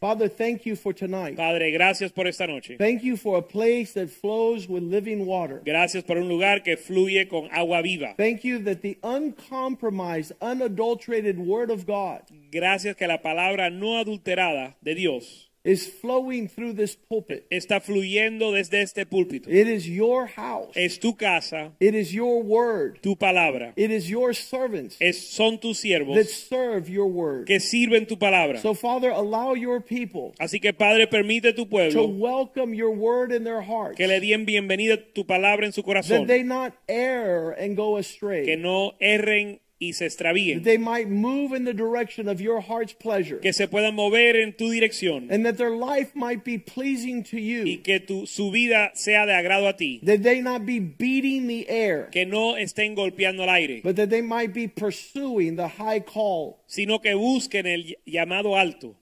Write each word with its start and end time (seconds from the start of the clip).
Father, 0.00 0.28
thank 0.28 0.64
you 0.64 0.76
for 0.76 0.94
tonight. 0.94 1.36
Padre, 1.36 1.70
gracias 1.72 2.10
por 2.10 2.26
esta 2.26 2.46
noche. 2.46 2.78
Thank 2.78 3.02
you 3.02 3.18
for 3.18 3.36
a 3.36 3.42
place 3.42 3.92
that 3.92 4.08
flows 4.08 4.66
with 4.66 4.82
living 4.82 5.26
water. 5.26 5.60
Gracias 5.62 6.04
por 6.04 6.16
un 6.16 6.26
lugar 6.26 6.60
que 6.60 6.76
fluye 6.76 7.28
con 7.28 7.50
agua 7.52 7.82
viva. 7.82 8.14
Thank 8.16 8.42
you 8.42 8.60
that 8.60 8.80
the 8.80 8.98
uncompromised, 9.02 10.32
unadulterated 10.40 11.38
Word 11.38 11.70
of 11.70 11.86
God 11.86 12.22
Gracias 12.50 12.96
que 12.96 13.06
la 13.06 13.18
palabra 13.18 13.70
no 13.70 13.98
adulterada 13.98 14.74
de 14.82 14.94
Dios 14.94 15.49
is 15.62 15.86
flowing 16.00 16.48
through 16.48 16.72
this 16.74 16.96
pulpit. 16.96 17.46
está 17.50 17.80
fluyendo 17.80 18.52
desde 18.52 18.80
este 18.80 19.04
púlpito. 19.04 19.50
It 19.50 19.68
is 19.68 19.86
your 19.86 20.26
house. 20.26 20.70
Es 20.74 20.98
tu 20.98 21.14
casa, 21.16 21.72
It 21.80 21.94
is 21.94 22.12
your 22.12 22.42
word. 22.42 22.98
tu 23.02 23.14
palabra. 23.16 23.72
It 23.76 23.90
is 23.90 24.08
your 24.08 24.32
servants 24.34 24.96
Es, 25.00 25.18
son 25.28 25.58
tus 25.58 25.78
siervos 25.80 26.16
that 26.16 26.28
serve 26.28 26.88
your 26.88 27.06
word. 27.08 27.46
que 27.46 27.60
sirven 27.60 28.06
tu 28.06 28.16
palabra. 28.16 28.58
So, 28.60 28.72
Father, 28.74 29.10
allow 29.10 29.54
your 29.54 29.80
people 29.82 30.32
Así 30.38 30.60
que 30.60 30.72
Padre, 30.72 31.06
permite 31.06 31.52
tu 31.54 31.66
pueblo. 31.66 31.92
to 31.92 32.08
welcome 32.08 32.72
your 32.74 32.90
word 32.90 33.30
in 33.32 33.44
their 33.44 33.60
hearts, 33.62 33.96
que 33.96 34.06
le 34.06 34.18
den 34.20 34.46
bienvenida 34.46 34.96
tu 35.14 35.24
palabra 35.26 35.66
en 35.66 35.72
su 35.72 35.82
corazón. 35.82 36.20
that 36.22 36.28
they 36.28 36.42
not 36.42 36.72
err 36.88 37.50
and 37.52 37.76
go 37.76 37.96
astray. 37.98 38.46
Que 38.46 38.56
no 38.56 38.92
erren 39.00 39.60
y 39.80 39.94
se 39.94 40.04
extravíen. 40.06 40.62
they 40.62 40.76
might 40.78 41.08
move 41.08 41.56
in 41.56 41.64
the 41.64 41.72
direction 41.72 42.28
of 42.28 42.38
your 42.40 42.60
heart's 42.60 42.92
pleasure, 42.92 43.38
Que 43.40 43.52
se 43.52 43.66
puedan 43.66 43.94
mover 43.94 44.36
en 44.36 44.52
tu 44.52 44.70
dirección. 44.70 45.28
and 45.32 45.44
that 45.44 45.56
their 45.56 45.70
life 45.70 46.10
might 46.14 46.44
be 46.44 46.58
pleasing 46.58 47.22
to 47.24 47.36
Y 47.38 47.40
you, 47.40 47.82
que 47.82 47.98
tu, 47.98 48.26
su 48.26 48.50
vida 48.50 48.90
sea 48.94 49.24
de 49.26 49.32
agrado 49.32 49.66
a 49.66 49.76
ti. 49.76 50.00
that 50.04 50.22
they 50.22 50.42
not 50.42 50.66
be 50.66 50.78
beating 50.78 51.46
the 51.48 51.66
air, 51.68 52.08
Que 52.12 52.26
no 52.26 52.56
estén 52.56 52.94
golpeando 52.94 53.42
al 53.42 53.48
aire. 53.48 53.80
but 53.82 53.96
that 53.96 54.10
they 54.10 54.22
might 54.22 54.52
be 54.52 54.68
pursuing 54.68 55.56
the 55.56 55.66
high 55.68 56.00
call 56.00 56.58
sino 56.66 57.00
que 57.00 57.14
busquen 57.14 57.66
el 57.66 57.96
llamado 58.06 58.56
alto 58.56 58.94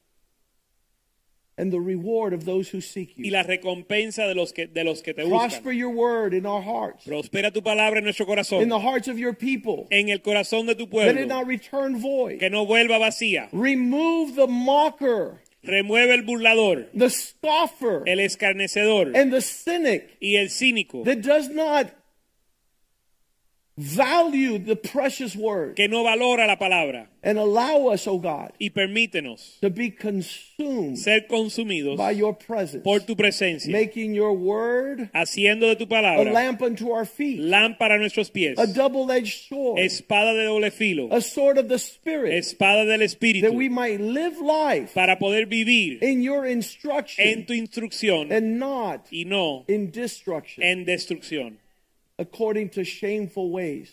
and 1.58 1.72
the 1.72 1.80
reward 1.80 2.32
of 2.32 2.44
those 2.44 2.68
who 2.72 2.80
seek 2.80 3.10
y 3.18 3.24
you. 3.26 3.30
la 3.32 3.42
recompensa 3.42 4.26
de 4.26 4.34
los 4.34 4.52
que, 4.52 4.66
de 4.68 4.84
los 4.84 5.02
que 5.02 5.12
te 5.12 5.24
Prosper 5.28 5.62
buscan. 5.72 5.76
your 5.76 5.90
word 5.90 6.32
in 6.32 6.46
our 6.46 6.62
hearts, 6.62 7.04
Prospera 7.04 7.52
tu 7.52 7.60
palabra 7.62 7.98
en 7.98 8.04
nuestro 8.04 8.24
in 8.24 8.30
corazón, 8.30 8.68
the 8.68 8.78
hearts 8.78 9.08
of 9.08 9.18
your 9.18 9.34
people, 9.34 9.86
en 9.90 10.08
el 10.08 10.20
corazón 10.20 10.66
de 10.66 10.74
tu 10.74 10.86
that 10.86 11.08
it 11.08 11.14
pueblo, 11.16 11.26
not 11.26 11.46
return 11.46 11.98
void. 12.00 12.38
que 12.38 12.48
no 12.48 12.64
vuelva 12.64 12.98
vacía. 12.98 13.48
Remove 13.52 14.34
the 14.36 14.46
mocker, 14.46 15.40
Remueve 15.64 16.14
el 16.14 16.22
burlador, 16.22 16.86
the 16.94 17.10
scoffer, 17.10 18.04
el 18.06 18.20
escarnecedor 18.20 19.12
and 19.14 19.32
the 19.32 19.40
cynic 19.40 20.16
y 20.22 20.36
el 20.36 20.46
cínico, 20.48 21.04
that 21.04 21.20
does 21.20 21.48
not 21.50 21.90
value 23.78 24.58
the 24.58 24.74
precious 24.74 25.36
word 25.36 25.76
que 25.76 25.86
no 25.86 26.02
valora 26.02 26.46
la 26.46 26.56
palabra. 26.56 27.06
and 27.22 27.38
allow 27.38 27.88
us, 27.88 28.06
O 28.06 28.18
God, 28.18 28.52
Y 28.60 28.70
permítenos 28.70 29.60
to 29.60 29.70
be 29.70 29.90
consumed 29.90 30.98
ser 30.98 31.26
consumidos 31.28 31.96
by 31.96 32.10
your 32.10 32.34
presence, 32.34 32.82
por 32.82 33.00
tu 33.00 33.14
presencia, 33.14 33.70
making 33.70 34.14
your 34.14 34.32
word 34.32 35.10
haciendo 35.14 35.60
de 35.68 35.76
tu 35.76 35.86
palabra 35.86 36.28
a 36.28 36.32
lamp 36.32 36.60
unto 36.62 36.90
our 36.90 37.04
feet, 37.04 37.40
lámpara 37.40 37.94
a 37.94 37.98
nuestros 37.98 38.30
pies, 38.30 38.58
a 38.58 38.66
double-edged 38.66 39.48
sword, 39.48 39.78
espada 39.78 40.34
de 40.34 40.44
doble 40.44 40.70
filo, 40.72 41.08
a 41.12 41.20
sword 41.20 41.58
of 41.58 41.68
the 41.68 41.78
Spirit, 41.78 42.32
espada 42.34 42.84
del 42.84 42.98
that 42.98 43.54
we 43.54 43.68
Espíritu, 43.68 43.70
might 43.70 44.00
live 44.00 44.38
life 44.38 44.94
para 44.94 45.16
poder 45.16 45.46
vivir 45.46 46.02
in 46.02 46.20
your 46.22 46.44
en 46.46 46.58
instruction 46.58 47.46
tu 47.46 47.52
instrucción 47.52 48.32
and 48.32 48.58
not 48.58 49.06
y 49.12 49.24
no 49.24 49.64
in 49.68 49.90
destruction 49.90 50.62
en 50.64 50.84
destrucción, 50.84 51.58
according 52.18 52.70
to 52.70 52.84
shameful 52.84 53.50
ways. 53.50 53.92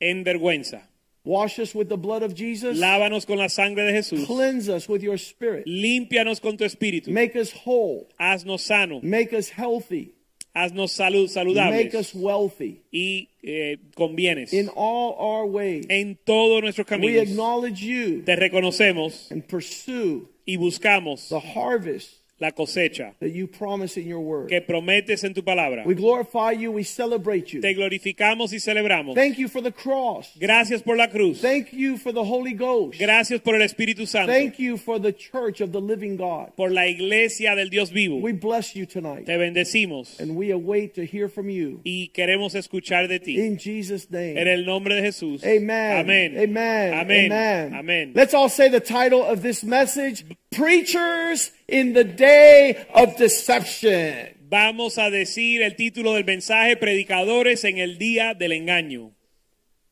en 0.00 0.24
vergüenza. 0.24 0.82
Wash 1.24 1.58
us 1.58 1.74
with 1.74 1.88
the 1.88 1.96
blood 1.96 2.22
of 2.22 2.34
Jesus. 2.34 2.78
Lávanos 2.78 3.26
con 3.26 3.38
la 3.38 3.48
sangre 3.48 3.82
de 3.84 3.92
Jesús. 3.92 4.26
Cleanse 4.26 4.68
us 4.68 4.88
with 4.88 5.02
your 5.02 5.18
spirit. 5.18 5.66
Límpianos 5.66 6.40
con 6.40 6.56
tu 6.56 6.64
espíritu. 6.64 7.08
Make 7.08 7.34
us 7.34 7.52
whole. 7.52 8.08
Haznos 8.20 8.60
sano. 8.60 9.00
Make 9.02 9.32
us 9.32 9.48
healthy. 9.48 10.14
Haznos 10.54 10.92
salud 10.92 11.28
saludables. 11.28 11.70
Make 11.70 11.94
us 11.94 12.14
wealthy 12.14 12.82
Y 12.92 13.28
eh, 13.42 13.76
convienes. 13.94 14.52
in 14.52 14.68
all 14.68 15.14
our 15.18 15.46
ways. 15.46 15.84
En 15.90 16.16
todos 16.24 16.62
nuestros 16.62 16.86
We 17.00 17.18
acknowledge 17.18 17.82
you 17.82 18.22
Te 18.22 18.36
reconocemos 18.36 19.30
and 19.30 19.46
pursue 19.46 20.28
y 20.46 20.56
buscamos 20.56 21.28
the 21.28 21.40
harvest 21.40 22.14
la 22.38 22.50
cosecha 22.52 23.14
that 23.20 23.30
you 23.30 23.46
promise 23.46 23.96
in 23.96 24.06
your 24.06 24.20
word. 24.20 24.48
que 24.48 24.60
prometes 24.60 25.24
en 25.24 25.32
tu 25.32 25.42
palabra. 25.42 25.84
We 25.86 25.94
glorify 25.94 26.52
you. 26.52 26.70
We 26.70 26.84
celebrate 26.84 27.52
you. 27.52 27.60
Te 27.60 27.74
glorificamos 27.74 28.52
y 28.52 28.58
celebramos. 28.58 29.14
Thank 29.14 29.38
you 29.38 29.48
for 29.48 29.62
the 29.62 29.72
cross. 29.72 30.30
Gracias 30.38 30.82
por 30.82 30.96
la 30.96 31.08
cruz. 31.08 31.40
Thank 31.40 31.72
you 31.72 31.96
for 31.96 32.12
the 32.12 32.24
Holy 32.24 32.52
Ghost. 32.52 32.98
Gracias 32.98 33.40
por 33.40 33.54
el 33.54 33.62
Espíritu 33.62 34.06
Santo. 34.06 34.32
Thank 34.32 34.58
you 34.58 34.76
for 34.76 35.00
the 35.00 35.12
church 35.12 35.60
of 35.60 35.72
the 35.72 35.80
living 35.80 36.16
God. 36.16 36.54
Por 36.56 36.70
la 36.70 36.86
iglesia 36.86 37.54
del 37.54 37.70
Dios 37.70 37.90
vivo. 37.90 38.16
We 38.16 38.32
bless 38.32 38.74
you 38.74 38.86
tonight. 38.86 39.26
Te 39.26 39.36
bendecimos 39.36 40.20
And 40.20 40.36
we 40.36 40.50
await 40.50 40.94
to 40.94 41.04
hear 41.04 41.28
from 41.28 41.48
you. 41.48 41.80
y 41.84 42.10
queremos 42.12 42.54
escuchar 42.54 43.08
de 43.08 43.18
ti. 43.18 43.40
In 43.40 43.56
Jesus' 43.58 44.10
name. 44.10 44.38
En 44.38 44.48
el 44.48 44.66
nombre 44.66 44.94
de 44.94 45.02
Jesús. 45.02 45.42
Amen. 45.42 45.96
Amén. 45.98 46.38
Amen. 46.38 46.92
Amén. 46.92 47.32
Amen. 47.32 47.74
Amén. 47.74 48.12
Let's 48.14 48.34
all 48.34 48.48
say 48.50 48.68
the 48.68 48.80
title 48.80 49.22
of 49.22 49.42
this 49.42 49.64
message 49.64 50.24
Preachers 50.56 51.52
in 51.68 51.92
the 51.92 52.02
Day 52.04 52.86
of 52.94 53.16
Deception. 53.18 54.28
Vamos 54.48 54.96
a 54.96 55.10
decir 55.10 55.60
el 55.60 55.76
título 55.76 56.14
del 56.14 56.24
mensaje, 56.24 56.76
Predicadores 56.76 57.64
en 57.64 57.78
el 57.78 57.98
Día 57.98 58.32
del 58.34 58.52
Engaño. 58.52 59.12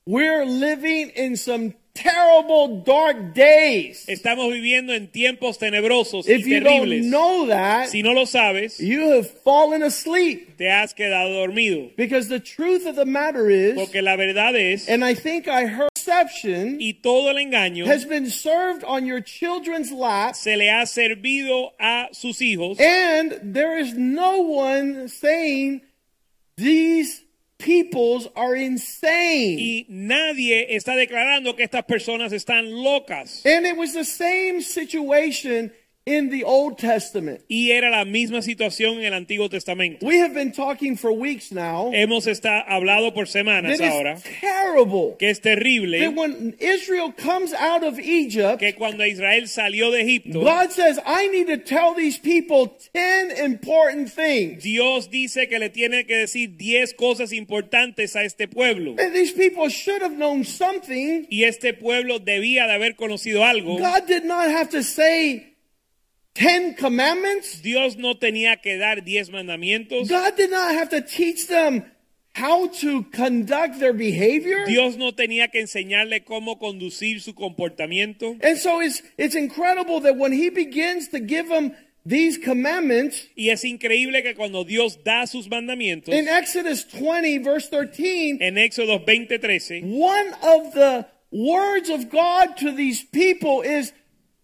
We're 0.06 0.44
living 0.46 1.10
in 1.16 1.36
some 1.36 1.74
terrible, 1.94 2.82
dark 2.82 3.34
days. 3.34 4.04
Estamos 4.08 4.52
viviendo 4.52 4.94
en 4.94 5.08
tiempos 5.08 5.58
tenebrosos 5.58 6.26
If 6.28 6.46
y 6.46 6.50
you 6.50 6.60
terribles. 6.60 7.02
don't 7.02 7.10
know 7.10 7.46
that, 7.48 7.88
si 7.88 8.02
no 8.02 8.12
lo 8.12 8.24
sabes, 8.24 8.78
you 8.78 9.10
have 9.12 9.28
fallen 9.42 9.82
asleep. 9.82 10.56
te 10.56 10.70
has 10.70 10.94
quedado 10.94 11.30
dormido. 11.46 11.90
Because 11.96 12.28
the 12.28 12.40
truth 12.40 12.86
of 12.86 12.96
the 12.96 13.04
matter 13.06 13.50
is, 13.50 13.74
Porque 13.74 14.02
la 14.02 14.16
verdad 14.16 14.56
es, 14.56 14.88
and 14.88 15.04
I 15.04 15.14
think 15.14 15.46
I 15.46 15.66
heard 15.66 15.88
deception 16.04 16.80
y 16.80 16.94
todo 17.02 17.30
el 17.30 17.38
engaño 17.38 17.86
has 17.86 18.04
been 18.04 18.28
served 18.28 18.84
on 18.84 19.06
your 19.06 19.20
children's 19.20 19.90
laps, 19.92 20.40
se 20.40 20.56
le 20.56 20.70
ha 20.70 20.84
servido 20.86 21.72
a 21.80 22.08
sus 22.12 22.40
hijos 22.40 22.78
and 22.80 23.54
there 23.54 23.78
is 23.78 23.94
no 23.94 24.38
one 24.40 25.08
saying 25.08 25.80
these 26.56 27.22
peoples 27.58 28.28
are 28.36 28.54
insane. 28.54 29.58
y 29.58 29.86
nadie 29.88 30.74
está 30.76 30.94
declarando 30.94 31.56
que 31.56 31.64
estas 31.64 31.84
personas 31.84 32.32
están 32.32 32.70
locas. 32.82 33.44
And 33.46 33.66
it 33.66 33.76
was 33.76 33.94
the 33.94 34.04
same 34.04 34.60
situation 34.60 35.72
in 36.06 36.28
the 36.28 36.44
Old 36.44 36.76
Testament. 36.76 37.40
Y 37.48 37.70
era 37.70 37.88
la 37.90 38.04
misma 38.04 38.42
situación 38.42 38.98
en 38.98 39.04
el 39.06 39.14
Antiguo 39.14 39.48
Testamento. 39.48 40.04
We 40.04 40.18
have 40.18 40.34
been 40.34 40.52
talking 40.52 40.96
for 40.96 41.10
weeks 41.12 41.50
now. 41.50 41.90
Hemos 41.92 42.26
está, 42.26 42.60
hablado 42.60 43.14
por 43.14 43.26
semanas 43.26 43.78
That 43.78 43.90
ahora 43.90 44.14
is 44.14 44.22
terrible. 44.22 45.16
que 45.18 45.30
es 45.30 45.40
terrible 45.40 46.00
That 46.00 46.14
when 46.14 46.56
Israel 46.60 47.12
comes 47.12 47.54
out 47.54 47.82
of 47.82 47.98
Egypt, 47.98 48.58
que 48.58 48.74
cuando 48.74 49.04
Israel 49.04 49.48
salió 49.48 49.90
de 49.90 50.02
Egipto, 50.02 50.40
God 50.42 50.70
says, 50.70 51.00
I 51.06 51.28
need 51.28 51.46
to 51.46 51.58
tell 51.58 51.94
these 51.94 52.18
people 52.18 52.76
10 52.92 53.30
important 53.42 54.10
things. 54.10 54.62
Dios 54.62 55.08
dice 55.10 55.48
que 55.48 55.58
le 55.58 55.70
tiene 55.70 56.04
que 56.04 56.16
decir 56.16 56.56
10 56.58 56.94
cosas 56.94 57.32
importantes 57.32 58.14
a 58.14 58.24
este 58.24 58.46
pueblo. 58.48 58.96
And 58.98 59.14
these 59.14 59.32
people 59.32 59.68
should 59.70 60.02
have 60.02 60.16
known 60.16 60.44
something. 60.44 61.26
Y 61.30 61.44
este 61.44 61.72
pueblo 61.72 62.18
debía 62.18 62.66
de 62.66 62.74
haber 62.74 62.94
conocido 62.94 63.44
algo. 63.44 63.78
God 63.78 64.06
did 64.06 64.24
not 64.24 64.48
have 64.48 64.68
to 64.70 64.82
say 64.82 65.53
10 66.34 66.76
commandments. 66.76 67.62
Dios 67.62 67.96
no 67.96 68.14
tenía 68.14 68.60
que 68.60 68.76
dar 68.76 69.04
10 69.04 69.30
mandamientos. 69.30 70.08
God 70.08 70.36
did 70.36 70.50
not 70.50 70.74
have 70.74 70.88
to 70.90 71.00
teach 71.00 71.46
them 71.46 71.84
how 72.34 72.66
to 72.66 73.04
conduct 73.12 73.78
their 73.78 73.92
behavior. 73.92 74.66
Dios 74.66 74.96
no 74.96 75.12
tenía 75.12 75.48
que 75.50 75.60
enseñarle 75.60 76.24
cómo 76.24 76.58
conducir 76.58 77.20
su 77.20 77.34
comportamiento. 77.34 78.36
And 78.42 78.58
so 78.58 78.80
it's, 78.80 79.02
it's 79.16 79.36
incredible 79.36 80.00
that 80.00 80.16
when 80.16 80.32
he 80.32 80.50
begins 80.50 81.08
to 81.10 81.20
give 81.20 81.48
them 81.48 81.72
these 82.04 82.36
commandments, 82.36 83.28
Y 83.36 83.50
es 83.50 83.64
increíble 83.64 84.22
que 84.22 84.34
cuando 84.34 84.64
Dios 84.64 84.98
da 85.04 85.26
sus 85.26 85.48
mandamientos, 85.48 86.12
in 86.12 86.28
Exodus 86.28 86.84
20, 86.84 87.38
verse 87.38 87.68
13, 87.68 88.38
en 88.40 88.56
Éxodo 88.56 89.04
20:13, 89.04 89.84
one 89.84 90.34
of 90.42 90.74
the 90.74 91.06
words 91.30 91.88
of 91.88 92.10
God 92.10 92.56
to 92.58 92.72
these 92.72 93.04
people 93.04 93.62
is 93.62 93.92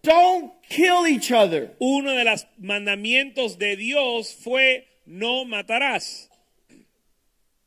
don't 0.03 0.51
kill 0.71 1.05
each 1.07 1.31
other. 1.31 1.71
uno 1.79 2.11
de 2.15 2.23
los 2.23 2.45
mandamientos 2.59 3.57
de 3.57 3.75
Dios 3.75 4.33
fue 4.33 4.85
no 5.05 5.45
matarás. 5.45 6.29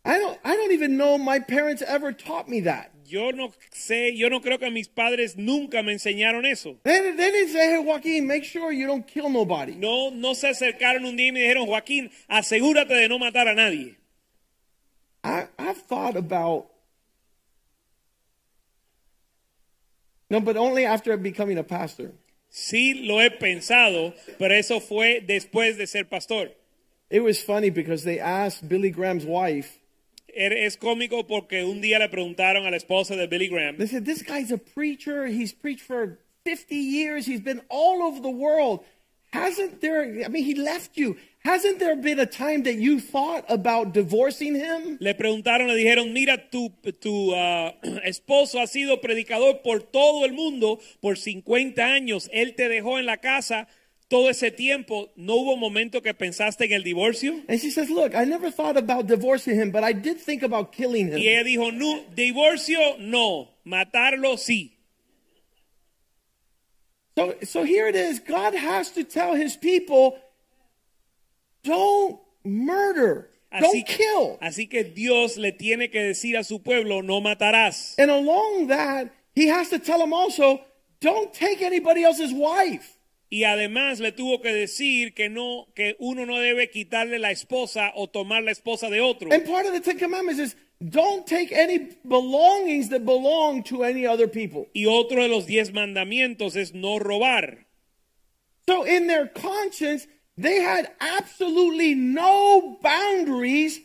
I 0.06 0.18
don't 0.18 0.38
I 0.44 0.56
don't 0.56 0.72
even 0.72 0.96
know 0.96 1.16
my 1.18 1.38
parents 1.40 1.82
ever 1.82 2.12
taught 2.12 2.48
me 2.48 2.60
that. 2.60 2.90
Yo 3.06 3.30
no 3.32 3.52
sé, 3.72 4.16
yo 4.16 4.28
no 4.30 4.40
creo 4.40 4.58
que 4.58 4.70
mis 4.70 4.88
padres 4.88 5.36
nunca 5.36 5.82
me 5.82 5.92
enseñaron 5.92 6.46
eso. 6.46 6.78
They, 6.84 7.00
didn't- 7.00 7.16
they 7.18 7.30
didn't 7.30 7.52
say, 7.52 7.70
hey, 7.76 7.82
Joaquin, 7.84 8.26
make 8.26 8.44
sure 8.44 8.72
you 8.72 8.86
don't 8.86 9.06
kill 9.06 9.28
nobody. 9.28 9.74
No, 9.74 10.10
no 10.10 10.32
se 10.34 10.48
acercaron 10.48 11.04
un 11.04 11.14
día 11.16 11.28
y 11.28 11.32
me 11.32 11.40
dijeron, 11.40 11.66
Joaquín, 11.66 12.10
asegúrate 12.28 12.94
de 12.94 13.08
no 13.08 13.18
matar 13.18 13.46
a 13.46 13.54
nadie. 13.54 13.96
I, 15.22 15.48
I've 15.58 15.76
thought 15.82 16.16
about. 16.16 16.66
No, 20.30 20.40
but 20.40 20.56
only 20.56 20.84
after 20.86 21.16
becoming 21.18 21.58
a 21.58 21.62
pastor. 21.64 22.12
Sí 22.56 22.94
lo 22.94 23.20
he 23.20 23.32
pensado, 23.32 24.14
pero 24.38 24.54
eso 24.54 24.78
fue 24.78 25.20
después 25.26 25.76
de 25.76 25.88
ser 25.88 26.04
pastor. 26.08 26.52
It 27.10 27.20
was 27.20 27.42
funny 27.42 27.68
because 27.68 28.04
they 28.04 28.20
asked 28.20 28.68
Billy 28.68 28.90
Graham's 28.90 29.24
wife, 29.24 29.80
Er- 30.36 30.52
Es 30.52 30.76
cómico 30.76 31.26
porque 31.26 31.64
un 31.64 31.80
día 31.80 31.98
le 31.98 32.08
preguntaron 32.08 32.64
a 32.64 32.70
la 32.70 32.76
esposa 32.76 33.16
de 33.16 33.26
Billy 33.26 33.48
Graham, 33.48 33.76
they 33.76 33.88
said, 33.88 34.04
This 34.04 34.22
guy's 34.22 34.52
a 34.52 34.58
preacher. 34.58 35.26
He's 35.26 35.52
preached 35.52 35.82
for 35.84 36.20
50 36.44 36.76
years. 36.76 37.26
He's 37.26 37.40
been 37.40 37.60
all 37.68 38.04
over 38.04 38.20
the 38.20 38.30
world. 38.30 38.84
Hasn't 39.32 39.80
there, 39.80 40.22
I 40.24 40.28
mean, 40.28 40.44
he 40.44 40.54
left 40.54 40.96
you. 40.96 41.16
Hasn't 41.44 41.78
there 41.78 41.94
been 41.94 42.18
a 42.18 42.26
time 42.26 42.62
that 42.62 42.76
you 42.76 43.00
thought 43.00 43.44
about 43.50 43.92
divorcing 43.92 44.54
him? 44.54 44.96
le 44.98 45.14
preguntaron, 45.14 45.68
le 45.68 45.74
dijeron, 45.74 46.10
mira, 46.14 46.38
tu, 46.50 46.70
tu 47.00 47.34
ah, 47.34 47.74
esposo 48.04 48.60
ha 48.60 48.66
sido 48.66 49.02
predicador 49.02 49.60
por 49.62 49.80
todo 49.80 50.24
el 50.24 50.32
mundo 50.32 50.80
por 51.02 51.18
50 51.18 51.84
años. 51.84 52.30
Él 52.32 52.54
te 52.54 52.70
dejó 52.70 52.98
en 52.98 53.04
la 53.04 53.18
casa 53.18 53.68
todo 54.08 54.30
ese 54.30 54.52
tiempo. 54.52 55.12
¿No 55.16 55.34
hubo 55.34 55.58
momento 55.58 56.00
que 56.00 56.14
pensaste 56.14 56.64
en 56.64 56.72
el 56.72 56.82
divorcio? 56.82 57.42
And 57.46 57.60
she 57.60 57.70
says, 57.70 57.90
Look, 57.90 58.14
I 58.14 58.24
never 58.24 58.50
thought 58.50 58.78
about 58.78 59.06
divorcing 59.06 59.60
him, 59.60 59.70
but 59.70 59.84
I 59.84 59.92
did 59.92 60.18
think 60.18 60.42
about 60.42 60.72
killing 60.72 61.08
him. 61.08 61.18
Y 61.18 61.28
ella 61.28 61.44
dijo, 61.44 61.72
no, 61.72 62.04
divorcio 62.14 62.96
no, 63.00 63.50
matarlo 63.64 64.38
sí. 64.38 64.70
So, 67.16 67.34
so 67.42 67.64
here 67.64 67.86
it 67.86 67.94
is. 67.96 68.18
God 68.18 68.54
has 68.54 68.92
to 68.92 69.04
tell 69.04 69.34
his 69.34 69.56
people, 69.56 70.16
don't 71.64 72.20
murder, 72.44 73.30
don't 73.58 73.86
kill. 73.86 74.38
así 74.40 74.68
que 74.68 74.84
Dios 74.84 75.36
le 75.36 75.52
tiene 75.52 75.90
que 75.90 76.00
decir 76.00 76.36
a 76.36 76.44
su 76.44 76.60
pueblo, 76.60 77.02
no 77.02 77.20
matarás. 77.20 77.94
And 77.98 78.10
along 78.10 78.68
that, 78.68 79.10
he 79.34 79.48
has 79.48 79.70
to 79.70 79.78
tell 79.78 79.98
them 79.98 80.12
also, 80.12 80.60
don't 81.00 81.32
take 81.32 81.62
anybody 81.62 82.04
else's 82.04 82.32
wife. 82.32 82.98
Y 83.30 83.42
además 83.42 83.98
le 83.98 84.12
tuvo 84.12 84.40
que 84.40 84.52
decir 84.52 85.12
que 85.14 85.28
no, 85.28 85.66
que 85.74 85.96
uno 85.98 86.24
no 86.24 86.38
debe 86.38 86.70
quitarle 86.70 87.18
la 87.18 87.32
esposa 87.32 87.90
o 87.96 88.06
tomar 88.08 88.44
la 88.44 88.52
esposa 88.52 88.90
de 88.90 89.00
otro. 89.00 89.32
And 89.32 89.44
part 89.44 89.66
of 89.66 89.72
the 89.72 89.80
Ten 89.80 89.98
Commandments 89.98 90.38
is 90.38 90.54
don't 90.80 91.26
take 91.26 91.50
any 91.50 91.96
belongings 92.06 92.90
that 92.90 93.04
belong 93.04 93.64
to 93.64 93.82
any 93.82 94.06
other 94.06 94.28
people. 94.28 94.68
Y 94.72 94.86
otro 94.86 95.22
de 95.22 95.28
los 95.28 95.46
diez 95.46 95.72
mandamientos 95.72 96.54
es 96.54 96.74
no 96.74 96.98
robar. 96.98 97.64
So 98.68 98.84
in 98.84 99.08
their 99.08 99.26
conscience, 99.26 100.06
they 100.36 100.60
had 100.60 100.90
absolutely 101.00 101.94
no 101.94 102.78
boundaries 102.82 103.80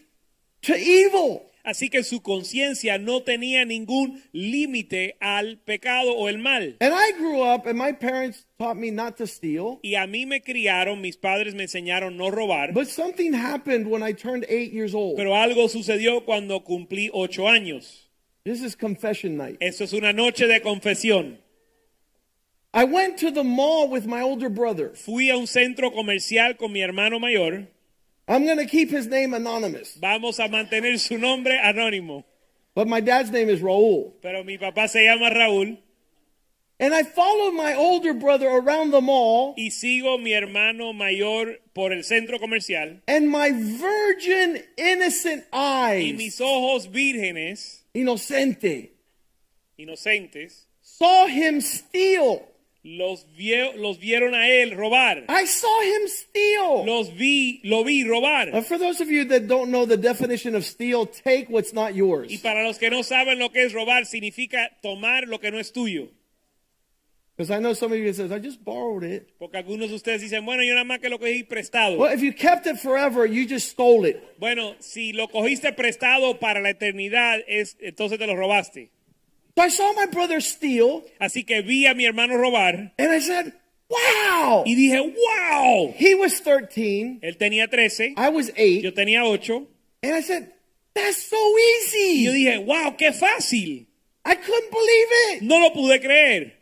to 0.63 0.75
evil. 0.75 1.45
Así 1.65 1.89
que 1.89 2.03
su 2.03 2.21
conciencia 2.21 2.97
no 2.97 3.21
tenía 3.21 3.65
ningún 3.65 4.23
límite 4.31 5.17
al 5.19 5.57
pecado 5.57 6.13
o 6.15 6.27
el 6.29 6.37
mal. 6.39 6.77
And 6.79 6.93
I 6.95 7.11
grew 7.19 7.43
up, 7.43 7.67
and 7.67 7.77
my 7.77 7.91
parents 7.91 8.45
taught 8.57 8.77
me 8.77 8.89
not 8.91 9.17
to 9.17 9.27
steal. 9.27 9.79
Y 9.83 9.93
a 9.95 10.07
mí 10.07 10.25
me 10.25 10.41
criaron, 10.41 11.01
mis 11.01 11.17
padres 11.17 11.53
me 11.53 11.63
enseñaron 11.63 12.15
no 12.17 12.31
robar, 12.31 12.73
But 12.73 12.87
something 12.87 13.33
happened 13.33 13.87
when 13.87 14.01
I 14.01 14.13
turned 14.13 14.45
eight 14.49 14.71
years 14.71 14.95
old. 14.95 15.17
pero 15.17 15.35
algo 15.35 15.67
sucedió 15.67 16.25
cuando 16.25 16.63
cumplí 16.63 17.09
ocho 17.13 17.47
años. 17.47 18.09
This 18.45 18.63
is 18.63 18.75
confession 18.75 19.37
night. 19.37 19.57
Eso 19.59 19.83
es 19.83 19.93
una 19.93 20.13
noche 20.13 20.47
de 20.47 20.61
confesión. 20.61 21.37
I 22.73 22.83
went 22.83 23.17
to 23.19 23.31
the 23.31 23.43
mall 23.43 23.87
with 23.89 24.05
my 24.05 24.21
older 24.21 24.49
brother. 24.49 24.89
Fui 24.89 25.29
a 25.29 25.37
un 25.37 25.47
centro 25.47 25.89
comercial 25.89 26.53
con 26.53 26.71
mi 26.71 26.81
hermano 26.81 27.17
mayor. 27.19 27.67
I'm 28.27 28.45
going 28.45 28.57
to 28.59 28.65
keep 28.67 28.91
his 28.91 29.07
name 29.07 29.33
anonymous, 29.33 29.95
Vamos 29.99 30.37
a 30.39 30.47
mantener 30.47 30.99
su 30.99 31.17
nombre 31.17 31.57
anónimo. 31.63 32.23
but 32.75 32.87
my 32.87 32.99
dad's 33.01 33.31
name 33.31 33.49
is 33.49 33.59
Raul. 33.61 34.13
Pero 34.21 34.43
mi 34.43 34.57
papá 34.59 34.87
se 34.87 35.03
llama 35.03 35.31
Raúl 35.31 35.77
And 36.79 36.93
I 36.93 37.03
followed 37.03 37.55
my 37.55 37.73
older 37.73 38.13
brother 38.13 38.47
around 38.47 38.91
the 38.91 39.01
mall, 39.01 39.53
y 39.57 39.69
sigo 39.69 40.17
mi 40.21 40.31
hermano 40.33 40.93
mayor 40.93 41.55
por 41.73 41.91
el 41.91 42.03
centro 42.03 42.37
comercial. 42.37 43.01
and 43.07 43.27
my 43.29 43.51
virgin, 43.51 44.63
innocent 44.77 45.43
eyes. 45.51 46.05
Y 46.05 46.13
mis 46.15 46.39
ojos 46.39 46.85
vírgenes, 46.87 47.81
inocente, 47.95 48.91
inocentes, 49.77 50.67
saw 50.81 51.25
him 51.27 51.59
steal. 51.61 52.45
Los, 52.97 53.27
los 53.75 53.99
vieron 53.99 54.33
a 54.33 54.49
él 54.49 54.71
robar. 54.71 55.25
I 55.29 55.45
saw 55.45 55.81
him 55.81 56.07
steal. 56.07 56.85
Los 56.85 57.15
vi, 57.15 57.61
lo 57.63 57.83
vi 57.83 58.03
robar. 58.03 58.63
for 58.63 58.77
those 58.77 59.01
of 59.01 59.09
you 59.09 59.25
that 59.25 59.47
don't 59.47 59.69
know 59.69 59.85
the 59.85 59.97
definition 59.97 60.55
of 60.55 60.65
steal, 60.65 61.05
take 61.05 61.47
what's 61.49 61.73
not 61.73 61.93
yours. 61.93 62.31
Y 62.31 62.37
para 62.37 62.63
los 62.63 62.77
que 62.77 62.89
no 62.89 63.03
saben 63.03 63.37
lo 63.37 63.51
que 63.51 63.63
es 63.63 63.73
robar, 63.73 64.05
significa 64.05 64.69
tomar 64.81 65.27
lo 65.27 65.39
que 65.39 65.51
no 65.51 65.59
es 65.59 65.71
tuyo. 65.71 66.09
Because 67.37 67.51
I 67.51 67.59
know 67.59 67.73
some 67.73 67.93
of 67.93 67.97
you 67.97 68.11
says, 68.11 68.33
I 68.33 68.39
just 68.39 68.61
borrowed 68.65 69.03
it. 69.03 69.29
Porque 69.39 69.55
algunos 69.55 69.89
de 69.89 69.95
ustedes 69.95 70.19
dicen, 70.19 70.43
bueno, 70.43 70.61
yo 70.61 70.73
nada 70.73 70.83
más 70.83 70.99
que 70.99 71.07
lo 71.07 71.19
cogí 71.19 71.47
prestado. 71.47 71.97
Well, 71.97 72.11
if 72.11 72.21
you 72.21 72.33
kept 72.33 72.67
it 72.67 72.77
forever, 72.77 73.25
you 73.25 73.47
just 73.47 73.69
stole 73.69 74.03
it. 74.03 74.21
Bueno, 74.39 74.75
si 74.79 75.13
lo 75.13 75.29
cogiste 75.29 75.71
prestado 75.71 76.37
para 76.37 76.59
la 76.59 76.71
eternidad, 76.71 77.39
es, 77.47 77.77
entonces 77.79 78.19
te 78.19 78.27
lo 78.27 78.35
robaste. 78.35 78.91
So 79.59 79.63
I 79.65 79.67
saw 79.67 79.91
my 79.91 80.05
brother 80.05 80.39
steal, 80.39 81.03
Así 81.19 81.45
que 81.45 81.61
vi 81.61 81.85
a 81.85 81.93
mi 81.93 82.05
hermano 82.05 82.37
robar 82.37 82.93
and 82.97 83.11
I 83.11 83.19
said, 83.19 83.51
wow. 83.89 84.63
y 84.65 84.73
dije, 84.73 85.01
wow. 85.01 85.93
He 85.97 86.15
was 86.15 86.39
13. 86.39 87.19
Él 87.21 87.37
tenía 87.37 87.69
13, 87.69 88.13
I 88.15 88.29
was 88.29 88.51
8. 88.55 88.83
yo 88.83 88.91
tenía 88.93 89.25
8. 89.25 89.67
And 90.03 90.13
I 90.13 90.21
said, 90.21 90.53
that's 90.93 91.21
so 91.29 91.35
Y 91.35 92.23
yo 92.23 92.31
easy. 92.31 92.45
dije, 92.45 92.65
wow, 92.65 92.95
qué 92.97 93.11
fácil. 93.11 93.85
I 94.23 94.35
couldn't 94.35 94.71
believe 94.71 95.07
it. 95.33 95.41
No 95.41 95.59
lo 95.59 95.71
pude 95.71 95.99
creer. 95.99 96.53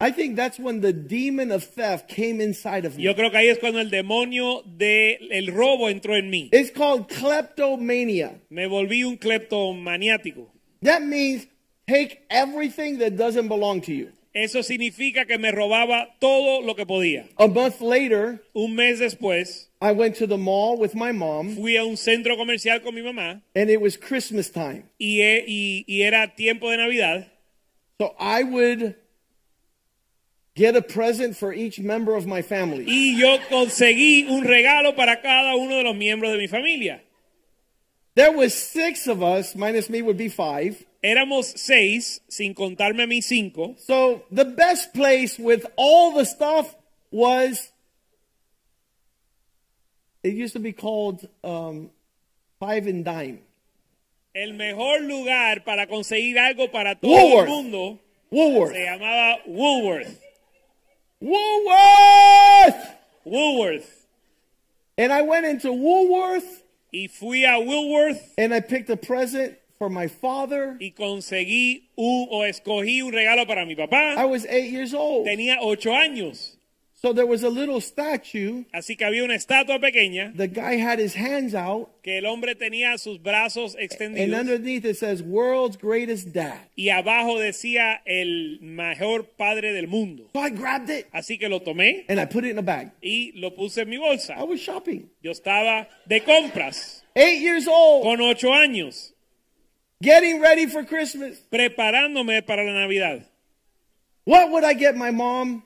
I 0.00 0.10
think 0.10 0.34
that's 0.34 0.58
when 0.58 0.80
the 0.80 0.92
demon 0.92 1.52
of 1.52 1.62
theft 1.62 2.08
came 2.08 2.40
inside 2.40 2.84
of 2.84 2.96
me. 2.96 3.04
Yo 3.04 3.14
creo 3.14 3.30
que 3.30 3.38
ahí 3.38 3.50
es 3.50 3.58
cuando 3.60 3.78
el 3.78 3.90
demonio 3.90 4.64
del 4.66 5.30
el 5.30 5.46
robo 5.54 5.88
entró 5.88 6.16
en 6.16 6.28
mí. 6.28 6.48
It's 6.52 6.72
called 6.72 7.06
kleptomania. 7.06 8.40
Me 8.50 8.66
volví 8.66 9.04
un 9.04 9.16
cleptomaniático. 9.16 10.55
That 10.82 11.02
means 11.02 11.46
take 11.88 12.22
everything 12.30 12.98
that 12.98 13.16
doesn't 13.16 13.48
belong 13.48 13.80
to 13.82 13.92
you. 13.92 14.12
Eso 14.34 14.60
significa 14.60 15.26
que 15.26 15.38
me 15.38 15.50
robaba 15.50 16.08
todo 16.20 16.60
lo 16.60 16.74
que 16.74 16.84
podía. 16.84 17.24
A 17.38 17.48
month 17.48 17.80
later, 17.80 18.42
Un 18.54 18.74
mes 18.76 19.00
después, 19.00 19.68
I 19.80 19.92
went 19.92 20.16
to 20.16 20.26
the 20.26 20.36
mall 20.36 20.76
with 20.76 20.94
my 20.94 21.10
mom, 21.10 21.54
fui 21.56 21.76
a 21.76 21.84
un 21.84 21.96
centro 21.96 22.36
comercial 22.36 22.80
con 22.80 22.94
mi 22.94 23.00
mamá 23.00 23.40
and 23.54 23.70
it 23.70 23.80
was 23.80 23.96
Christmas 23.96 24.50
time. 24.50 24.84
y, 25.00 25.22
y- 25.46 25.84
y 25.88 26.02
era 26.02 26.34
tiempo 26.36 26.70
de 26.70 26.76
Navidad. 26.76 27.26
So 27.98 28.14
I 28.20 28.42
would 28.42 28.94
get 30.54 30.76
a 30.76 30.82
present 30.82 31.34
for 31.34 31.52
each 31.54 31.78
member 31.78 32.14
of 32.14 32.26
my 32.26 32.42
family. 32.42 32.84
Y 32.86 33.18
yo 33.18 33.38
conseguí 33.48 34.26
un 34.28 34.44
regalo 34.44 34.94
para 34.96 35.22
cada 35.22 35.54
uno 35.56 35.76
de 35.76 35.82
los 35.84 35.96
miembros 35.96 36.30
de 36.32 36.36
mi 36.38 36.46
familia. 36.46 37.02
There 38.16 38.32
was 38.32 38.54
six 38.54 39.06
of 39.06 39.22
us, 39.22 39.54
minus 39.54 39.90
me 39.90 40.00
would 40.00 40.16
be 40.16 40.30
five. 40.30 40.82
Éramos 41.04 41.56
seis, 41.58 42.18
sin 42.30 42.54
contarme 42.54 43.02
a 43.02 43.06
mí 43.06 43.22
cinco. 43.22 43.76
So 43.78 44.22
the 44.30 44.46
best 44.46 44.94
place 44.94 45.38
with 45.38 45.66
all 45.76 46.12
the 46.12 46.24
stuff 46.24 46.74
was, 47.10 47.70
it 50.22 50.32
used 50.32 50.54
to 50.54 50.60
be 50.60 50.72
called 50.72 51.28
um, 51.44 51.90
Five 52.58 52.86
and 52.86 53.04
Dime. 53.04 53.40
El 54.34 54.54
mejor 54.54 55.00
lugar 55.00 55.62
para 55.64 55.86
conseguir 55.86 56.38
algo 56.38 56.72
para 56.72 56.94
todo 56.94 57.10
Woolworth. 57.12 57.48
el 57.48 57.54
mundo 57.54 58.00
Woolworth. 58.30 58.72
se 58.72 58.84
llamaba 58.86 59.36
Woolworth. 59.46 60.20
Woolworth! 61.20 62.94
Woolworth. 63.24 64.06
And 64.96 65.12
I 65.12 65.20
went 65.22 65.44
into 65.44 65.70
Woolworth 65.72 66.62
Y 66.92 67.08
fui 67.08 67.44
a 67.44 67.58
Woolworth 67.58 68.34
and 68.38 68.54
I 68.54 68.60
picked 68.60 68.90
a 68.90 68.96
present 68.96 69.56
for 69.78 69.90
my 69.90 70.06
father. 70.08 70.76
y 70.80 70.92
conseguí 70.92 71.88
un, 71.96 72.28
o 72.30 72.44
escogí 72.44 73.02
un 73.02 73.12
regalo 73.12 73.46
para 73.46 73.66
mi 73.66 73.74
I 73.74 74.24
was 74.24 74.46
eight 74.46 74.70
years 74.72 74.94
old. 74.94 75.26
Tenía 75.26 75.58
ocho 75.60 75.90
años. 75.92 76.55
So 77.06 77.12
there 77.12 77.24
was 77.24 77.44
a 77.44 77.48
little 77.48 77.80
statue. 77.80 78.64
Así 78.74 78.96
que 78.96 79.04
había 79.04 79.22
una 79.22 79.36
estatua 79.36 79.78
pequeña 79.78 80.32
The 80.36 80.48
guy 80.48 80.74
had 80.76 80.98
his 80.98 81.14
hands 81.14 81.54
out, 81.54 82.02
que 82.02 82.18
el 82.18 82.26
hombre 82.26 82.56
tenía 82.56 82.98
sus 82.98 83.22
brazos 83.22 83.76
and 83.76 83.84
extendidos 83.84 84.36
underneath 84.40 84.84
it 84.84 84.96
says, 84.96 85.22
World's 85.22 85.76
Greatest 85.76 86.32
Dad. 86.32 86.58
y 86.74 86.88
abajo 86.88 87.38
decía 87.38 88.00
el 88.06 88.58
mejor 88.60 89.22
padre 89.38 89.72
del 89.72 89.86
mundo. 89.86 90.30
So 90.34 90.40
I 90.40 90.50
grabbed 90.50 90.90
it 90.90 91.06
Así 91.12 91.38
que 91.38 91.48
lo 91.48 91.60
tomé 91.60 92.06
and 92.08 92.18
I 92.18 92.24
put 92.26 92.44
it 92.44 92.50
in 92.50 92.58
a 92.58 92.62
bag. 92.62 92.90
y 93.00 93.30
lo 93.36 93.52
puse 93.54 93.82
en 93.82 93.88
mi 93.88 93.98
bolsa. 93.98 94.34
I 94.36 94.42
was 94.42 94.58
shopping. 94.58 95.08
Yo 95.22 95.30
estaba 95.30 95.86
de 96.08 96.22
compras 96.24 97.04
Eight 97.14 97.40
years 97.40 97.68
old, 97.68 98.02
con 98.02 98.20
ocho 98.20 98.48
años, 98.52 99.12
getting 100.02 100.40
ready 100.40 100.66
for 100.66 100.84
Christmas. 100.84 101.38
preparándome 101.52 102.42
para 102.44 102.64
la 102.64 102.72
Navidad. 102.72 103.28
What 104.24 104.50
would 104.50 104.64
I 104.64 104.74
get 104.74 104.96
my 104.96 105.12
mom? 105.12 105.62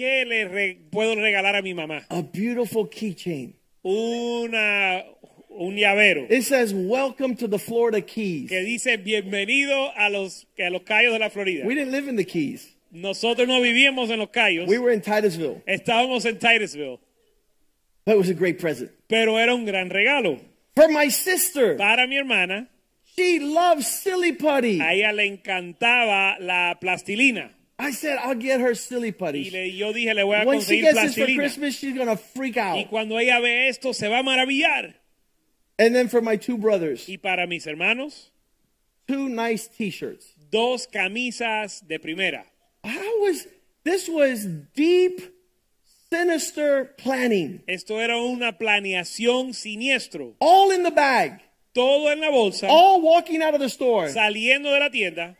¿Qué 0.00 0.24
le 0.24 0.48
re- 0.48 0.78
puedo 0.90 1.14
regalar 1.14 1.54
a 1.56 1.60
mi 1.60 1.74
mamá? 1.74 2.06
A 2.08 2.22
beautiful 2.22 2.88
keychain. 2.88 3.54
Una, 3.84 5.04
un 5.50 5.74
llavero 5.76 6.26
It 6.30 6.44
says, 6.44 6.72
Welcome 6.72 7.36
to 7.36 7.46
the 7.46 7.58
Florida 7.58 8.00
Keys. 8.00 8.48
que 8.48 8.60
dice 8.64 8.96
bienvenido 8.96 9.92
a 9.94 10.08
los, 10.08 10.46
a 10.58 10.70
los 10.70 10.84
Cayos 10.84 11.12
de 11.12 11.18
la 11.18 11.28
Florida. 11.28 11.66
We 11.66 11.74
didn't 11.74 11.92
live 11.92 12.08
in 12.08 12.16
the 12.16 12.24
Keys, 12.24 12.74
Nosotros 12.90 13.46
no 13.46 13.60
vivíamos 13.60 14.08
en 14.08 14.20
los 14.20 14.30
Cayos, 14.30 14.66
we 14.68 14.78
were 14.78 14.90
in 14.90 15.02
Titusville. 15.02 15.60
estábamos 15.66 16.24
en 16.24 16.38
Titusville, 16.38 16.98
But 18.06 18.12
it 18.14 18.18
was 18.18 18.30
a 18.30 18.34
great 18.34 18.58
present. 18.58 18.90
pero 19.06 19.36
era 19.38 19.54
un 19.54 19.66
gran 19.66 19.90
regalo. 19.90 20.40
For 20.76 20.88
my 20.88 21.10
sister, 21.10 21.76
Para 21.76 22.06
mi 22.06 22.16
hermana, 22.16 22.68
she 23.18 23.38
loves 23.38 23.86
silly 23.86 24.32
putty. 24.32 24.80
a 24.80 24.94
ella 24.94 25.12
le 25.12 25.26
encantaba 25.26 26.38
la 26.40 26.78
plastilina. 26.80 27.50
I 27.82 27.92
said, 27.92 28.18
I'll 28.22 28.34
get 28.34 28.60
her 28.60 28.74
silly 28.74 29.08
Y 29.08 29.12
putty. 29.12 29.50
le, 29.50 29.66
yo 29.68 29.92
dije, 29.92 30.14
le 30.14 30.22
voy 30.24 30.34
a 30.42 30.44
When 30.44 30.60
she 30.60 30.80
conseguir 30.80 30.82
gets 30.82 31.00
this 31.02 31.14
for 31.14 31.20
plastilina. 31.26 31.36
Christmas, 31.36 31.74
she's 31.76 31.94
going 31.94 32.08
to 32.08 32.16
freak 32.16 32.56
Y 32.56 32.60
out. 32.82 32.90
cuando 32.90 33.16
ella 33.16 33.40
ve 33.40 33.68
esto, 33.68 33.92
se 33.92 34.08
va 34.08 34.18
a 34.18 34.22
maravillar. 34.22 34.94
And 35.78 35.94
then 35.94 36.08
for 36.08 36.20
my 36.20 36.36
two 36.36 36.58
brothers, 36.58 37.08
Y 37.08 37.16
para 37.16 37.46
mis 37.46 37.64
hermanos, 37.66 38.30
two 39.08 39.28
nice 39.28 39.66
t 39.66 39.90
shirts. 39.90 40.26
dos 40.50 40.86
camisas 40.86 41.80
de 41.88 41.98
primera. 41.98 42.44
How 42.84 43.20
was 43.22 43.46
this 43.84 44.08
was 44.08 44.44
deep, 44.74 45.20
sinister 46.12 46.84
planning. 46.98 47.62
Esto 47.66 47.98
era 47.98 48.16
una 48.18 48.58
planeación 48.58 49.54
siniestro. 49.54 50.34
All 50.40 50.70
in 50.72 50.82
the 50.82 50.90
bag. 50.90 51.40
Todo 51.72 52.10
en 52.10 52.20
la 52.20 52.30
bolsa, 52.30 52.66
All 52.68 53.00
walking 53.00 53.42
out 53.42 53.54
of 53.54 53.60
the 53.60 53.68
store 53.68 54.08
saliendo 54.08 54.72
de 54.72 54.80
la 54.80 54.90
tienda, 54.90 55.36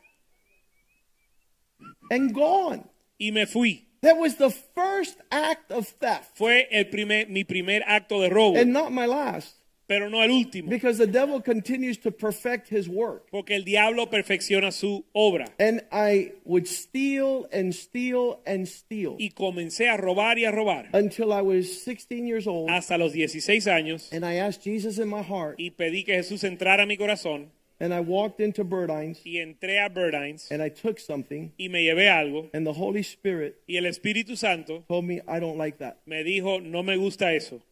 and 2.11 2.35
gone. 2.35 2.85
y 3.19 3.31
me 3.33 3.47
fui. 3.47 3.87
That 4.03 4.17
was 4.19 4.37
the 4.37 4.51
first 4.51 5.19
act 5.31 5.71
of 5.71 5.87
theft. 5.87 6.37
Fue 6.37 6.67
el 6.71 6.85
primer, 6.87 7.27
mi 7.29 7.45
primer 7.45 7.83
acto 7.87 8.21
de 8.23 8.31
robo, 8.31 8.57
And 8.59 8.73
not 8.73 8.93
my 8.93 9.05
last. 9.07 9.57
pero 9.87 10.09
no 10.09 10.23
el 10.23 10.31
último, 10.31 10.71
Because 10.71 10.97
the 10.99 11.07
devil 11.07 11.43
continues 11.43 11.99
to 11.99 12.11
perfect 12.13 12.69
his 12.71 12.89
work. 12.89 13.29
porque 13.31 13.51
el 13.57 13.65
diablo 13.65 14.07
perfecciona 14.09 14.73
su 14.73 15.05
obra. 15.15 15.47
And 15.59 15.83
I 15.93 16.33
would 16.45 16.67
steal 16.67 17.47
and 17.53 17.75
steal 17.75 18.41
and 18.47 18.67
steal 18.69 19.17
Y 19.19 19.31
comencé 19.35 19.89
a 19.91 19.97
robar 19.99 20.39
y 20.39 20.45
a 20.47 20.51
robar 20.53 20.89
until 20.95 21.33
I 21.33 21.43
was 21.43 21.83
16 21.83 22.27
years 22.27 22.47
old. 22.47 22.71
hasta 22.71 22.97
los 22.97 23.13
16 23.13 23.67
años 23.67 24.11
And 24.13 24.25
I 24.25 24.37
asked 24.37 24.63
Jesus 24.65 24.99
in 24.99 25.09
my 25.09 25.23
heart. 25.23 25.57
y 25.59 25.73
pedí 25.73 26.05
que 26.05 26.15
Jesús 26.15 26.45
entrara 26.45 26.85
a 26.85 26.87
mi 26.87 26.97
corazón 26.97 27.51
And 27.83 27.95
I 27.95 28.01
walked 28.01 28.41
into 28.41 28.63
Burdines 28.63 29.21
y 29.25 29.39
entré 29.39 29.79
a 29.79 30.53
and 30.53 30.63
I 30.63 30.69
took 30.69 31.01
something. 31.01 31.53
y 31.59 31.69
me 31.69 31.83
llevé 31.83 32.11
algo 32.11 32.51
And 32.53 32.67
the 32.67 32.75
Holy 32.75 33.01
Spirit 33.03 33.57
y 33.67 33.77
el 33.77 33.85
Espíritu 33.85 34.37
Santo 34.37 34.85
told 34.87 35.07
me, 35.07 35.23
I 35.27 35.41
don't 35.41 35.57
like 35.57 35.79
that. 35.79 36.01
me 36.07 36.23
dijo, 36.23 36.63
no 36.63 36.83
me 36.83 36.97
gusta 36.97 37.33
eso. 37.35 37.63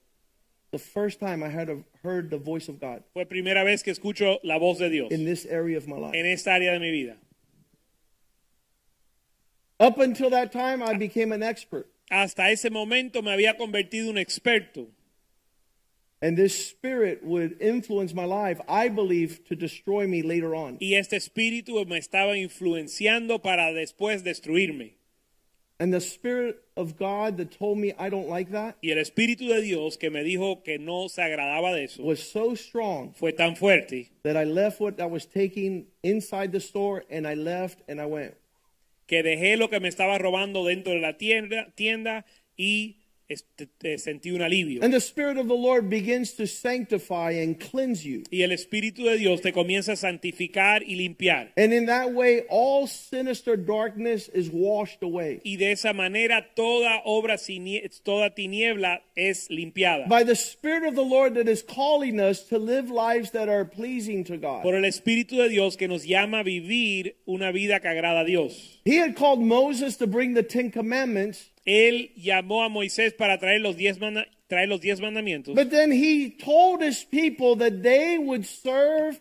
The 0.70 0.78
first 0.78 1.20
time 1.20 1.42
I 1.42 1.48
had 1.48 1.68
heard 2.02 2.30
the 2.30 2.38
voice 2.38 2.68
of 2.68 2.80
God 2.80 3.02
Fue 3.12 3.24
primera 3.26 3.64
vez 3.64 3.82
que 3.82 3.92
escucho 3.92 4.38
la 4.44 4.58
voz 4.58 4.78
de 4.78 4.88
Dios 4.88 5.12
in 5.12 5.24
this 5.26 5.44
area 5.46 5.76
of 5.76 5.86
my 5.86 5.96
life. 5.98 6.14
en 6.14 6.24
esta 6.26 6.52
área 6.52 6.72
de 6.72 6.78
mi 6.80 6.90
vida. 6.90 7.16
Up 9.80 9.98
until 9.98 10.30
that 10.30 10.50
time, 10.52 10.82
I 10.82 10.94
became 10.94 11.32
an 11.32 11.42
expert. 11.42 11.86
Hasta 12.10 12.50
ese 12.50 12.70
momento 12.70 13.22
me 13.22 13.30
había 13.30 13.56
convertido 13.56 14.04
en 14.04 14.16
un 14.16 14.18
experto 14.18 14.88
And 16.20 16.36
this 16.36 16.68
spirit 16.68 17.22
would 17.22 17.56
influence 17.60 18.12
my 18.12 18.24
life, 18.24 18.60
I 18.68 18.88
believe, 18.88 19.44
to 19.48 19.54
destroy 19.54 20.08
me 20.08 20.22
later 20.22 20.54
on. 20.54 20.78
y 20.80 20.94
este 20.94 21.16
espíritu 21.16 21.84
me 21.86 21.98
estaba 21.98 22.36
influenciando 22.36 23.40
para 23.40 23.72
después 23.72 24.24
destruirme. 24.24 24.94
And 25.80 25.92
the 25.92 26.00
spirit 26.00 26.60
of 26.76 26.96
God 26.96 27.36
that 27.36 27.52
told 27.56 27.78
me 27.78 27.94
I 27.96 28.08
don't 28.08 28.28
like 28.28 28.50
that 28.50 28.78
Y 28.82 28.90
el 28.90 28.98
espíritu 28.98 29.46
de 29.46 29.62
Dios 29.62 29.96
que 29.96 30.10
me 30.10 30.24
dijo 30.24 30.64
que 30.64 30.76
no 30.76 31.06
se 31.08 31.22
agradaba 31.22 31.72
de 31.72 31.84
eso 31.84 32.02
was 32.02 32.18
so 32.18 32.56
strong 32.56 33.12
fue 33.14 33.30
tan 33.32 33.54
fuerte 33.54 34.10
that 34.24 34.36
I 34.36 34.42
left 34.42 34.80
what 34.80 35.00
I 35.00 35.06
was 35.06 35.24
taking 35.24 35.86
inside 36.02 36.50
the 36.50 36.58
store 36.58 37.04
and 37.08 37.28
I 37.28 37.34
left 37.34 37.80
and 37.88 38.00
I 38.00 38.06
went. 38.06 38.34
que 39.06 39.22
dejé 39.22 39.56
lo 39.56 39.68
que 39.70 39.78
me 39.78 39.88
estaba 39.88 40.18
robando 40.18 40.64
dentro 40.64 40.92
de 40.92 41.00
la 41.00 41.16
tienda, 41.16 41.72
tienda 41.76 42.26
y 42.56 42.97
sentí 43.28 44.30
un 44.32 44.42
alivio. 44.42 44.82
And 44.82 44.92
the 44.92 45.00
spirit 45.00 45.36
of 45.36 45.48
the 45.48 45.54
Lord 45.54 45.90
begins 45.90 46.32
to 46.34 46.46
sanctify 46.46 47.32
and 47.32 47.58
cleanse 47.58 48.04
you. 48.04 48.24
Y 48.30 48.42
el 48.42 48.50
espíritu 48.50 49.04
de 49.04 49.18
Dios 49.18 49.40
te 49.40 49.52
comienza 49.52 49.92
a 49.92 49.96
santificar 49.96 50.82
y 50.82 50.96
limpiar. 50.96 51.50
And 51.56 51.72
in 51.72 51.86
that 51.86 52.12
way, 52.12 52.42
all 52.48 52.86
sinister 52.86 53.56
darkness 53.56 54.28
is 54.28 54.50
washed 54.50 55.02
away. 55.02 55.40
Y 55.44 55.56
de 55.56 55.72
esa 55.72 55.92
manera 55.92 56.46
toda 56.54 57.02
obra, 57.04 57.36
toda 58.02 58.34
tiniebla 58.34 59.02
es 59.16 59.48
limpiada. 59.50 60.08
By 60.08 60.24
the 60.24 60.36
Spirit 60.36 60.88
of 60.88 60.94
the 60.94 61.04
Lord 61.04 61.34
that 61.34 61.48
is 61.48 61.62
calling 61.62 62.20
us 62.20 62.42
to 62.48 62.58
live 62.58 62.90
lives 62.90 63.32
that 63.32 63.48
are 63.48 63.64
pleasing 63.64 64.24
to 64.24 64.36
God. 64.36 64.62
Por 64.62 64.74
el 64.74 64.84
Espíritu 64.84 65.36
de 65.36 65.48
Dios 65.48 65.76
que 65.76 65.88
nos 65.88 66.04
llama 66.04 66.40
a 66.40 66.44
vivir 66.44 67.16
una 67.26 67.52
vida 67.52 67.80
que 67.80 67.88
agrada 67.88 68.22
a 68.22 68.24
Dios. 68.24 68.78
He 68.84 68.96
had 68.96 69.16
called 69.16 69.40
Moses 69.40 69.96
to 69.98 70.06
bring 70.06 70.34
the 70.34 70.42
Ten 70.42 70.70
Commandments, 70.70 71.50
Él 71.68 72.10
llamó 72.16 72.64
a 72.64 72.68
Moisés 72.70 73.12
para 73.12 73.38
traer 73.38 73.60
los 73.60 73.76
diez, 73.76 73.98
manda- 74.00 74.26
traer 74.48 74.68
los 74.68 74.80
diez 74.80 75.00
mandamientos. 75.00 75.54
but 75.54 75.70
then 75.70 75.92
he 75.92 76.30
told 76.30 76.80
his 76.82 77.04
people 77.04 77.54
that 77.56 77.82
they 77.82 78.16
would 78.18 78.46
serve 78.46 79.20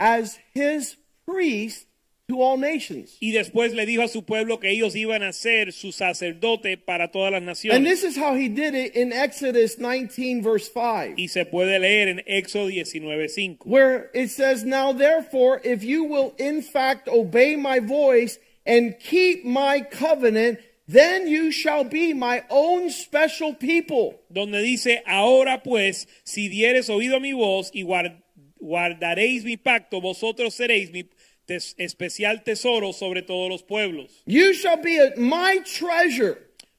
as 0.00 0.38
his 0.54 0.96
priest 1.24 1.86
to 2.26 2.40
all 2.42 2.56
nations. 2.56 3.16
y 3.20 3.32
después 3.32 3.74
le 3.74 3.84
dijo 3.86 4.02
a 4.02 4.08
su 4.08 4.24
pueblo 4.24 4.58
que 4.58 4.70
ellos 4.70 4.96
iban 4.96 5.22
a 5.22 5.32
ser 5.32 5.72
su 5.72 5.92
sacerdote 5.92 6.76
para 6.78 7.12
todas 7.12 7.30
las 7.30 7.42
naciones. 7.42 7.76
And 7.76 7.86
this 7.86 8.02
is 8.02 8.16
how 8.16 8.34
he 8.34 8.48
did 8.48 8.74
it 8.74 8.96
in 8.96 9.12
Exodus 9.12 9.76
19, 9.78 10.42
verse 10.42 10.68
5. 10.72 11.14
Y 11.18 11.28
se 11.28 11.44
puede 11.44 11.78
leer 11.78 12.08
en 12.08 12.22
Éxodo 12.26 12.70
19:5. 12.70 13.58
where 13.66 14.10
it 14.14 14.30
says, 14.30 14.64
Now 14.64 14.92
therefore, 14.92 15.60
if 15.64 15.84
you 15.84 16.04
will 16.04 16.34
in 16.38 16.62
fact 16.62 17.08
obey 17.08 17.56
my 17.56 17.78
voice 17.78 18.38
and 18.66 18.98
keep 18.98 19.44
my 19.44 19.80
covenant, 19.82 20.58
then 20.86 21.26
you 21.26 21.50
shall 21.50 21.84
be 21.84 22.12
my 22.14 22.42
own 22.50 22.90
special 22.90 23.54
people. 23.54 24.20
Donde 24.30 24.60
dice, 24.62 25.02
ahora 25.06 25.62
pues, 25.62 26.06
si 26.24 26.48
dieres 26.48 26.88
oído 26.90 27.16
a 27.16 27.20
mi 27.20 27.32
voz 27.32 27.70
y 27.72 27.82
guard- 27.82 28.22
guardaréis 28.60 29.44
mi 29.44 29.56
pacto, 29.56 30.00
vosotros 30.00 30.54
seréis 30.54 30.90
mi 30.92 31.04
tes- 31.46 31.74
especial 31.78 32.42
tesoro 32.44 32.92
sobre 32.92 33.22
todos 33.22 33.48
los 33.50 33.62
pueblos. 33.62 34.22
You 34.26 34.52
shall 34.54 34.76
be 34.82 34.98
a, 34.98 35.12
my 35.18 35.60
treasure 35.64 36.38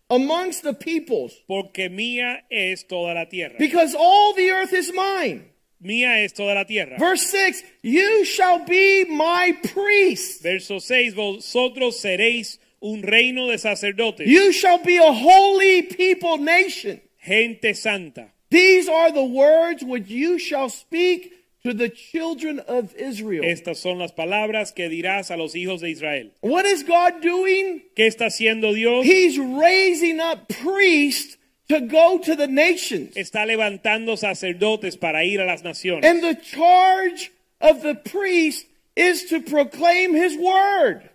amongst 0.10 0.64
the 0.64 0.74
peoples, 0.74 1.34
Porque 1.48 1.90
mía 1.90 2.44
es 2.52 2.86
toda 2.88 3.14
la 3.14 3.26
tierra. 3.26 3.56
because 3.58 3.96
all 3.98 4.34
the 4.36 4.50
earth 4.52 4.74
is 4.74 4.92
mine. 4.94 5.46
Mía 5.84 6.24
es 6.24 6.34
toda 6.34 6.56
la 6.56 6.66
tierra. 6.66 6.98
Verse 6.98 7.24
6 7.32 7.64
You 7.84 8.24
shall 8.26 8.66
be 8.66 9.06
my 9.06 9.52
priest. 9.74 10.42
Verso 10.42 10.80
6, 10.80 11.14
vosotros 11.16 12.00
seréis 12.00 12.60
un 12.86 13.02
reino 13.02 13.48
de 13.50 13.58
sacerdotes, 13.58 14.28
You 14.28 14.52
shall 14.52 14.78
be 14.84 14.98
a 14.98 15.12
holy 15.12 15.82
people 15.84 16.38
nation. 16.38 17.02
gente 17.26 17.74
santa. 17.74 18.28
These 18.52 18.88
are 18.88 19.12
the 19.12 19.24
words 19.26 19.84
which 19.84 20.08
you 20.08 20.38
shall 20.38 20.70
speak 20.70 21.34
to 21.64 21.74
the 21.74 21.90
children 21.90 22.60
of 22.60 22.94
Israel. 22.96 23.44
Estas 23.44 23.78
son 23.78 23.98
las 23.98 24.12
palabras 24.12 24.72
que 24.72 24.88
dirás 24.88 25.32
a 25.32 25.36
los 25.36 25.56
hijos 25.56 25.82
de 25.82 25.90
Israel. 25.90 26.32
What 26.42 26.66
is 26.66 26.84
God 26.84 27.22
doing? 27.22 27.82
¿Qué 27.96 28.06
está 28.06 28.28
haciendo 28.28 28.74
Dios? 28.74 29.04
He's 29.04 29.40
raising 29.40 30.20
up 30.20 30.48
priests 30.48 31.38
to 31.70 31.82
go 31.82 32.20
to 32.20 32.36
the 32.36 32.48
nations. 32.48 33.16
Está 33.16 33.48
levantando 33.48 34.16
sacerdotes 34.16 34.96
para 34.96 35.26
ir 35.26 35.42
a 35.42 35.46
las 35.46 35.64
naciones. 35.64 36.06
And 36.06 36.22
the 36.24 36.36
charge 36.36 37.32
of 37.60 37.82
the 37.82 37.96
priest 37.96 38.68
is 38.96 39.26
to 39.26 39.42
proclaim 39.42 40.14
his 40.14 40.38
word. 40.38 41.10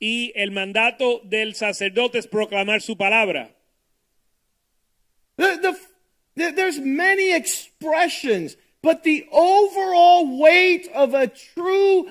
Y 0.00 0.32
el 0.36 0.50
mandato 0.50 1.20
del 1.24 1.54
sacerdote 1.54 2.18
es 2.18 2.26
proclamar 2.26 2.82
su 2.82 2.96
palabra. 2.96 3.48
The, 5.38 5.58
the, 5.62 5.78
the- 6.36 6.52
there's 6.52 6.78
many 6.78 7.34
expressions, 7.34 8.56
but 8.82 9.02
the 9.04 9.26
overall 9.32 10.38
weight 10.38 10.88
of 10.94 11.14
a 11.14 11.26
true 11.28 12.08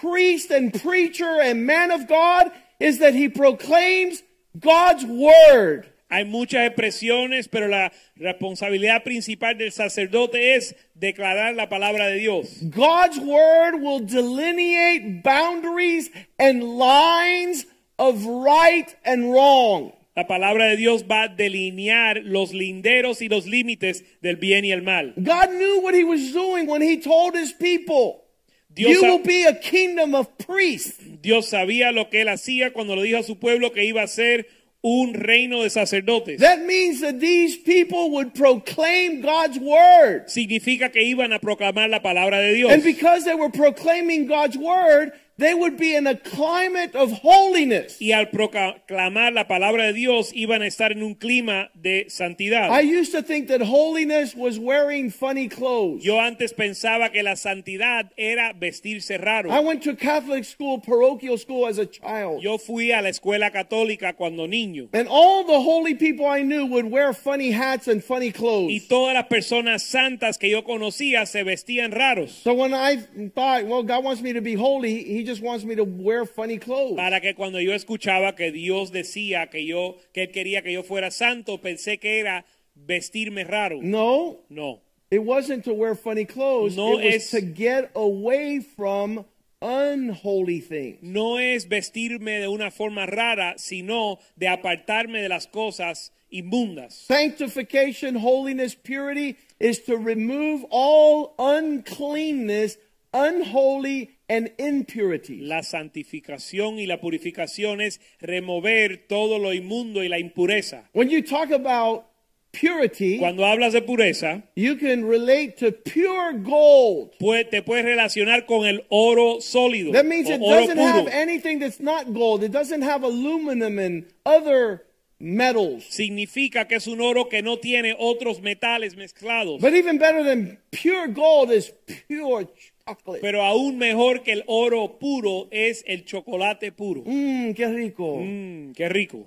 priest 0.00 0.50
and 0.50 0.72
preacher 0.82 1.40
and 1.40 1.64
man 1.66 1.90
of 1.90 2.08
God 2.08 2.50
is 2.80 2.98
that 2.98 3.14
he 3.14 3.28
proclaims 3.28 4.22
God's 4.58 5.04
word. 5.04 5.91
Hay 6.12 6.26
muchas 6.26 6.66
expresiones, 6.66 7.48
pero 7.48 7.68
la 7.68 7.90
responsabilidad 8.16 9.02
principal 9.02 9.56
del 9.56 9.72
sacerdote 9.72 10.56
es 10.56 10.76
declarar 10.92 11.54
la 11.54 11.70
palabra 11.70 12.08
de 12.08 12.18
Dios. 12.18 12.58
God's 12.64 13.18
word 13.18 13.80
will 13.80 14.04
delineate 14.04 15.22
boundaries 15.24 16.10
and 16.38 16.62
lines 16.78 17.66
of 17.96 18.26
right 18.26 18.94
and 19.06 19.32
wrong. 19.32 19.94
La 20.14 20.26
palabra 20.26 20.66
de 20.66 20.76
Dios 20.76 21.04
va 21.10 21.22
a 21.22 21.28
delinear 21.28 22.20
los 22.22 22.52
linderos 22.52 23.22
y 23.22 23.30
los 23.30 23.46
límites 23.46 24.04
del 24.20 24.36
bien 24.36 24.66
y 24.66 24.72
el 24.72 24.82
mal. 24.82 25.14
God 25.16 25.48
knew 25.52 25.80
what 25.80 25.94
he 25.94 26.04
was 26.04 26.30
doing 26.34 26.66
when 26.66 26.82
he 26.82 27.00
told 27.00 27.34
his 27.34 27.54
people, 27.54 28.22
Dios 28.68 29.00
You 29.00 29.02
will 29.02 29.24
be 29.24 29.46
a 29.46 29.54
kingdom 29.54 30.14
of 30.14 30.28
priests. 30.36 31.02
Dios 31.22 31.48
sabía 31.48 31.90
lo 31.90 32.10
que 32.10 32.20
él 32.20 32.28
hacía 32.28 32.74
cuando 32.74 32.96
le 32.96 33.02
dijo 33.04 33.20
a 33.20 33.22
su 33.22 33.38
pueblo 33.38 33.72
que 33.72 33.86
iba 33.86 34.02
a 34.02 34.06
ser 34.06 34.46
un 34.82 35.14
reino 35.14 35.62
de 35.62 35.70
sacerdotes. 35.70 36.40
That 36.40 36.64
means 36.64 37.00
that 37.00 37.20
these 37.20 37.56
people 37.56 38.10
would 38.12 38.34
proclaim 38.34 39.20
God's 39.20 39.58
word. 39.58 40.26
Significa 40.26 40.92
que 40.92 41.02
iban 41.02 41.32
a 41.32 41.38
proclamar 41.38 41.88
la 41.88 42.00
palabra 42.00 42.38
de 42.38 42.54
Dios. 42.54 42.72
And 42.72 42.82
because 42.82 43.24
they 43.24 43.34
were 43.34 43.50
proclaiming 43.50 44.26
God's 44.26 44.56
word, 44.56 45.12
they 45.42 45.54
would 45.54 45.76
be 45.76 45.94
in 45.94 46.06
a 46.06 46.16
climate 46.16 46.94
of 46.94 47.12
holiness. 47.12 48.00
Y 48.00 48.12
al 48.12 48.30
proclamar 48.30 49.32
la 49.32 49.46
palabra 49.46 49.86
de 49.86 49.92
Dios 49.92 50.32
iban 50.34 50.62
a 50.62 50.66
estar 50.66 50.92
en 50.92 51.02
un 51.02 51.14
clima 51.14 51.70
de 51.74 52.06
santidad. 52.08 52.70
I 52.70 52.80
used 52.80 53.12
to 53.12 53.22
think 53.22 53.48
that 53.48 53.60
holiness 53.62 54.34
was 54.34 54.58
wearing 54.58 55.10
funny 55.10 55.48
clothes. 55.48 56.04
Yo 56.04 56.18
antes 56.18 56.52
pensaba 56.52 57.10
que 57.12 57.22
la 57.22 57.36
santidad 57.36 58.10
era 58.16 58.52
vestirse 58.54 59.18
raro. 59.18 59.50
I 59.50 59.60
went 59.60 59.82
to 59.84 59.96
Catholic 59.96 60.44
school, 60.44 60.78
parochial 60.78 61.38
school 61.38 61.66
as 61.66 61.78
a 61.78 61.86
child. 61.86 62.42
Yo 62.42 62.58
fui 62.58 62.92
a 62.92 63.00
la 63.00 63.08
escuela 63.08 63.50
católica 63.50 64.14
cuando 64.14 64.46
niño. 64.46 64.88
And 64.92 65.08
all 65.08 65.44
the 65.44 65.60
holy 65.60 65.94
people 65.94 66.26
I 66.26 66.42
knew 66.42 66.66
would 66.66 66.90
wear 66.90 67.12
funny 67.12 67.50
hats 67.50 67.88
and 67.88 68.02
funny 68.02 68.32
clothes. 68.32 68.70
Y 68.70 68.80
todas 68.88 69.14
las 69.14 69.26
personas 69.26 69.82
santas 69.82 70.38
que 70.38 70.50
yo 70.50 70.62
conocía 70.62 71.26
se 71.26 71.42
vestían 71.42 71.92
raros. 71.92 72.30
So 72.42 72.54
when 72.54 72.74
I 72.74 72.96
thought, 73.34 73.66
well, 73.66 73.82
God 73.82 74.04
wants 74.04 74.22
me 74.22 74.32
to 74.32 74.40
be 74.40 74.54
holy, 74.54 75.04
He 75.04 75.24
just 75.24 75.31
wants 75.40 75.64
me 75.64 75.74
to 75.76 75.84
wear 75.84 76.26
funny 76.26 76.58
clothes. 76.58 76.96
Para 76.96 77.20
que 77.20 77.34
cuando 77.34 77.58
yo 77.60 77.72
escuchaba 77.72 78.34
que 78.36 78.50
Dios 78.52 78.90
decía 78.92 79.48
que 79.50 79.64
yo 79.66 79.96
que 80.12 80.24
él 80.24 80.30
quería 80.32 80.62
que 80.62 80.72
yo 80.72 80.82
fuera 80.82 81.10
santo, 81.10 81.58
pensé 81.58 81.98
que 81.98 82.18
era 82.20 82.44
vestirme 82.74 83.44
raro. 83.44 83.80
No, 83.82 84.40
No. 84.48 84.80
it 85.10 85.20
wasn't 85.22 85.64
to 85.64 85.72
wear 85.72 85.94
funny 85.94 86.24
clothes. 86.24 86.76
No 86.76 86.98
it 86.98 87.04
was 87.04 87.14
es- 87.14 87.30
to 87.30 87.40
get 87.40 87.90
away 87.94 88.60
from 88.60 89.24
unholy 89.60 90.60
things. 90.60 90.98
No 91.02 91.38
es 91.38 91.68
vestirme 91.68 92.40
de 92.40 92.48
una 92.48 92.70
forma 92.70 93.06
rara, 93.06 93.54
sino 93.58 94.18
de 94.36 94.48
apartarme 94.48 95.22
de 95.22 95.28
las 95.28 95.46
cosas 95.46 96.10
inmundas. 96.32 96.94
Sanctification, 97.06 98.16
holiness, 98.16 98.74
purity 98.74 99.36
is 99.60 99.84
to 99.84 99.96
remove 99.96 100.64
all 100.70 101.34
uncleanness, 101.38 102.76
unholy, 103.12 104.10
and 104.32 104.50
impurity. 104.58 105.40
La 105.42 105.62
santificación 105.62 106.78
y 106.78 106.86
la 106.86 107.00
purificación 107.00 107.80
es 107.80 108.00
remover 108.20 109.06
todo 109.08 109.38
lo 109.38 109.52
inmundo 109.52 110.02
y 110.02 110.08
la 110.08 110.18
impureza. 110.18 110.88
When 110.94 111.10
you 111.10 111.22
talk 111.22 111.50
about 111.50 112.04
purity, 112.52 113.18
Cuando 113.18 113.44
hablas 113.46 113.72
de 113.72 113.82
pureza, 113.82 114.42
you 114.56 114.76
can 114.76 115.04
relate 115.08 115.56
to 115.58 115.72
pure 115.72 116.32
gold. 116.34 117.12
pues, 117.18 117.48
te 117.50 117.62
puedes 117.62 117.84
relacionar 117.84 118.46
con 118.46 118.66
el 118.66 118.84
oro 118.90 119.40
sólido 119.40 119.92
That 119.92 120.04
means 120.04 120.28
it 120.28 120.40
doesn't 120.40 120.76
puro. 120.76 120.86
have 120.86 121.08
anything 121.08 121.58
that's 121.58 121.80
not 121.80 122.12
gold. 122.12 122.42
It 122.44 122.52
doesn't 122.52 122.82
have 122.82 123.04
aluminum 123.04 123.78
and 123.78 124.04
other 124.24 124.84
metals. 125.18 125.84
Significa 125.88 126.66
que 126.66 126.76
es 126.76 126.86
un 126.88 127.00
oro 127.00 127.28
que 127.28 127.42
no 127.42 127.58
tiene 127.58 127.94
otros 127.98 128.40
metales 128.42 128.96
mezclados. 128.96 129.60
But 129.60 129.72
even 129.74 129.98
better 129.98 130.22
than 130.24 130.58
pure 130.70 131.06
gold 131.08 131.50
is 131.52 131.72
pure 132.08 132.46
chocolate. 132.86 133.20
Pero 133.22 133.42
aún 133.42 133.78
mejor 133.78 134.22
que 134.22 134.32
el 134.32 134.44
oro 134.46 134.98
puro 134.98 135.48
es 135.50 135.84
el 135.86 136.04
chocolate 136.04 136.72
puro. 136.72 137.02
Mmm, 137.04 137.52
qué 137.52 137.66
rico. 137.68 138.18
Mm, 138.20 138.72
qué 138.72 138.88
rico. 138.88 139.26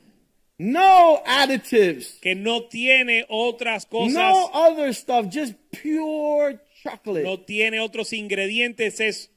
No 0.58 1.22
additives. 1.26 2.18
Que 2.22 2.34
no 2.36 2.64
tiene 2.68 3.26
otras 3.30 3.86
cosas, 3.86 4.14
No 4.14 4.46
other 4.54 4.94
stuff, 4.94 5.26
just 5.34 5.54
pure 5.82 6.60
chocolate. 6.82 7.24
no 7.26 7.40
tiene 7.42 7.80
otros 7.80 8.14
ingredientes, 8.14 9.00
es 9.00 9.32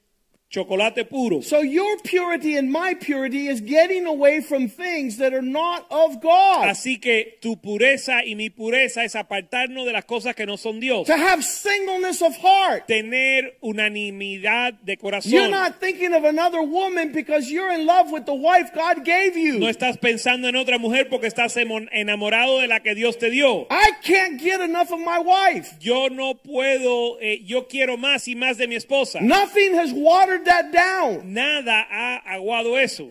chocolate 0.51 1.05
puro. 1.11 1.41
So 1.43 1.61
your 1.61 1.99
purity 2.05 2.57
and 2.57 2.71
my 2.73 2.95
purity 2.95 3.49
is 3.49 3.61
getting 3.61 4.07
away 4.07 4.41
from 4.41 4.69
things 4.69 5.19
that 5.19 5.35
are 5.35 5.43
not 5.43 5.87
of 5.91 6.21
God. 6.23 6.67
Así 6.69 7.01
que 7.01 7.37
tu 7.41 7.57
pureza 7.57 8.25
y 8.25 8.35
mi 8.35 8.49
pureza 8.51 9.05
es 9.05 9.15
apartarnos 9.15 9.85
de 9.85 9.93
las 9.93 10.05
cosas 10.07 10.35
que 10.35 10.47
no 10.47 10.57
son 10.57 10.81
Dios. 10.81 11.07
To 11.07 11.17
have 11.17 11.43
singleness 11.45 12.23
of 12.23 12.35
heart. 12.37 12.87
Tener 12.89 13.59
unanimidad 13.63 14.75
de 14.83 14.93
You're 14.93 14.97
corazón. 14.97 15.51
not 15.51 15.81
thinking 15.81 16.15
of 16.15 16.25
another 16.25 16.63
woman 16.63 17.13
because 17.13 17.51
you're 17.51 17.73
in 17.73 17.87
love 17.87 18.11
with 18.11 18.25
the 18.25 18.35
wife 18.35 18.71
God 18.75 19.05
gave 19.05 19.37
you. 19.37 19.59
No 19.59 19.69
estás 19.69 19.99
pensando 19.99 20.49
en 20.49 20.57
otra 20.57 20.79
mujer 20.79 21.09
porque 21.11 21.27
estás 21.27 21.57
enamorado 21.57 22.61
de 22.61 22.69
la 22.69 22.81
que 22.81 22.95
Dios 22.95 23.19
te 23.19 23.31
dio. 23.31 23.67
I 23.71 23.93
can't 24.03 24.41
get 24.41 24.61
enough 24.61 24.91
of 24.93 25.01
my 25.01 25.19
wife. 25.19 25.77
Yo 25.81 26.09
no 26.09 26.35
puedo, 26.35 27.19
eh, 27.21 27.43
yo 27.45 27.67
quiero 27.69 27.97
más 27.97 28.29
y 28.29 28.35
más 28.35 28.57
de 28.57 28.67
mi 28.67 28.77
esposa. 28.77 29.21
Nothing 29.21 29.75
has 29.75 29.93
watered 29.93 30.38
that 30.44 30.72
down. 30.72 31.33
Nada 31.33 31.87
ha 31.90 32.22
aguado 32.27 32.79
eso 32.79 33.11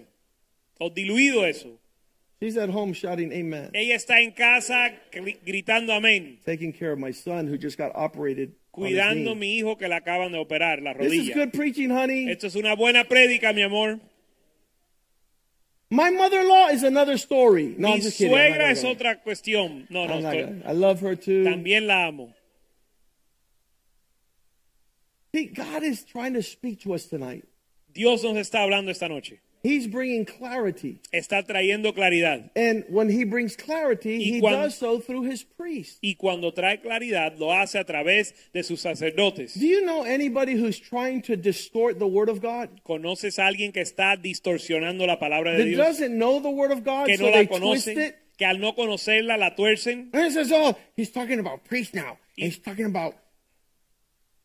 o 0.80 0.90
diluido 0.90 1.46
eso. 1.46 1.80
She's 2.40 2.56
at 2.58 2.70
home 2.70 2.94
shouting 2.94 3.32
amen. 3.34 3.72
Ella 3.74 3.96
está 3.96 4.22
en 4.22 4.32
casa 4.32 4.92
gri- 5.12 5.40
gritando 5.44 5.94
amén, 5.94 6.40
Taking 6.46 6.72
care 6.72 6.92
of 6.92 7.00
my 7.00 7.12
son 7.12 7.48
who 7.48 7.58
just 7.58 7.78
got 7.78 7.92
operated. 7.96 8.52
cuidando 8.72 9.32
a 9.32 9.36
mi 9.36 9.58
hijo 9.58 9.76
que 9.76 9.88
le 9.88 9.96
acaban 9.96 10.32
de 10.32 10.38
operar 10.38 10.80
la 10.84 10.94
This 10.94 11.12
is 11.14 11.30
rodilla. 11.30 11.34
good 11.34 11.52
preaching, 11.54 11.90
honey. 11.90 12.30
Esto 12.30 12.46
es 12.46 12.56
una 12.56 12.76
buena 12.76 13.06
prédica, 13.06 13.54
mi 13.54 13.64
amor. 13.64 14.00
My 15.90 16.10
mother-in-law 16.12 16.68
is 16.74 16.84
another 16.84 17.18
story. 17.18 17.74
No, 17.78 17.88
mi 17.88 17.94
I'm 17.96 18.02
just 18.02 18.18
kidding. 18.18 18.34
Suegra 18.36 18.70
es 18.72 18.84
otra 18.84 19.24
cuestión. 19.24 19.88
No, 19.90 20.06
no, 20.06 20.16
I'm 20.16 20.22
not 20.24 20.34
estoy- 20.36 20.62
I 20.68 20.72
love 20.74 21.00
her 21.00 21.16
too. 21.16 21.44
también 21.46 21.88
la 21.88 22.06
amo. 22.08 22.34
See, 25.38 25.46
God 25.46 25.84
is 25.84 26.04
trying 26.04 26.34
to 26.34 26.42
speak 26.42 26.82
to 26.82 26.94
us 26.96 27.06
tonight. 27.06 27.46
Dios 27.94 28.24
nos 28.24 28.36
está 28.38 28.62
hablando 28.64 28.90
esta 28.90 29.08
noche. 29.08 29.40
He's 29.64 29.86
bringing 29.88 30.26
clarity. 30.26 31.00
Está 31.14 31.46
trayendo 31.46 31.94
claridad. 31.94 32.50
And 32.56 32.86
when 32.90 33.10
he 33.10 33.24
brings 33.24 33.56
clarity, 33.56 34.18
Y 34.18 34.24
he 34.38 34.40
cuando- 34.40 34.64
does 34.64 34.76
so 34.78 35.00
through 35.00 35.24
his. 35.30 35.46
Y 36.02 36.16
cuando 36.18 36.52
trae 36.54 36.82
claridad, 36.82 37.38
lo 37.38 37.52
hace 37.52 37.78
a 37.78 37.84
través 37.84 38.34
de 38.54 38.64
sus 38.64 38.82
sacerdotes. 38.82 39.54
Do 39.60 39.68
you 39.68 39.84
know 39.86 40.04
anybody 40.04 40.54
who's 40.54 40.80
trying 40.80 41.22
to 41.24 41.36
distort 41.36 42.00
the 42.00 42.08
word 42.08 42.30
of 42.30 42.42
God? 42.42 42.70
¿Conoces 42.84 43.38
a 43.38 43.46
alguien 43.48 43.72
que 43.74 43.82
está 43.82 44.16
distorsionando 44.16 45.06
la 45.06 45.20
palabra 45.20 45.52
de 45.52 45.58
That 45.60 45.66
Dios? 45.66 45.78
doesn't 45.86 46.18
know 46.18 46.40
the 46.40 46.50
word 46.50 46.72
of 46.72 46.84
God, 46.84 47.08
Que 47.08 47.18
so 47.18 47.26
no 47.26 47.32
they 47.32 47.46
la 47.46 47.60
twist 47.60 47.88
it. 47.90 48.16
que 48.38 48.46
al 48.48 48.60
no 48.60 48.74
conocerla 48.74 49.38
la 49.38 49.56
tuercen, 49.56 50.10
And 50.14 50.26
it 50.28 50.32
says, 50.32 50.52
oh, 50.54 50.78
he's 50.96 51.12
talking 51.12 51.40
about 51.40 51.64
priests 51.66 51.94
now. 51.94 52.18
He's 52.36 52.58
talking 52.60 52.86
about. 52.86 53.14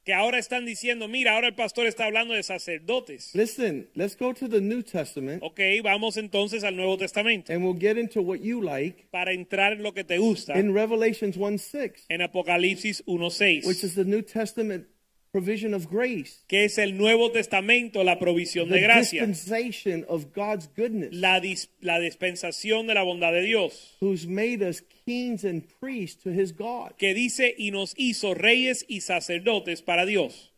Que 0.05 0.13
ahora 0.13 0.39
están 0.39 0.65
diciendo, 0.67 1.07
mira, 1.07 1.35
ahora 1.35 1.47
el 1.49 1.55
pastor 1.55 1.87
está 1.87 2.07
hablando 2.07 2.35
de 2.35 2.43
sacerdotes. 2.43 3.35
Listen, 3.35 3.89
let's 3.95 4.17
go 4.17 4.33
to 4.35 4.49
the 4.49 4.61
New 4.61 4.83
Testament 4.83 5.43
Ok, 5.43 5.61
vamos 5.83 6.17
entonces 6.17 6.65
al 6.65 6.75
Nuevo 6.77 6.97
Testamento. 6.99 7.53
and 7.53 7.63
we'll 7.65 7.79
get 7.79 7.97
into 7.97 8.21
what 8.23 8.41
you 8.41 8.61
like 8.61 9.07
para 9.11 9.33
entrar 9.33 9.73
en 9.75 9.83
lo 9.83 9.93
que 9.93 10.03
te 10.05 10.19
gusta. 10.19 10.59
in 10.59 10.75
Revelations 10.75 11.37
1 11.37 11.59
6, 11.59 12.07
en 12.09 12.21
Apocalipsis 12.23 13.03
which 13.07 13.21
1.6, 13.39 13.85
is 13.85 13.95
the 13.95 14.05
New 14.05 14.23
Testament 14.23 14.87
provision 15.33 15.73
of 15.73 15.89
grace, 15.91 16.45
que 16.47 16.65
es 16.65 16.77
el 16.79 16.97
Nuevo 16.99 17.31
Testamento, 17.31 18.05
la 18.05 18.19
provisión 18.19 18.69
the 18.69 18.75
de 18.77 18.81
gracia, 18.83 19.27
dispensation 19.27 20.05
of 20.09 20.27
God's 20.35 20.69
goodness, 20.77 21.13
la, 21.15 21.41
dis- 21.41 21.69
la 21.81 21.99
dispensación 21.99 22.87
de 22.87 22.95
la 22.95 23.03
bondad 23.03 23.33
de 23.33 23.41
Dios, 23.43 23.97
who's 24.01 24.27
made 24.27 24.63
us 24.63 24.83
kings 25.07 25.43
and 25.45 25.63
priests 25.81 26.23
to 26.23 26.31
his 26.31 26.53
God. 26.53 26.93
que 26.99 27.15
dice 27.15 27.55
y 27.57 27.71
nos 27.71 27.95
hizo 27.97 28.35
reyes 28.35 28.85
y 28.89 29.01
sacerdotes 29.01 29.81
para 29.83 30.05
Dios. 30.05 30.52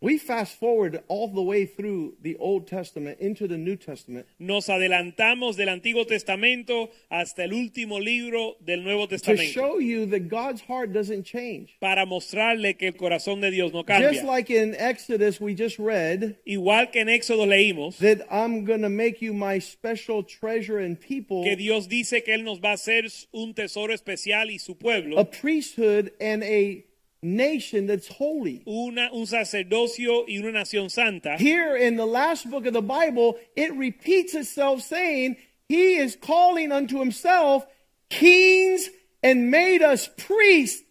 We 0.00 0.16
fast 0.16 0.60
forward 0.60 1.02
all 1.08 1.26
the 1.26 1.42
way 1.42 1.66
through 1.66 2.14
the 2.22 2.36
Old 2.36 2.68
Testament 2.68 3.18
into 3.18 3.48
the 3.48 3.58
New 3.58 3.74
Testament 3.74 4.26
Nos 4.38 4.68
adelantamos 4.68 5.56
del 5.56 5.68
Antiguo 5.68 6.06
Testamento 6.06 6.90
hasta 7.10 7.42
el 7.42 7.52
último 7.52 7.98
libro 7.98 8.54
del 8.64 8.84
Nuevo 8.84 9.08
Testamento. 9.08 9.42
to 9.42 9.48
show 9.52 9.78
you 9.80 10.06
that 10.06 10.28
God's 10.28 10.60
heart 10.60 10.92
doesn't 10.92 11.24
change. 11.24 11.76
para 11.80 12.06
mostrarle 12.06 12.78
que 12.78 12.86
el 12.86 12.92
corazón 12.92 13.40
de 13.40 13.50
Dios 13.50 13.72
no 13.72 13.82
cambia. 13.82 14.12
Just 14.12 14.24
like 14.24 14.50
in 14.50 14.76
Exodus, 14.76 15.40
we 15.40 15.52
just 15.52 15.80
read 15.80 16.36
Igual 16.46 16.92
que 16.92 17.00
en 17.00 17.08
Éxodo 17.08 17.44
leímos 17.44 17.98
that 17.98 18.24
I'm 18.30 18.64
going 18.64 18.82
to 18.82 18.88
make 18.88 19.20
you 19.20 19.34
my 19.34 19.58
special 19.58 20.22
treasure 20.22 20.78
and 20.78 20.96
people, 21.00 21.42
que 21.42 21.56
Dios 21.56 21.88
dice 21.88 22.22
que 22.22 22.34
Él 22.34 22.44
nos 22.44 22.60
va 22.60 22.70
a 22.70 22.74
hacer 22.74 23.04
un 23.32 23.52
tesoro 23.52 23.92
especial 23.92 24.48
y 24.52 24.58
su 24.58 24.76
pueblo. 24.76 25.18
a 25.18 25.24
priesthood 25.24 26.12
and 26.20 26.44
a 26.44 26.84
nation 27.22 27.86
that's 27.86 28.08
holy. 28.08 28.62
una, 28.66 29.10
un 29.12 29.26
sacerdocio 29.26 30.24
y 30.28 30.38
una 30.38 30.60
nación 30.60 30.90
santa. 30.90 31.36
Here 31.36 31.76
in 31.76 31.96
the 31.96 32.06
last 32.06 32.50
book 32.50 32.66
of 32.66 32.72
the 32.72 32.82
Bible, 32.82 33.36
it 33.56 33.72
repeats 33.74 34.34
itself 34.34 34.82
saying, 34.82 35.36
he 35.68 35.96
is 35.96 36.16
calling 36.16 36.72
unto 36.72 36.98
himself 36.98 37.66
kings 38.10 38.88
and 39.22 39.50
made 39.50 39.82
us 39.82 40.08
priests. 40.16 40.84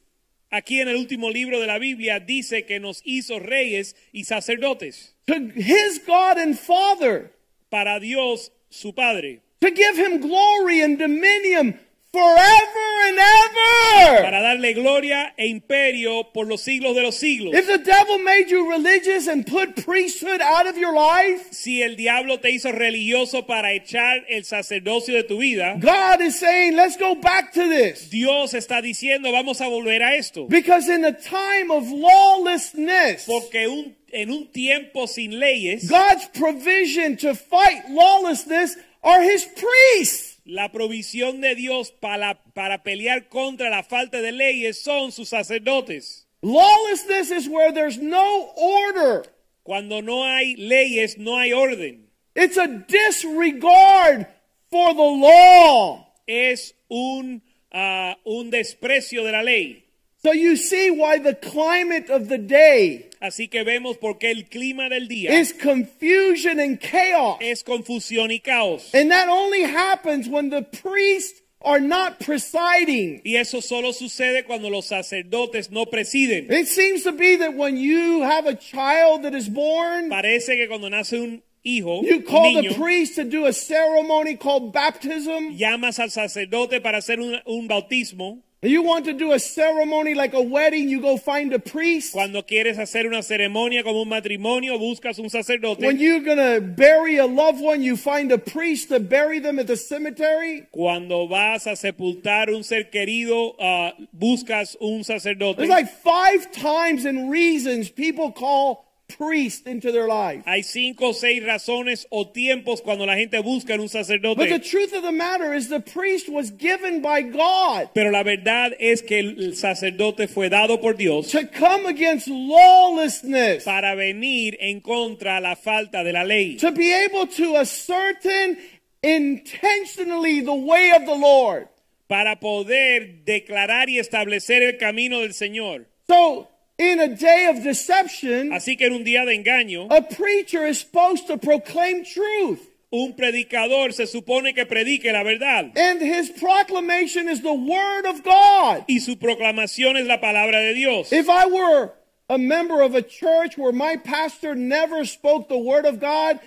Aquí 0.51 0.79
en 0.79 0.87
el 0.87 0.95
último 0.95 1.29
libro 1.31 1.59
de 1.59 1.67
la 1.67 1.77
Biblia 1.77 2.19
dice 2.19 2.65
que 2.65 2.79
nos 2.79 3.01
hizo 3.05 3.39
reyes 3.39 3.95
y 4.13 4.23
sacerdotes. 4.23 5.13
To 5.27 5.51
his 5.53 5.99
God 5.99 6.37
and 6.37 6.57
Father. 6.57 7.31
Para 7.69 7.99
Dios 7.99 8.49
su 8.69 8.93
Padre, 8.93 9.41
to 9.59 9.71
give 9.71 9.97
him 9.97 10.21
glory 10.21 10.81
and 10.81 10.97
dominion 10.97 11.77
forever 12.17 12.87
and 13.07 13.19
ever. 13.19 14.21
para 14.23 14.41
darle 14.41 14.73
gloria 14.73 15.33
e 15.37 15.47
imperio 15.47 16.31
por 16.33 16.47
los 16.47 16.61
siglos 16.61 16.95
de 16.95 17.03
los 17.03 17.15
siglos. 17.15 17.53
If 17.53 17.67
the 17.67 17.77
devil 17.77 18.19
made 18.19 18.49
you 18.49 18.69
religious 18.69 19.27
and 19.27 19.45
put 19.45 19.75
priesthood 19.85 20.41
out 20.41 20.67
of 20.67 20.77
your 20.77 20.93
life, 20.93 21.47
Si 21.51 21.81
el 21.81 21.95
diablo 21.95 22.39
te 22.39 22.49
hizo 22.51 22.71
religioso 22.71 23.45
para 23.45 23.73
echar 23.73 24.23
el 24.29 24.43
sacerdocio 24.45 25.13
de 25.15 25.23
tu 25.23 25.37
vida, 25.39 25.75
God 25.79 26.21
is 26.21 26.39
saying, 26.39 26.75
let's 26.75 26.97
go 26.97 27.15
back 27.15 27.53
to 27.53 27.67
this. 27.67 28.09
Dios 28.09 28.53
está 28.53 28.81
diciendo, 28.81 29.31
vamos 29.31 29.61
a 29.61 29.67
volver 29.67 30.01
a 30.03 30.15
esto. 30.15 30.47
Because 30.47 30.87
in 30.89 31.05
a 31.05 31.11
time 31.13 31.71
of 31.71 31.87
lawlessness, 31.91 33.25
Porque 33.25 33.67
un- 33.67 33.95
en 34.11 34.31
un 34.31 34.47
tiempo 34.51 35.05
sin 35.07 35.39
leyes, 35.39 35.89
God's 35.89 36.27
provision 36.33 37.17
to 37.17 37.35
fight 37.35 37.89
lawlessness 37.89 38.75
are 39.03 39.21
his 39.21 39.45
priests. 39.45 40.36
La 40.47 40.71
provisión 40.71 41.41
de 41.41 41.55
Dios 41.55 41.91
para, 41.91 42.41
para 42.53 42.81
pelear 42.81 43.27
contra 43.27 43.69
la 43.69 43.83
falta 43.83 44.21
de 44.21 44.31
leyes 44.31 44.81
son 44.81 45.11
sus 45.11 45.29
sacerdotes. 45.29 46.25
Lawlessness 46.41 47.31
is 47.31 47.49
where 47.49 47.71
there's 47.73 47.97
no 47.97 48.49
order. 48.55 49.25
Cuando 49.63 50.01
no 50.01 50.23
hay 50.23 50.55
leyes, 50.55 51.17
no 51.17 51.37
hay 51.37 51.51
orden. 51.51 52.07
It's 52.33 52.57
a 52.57 52.67
disregard 52.67 54.27
for 54.71 54.93
the 54.93 55.01
law. 55.01 56.07
Es 56.25 56.73
un, 56.89 57.41
ah, 57.73 58.15
un 58.25 58.49
desprecio 58.49 59.25
de 59.25 59.31
la 59.33 59.41
ley. 59.41 59.83
So 60.23 60.31
you 60.31 60.55
see 60.55 60.89
why 60.89 61.19
the 61.19 61.35
climate 61.35 62.09
of 62.09 62.29
the 62.29 62.37
day 62.37 63.06
Así 63.19 63.47
que 63.47 63.63
vemos 63.63 63.97
por 63.97 64.17
qué 64.19 64.31
el 64.31 64.45
clima 64.45 64.89
del 64.89 65.07
día 65.07 65.39
is 65.39 65.53
confusion 65.53 66.59
and 66.59 66.79
chaos. 66.79 67.37
es 67.41 67.63
confusión 67.63 68.31
y 68.31 68.39
caos. 68.39 68.93
And 68.93 69.11
that 69.11 69.27
only 69.29 69.63
happens 69.63 70.27
when 70.29 70.49
the 70.49 70.61
priests 70.63 71.41
are 71.61 71.79
not 71.79 72.19
presiding. 72.19 73.21
Y 73.25 73.35
eso 73.35 73.61
solo 73.61 73.91
sucede 73.91 74.45
cuando 74.45 74.69
los 74.69 74.85
sacerdotes 74.87 75.71
no 75.71 75.85
presiden. 75.85 76.47
It 76.51 76.67
seems 76.67 77.03
to 77.03 77.11
be 77.11 77.35
that 77.37 77.55
when 77.55 77.77
you 77.77 78.21
have 78.21 78.45
a 78.45 78.55
child 78.55 79.23
that 79.23 79.33
is 79.33 79.49
born, 79.49 80.09
Parece 80.09 80.55
que 80.55 80.67
cuando 80.67 80.87
nace 80.89 81.13
un 81.19 81.41
hijo, 81.63 82.03
you 82.03 82.21
call 82.21 82.61
the 82.61 82.73
priest 82.75 83.15
to 83.15 83.23
do 83.23 83.45
a 83.47 83.51
ceremony 83.53 84.35
called 84.35 84.71
baptism. 84.71 85.57
llamas 85.57 85.99
al 85.99 86.11
sacerdote 86.11 86.79
para 86.81 86.99
hacer 86.99 87.19
un, 87.19 87.39
un 87.45 87.67
bautismo. 87.67 88.43
You 88.67 88.81
want 88.81 89.05
to 89.05 89.13
do 89.13 89.31
a 89.31 89.39
ceremony 89.39 90.13
like 90.13 90.33
a 90.33 90.41
wedding, 90.41 90.89
you 90.89 90.99
go 90.99 91.17
find 91.17 91.53
a 91.53 91.59
priest. 91.59 92.13
Cuando 92.13 92.41
quieres 92.43 92.77
hacer 92.77 93.05
una 93.05 93.23
ceremonia 93.23 93.83
como 93.83 94.01
un 94.01 94.09
matrimonio, 94.09 94.77
buscas 94.77 95.19
un 95.19 95.29
sacerdote. 95.29 95.85
When 95.85 95.99
you're 95.99 96.19
going 96.19 96.37
to 96.37 96.59
bury 96.59 97.17
a 97.17 97.25
loved 97.25 97.61
one, 97.61 97.81
you 97.81 97.95
find 97.95 98.31
a 98.31 98.37
priest 98.37 98.89
to 98.89 98.99
bury 98.99 99.39
them 99.39 99.57
at 99.57 99.67
the 99.67 99.77
cemetery. 99.77 100.67
Cuando 100.71 101.27
vas 101.27 101.65
a 101.65 101.75
sepultar 101.75 102.49
un 102.49 102.63
ser 102.63 102.89
querido, 102.91 103.55
ah, 103.59 103.93
buscas 104.13 104.75
un 104.81 105.03
sacerdote. 105.03 105.57
There's 105.57 105.69
like 105.69 105.89
five 106.03 106.51
times 106.51 107.05
and 107.05 107.31
reasons 107.31 107.89
people 107.89 108.31
call 108.31 108.86
priest 109.07 109.67
into 109.67 109.91
their 109.91 110.07
life. 110.07 110.43
Hay 110.45 110.63
cinco 110.63 111.09
o 111.09 111.13
seis 111.13 111.41
razones 111.43 112.05
o 112.09 112.27
tiempos 112.27 112.81
cuando 112.81 113.05
la 113.05 113.15
gente 113.15 113.39
busca 113.41 113.73
en 113.73 113.79
un 113.79 113.87
But 113.87 113.91
the 113.93 114.03
sacerdote. 114.03 114.59
truth 114.69 114.93
of 114.93 115.03
the 115.03 115.11
matter 115.13 115.53
is 115.53 115.69
the 115.69 115.79
priest 115.79 116.27
was 116.29 116.51
given 116.51 117.01
by 117.01 117.21
God 117.21 117.89
Pero 117.93 118.11
la 118.11 118.23
verdad 118.23 118.73
es 118.79 119.01
que 119.01 119.19
el 119.19 119.55
sacerdote 119.55 120.27
fue 120.27 120.49
dado 120.49 120.81
por 120.81 120.95
Dios 120.95 121.31
to 121.31 121.47
come 121.47 121.85
against 121.85 122.27
lawlessness, 122.27 123.63
para 123.63 123.95
venir 123.95 124.57
en 124.59 124.81
contra 124.81 125.39
la 125.39 125.55
falta 125.55 126.03
de 126.03 126.11
la 126.11 126.23
ley. 126.23 126.57
to 126.57 126.71
be 126.71 126.91
able 126.93 127.25
to 127.27 127.55
ascertain 127.55 128.57
intentionally 129.01 130.41
the 130.41 130.53
way 130.53 130.91
of 130.91 131.05
the 131.05 131.15
Lord. 131.15 131.69
Para 132.07 132.39
poder 132.39 133.25
declarar 133.25 133.89
y 133.89 133.99
establecer 133.99 134.63
el 134.63 134.77
camino 134.77 135.19
del 135.21 135.33
Señor. 135.33 135.87
So, 136.07 136.47
in 136.77 136.99
a 136.99 137.15
day 137.15 137.47
of 137.47 137.63
deception, 137.63 138.51
Así 138.51 138.77
que 138.77 138.87
en 138.87 138.93
un 138.93 139.03
día 139.03 139.25
de 139.25 139.33
engaño, 139.35 139.87
a 139.89 140.01
preacher 140.01 140.65
is 140.65 140.79
supposed 140.79 141.27
to 141.27 141.37
proclaim 141.37 142.03
truth. 142.03 142.67
un 142.91 143.13
predicador 143.15 143.93
se 143.93 144.05
supone 144.05 144.53
que 144.53 144.65
predique 144.65 145.11
la 145.11 145.23
verdad. 145.23 145.71
And 145.75 146.01
his 146.01 146.29
proclamation 146.29 147.27
is 147.27 147.41
the 147.41 147.53
word 147.53 148.05
of 148.05 148.23
God. 148.23 148.85
Y 148.87 148.99
su 148.99 149.17
proclamación 149.17 149.97
es 149.97 150.07
la 150.07 150.19
palabra 150.19 150.59
de 150.59 150.73
Dios. 150.73 151.11
If 151.11 151.27
I 151.29 151.47
were 151.47 151.91
a 152.29 152.37
member 152.37 152.81
of 152.81 152.95
a 152.95 153.01
church 153.01 153.57
where 153.57 153.73
my 153.73 153.97
pastor 153.97 154.55
never 154.55 155.03
spoke 155.05 155.49
the 155.49 155.57
word 155.57 155.85
of 155.85 155.99
God, 155.99 156.39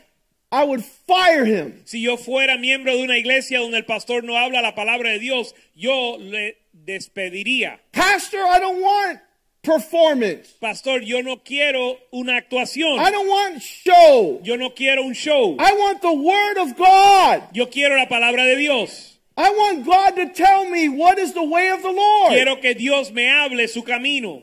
I 0.52 0.64
would 0.64 0.84
fire 0.84 1.44
him. 1.44 1.82
Si 1.84 2.00
yo 2.00 2.16
fuera 2.16 2.58
miembro 2.58 2.96
de 2.96 3.02
una 3.02 3.18
iglesia 3.18 3.60
donde 3.60 3.76
el 3.76 3.84
pastor 3.84 4.24
no 4.24 4.34
habla 4.36 4.62
la 4.62 4.74
palabra 4.74 5.10
de 5.10 5.18
Dios, 5.18 5.54
yo 5.74 6.16
le 6.18 6.56
despediría. 6.72 7.78
Pastor, 7.92 8.40
I 8.40 8.58
don't 8.58 8.80
want 8.80 9.20
performance. 9.62 10.52
Pastor, 10.60 11.02
yo 11.02 11.20
no 11.20 11.36
quiero 11.36 11.96
una 12.12 12.40
actuación. 12.40 12.98
I 12.98 13.10
don't 13.10 13.28
want 13.28 13.62
show. 13.62 14.40
Yo 14.42 14.56
no 14.56 14.70
quiero 14.70 15.04
un 15.04 15.14
show. 15.14 15.56
I 15.58 15.72
want 15.72 16.02
the 16.02 16.12
word 16.12 16.58
of 16.58 16.76
God. 16.76 17.48
Yo 17.52 17.66
quiero 17.66 17.96
la 17.96 18.06
palabra 18.06 18.44
de 18.44 18.56
Dios. 18.56 19.18
I 19.36 19.50
want 19.50 19.86
God 19.86 20.10
to 20.16 20.32
tell 20.34 20.68
me 20.68 20.88
what 20.88 21.18
is 21.18 21.32
the 21.32 21.44
way 21.44 21.70
of 21.70 21.82
the 21.82 21.90
Lord. 21.90 22.32
Quiero 22.32 22.56
que 22.56 22.74
Dios 22.74 23.10
me 23.10 23.26
hable 23.26 23.66
su 23.68 23.82
camino. 23.82 24.42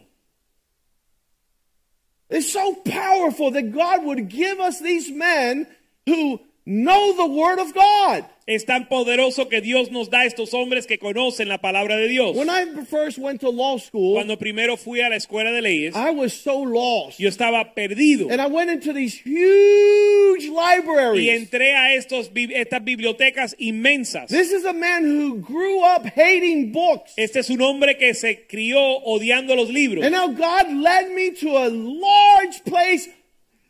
It's 2.29 2.51
so 2.51 2.73
powerful 2.73 3.51
that 3.51 3.71
God 3.71 4.03
would 4.03 4.27
give 4.27 4.59
us 4.59 4.79
these 4.79 5.09
men 5.09 5.67
who 6.05 6.41
know 6.65 7.15
the 7.15 7.27
word 7.27 7.59
of 7.59 7.73
God. 7.73 8.25
Es 8.49 8.65
tan 8.65 8.87
poderoso 8.87 9.49
que 9.49 9.59
Dios 9.59 9.91
nos 9.91 10.09
da 10.09 10.23
estos 10.23 10.53
hombres 10.53 10.87
que 10.87 10.97
conocen 10.99 11.49
la 11.49 11.57
palabra 11.57 11.97
de 11.97 12.07
Dios. 12.07 12.33
When 12.33 12.47
I 12.49 12.85
first 12.89 13.17
went 13.17 13.41
to 13.41 13.49
law 13.51 13.77
school, 13.77 14.13
Cuando 14.13 14.37
primero 14.39 14.77
fui 14.77 15.01
a 15.01 15.09
la 15.09 15.17
escuela 15.17 15.51
de 15.51 15.61
leyes, 15.61 15.93
I 15.97 16.11
was 16.11 16.31
so 16.31 16.63
lost. 16.63 17.19
yo 17.19 17.27
estaba 17.27 17.73
perdido. 17.73 18.29
And 18.31 18.39
I 18.41 18.47
went 18.47 18.71
into 18.71 18.93
these 18.93 19.17
huge 19.21 20.45
Y 20.45 20.49
libraries. 20.49 21.29
entré 21.29 21.75
a 21.75 21.93
estos, 21.93 22.31
estas 22.33 22.81
bibliotecas 22.85 23.53
inmensas. 23.59 24.29
This 24.29 24.53
is 24.53 24.63
a 24.63 24.71
man 24.71 25.03
who 25.03 25.41
grew 25.41 25.81
up 25.83 26.05
hating 26.15 26.71
books. 26.71 27.11
Este 27.17 27.39
es 27.41 27.49
un 27.49 27.61
hombre 27.61 27.97
que 27.97 28.13
se 28.13 28.47
crió 28.47 28.79
odiando 29.03 29.57
los 29.57 29.69
libros. 29.69 30.05
And 30.05 30.13
now 30.15 30.27
God 30.27 30.71
led 30.71 31.11
me 31.13 31.31
to 31.41 31.57
a 31.57 31.67
large 31.69 32.63
place 32.63 33.09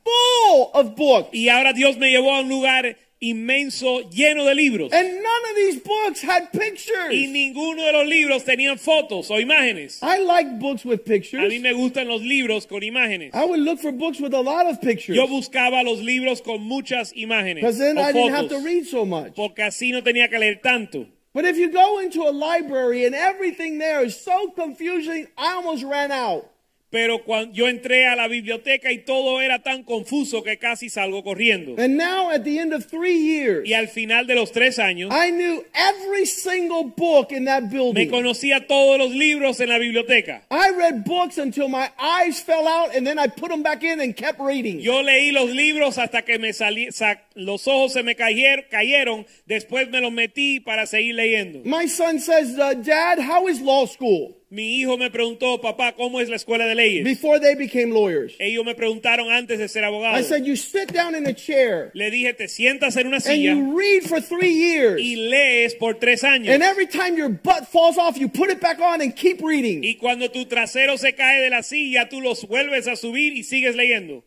full 0.04 0.70
of 0.76 0.96
books. 0.96 1.30
Y 1.34 1.50
ahora 1.50 1.74
Dios 1.74 1.98
me 1.98 2.12
llevó 2.12 2.32
a 2.36 2.42
un 2.42 2.50
lugar 2.50 2.96
inmenso 3.22 4.02
lleno 4.10 4.46
de 4.46 4.56
libros. 4.56 4.92
And 4.94 5.08
none 5.08 5.44
of 5.50 5.56
these 5.56 5.80
books 5.80 6.22
had 6.22 6.52
pictures. 6.52 7.14
Y 7.14 7.28
ninguno 7.28 7.84
de 7.86 7.92
los 7.94 8.08
libros 8.08 8.44
tenían 8.44 8.78
fotos 8.80 9.30
o 9.32 9.40
imágenes. 9.40 10.00
I 10.02 10.20
like 10.20 10.60
books 10.60 10.86
with 10.86 11.06
pictures. 11.06 11.44
A 11.46 11.48
mí 11.48 11.60
me 11.62 11.74
gustan 11.74 12.08
los 12.08 12.22
libros 12.22 12.66
con 12.68 12.82
imágenes. 12.82 13.34
I 13.34 13.46
would 13.46 13.60
look 13.60 13.80
for 13.80 13.92
books 13.92 14.20
with 14.20 14.34
a 14.34 14.42
lot 14.42 14.66
of 14.68 14.82
pictures. 14.82 15.16
Yo 15.18 15.28
buscaba 15.28 15.84
los 15.84 16.00
libros 16.00 16.42
con 16.42 16.62
muchas 16.62 17.14
imágenes 17.14 17.62
Because 17.62 17.78
then 17.78 17.98
o 17.98 18.02
I 18.02 18.12
didn't 18.12 18.34
have 18.34 18.50
to 18.50 18.60
read 18.60 18.86
so 18.86 19.06
much. 19.06 19.36
porque 19.36 19.64
así 19.64 19.92
no 19.92 20.02
tenía 20.02 20.30
que 20.30 20.38
leer 20.40 20.62
tanto. 20.62 21.08
But 21.34 21.46
if 21.46 21.58
you 21.58 21.72
go 21.72 22.00
into 22.00 22.24
a 22.24 22.32
library 22.32 23.06
and 23.06 23.14
everything 23.14 23.78
there 23.78 24.04
is 24.04 24.20
so 24.20 24.50
confusing, 24.56 25.28
I 25.38 25.54
almost 25.54 25.84
ran 25.84 26.12
out. 26.12 26.50
Pero 26.90 27.26
cuando 27.26 27.54
yo 27.54 27.68
entré 27.68 28.06
a 28.08 28.16
la 28.16 28.30
biblioteca 28.30 28.94
y 28.94 29.00
todo 29.00 29.42
era 29.42 29.62
tan 29.62 29.84
confuso 29.84 30.42
que 30.42 30.58
casi 30.58 30.90
salgo 30.90 31.22
corriendo. 31.22 31.76
And 31.78 31.98
now 31.98 32.30
at 32.32 32.44
the 32.44 32.60
end 32.60 32.74
of 32.74 32.86
three 32.88 33.18
years, 33.18 33.68
Y 33.68 33.74
al 33.74 33.90
final 33.90 34.26
de 34.26 34.36
los 34.36 34.54
tres 34.54 34.80
años 34.80 35.12
I 35.14 35.32
knew 35.32 35.66
every 35.76 36.26
single 36.26 36.94
book 36.96 37.32
in 37.34 37.44
that 37.44 37.64
me 37.64 37.70
building. 37.78 38.10
conocía 38.10 38.68
todos 38.68 38.98
los 38.98 39.12
libros 39.14 39.60
en 39.60 39.68
la 39.68 39.80
biblioteca. 39.80 40.44
I 40.50 40.70
read 40.78 41.04
books 41.04 41.38
until 41.38 41.68
my 41.68 41.90
eyes 42.00 42.42
fell 42.42 42.66
out 42.68 42.96
and 42.96 43.06
then 43.06 43.20
I 43.20 43.28
put 43.28 43.50
them 43.50 43.64
back 43.64 43.84
in 43.84 44.00
and 44.00 44.16
kept 44.16 44.40
reading. 44.40 44.80
Yo 44.80 45.02
leí 45.04 45.34
los 45.34 45.50
libros 45.50 45.98
hasta 45.98 46.22
que 46.24 46.40
me 46.40 46.54
salí, 46.54 46.88
los 47.36 47.68
ojos 47.68 47.94
se 47.94 48.04
me 48.04 48.16
cayer- 48.16 48.70
cayeron, 48.70 49.26
después 49.46 49.90
me 49.90 50.00
los 50.00 50.14
metí 50.14 50.62
para 50.62 50.86
seguir 50.86 51.16
leyendo. 51.16 51.60
My 51.66 51.90
son 51.90 52.22
says, 52.22 52.58
uh, 52.58 52.74
Dad, 52.82 53.20
how 53.20 53.50
is 53.50 53.60
law 53.60 53.86
school? 53.86 54.36
Mi 54.50 54.80
hijo 54.80 54.98
me 54.98 55.12
preguntó, 55.12 55.60
papá, 55.60 55.94
¿cómo 55.94 56.22
es 56.22 56.30
la 56.30 56.38
escuela 56.38 56.66
de 56.66 56.74
leyes? 56.74 57.04
Before 57.04 57.38
they 57.38 57.56
became 57.56 57.92
lawyers. 57.94 58.34
Ellos 58.40 58.64
me 58.64 58.76
preguntaron 58.76 59.30
antes 59.30 59.60
de 59.60 59.68
ser 59.68 59.84
I 59.84 59.88
abogado. 59.88 60.24
said, 60.24 60.46
You 60.46 60.56
sit 60.56 60.94
down 60.94 61.16
in 61.16 61.28
a 61.28 61.34
chair 61.34 61.92
Le 61.94 62.10
dije, 62.10 62.34
te 62.34 62.48
sientas 62.48 62.96
en 62.96 63.08
una 63.08 63.18
and 63.18 63.24
silla 63.26 63.54
you 63.54 63.78
read 63.78 64.04
for 64.04 64.22
three 64.22 64.54
years. 64.54 65.02
y 65.02 65.16
lees 65.18 65.76
por 65.76 65.96
tres 65.96 66.24
años. 66.24 66.54
And 66.54 66.64
every 66.64 66.88
time 66.88 67.18
your 67.18 67.28
butt 67.28 67.68
falls 67.68 67.98
off, 67.98 68.18
you 68.18 68.30
put 68.30 68.50
it 68.50 68.62
back 68.62 68.80
on 68.80 69.02
and 69.02 69.14
keep 69.14 69.42
reading. 69.42 69.84
Y 69.84 69.96
cuando 70.00 70.30
tu 70.32 70.46
trasero 70.46 70.98
se 70.98 71.12
cae 71.12 71.42
de 71.42 71.50
la 71.50 71.62
silla, 71.62 72.08
tú 72.08 72.22
los 72.22 72.48
vuelves 72.48 72.88
a 72.88 72.96
subir 72.96 73.34
y 73.34 73.44
sigues 73.44 73.76
leyendo. 73.76 74.24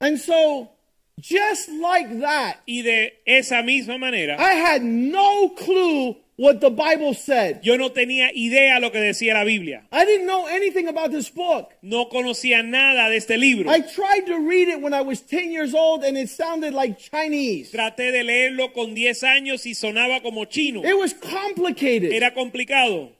And 0.00 0.18
so, 0.18 0.70
just 1.20 1.68
like 1.70 2.20
that, 2.20 2.60
Y 2.66 2.82
de 2.82 3.14
esa 3.26 3.62
misma 3.62 3.98
manera, 3.98 4.36
I 4.38 4.54
had 4.54 4.82
no 4.82 5.50
clue 5.50 6.16
what 6.38 6.60
the 6.60 6.68
Bible 6.68 7.14
said. 7.14 7.60
yo 7.62 7.76
no 7.78 7.90
tenía 7.92 8.30
idea 8.34 8.78
lo 8.78 8.90
que 8.92 9.00
decía 9.00 9.32
la 9.32 9.44
Biblia. 9.44 9.84
I 9.90 10.04
didn't 10.04 10.26
know 10.26 10.46
anything 10.46 10.86
about 10.88 11.10
this 11.10 11.30
book. 11.30 11.70
No 11.82 12.08
conocía 12.10 12.62
nada 12.62 13.08
de 13.08 13.16
este 13.16 13.38
libro. 13.38 13.70
I 13.70 13.80
tried 13.80 14.26
to 14.26 14.38
read 14.38 14.68
it 14.68 14.80
when 14.82 14.92
I 14.92 15.00
was 15.00 15.22
10 15.22 15.50
years 15.50 15.74
old 15.74 16.04
and 16.04 16.18
it 16.18 16.28
sounded 16.28 16.74
like 16.74 16.98
Chinese. 16.98 17.70
Traté 17.70 18.12
de 18.12 18.22
leerlo 18.22 18.72
con 18.74 18.94
10 18.94 19.22
años 19.24 19.64
y 19.64 19.74
sonaba 19.74 20.20
como 20.22 20.44
chino. 20.44 20.82
It 20.84 20.98
was 20.98 21.14
complicated. 21.14 22.12
Era 22.12 22.34
complicado. 22.34 23.15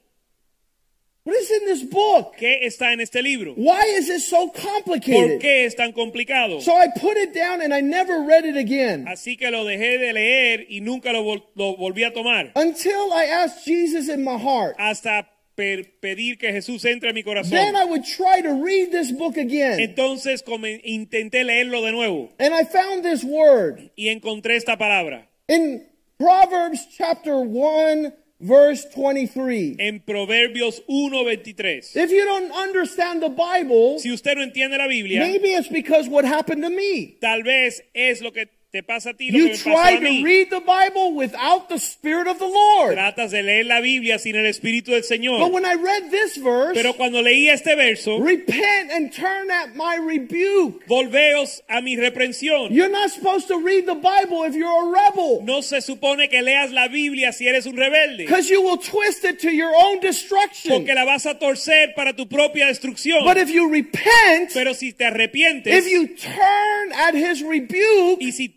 What 1.27 1.35
is 1.35 1.51
in 1.51 1.65
this 1.65 1.83
book? 1.83 2.37
¿Qué 2.37 2.65
está 2.65 2.93
en 2.93 3.01
este 3.01 3.21
libro? 3.21 3.53
Why 3.57 3.83
is 3.97 4.07
it 4.07 4.21
so 4.21 4.49
complicated? 4.49 5.31
¿Por 5.33 5.39
qué 5.39 5.65
es 5.65 5.75
tan 5.75 5.91
complicado? 5.91 6.61
So 6.61 6.73
I 6.73 6.87
put 6.97 7.17
it 7.17 7.33
down 7.33 7.61
and 7.61 7.73
I 7.73 7.81
never 7.81 8.21
read 8.25 8.45
it 8.45 8.55
again 8.55 9.05
Así 9.09 9.37
que 9.37 9.51
lo 9.51 9.65
dejé 9.65 9.97
de 9.97 10.13
leer 10.13 10.67
y 10.69 10.79
nunca 10.79 11.11
lo, 11.11 11.23
vol- 11.23 11.43
lo 11.55 11.75
volví 11.75 12.05
a 12.05 12.13
tomar. 12.13 12.53
until 12.55 13.11
I 13.11 13.25
asked 13.25 13.65
Jesus 13.65 14.07
in 14.07 14.23
my 14.23 14.37
heart. 14.37 14.77
Hasta 14.79 15.27
pedir 15.57 16.37
que 16.37 16.53
Jesús 16.53 16.85
entre 16.85 17.09
en 17.09 17.15
mi 17.15 17.23
corazón. 17.23 17.51
Then 17.51 17.75
I 17.75 17.83
would 17.83 18.05
try 18.05 18.41
to 18.41 18.63
read 18.63 18.91
this 18.91 19.11
book 19.11 19.35
again. 19.37 19.81
Entonces 19.81 20.41
intenté 20.85 21.43
leerlo 21.43 21.81
de 21.81 21.91
nuevo 21.91 22.29
And 22.39 22.53
I 22.53 22.63
found 22.63 23.03
this 23.03 23.25
word 23.25 23.91
y 23.97 24.07
encontré 24.07 24.55
esta 24.55 24.77
palabra 24.77 25.27
in 25.49 25.83
Proverbs 26.17 26.87
chapter 26.97 27.35
1, 27.35 28.13
verse 28.39 28.85
23. 28.93 29.75
en 29.79 29.99
Proverbios 30.01 30.83
1:23. 30.87 31.95
If 31.95 32.11
you 32.11 32.23
don't 32.25 32.51
understand 32.51 33.21
the 33.21 33.29
Bible, 33.29 33.99
Si 33.99 34.11
usted 34.11 34.35
no 34.35 34.43
entiende 34.43 34.77
la 34.77 34.87
Biblia, 34.87 35.19
maybe 35.19 35.49
it's 35.53 35.69
because 35.69 36.07
what 36.09 36.25
happened 36.25 36.63
to 36.63 36.69
me. 36.69 37.17
tal 37.19 37.43
vez 37.43 37.81
es 37.93 38.21
lo 38.21 38.31
que 38.31 38.47
te 38.69 38.83
pasa 38.83 39.11
a 39.11 39.13
ti, 39.13 39.31
lo 39.31 39.39
You 39.39 39.45
que 39.45 39.51
me 39.51 39.57
pasó 39.57 39.63
try 39.81 39.95
a 39.95 39.99
mí. 40.01 40.19
to 40.19 40.25
read 40.25 40.49
the 40.49 40.59
Bible 40.59 41.13
without 41.15 41.69
the 41.69 41.79
Spirit 41.79 42.27
of 42.27 42.37
the 42.37 42.45
Lord. 42.47 42.95
Tratas 42.97 43.31
de 43.31 43.41
leer 43.41 43.65
la 43.65 43.79
Biblia 43.79 44.19
sin 44.19 44.35
el 44.35 44.45
Espíritu 44.45 44.91
del 44.91 45.01
But 45.01 45.09
Señor. 45.09 45.51
when 45.53 45.65
I 45.65 45.75
read 45.75 46.11
this 46.11 46.35
verse, 46.37 46.73
Pero 46.75 46.93
cuando 46.93 47.21
leí 47.21 47.47
este 47.49 47.75
verso, 47.77 48.19
repent 48.19 48.91
and 48.91 49.11
turn 49.13 49.49
at 49.51 49.73
my 49.75 49.95
rebuke. 49.95 50.85
volveos 50.85 51.61
a 51.69 51.81
mi 51.81 51.95
reprensión. 51.95 52.69
You're 52.71 52.89
not 52.91 53.09
supposed 53.09 53.47
to 53.47 53.57
read 53.57 53.85
the 53.85 53.95
Bible 53.95 54.43
if 54.43 54.53
you're 54.53 54.67
a 54.67 54.91
rebel. 54.91 55.41
No 55.43 55.61
se 55.61 55.79
supone 55.79 56.27
que 56.29 56.41
leas 56.41 56.71
la 56.73 56.89
Biblia 56.89 57.31
si 57.31 57.47
eres 57.47 57.65
un 57.67 57.77
rebelde, 57.77 58.25
Because 58.25 58.49
you 58.49 58.61
will 58.61 58.77
twist 58.77 59.23
it 59.23 59.39
to 59.39 59.49
your 59.49 59.71
own 59.75 60.01
destruction. 60.01 60.73
porque 60.73 60.93
la 60.93 61.05
vas 61.05 61.25
a 61.25 61.39
torcer 61.39 61.93
para 61.95 62.13
tu 62.13 62.27
propia 62.27 62.67
destrucción. 62.67 63.23
But 63.23 63.37
if 63.37 63.49
you 63.49 63.69
repent, 63.69 64.51
Pero 64.53 64.73
si 64.73 64.91
te 64.91 65.05
arrepientes 65.05 65.67
if 65.73 65.87
you 65.89 66.07
turn 66.17 66.91
at 66.93 67.15
his 67.15 67.41
rebuke, 67.41 68.21
y 68.21 68.31
si, 68.33 68.49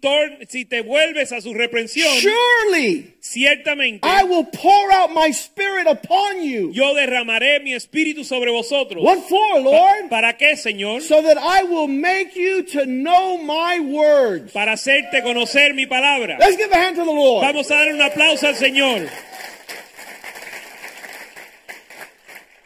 si 0.48 0.64
te 0.64 0.80
vuelves 0.82 1.32
a 1.32 1.40
su 1.40 1.52
reprensión, 1.54 2.12
surely 2.20 3.14
ciertamente 3.20 4.00
I 4.06 4.24
will 4.24 4.44
pour 4.44 4.90
out 4.92 5.10
my 5.14 5.30
spirit 5.32 5.86
upon 5.86 6.42
you. 6.42 6.70
yo 6.72 6.94
derramaré 6.94 7.60
mi 7.60 7.74
espíritu 7.74 8.24
sobre 8.24 8.50
vosotros. 8.50 9.02
What 9.04 9.18
for, 9.28 9.52
Pa- 9.54 9.58
Lord? 9.60 10.08
¿Para 10.08 10.36
qué, 10.36 10.56
Señor? 10.56 11.02
So 11.02 11.22
that 11.22 11.38
I 11.38 11.62
will 11.64 11.88
make 11.88 12.34
you 12.34 12.62
to 12.72 12.86
know 12.86 13.38
my 13.38 13.78
words. 13.80 14.52
Para 14.52 14.72
hacerte 14.72 15.22
conocer 15.22 15.74
mi 15.74 15.86
palabra. 15.86 16.36
Let's 16.38 16.56
give 16.56 16.72
a 16.72 16.76
hand 16.76 16.96
to 16.96 17.04
the 17.04 17.12
Lord. 17.12 17.44
Vamos 17.44 17.70
a 17.70 17.74
dar 17.74 17.88
un 17.92 18.00
aplauso 18.00 18.46
al 18.46 18.54
Señor. 18.56 19.08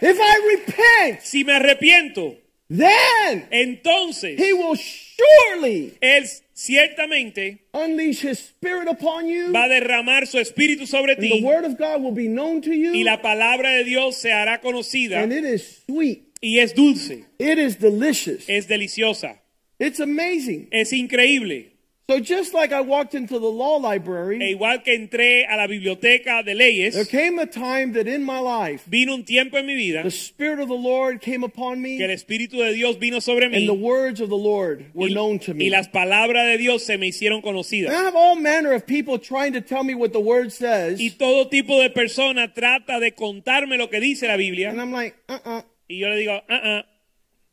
If 0.00 0.18
I 0.20 0.56
repent, 0.56 1.20
Si 1.22 1.44
me 1.44 1.54
arrepiento, 1.54 2.36
then 2.68 3.46
entonces 3.50 4.38
he 4.38 4.52
will 4.52 4.74
surely 4.76 5.92
Él 6.00 6.24
ciertamente 6.54 7.58
unleash 7.72 8.22
his 8.22 8.38
spirit 8.38 8.88
upon 8.88 9.26
you. 9.28 9.52
va 9.52 9.64
a 9.64 9.68
derramar 9.68 10.26
su 10.26 10.38
espíritu 10.38 10.86
sobre 10.86 11.12
And 11.14 11.22
the 11.22 11.42
word 11.42 11.64
of 11.64 11.76
God 11.78 12.00
will 12.02 12.14
be 12.14 12.28
known 12.28 12.60
to 12.62 12.70
y 12.70 12.76
you. 12.98 13.04
la 13.04 13.20
palabra 13.20 13.70
de 13.76 13.84
Dios 13.84 14.16
se 14.16 14.30
hará 14.32 14.60
conocida 14.60 15.22
And 15.22 15.32
it 15.32 15.44
is 15.44 15.82
sweet. 15.86 16.22
y 16.40 16.58
es 16.60 16.74
dulce, 16.74 17.24
It 17.38 17.58
is 17.58 17.78
delicious. 17.78 18.44
es 18.48 18.66
deliciosa, 18.66 19.40
It's 19.78 20.00
amazing. 20.00 20.68
es 20.72 20.92
increíble. 20.92 21.73
So 22.06 22.20
just 22.20 22.52
like 22.52 22.70
I 22.70 22.82
walked 22.82 23.14
into 23.14 23.38
the 23.38 23.48
law 23.48 23.78
E 23.78 23.82
library, 23.82 24.38
igual 24.54 24.84
que 24.84 24.92
entré 24.92 25.46
a 25.48 25.56
la 25.56 25.66
biblioteca 25.66 26.44
de 26.44 26.54
leyes, 26.54 26.92
there 26.94 27.06
came 27.06 27.38
a 27.38 27.46
time 27.46 27.94
that 27.94 28.06
in 28.06 28.22
my 28.22 28.40
life, 28.40 28.84
vino 28.86 29.14
un 29.14 29.24
tiempo 29.24 29.56
en 29.56 29.64
mi 29.64 29.74
vida 29.74 30.02
the 30.02 30.10
Spirit 30.10 30.58
of 30.60 30.68
the 30.68 30.74
Lord 30.74 31.22
came 31.22 31.42
upon 31.44 31.80
me, 31.80 31.96
que 31.96 32.04
el 32.04 32.10
Espíritu 32.10 32.58
de 32.62 32.74
Dios 32.74 32.96
vino 32.96 33.20
sobre 33.20 33.46
and 33.46 33.66
the 33.66 33.72
words 33.72 34.20
of 34.20 34.28
the 34.28 34.36
Lord 34.36 34.90
were 34.92 35.08
y, 35.08 35.14
known 35.14 35.38
to 35.38 35.52
y 35.52 35.54
me. 35.54 35.70
las 35.70 35.88
palabras 35.88 36.44
de 36.44 36.58
Dios 36.58 36.84
se 36.84 36.98
me 36.98 37.08
hicieron 37.08 37.40
And. 37.42 37.90
I 37.90 38.04
have 38.04 38.14
all 38.14 38.36
manner 38.36 38.74
of 38.74 38.86
people 38.86 39.18
trying 39.18 39.54
to 39.54 39.62
tell 39.62 39.82
me 39.82 39.94
what 39.94 40.12
the 40.12 40.20
word 40.20 40.52
says, 40.52 41.00
Y 41.00 41.08
todo 41.18 41.48
tipo 41.48 41.80
de 41.80 41.88
persona 41.88 42.52
trata 42.52 43.00
de 43.00 43.12
contarme 43.12 43.78
lo 43.78 43.88
que 43.88 44.00
dice 44.00 44.28
la 44.28 44.36
Biblia 44.36 44.68
and 44.68 44.78
I'm 44.78 44.92
like, 44.92 45.16
uh-uh, 45.30 45.62
y 45.88 45.96
yo 46.00 46.08
le 46.08 46.16
digo, 46.16 46.38
ah, 46.50 46.60
ah, 46.62 46.82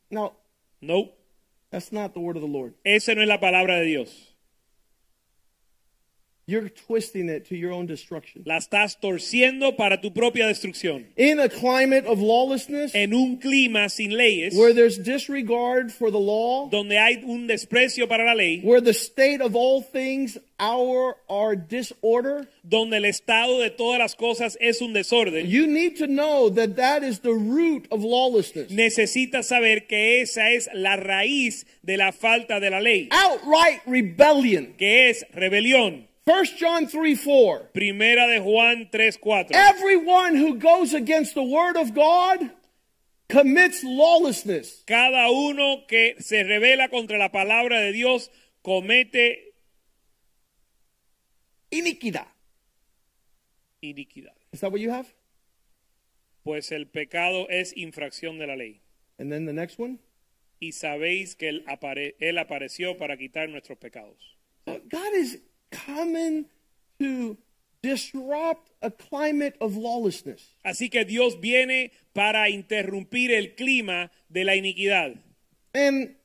no, 0.09 0.33
no, 0.81 1.09
that's 1.71 1.93
not 1.93 2.13
the 2.13 2.19
word 2.19 2.35
of 2.35 2.41
the 2.41 2.49
Lord. 2.49 2.73
esa 2.83 3.15
no 3.15 3.21
es 3.21 3.29
la 3.29 3.39
palabra 3.39 3.79
de 3.79 3.85
Dios. 3.85 4.27
You're 6.51 6.67
twisting 6.69 7.29
it 7.29 7.47
to 7.47 7.55
your 7.55 7.71
own 7.71 7.85
destruction. 7.85 8.43
La 8.45 8.57
estás 8.57 8.99
torciendo 8.99 9.77
para 9.77 10.01
tu 10.01 10.11
propia 10.11 10.47
destrucción. 10.47 11.05
In 11.15 11.39
a 11.39 11.47
climate 11.47 12.05
of 12.05 12.19
lawlessness, 12.19 12.93
En 12.93 13.13
un 13.13 13.37
clima 13.37 13.89
sin 13.89 14.11
leyes, 14.17 14.53
where 14.53 14.73
there's 14.73 14.97
disregard 14.97 15.93
for 15.93 16.11
the 16.11 16.19
law, 16.19 16.67
donde 16.69 16.97
hay 16.97 17.23
un 17.25 17.47
desprecio 17.47 18.07
para 18.09 18.25
la 18.25 18.33
ley, 18.33 18.59
where 18.63 18.81
the 18.81 18.93
state 18.93 19.39
of 19.41 19.55
all 19.55 19.81
things 19.81 20.37
our 20.59 21.15
are 21.29 21.55
disorder, 21.55 22.47
donde 22.67 22.97
el 22.97 23.05
estado 23.05 23.59
de 23.59 23.69
todas 23.69 23.97
las 23.99 24.15
cosas 24.15 24.57
es 24.59 24.81
un 24.81 24.91
desorden, 24.93 25.47
you 25.47 25.65
need 25.67 25.95
to 25.97 26.05
know 26.05 26.49
that 26.49 26.75
that 26.75 27.01
is 27.01 27.19
the 27.21 27.33
root 27.33 27.87
of 27.91 28.03
lawlessness. 28.03 28.69
necesitas 28.71 29.47
saber 29.47 29.87
que 29.87 30.21
esa 30.21 30.51
es 30.51 30.67
la 30.73 30.97
raíz 30.97 31.65
de 31.81 31.95
la 31.95 32.11
falta 32.11 32.59
de 32.59 32.69
la 32.69 32.81
ley, 32.81 33.07
Outright 33.11 33.81
rebellion. 33.85 34.73
que 34.77 35.09
es 35.09 35.25
rebelión. 35.33 36.10
1 36.25 36.45
John 36.57 36.87
3 36.87 37.15
4. 37.15 37.71
Primera 37.73 38.27
de 38.27 38.39
Juan 38.39 38.89
3:4. 38.91 39.47
Everyone 39.53 40.35
who 40.35 40.55
goes 40.59 40.93
against 40.93 41.33
the 41.33 41.43
word 41.43 41.75
of 41.77 41.93
God 41.95 42.51
commits 43.27 43.83
lawlessness. 43.83 44.83
Cada 44.85 45.29
uno 45.31 45.85
que 45.87 46.15
se 46.19 46.43
revela 46.43 46.89
contra 46.89 47.17
la 47.17 47.29
palabra 47.31 47.79
de 47.79 47.91
Dios 47.91 48.29
comete 48.63 49.47
Iniquidad. 51.71 52.27
iniquidad. 53.81 54.35
Is 54.51 54.59
that 54.59 54.71
what 54.71 54.81
you 54.81 54.91
have? 54.91 55.07
Pues 56.43 56.71
el 56.71 56.85
pecado 56.87 57.47
es 57.49 57.73
infracción 57.75 58.37
de 58.37 58.45
la 58.47 58.55
ley. 58.55 58.81
And 59.17 59.31
then 59.31 59.45
the 59.45 59.53
next 59.53 59.79
one. 59.79 59.99
Y 60.59 60.73
sabéis 60.73 61.35
que 61.35 61.47
él, 61.49 61.63
apare- 61.67 62.15
él 62.19 62.37
apareció 62.37 62.97
para 62.97 63.17
quitar 63.17 63.49
nuestros 63.49 63.77
pecados. 63.79 64.17
So 64.67 64.79
God 64.89 65.13
is 65.15 65.39
coming 65.71 66.45
to 66.99 67.37
disrupt 67.81 68.69
a 68.81 68.91
climate 68.91 69.55
of 69.59 69.75
lawlessness. 69.75 70.41
Así 70.65 70.91
que 70.91 71.03
Dios 71.05 71.35
viene 71.35 71.91
para 72.13 72.49
interrumpir 72.49 73.31
el 73.31 73.55
clima 73.55 74.11
de 74.29 74.43
la 74.43 74.53
iniquidad. 74.53 75.17
And 75.73 76.15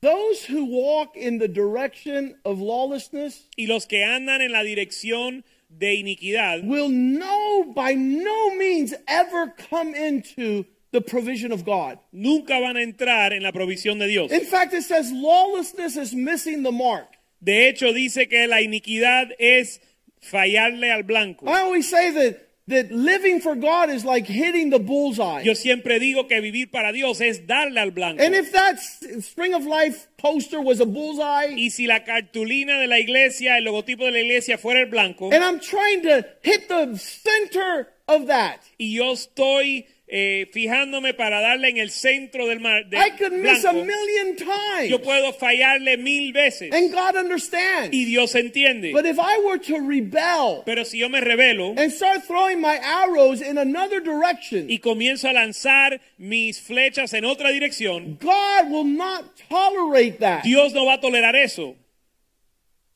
those 0.00 0.44
who 0.44 0.64
walk 0.64 1.16
in 1.16 1.38
the 1.38 1.48
direction 1.48 2.36
of 2.44 2.58
lawlessness 2.58 3.48
Y 3.56 3.66
los 3.66 3.86
que 3.86 4.02
andan 4.04 4.42
en 4.42 4.52
la 4.52 4.62
dirección 4.62 5.44
de 5.70 5.94
iniquidad 5.94 6.66
will 6.66 6.88
no 6.88 7.72
by 7.74 7.94
no 7.94 8.54
means 8.56 8.94
ever 9.08 9.52
come 9.70 9.94
into 9.94 10.64
the 10.92 11.00
provision 11.00 11.52
of 11.52 11.64
God. 11.64 11.98
nunca 12.12 12.60
van 12.60 12.76
a 12.76 12.80
entrar 12.82 13.32
en 13.32 13.42
la 13.42 13.50
provisión 13.50 13.98
de 13.98 14.06
Dios. 14.06 14.30
In 14.30 14.44
fact, 14.44 14.72
it 14.74 14.82
says 14.82 15.10
lawlessness 15.12 15.96
is 15.96 16.14
missing 16.14 16.62
the 16.62 16.72
mark. 16.72 17.13
De 17.40 17.68
hecho, 17.68 17.92
dice 17.92 18.28
que 18.28 18.46
la 18.46 18.62
iniquidad 18.62 19.28
es 19.38 19.80
fallarle 20.20 20.90
al 20.90 21.02
blanco. 21.02 21.46
I 21.46 21.60
always 21.60 21.88
say 21.88 22.10
that 22.10 22.44
that 22.66 22.90
living 22.90 23.40
for 23.40 23.54
God 23.54 23.90
is 23.90 24.04
like 24.04 24.26
hitting 24.26 24.70
the 24.70 24.78
bullseye. 24.78 25.42
Yo 25.42 25.54
siempre 25.54 25.98
digo 25.98 26.26
que 26.26 26.40
vivir 26.40 26.70
para 26.70 26.92
Dios 26.92 27.20
es 27.20 27.46
darle 27.46 27.78
al 27.78 27.90
blanco. 27.90 28.22
And 28.22 28.34
if 28.34 28.52
that 28.52 28.78
Spring 29.20 29.52
of 29.52 29.66
Life 29.66 30.08
poster 30.16 30.62
was 30.62 30.80
a 30.80 30.86
bullseye, 30.86 31.54
Y 31.56 31.68
si 31.68 31.86
la 31.86 32.04
cartulina 32.04 32.78
de 32.80 32.86
la 32.86 32.98
iglesia, 32.98 33.58
el 33.58 33.64
logotipo 33.64 34.06
de 34.06 34.12
la 34.12 34.20
iglesia 34.20 34.56
fuera 34.56 34.80
el 34.80 34.86
blanco, 34.86 35.30
and 35.30 35.44
I'm 35.44 35.60
trying 35.60 36.02
to 36.02 36.24
hit 36.42 36.68
the 36.68 36.96
center 36.96 37.88
of 38.08 38.28
that, 38.28 38.60
y 38.78 38.94
yo 38.94 39.12
estoy 39.12 39.86
eh, 40.06 40.50
fijándome 40.52 41.14
para 41.14 41.40
darle 41.40 41.70
en 41.70 41.78
el 41.78 41.90
centro 41.90 42.46
del 42.46 42.60
mar. 42.60 42.86
del 42.88 43.00
I 43.00 43.10
could 43.16 43.32
miss 43.32 43.64
a 43.64 43.72
blanco, 43.72 43.86
million 43.86 44.36
times. 44.36 44.90
yo 44.90 45.00
puedo 45.00 45.32
fallarle 45.32 45.96
mil 45.96 46.32
veces. 46.32 46.72
And 46.72 46.92
God 46.92 47.16
understands. 47.16 47.94
Y 47.94 48.04
Dios 48.04 48.34
entiende. 48.34 48.92
But 48.92 49.06
if 49.06 49.18
I 49.18 49.38
were 49.44 49.58
to 49.58 49.80
rebel 49.80 50.62
Pero 50.66 50.84
si 50.84 50.98
yo 50.98 51.08
me 51.08 51.20
revelo 51.20 51.74
and 51.78 51.90
start 51.90 52.24
throwing 52.26 52.60
my 52.60 52.78
arrows 52.82 53.40
in 53.40 53.56
another 53.56 54.00
direction, 54.00 54.70
y 54.70 54.78
comienzo 54.78 55.28
a 55.28 55.32
lanzar 55.32 56.00
mis 56.18 56.60
flechas 56.60 57.14
en 57.14 57.24
otra 57.24 57.50
dirección, 57.50 58.18
God 58.20 58.70
will 58.70 58.84
not 58.84 59.24
tolerate 59.48 60.20
that. 60.20 60.42
Dios 60.44 60.74
no 60.74 60.84
va 60.84 60.94
a 60.94 61.00
tolerar 61.00 61.34
eso. 61.34 61.76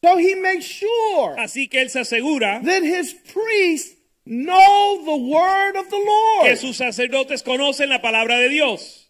So 0.05 0.17
he 0.17 0.37
makes 0.37 0.65
sure 0.65 1.37
Así 1.39 1.69
que 1.69 1.81
Él 1.81 1.91
se 1.91 2.01
asegura 2.01 2.61
that 2.63 2.83
his 2.85 3.15
priests 3.15 3.98
know 4.29 5.03
the 5.05 5.17
word 5.17 5.77
of 5.77 5.91
the 5.91 5.97
Lord. 5.97 6.47
que 6.49 6.57
sus 6.57 6.77
sacerdotes 6.77 7.43
conocen 7.43 7.89
la 7.89 8.01
palabra 8.01 8.39
de 8.39 8.49
Dios. 8.49 9.07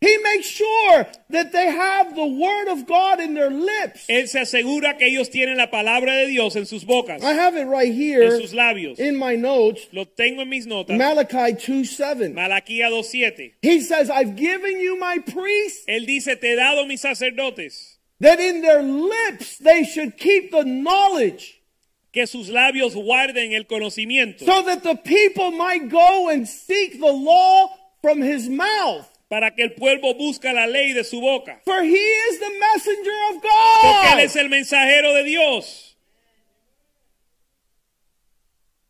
He 0.00 0.16
makes 0.18 0.46
sure 0.46 1.08
that 1.30 1.50
they 1.50 1.66
have 1.66 2.14
the 2.14 2.24
word 2.24 2.68
of 2.68 2.86
God 2.86 3.18
in 3.18 3.34
their 3.34 3.50
lips. 3.50 4.06
Él 4.08 4.28
se 4.28 4.38
asegura 4.38 4.96
que 4.96 5.08
ellos 5.08 5.28
tienen 5.28 5.56
la 5.56 5.66
palabra 5.66 6.14
de 6.14 6.28
Dios 6.28 6.54
en 6.54 6.66
sus 6.66 6.84
bocas, 6.84 7.20
I 7.20 7.32
have 7.32 7.56
it 7.56 7.64
right 7.64 7.88
en 7.88 7.94
here 7.94 8.40
sus 8.40 8.52
labios. 8.54 9.00
in 9.00 9.16
my 9.16 9.34
notes, 9.34 9.88
Lo 9.92 10.04
tengo 10.04 10.42
en 10.42 10.48
mis 10.50 10.66
notas. 10.66 10.96
Malachi 10.96 11.54
2 11.54 11.84
7. 11.84 12.32
Malaquía 12.32 12.90
2.7. 12.90 13.54
He 13.60 13.80
says, 13.80 14.08
I've 14.08 14.36
given 14.36 14.78
you 14.78 14.96
my 15.00 15.18
priests 15.18 15.84
Él 15.88 16.06
dice, 16.06 16.36
te 16.40 16.52
he 16.52 16.54
dado 16.56 16.86
mis 16.86 17.00
sacerdotes, 17.00 17.98
that 18.20 18.38
in 18.38 18.62
their 18.62 18.82
lips 18.84 19.58
they 19.58 19.82
should 19.82 20.16
keep 20.16 20.52
the 20.52 20.64
knowledge 20.64 21.57
que 22.18 22.26
sus 22.26 22.48
labios 22.48 22.94
guarden 22.96 23.52
el 23.52 23.66
conocimiento, 23.66 24.44
so 24.44 24.62
that 24.64 24.82
the 24.82 24.96
people 24.96 25.52
might 25.52 25.88
go 25.88 26.28
and 26.28 26.46
seek 26.48 26.98
the 26.98 27.12
law 27.12 27.70
from 28.02 28.20
his 28.20 28.48
mouth. 28.48 29.06
para 29.30 29.50
que 29.54 29.62
el 29.62 29.72
pueblo 29.74 30.14
busque 30.14 30.50
la 30.52 30.66
ley 30.66 30.92
de 30.94 31.04
su 31.04 31.20
boca. 31.20 31.60
For 31.64 31.82
he 31.82 31.94
is 31.94 32.40
the 32.40 32.50
messenger 32.58 33.12
of 33.30 33.42
Porque 33.42 34.08
Él 34.08 34.16
God. 34.16 34.20
es 34.24 34.36
el 34.36 34.48
mensajero 34.48 35.12
de 35.14 35.22
Dios. 35.24 35.87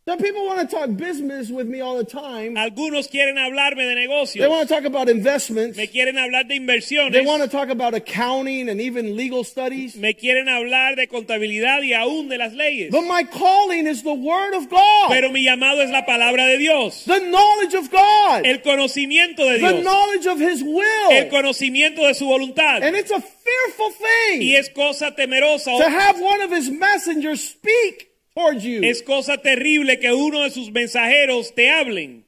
Some 0.08 0.20
people 0.20 0.46
want 0.46 0.58
to 0.70 0.74
talk 0.74 0.96
business 0.96 1.50
with 1.50 1.66
me 1.68 1.82
all 1.82 1.98
the 1.98 2.02
time. 2.02 2.54
Algunos 2.56 3.08
quieren 3.08 3.36
hablarme 3.36 3.82
de 3.84 3.94
They 3.94 4.06
negocios, 4.06 4.48
want 4.48 4.66
to 4.66 4.74
talk 4.74 4.86
about 4.86 5.10
investments. 5.10 5.76
me 5.76 5.86
quieren 5.86 6.16
hablar 6.16 6.44
de 6.44 6.48
They 6.48 6.56
inversiones, 6.56 7.26
want 7.26 7.42
to 7.42 7.48
talk 7.50 7.68
about 7.68 7.92
accounting 7.92 8.70
and 8.70 8.80
even 8.80 9.18
legal 9.18 9.44
studies. 9.44 9.96
me 9.96 10.14
quieren 10.14 10.48
hablar 10.48 10.96
de 10.96 11.08
contabilidad 11.08 11.82
y 11.82 11.92
aún 11.92 12.30
de 12.30 12.38
las 12.38 12.54
leyes. 12.54 12.90
But 12.90 13.02
my 13.02 13.22
calling 13.24 13.86
is 13.86 14.02
the 14.02 14.14
word 14.14 14.54
of 14.54 14.70
God, 14.70 15.10
Pero 15.10 15.30
mi 15.30 15.44
llamado 15.44 15.82
es 15.82 15.90
la 15.90 16.06
palabra 16.06 16.46
de 16.46 16.56
Dios, 16.56 17.04
the 17.04 17.20
knowledge 17.28 17.74
of 17.74 17.90
God, 17.90 18.46
el 18.46 18.62
conocimiento 18.62 19.44
de 19.44 19.58
the 19.58 19.72
Dios, 19.72 19.84
knowledge 19.84 20.26
of 20.26 20.38
his 20.40 20.62
el 20.62 20.68
will. 20.68 21.28
conocimiento 21.30 22.06
de 22.06 22.14
su 22.14 22.24
voluntad. 22.24 22.82
And 22.82 22.96
it's 22.96 23.10
a 23.10 23.20
fearful 23.20 23.90
Y 23.90 24.38
thing 24.38 24.54
es 24.56 24.70
cosa 24.70 25.14
temerosa, 25.14 25.76
to 25.76 25.90
have 25.90 26.18
one 26.18 26.40
of 26.40 26.50
his 26.50 26.70
messengers 26.70 27.46
speak 27.46 28.07
towards 28.38 28.64
you. 28.64 28.82
es 28.82 29.02
cosa 29.02 29.36
terrible 29.38 29.98
que 29.98 30.12
uno 30.12 30.42
de 30.42 30.50
sus 30.50 30.70
mensajeros 30.70 31.54
te 31.54 31.70
hablen. 31.70 32.24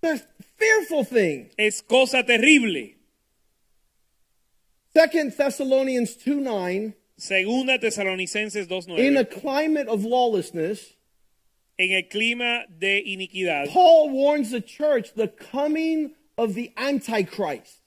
Fearful 0.00 1.04
thing. 1.04 1.50
Es 1.56 1.82
cosa 1.82 2.24
terrible. 2.24 2.96
Second 4.94 5.34
Thessalonians 5.36 6.16
2 6.16 6.40
9, 6.42 6.94
Segunda 7.16 7.78
Tesalonicenses 7.78 8.66
in 8.98 9.16
a 9.16 9.24
2.9. 9.24 9.30
climate 9.40 9.88
of 9.88 10.04
lawlessness, 10.04 10.96
En 11.78 11.90
el 11.92 12.02
clima 12.02 12.66
de 12.68 13.02
iniquidad, 13.02 13.68
Paul 13.68 14.10
warns 14.10 14.50
the 14.50 14.60
church 14.60 15.14
the 15.14 15.28
coming 15.28 16.12
of 16.36 16.54
the 16.54 16.72
Antichrist. 16.76 17.80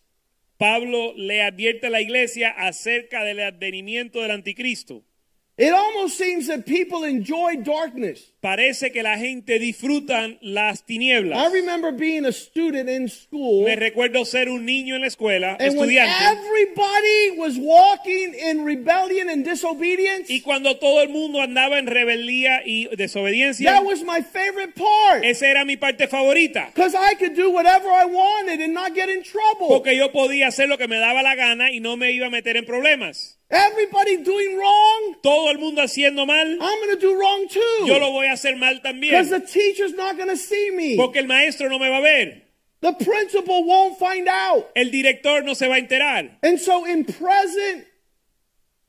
Pablo 0.57 1.13
le 1.15 1.41
advierte 1.41 1.87
a 1.87 1.89
la 1.89 2.01
iglesia 2.01 2.49
acerca 2.49 3.23
del 3.23 3.39
advenimiento 3.41 4.21
del 4.21 4.31
anticristo. 4.31 5.03
It 5.57 5.73
almost 5.73 6.17
seems 6.17 6.47
that 6.47 6.65
people 6.65 7.05
enjoy 7.05 7.55
darkness. 7.63 8.33
Parece 8.41 8.91
que 8.91 9.01
la 9.01 9.17
gente 9.17 9.57
disfrutan 9.57 10.37
las 10.41 10.85
tinieblas. 10.85 11.37
I 11.37 11.49
remember 11.53 11.93
being 11.93 12.25
a 12.25 12.33
student 12.33 12.89
in 12.89 13.07
school, 13.07 13.63
Me 13.63 13.77
recuerdo 13.77 14.25
ser 14.25 14.49
un 14.49 14.65
niño 14.65 14.95
en 14.95 15.01
la 15.01 15.07
escuela, 15.07 15.55
and 15.57 15.77
when 15.77 15.89
everybody 15.91 17.31
was 17.37 17.57
walking 17.57 18.33
in 18.35 18.65
rebellion 18.65 19.29
and 19.29 19.45
disobedience, 19.45 20.29
y 20.29 20.41
cuando 20.41 20.77
todo 20.77 21.01
el 21.01 21.07
mundo 21.07 21.39
andaba 21.41 21.79
en 21.79 21.87
rebeldía 21.87 22.61
y 22.65 22.89
desobediencia, 22.97 23.71
that 23.71 23.85
was 23.85 24.03
my 24.03 24.21
favorite 24.21 24.75
part. 24.75 25.23
esa 25.23 25.47
era 25.47 25.63
mi 25.63 25.77
parte 25.77 26.09
favorita. 26.09 26.69
Because 26.75 26.93
I 26.93 27.15
could 27.15 27.33
do 27.33 27.49
whatever 27.49 27.87
I 27.89 28.05
wanted 28.05 28.59
and 28.59 28.73
not 28.73 28.93
get 28.93 29.07
in 29.07 29.23
trouble. 29.23 29.69
Porque 29.69 29.95
yo 29.95 30.11
podía 30.11 30.47
hacer 30.47 30.67
lo 30.67 30.77
que 30.77 30.89
me 30.89 30.97
daba 30.97 31.23
la 31.23 31.35
gana 31.35 31.71
y 31.71 31.79
no 31.79 31.95
me 31.95 32.11
iba 32.11 32.27
a 32.27 32.29
meter 32.29 32.57
en 32.57 32.65
problemas. 32.65 33.34
Everybody 33.49 34.23
doing 34.23 34.57
wrong, 34.57 35.15
Todo 35.21 35.51
el 35.51 35.59
mundo 35.59 35.81
haciendo 35.81 36.25
mal, 36.25 36.47
I'm 36.47 36.57
going 36.57 36.95
to 36.95 36.99
do 36.99 37.19
wrong 37.19 37.47
too. 37.47 37.85
yo 37.85 37.99
lo 37.99 38.11
voy 38.11 38.27
a 38.27 38.33
hacer 38.33 38.55
mal 38.57 38.81
también. 38.81 39.11
Because 39.11 39.29
the 39.29 39.39
teacher's 39.39 39.93
not 39.93 40.17
going 40.17 40.29
to 40.29 40.37
see 40.37 40.71
me. 40.71 40.95
Porque 40.97 41.17
el 41.17 41.27
maestro 41.27 41.69
no 41.69 41.77
me 41.77 41.89
va 41.89 41.97
a 41.97 42.01
ver. 42.01 42.41
The 42.81 42.93
principal 42.93 43.63
won't 43.63 43.97
find 43.97 44.27
out. 44.27 44.69
El 44.75 44.89
director 44.91 45.43
no 45.43 45.53
se 45.53 45.67
va 45.67 45.75
a 45.75 45.79
enterar. 45.79 46.37
And 46.43 46.59
so 46.59 46.85
in 46.85 47.03
present 47.05 47.85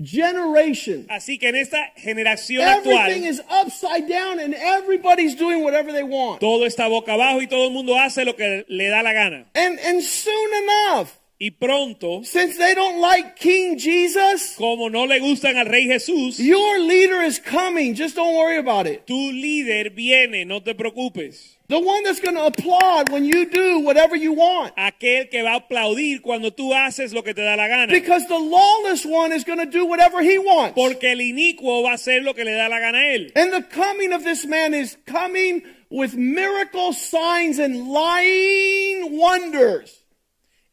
generation, 0.02 1.06
Así 1.08 1.38
que 1.38 1.48
en 1.48 1.56
esta 1.56 1.92
generación 1.96 2.62
everything 2.62 3.24
actual, 3.24 3.28
is 3.28 3.42
upside 3.50 4.08
down 4.08 4.38
and 4.38 4.54
everybody's 4.54 5.34
doing 5.34 5.62
whatever 5.62 5.92
they 5.92 6.02
want. 6.02 6.40
todo 6.40 6.66
está 6.66 6.88
boca 6.88 7.14
abajo 7.14 7.40
y 7.40 7.46
todo 7.46 7.66
el 7.68 7.72
mundo 7.72 7.96
hace 7.98 8.24
lo 8.24 8.36
que 8.36 8.64
le 8.68 8.88
da 8.88 9.02
la 9.02 9.12
gana. 9.12 9.46
And 9.54 9.78
and 9.80 10.02
soon 10.02 10.50
enough, 10.64 11.18
Y 11.38 11.50
pronto, 11.50 12.22
since 12.24 12.56
they 12.56 12.74
don't 12.74 12.98
like 12.98 13.36
King 13.36 13.76
Jesus, 13.76 14.56
como 14.56 14.88
no 14.88 15.04
le 15.04 15.20
gustan 15.20 15.56
al 15.58 15.66
rey 15.66 15.86
Jesús, 15.86 16.38
your 16.38 16.78
leader 16.80 17.20
is 17.20 17.38
coming. 17.38 17.94
Just 17.94 18.16
don't 18.16 18.34
worry 18.34 18.56
about 18.56 18.86
it. 18.86 19.06
tu 19.06 19.32
líder 19.32 19.94
viene, 19.94 20.46
no 20.46 20.60
te 20.60 20.72
preocupes. 20.72 21.56
The 21.68 21.78
one 21.78 22.04
that's 22.04 22.20
going 22.20 22.36
to 22.36 22.46
applaud 22.46 23.10
when 23.10 23.24
you 23.24 23.50
do 23.50 23.80
whatever 23.80 24.16
you 24.16 24.32
want. 24.32 24.74
Aquel 24.76 25.28
que 25.30 25.42
va 25.42 25.54
a 25.54 25.60
aplaudir 25.60 26.22
cuando 26.22 26.52
tú 26.52 26.72
haces 26.72 27.12
lo 27.12 27.22
que 27.22 27.34
te 27.34 27.42
da 27.42 27.56
la 27.56 27.68
gana. 27.68 27.92
Because 27.92 28.26
the 28.28 28.38
lawless 28.38 29.04
one 29.04 29.32
is 29.32 29.44
going 29.44 29.58
to 29.58 29.66
do 29.66 29.84
whatever 29.84 30.22
he 30.22 30.38
wants. 30.38 30.74
Porque 30.74 31.12
el 31.12 31.18
inicuo 31.18 31.82
va 31.82 31.90
a 31.90 31.94
hacer 31.96 32.22
lo 32.22 32.32
que 32.32 32.44
le 32.44 32.52
da 32.52 32.68
la 32.68 32.78
gana 32.78 32.98
a 32.98 33.14
él. 33.14 33.32
And 33.34 33.52
the 33.52 33.62
coming 33.62 34.14
of 34.14 34.24
this 34.24 34.46
man 34.46 34.72
is 34.72 34.96
coming 35.06 35.64
with 35.90 36.14
miracle 36.14 36.94
signs 36.94 37.58
and 37.58 37.88
lying 37.88 39.18
wonders. 39.18 40.02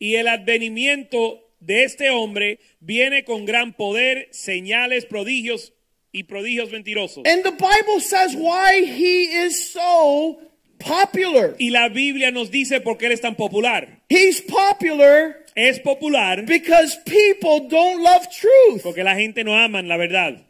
Y 0.03 0.15
el 0.15 0.27
advenimiento 0.27 1.39
de 1.61 1.85
este 1.85 2.09
hombre 2.09 2.59
viene 2.81 3.23
con 3.23 3.45
gran 3.45 3.71
poder, 3.71 4.27
señales, 4.31 5.05
prodigios 5.05 5.71
y 6.11 6.23
prodigios 6.23 6.71
mentirosos. 6.71 7.23
And 7.25 7.41
the 7.41 7.51
Bible 7.51 8.01
says 8.01 8.35
why 8.35 8.83
he 8.83 9.45
is 9.45 9.71
so 9.71 10.41
popular. 10.77 11.55
Y 11.57 11.69
la 11.69 11.87
Biblia 11.87 12.31
nos 12.31 12.51
dice 12.51 12.81
por 12.81 12.97
qué 12.97 13.05
él 13.05 13.13
es 13.13 13.21
tan 13.21 13.35
popular. 13.35 14.03
He's 14.09 14.41
popular 14.41 15.45
Es 15.55 15.79
popular 15.79 16.43
because 16.45 16.97
people 17.05 17.69
don't 17.69 18.03
love 18.03 18.27
truth. 18.29 18.83
porque 18.83 19.05
la 19.05 19.15
gente 19.15 19.45
no 19.45 19.55
ama 19.55 19.81
la 19.83 19.95
verdad. 19.95 20.45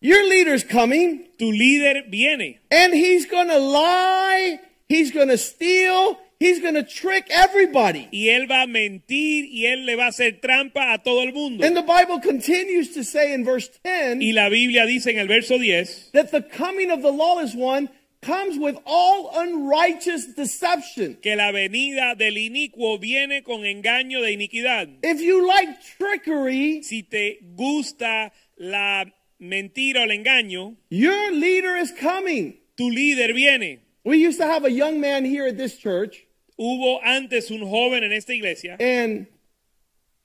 Your 0.00 0.22
leader's 0.28 0.62
coming 0.62 1.24
Tu 1.38 1.50
líder 1.50 2.04
viene 2.08 2.60
and 2.70 2.94
he's 2.94 3.26
going 3.26 3.48
to 3.48 3.58
lie, 3.58 4.60
he's 4.88 5.10
going 5.10 5.28
to 5.28 5.38
steal, 5.38 6.18
he's 6.38 6.60
going 6.60 6.74
to 6.74 6.82
trick 6.82 7.26
everybody. 7.30 8.08
y 8.12 8.28
él 8.28 8.46
va 8.50 8.62
a 8.62 8.66
mentir 8.66 9.44
y 9.50 9.66
él 9.66 9.84
le 9.86 9.96
va 9.96 10.06
a 10.06 10.08
hacer 10.08 10.40
trampa 10.40 10.92
a 10.92 10.98
todo 11.02 11.22
el 11.22 11.32
mundo. 11.32 11.64
And 11.64 11.76
the 11.76 11.82
Bible 11.82 12.20
continues 12.20 12.92
to 12.94 13.02
say 13.04 13.32
in 13.32 13.44
verse 13.44 13.68
10 13.84 14.20
Y 14.22 14.32
la 14.32 14.48
Biblia 14.48 14.84
dice 14.86 15.08
en 15.08 15.18
el 15.18 15.26
verso 15.28 15.58
10 15.58 16.10
that 16.12 16.30
the 16.30 16.42
coming 16.42 16.90
of 16.90 17.02
the 17.02 17.10
lawless 17.12 17.54
one 17.54 17.88
comes 18.22 18.58
with 18.58 18.76
all 18.86 19.30
unrighteous 19.38 20.34
deception. 20.34 21.16
que 21.22 21.36
la 21.36 21.52
venida 21.52 22.16
del 22.16 22.36
inicuo 22.38 22.98
viene 22.98 23.42
con 23.42 23.60
engaño 23.64 24.20
de 24.22 24.32
iniquidad. 24.32 24.88
If 25.02 25.20
you 25.20 25.46
like 25.46 25.68
trickery, 25.98 26.82
Si 26.82 27.02
te 27.02 27.38
gusta 27.54 28.32
la 28.56 29.04
mentira 29.38 30.00
o 30.00 30.04
el 30.04 30.10
engaño, 30.10 30.76
your 30.90 31.30
leader 31.32 31.76
is 31.76 31.92
coming. 31.92 32.58
tu 32.76 32.90
líder 32.90 33.32
viene. 33.34 33.80
We 34.04 34.18
used 34.18 34.38
to 34.38 34.46
have 34.46 34.64
a 34.64 34.70
young 34.70 35.00
man 35.00 35.24
here 35.24 35.46
at 35.46 35.56
this 35.56 35.76
church, 35.78 36.25
Hubo 36.58 37.00
antes 37.02 37.50
un 37.50 37.60
joven 37.68 38.02
en 38.04 38.12
esta 38.12 38.32
iglesia 38.32 38.76
and 38.80 39.26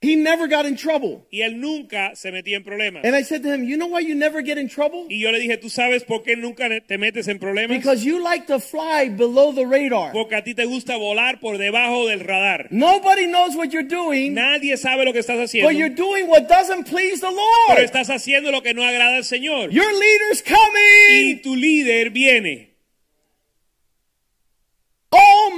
he 0.04 0.16
never 0.16 0.48
got 0.48 0.66
in 0.66 0.74
trouble. 0.74 1.26
y 1.30 1.42
él 1.42 1.60
nunca 1.60 2.16
se 2.16 2.32
metía 2.32 2.56
en 2.56 2.64
problemas. 2.64 3.04
And 3.04 3.14
I 3.14 3.22
said 3.22 3.42
to 3.42 3.54
him, 3.54 3.62
You 3.68 3.76
know 3.76 3.86
why 3.86 4.00
you 4.00 4.16
never 4.16 4.42
get 4.42 4.58
in 4.58 4.68
trouble? 4.68 5.04
Y 5.08 5.20
yo 5.20 5.30
le 5.30 5.38
dije, 5.38 5.58
¿tú 5.58 5.70
sabes 5.70 6.02
por 6.02 6.24
qué 6.24 6.34
nunca 6.36 6.68
te 6.80 6.98
metes 6.98 7.28
en 7.28 7.38
problemas? 7.38 7.76
Because 7.78 8.02
you 8.04 8.18
like 8.18 8.46
to 8.48 8.58
fly 8.58 9.08
below 9.10 9.52
the 9.54 9.64
radar. 9.64 10.10
Porque 10.12 10.34
a 10.34 10.42
ti 10.42 10.54
te 10.54 10.64
gusta 10.64 10.96
volar 10.96 11.38
por 11.38 11.56
debajo 11.56 12.08
del 12.08 12.18
radar. 12.18 12.66
Nobody 12.72 13.26
knows 13.26 13.54
what 13.54 13.68
you're 13.70 13.86
doing, 13.86 14.34
Nadie 14.34 14.76
sabe 14.76 15.04
lo 15.04 15.12
que 15.12 15.20
estás 15.20 15.36
but 15.38 15.52
you're 15.74 15.90
haciendo, 15.90 15.96
doing 15.96 16.26
what 16.28 16.48
doesn't 16.48 16.88
please 16.88 17.20
the 17.20 17.28
pero 17.28 17.68
Lord. 17.68 17.84
estás 17.84 18.08
haciendo 18.10 18.50
lo 18.50 18.60
que 18.62 18.74
no 18.74 18.82
agrada 18.82 19.18
al 19.18 19.24
Señor. 19.24 19.70
Your 19.70 19.86
leader's 19.92 20.42
Y 20.44 20.50
coming. 20.50 21.42
tu 21.42 21.54
líder 21.54 22.10
viene. 22.10 22.71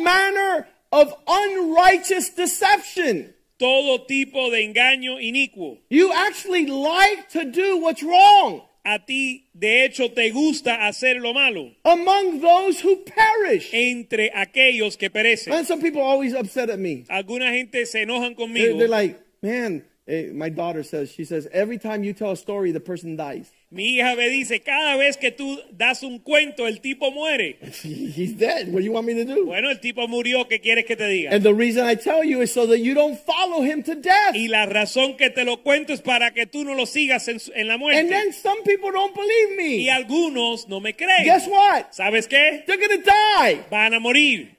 Manner 0.03 0.67
of 0.93 1.15
unrighteous 1.27 2.31
deception. 2.31 3.35
Todo 3.59 4.05
tipo 4.07 4.51
de 4.51 4.67
engaño 4.67 5.21
inicuo. 5.21 5.79
You 5.89 6.13
actually 6.13 6.67
like 6.67 7.29
to 7.31 7.45
do 7.45 7.79
what's 7.79 8.03
wrong 8.03 8.63
A 8.87 8.99
ti, 8.99 9.47
de 9.59 9.85
hecho, 9.87 10.11
te 10.11 10.31
gusta 10.31 10.75
hacer 10.87 11.19
lo 11.19 11.33
malo 11.33 11.71
among 11.87 12.41
those 12.43 12.81
who 12.81 12.97
perish. 12.97 13.71
entre 13.73 14.31
aquellos 14.35 14.99
que 14.99 15.09
perecen. 15.09 15.55
And 15.55 15.67
some 15.67 15.81
people 15.81 16.03
always 16.03 16.35
upset 16.35 16.69
at 16.69 16.79
me. 16.79 17.05
Alguna 17.09 17.51
gente 17.51 17.87
se 17.87 18.05
enojan 18.05 18.37
They're, 18.37 18.47
conmigo. 18.47 18.79
they're 18.79 18.89
like, 18.89 19.19
man, 19.43 19.85
eh, 20.07 20.33
my 20.35 20.51
daughter 20.51 20.83
says, 20.83 21.11
she 21.11 21.25
says, 21.25 21.49
every 21.51 21.79
time 21.79 22.05
you 22.05 22.13
tell 22.13 22.33
a 22.33 22.37
story, 22.37 22.73
the 22.73 22.81
person 22.81 23.17
dies. 23.17 23.51
Mi 23.75 23.97
hija 23.97 24.15
me 24.15 24.29
dice, 24.29 24.61
cada 24.61 24.95
vez 24.97 25.17
que 25.17 25.33
tú 25.33 25.59
das 25.73 26.05
un 26.05 26.21
cuento, 26.21 26.69
el 26.69 26.81
tipo 26.81 27.11
muere. 27.11 27.59
He's 27.83 28.37
dead. 28.39 28.69
What 28.69 28.79
do 28.83 28.85
you 28.85 28.93
want 28.93 29.05
me 29.09 29.15
to 29.15 29.25
do? 29.25 29.45
Bueno, 29.47 29.69
el 29.69 29.81
tipo 29.81 30.07
murió, 30.07 30.47
¿qué 30.47 30.61
quieres 30.61 30.85
que 30.87 30.95
te 30.95 31.09
diga? 31.09 31.33
And 31.35 31.43
the 31.43 31.53
reason 31.53 31.85
I 31.85 31.97
tell 31.97 32.23
you 32.23 32.41
is 32.41 32.53
so 32.53 32.69
that 32.69 32.79
you 32.79 32.95
don't 32.95 33.19
follow 33.27 33.63
him 33.65 33.83
to 33.83 33.97
death. 33.97 34.35
Y 34.37 34.47
la 34.47 34.67
razón 34.67 35.17
que 35.17 35.29
te 35.31 35.45
lo 35.45 35.63
cuento 35.65 35.93
es 35.93 36.01
para 36.03 36.31
que 36.33 36.47
tú 36.47 36.63
no 36.65 36.75
lo 36.75 36.87
sigas 36.87 37.27
en, 37.27 37.41
la 37.67 37.75
And 37.75 37.81
muerte. 37.81 38.09
then 38.09 38.33
some 38.33 38.63
people 38.63 38.93
don't 38.93 39.13
believe 39.13 39.55
Y 39.61 39.85
me. 39.87 39.91
algunos 39.91 40.69
no 40.69 40.79
me 40.79 40.95
creen. 40.95 41.25
Guess 41.25 41.49
what? 41.49 41.87
¿Sabes 41.91 42.29
qué? 42.29 42.63
They're 42.69 42.79
to 42.79 43.03
die. 43.03 43.65
Van 43.73 43.93
a 43.93 43.99
morir. 43.99 44.57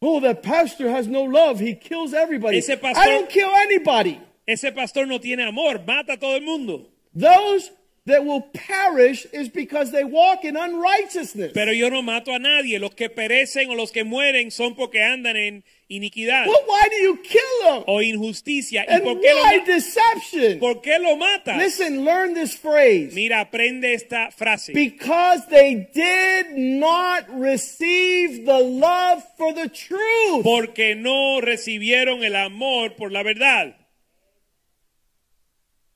Oh, 0.00 0.20
that 0.20 0.42
pastor 0.44 0.88
has 0.90 1.08
no 1.08 1.22
love. 1.24 1.58
He 1.60 1.74
kills 1.74 2.14
everybody. 2.14 2.58
Ese 2.58 2.76
pastor- 2.80 3.00
I 3.02 3.10
don't 3.10 3.28
kill 3.28 3.50
anybody. 3.56 4.20
Ese 4.46 4.70
pastor 4.72 5.06
no 5.08 5.18
tiene 5.18 5.42
amor, 5.44 5.80
mata 5.84 6.12
a 6.12 6.16
todo 6.18 6.36
el 6.36 6.42
mundo. 6.42 6.88
Those 7.14 7.70
that 8.04 8.24
will 8.24 8.40
perish 8.52 9.26
is 9.32 9.48
because 9.48 9.92
they 9.92 10.02
walk 10.02 10.44
in 10.44 10.56
unrighteousness. 10.56 11.52
Pero 11.54 11.70
yo 11.72 11.88
no 11.88 12.02
mato 12.02 12.32
a 12.34 12.38
nadie. 12.40 12.80
Los 12.80 12.94
que 12.96 13.08
perecen 13.08 13.70
o 13.70 13.74
los 13.76 13.92
que 13.92 14.02
mueren 14.02 14.50
son 14.50 14.74
porque 14.74 15.00
andan 15.00 15.36
en 15.36 15.62
iniquidad 15.88 16.46
Well, 16.48 16.64
why 16.66 16.88
do 16.90 16.96
you 16.96 17.16
kill 17.22 17.40
them? 17.64 17.84
o 17.86 18.02
injusticia. 18.02 18.84
¿Y 18.88 18.92
And 18.94 19.04
por 19.04 19.20
qué, 19.20 19.32
lo, 19.32 19.42
why 19.44 19.58
ma- 19.58 19.64
deception? 19.64 20.58
por 20.58 20.80
qué 20.82 20.98
lo 20.98 21.16
matas? 21.16 21.56
Listen, 21.58 22.04
learn 22.04 22.34
this 22.34 22.56
phrase. 22.56 23.14
Mira, 23.14 23.38
aprende 23.40 23.94
esta 23.94 24.32
frase. 24.32 24.72
Because 24.74 25.46
they 25.48 25.88
did 25.94 26.56
not 26.56 27.26
receive 27.30 28.44
the 28.46 28.58
love 28.58 29.22
for 29.38 29.52
the 29.54 29.68
truth. 29.68 30.42
Porque 30.42 30.96
no 30.96 31.40
recibieron 31.40 32.24
el 32.24 32.34
amor 32.34 32.96
por 32.96 33.12
la 33.12 33.22
verdad. 33.22 33.76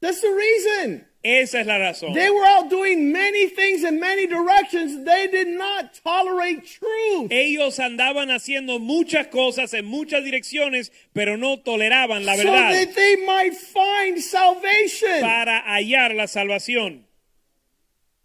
That's 0.00 0.20
the 0.20 0.30
reason. 0.30 1.04
Esa 1.27 1.61
es 1.61 1.66
la 1.66 1.77
razón. 1.79 2.14
They 2.14 2.31
were 2.31 2.45
out 2.47 2.70
doing 2.70 3.11
many 3.11 3.49
things 3.49 3.83
in 3.83 3.99
many 3.99 4.29
directions. 4.29 5.05
They 5.05 5.27
did 5.27 5.49
not 5.49 5.93
tolerate 6.05 6.64
truth. 6.64 7.33
Ellos 7.33 7.81
andaban 7.81 8.31
haciendo 8.31 8.79
muchas 8.79 9.27
cosas 9.27 9.74
en 9.74 9.87
muchas 9.87 10.22
direcciones, 10.22 10.93
pero 11.12 11.37
no 11.37 11.59
toleraban 11.59 12.24
la 12.24 12.37
So 12.37 12.45
verdad 12.45 12.72
that 12.72 12.95
they 12.95 13.16
might 13.27 13.55
find 13.55 14.20
salvation. 14.22 15.20
para 15.20 15.62
hallar 15.66 16.14
la 16.14 16.27
salvación. 16.29 17.03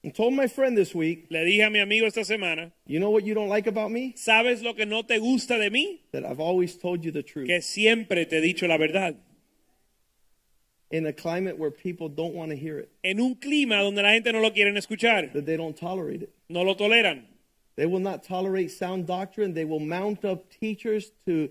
I 0.03 0.09
told 0.09 0.33
my 0.33 0.47
friend 0.47 0.75
this 0.75 0.95
week, 0.95 1.27
Le 1.29 1.43
dije 1.45 1.63
a 1.63 1.69
mi 1.69 1.79
amigo 1.79 2.07
esta 2.07 2.23
semana, 2.23 2.71
you 2.87 2.99
know 2.99 3.11
what 3.11 3.23
you 3.23 3.33
don't 3.35 3.49
like 3.49 3.67
about 3.67 3.91
me? 3.91 4.13
¿sabes 4.15 4.61
lo 4.63 4.73
que 4.73 4.85
no 4.85 5.03
te 5.03 5.19
gusta 5.19 5.57
de 5.59 5.69
mí? 5.69 6.01
That 6.11 6.23
I've 6.25 6.39
always 6.39 6.75
told 6.77 7.03
you 7.03 7.11
the 7.11 7.23
truth. 7.23 7.47
Que 7.47 7.61
siempre 7.61 8.25
te 8.25 8.37
he 8.37 8.41
dicho 8.41 8.67
la 8.67 8.77
verdad. 8.77 9.15
In 10.91 11.05
a 11.05 11.13
climate 11.13 11.57
where 11.57 11.71
people 11.71 12.09
don't 12.09 12.33
want 12.33 12.51
to 12.51 12.57
hear 12.57 12.77
it, 12.79 12.89
En 13.03 13.19
un 13.19 13.35
clima 13.35 13.81
donde 13.81 14.01
la 14.01 14.11
gente 14.11 14.31
no 14.33 14.39
lo 14.41 14.51
quieren 14.51 14.75
escuchar, 14.77 15.31
that 15.33 15.45
they 15.45 15.55
don't 15.57 15.77
tolerate 15.77 16.21
it. 16.23 16.33
no 16.49 16.63
lo 16.63 16.75
toleran. 16.75 17.23
They 17.77 17.85
will 17.85 18.01
not 18.01 18.23
tolerate 18.23 18.69
sound 18.71 19.07
doctrine. 19.07 19.53
They 19.53 19.63
will 19.65 19.79
mount 19.79 20.25
up 20.25 20.49
teachers 20.59 21.11
to 21.25 21.49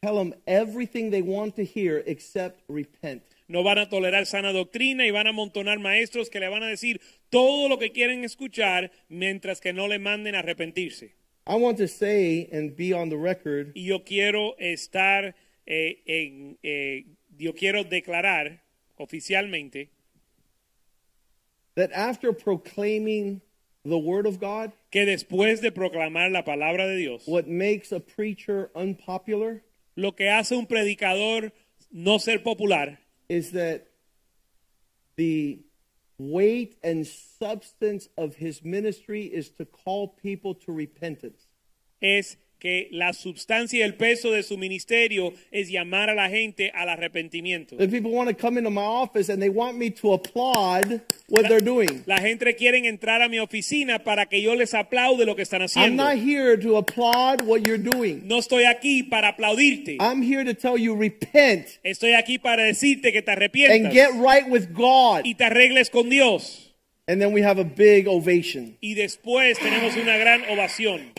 tell 0.00 0.16
them 0.16 0.32
everything 0.46 1.10
they 1.10 1.22
want 1.22 1.56
to 1.56 1.64
hear 1.64 2.02
except 2.06 2.62
repent. 2.68 3.22
No 3.48 3.62
van 3.64 3.78
a 3.78 3.86
tolerar 3.88 4.24
sana 4.26 4.52
doctrina 4.52 5.04
y 5.04 5.10
van 5.10 5.26
a 5.26 5.30
amontonar 5.30 5.80
maestros 5.80 6.30
que 6.30 6.38
le 6.38 6.48
van 6.48 6.62
a 6.62 6.66
decir 6.68 7.00
todo 7.30 7.68
lo 7.68 7.78
que 7.78 7.90
quieren 7.90 8.22
escuchar 8.24 8.92
mientras 9.08 9.60
que 9.60 9.72
no 9.72 9.88
le 9.88 9.98
manden 9.98 10.34
a 10.36 10.38
arrepentirse. 10.40 11.14
I 11.46 11.56
want 11.56 11.78
to 11.78 11.88
say 11.88 12.48
and 12.52 12.76
be 12.76 12.92
on 12.92 13.08
the 13.08 13.16
record 13.16 13.72
Y 13.74 13.86
yo 13.86 14.04
quiero 14.04 14.54
estar 14.58 15.34
eh, 15.66 16.02
en, 16.06 16.58
eh, 16.62 17.04
yo 17.36 17.54
quiero 17.54 17.84
declarar 17.84 18.62
oficialmente 19.00 19.88
that 21.74 21.90
after 21.92 22.32
proclaiming 22.32 23.40
the 23.84 23.98
word 23.98 24.26
of 24.26 24.40
God, 24.40 24.72
que 24.90 25.06
después 25.06 25.60
de 25.60 25.70
proclamar 25.70 26.32
la 26.32 26.42
palabra 26.42 26.86
de 26.86 26.96
Dios, 26.96 27.22
what 27.26 27.46
makes 27.46 27.92
a 27.92 28.00
preacher 28.00 28.70
unpopular 28.74 29.62
lo 29.96 30.12
que 30.12 30.28
hace 30.28 30.52
un 30.52 30.66
predicador 30.66 31.50
no 31.90 32.18
ser 32.18 32.38
popular 32.38 32.98
is 33.28 33.50
that 33.52 33.88
the 35.16 35.60
weight 36.18 36.76
and 36.84 37.06
substance 37.06 38.08
of 38.16 38.36
his 38.36 38.64
ministry 38.64 39.24
is 39.24 39.50
to 39.50 39.64
call 39.64 40.08
people 40.08 40.54
to 40.54 40.72
repentance. 40.72 41.48
es 42.00 42.36
que 42.58 42.88
la 42.90 43.12
sustancia 43.12 43.78
y 43.78 43.82
el 43.82 43.94
peso 43.94 44.32
de 44.32 44.42
su 44.42 44.58
ministerio 44.58 45.32
es 45.52 45.68
llamar 45.68 46.10
a 46.10 46.14
la 46.14 46.28
gente 46.28 46.70
al 46.74 46.88
arrepentimiento. 46.88 47.76
If 47.80 47.90
people 47.90 48.10
want 48.10 48.28
to 48.28 48.36
come 48.36 48.58
into 48.58 48.70
my 48.70 48.82
office 48.82 49.30
and 49.32 49.40
they 49.40 49.48
want 49.48 49.76
me 49.78 49.90
to 49.90 50.12
applaud 50.14 51.00
what 51.28 51.44
they're 51.48 51.60
doing, 51.64 52.02
La 52.06 52.18
gente 52.18 52.54
quiere 52.56 52.78
entrar 52.88 53.22
a 53.22 53.28
mi 53.28 53.38
oficina 53.38 54.00
para 54.02 54.26
que 54.26 54.42
yo 54.42 54.54
les 54.54 54.74
aplaude 54.74 55.24
lo 55.24 55.36
que 55.36 55.42
están 55.42 55.60
I'm 55.62 55.66
haciendo. 55.66 56.02
not 56.02 56.16
here 56.16 56.56
to 56.56 56.76
applaud 56.76 57.42
what 57.42 57.60
you're 57.66 57.78
doing. 57.82 58.22
No 58.26 58.38
estoy 58.38 58.64
aquí 58.64 59.02
para 59.02 59.28
aplaudirte. 59.28 59.96
I'm 60.00 60.22
here 60.22 60.44
to 60.44 60.54
tell 60.54 60.76
you 60.76 60.96
repent 60.96 61.78
Estoy 61.84 62.14
aquí 62.14 62.38
para 62.38 62.64
decirte 62.64 63.12
que 63.12 63.22
te 63.22 63.30
and 63.30 63.38
arrepientas 63.38 63.92
get 63.92 64.10
right 64.14 64.48
with 64.48 64.72
God. 64.74 65.22
y 65.24 65.34
te 65.34 65.44
arregles 65.44 65.90
con 65.90 66.08
Dios. 66.10 66.64
And 67.06 67.20
then 67.22 67.32
we 67.32 67.40
have 67.42 67.58
a 67.58 67.64
big 67.64 68.06
ovation. 68.06 68.76
Y 68.80 68.94
después 68.94 69.58
tenemos 69.58 69.96
una 69.96 70.16
gran 70.18 70.42
ovación. 70.50 71.12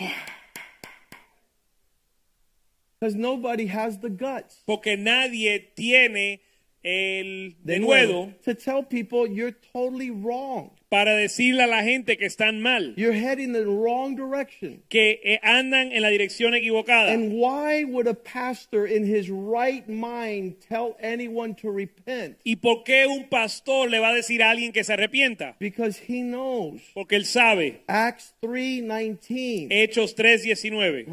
Because 3.00 3.16
nobody 3.16 3.68
has 3.68 4.00
the 4.00 4.10
guts. 4.10 4.62
Porque 4.66 4.98
nadie 4.98 5.72
tiene 5.76 6.42
el 6.84 7.56
de 7.64 7.74
denuedo 7.80 8.34
to 8.44 8.54
tell 8.54 8.84
people 8.84 9.28
you're 9.28 9.56
totally 9.74 10.10
wrong. 10.12 10.72
para 10.90 11.16
decirle 11.16 11.62
a 11.62 11.68
la 11.68 11.84
gente 11.84 12.18
que 12.18 12.26
están 12.26 12.62
mal, 12.62 12.96
You're 12.98 13.14
heading 13.14 13.50
in 13.50 13.54
the 13.54 13.66
wrong 13.66 14.16
direction. 14.16 14.82
que 14.90 15.20
eh, 15.24 15.40
andan 15.44 15.92
en 15.92 16.02
la 16.02 16.10
dirección 16.10 16.56
equivocada. 16.56 17.14
And 17.14 17.34
why 17.34 17.84
would 17.84 18.08
a 18.08 18.16
pastor 18.16 18.88
in 18.88 19.06
his 19.06 19.30
right 19.30 19.88
mind 19.88 20.56
tell 20.68 20.96
anyone 21.02 21.54
to 21.62 21.70
repent? 21.70 22.38
¿Y 22.44 22.56
por 22.56 22.84
qué 22.84 23.06
un 23.06 23.30
pastor 23.30 23.90
le 23.90 24.00
va 24.00 24.10
a 24.10 24.14
decir 24.16 24.42
a 24.42 24.50
alguien 24.50 24.72
que 24.72 24.84
se 24.84 24.94
arrepienta? 24.94 25.56
Because 25.60 26.00
he 26.08 26.24
knows. 26.24 26.82
Porque 26.96 27.16
él 27.18 27.26
sabe. 27.26 27.82
Acts 27.88 28.34
3:19. 28.42 29.68
Hechos 29.70 30.16
3:19. 30.16 31.06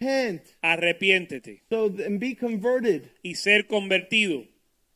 Repent 0.00 0.42
Arrepiéntete 0.62 1.60
so 1.70 1.86
and 2.04 2.18
be 2.20 2.34
converted 2.34 3.10
y 3.22 3.34
ser 3.34 3.66
convertido 3.66 4.46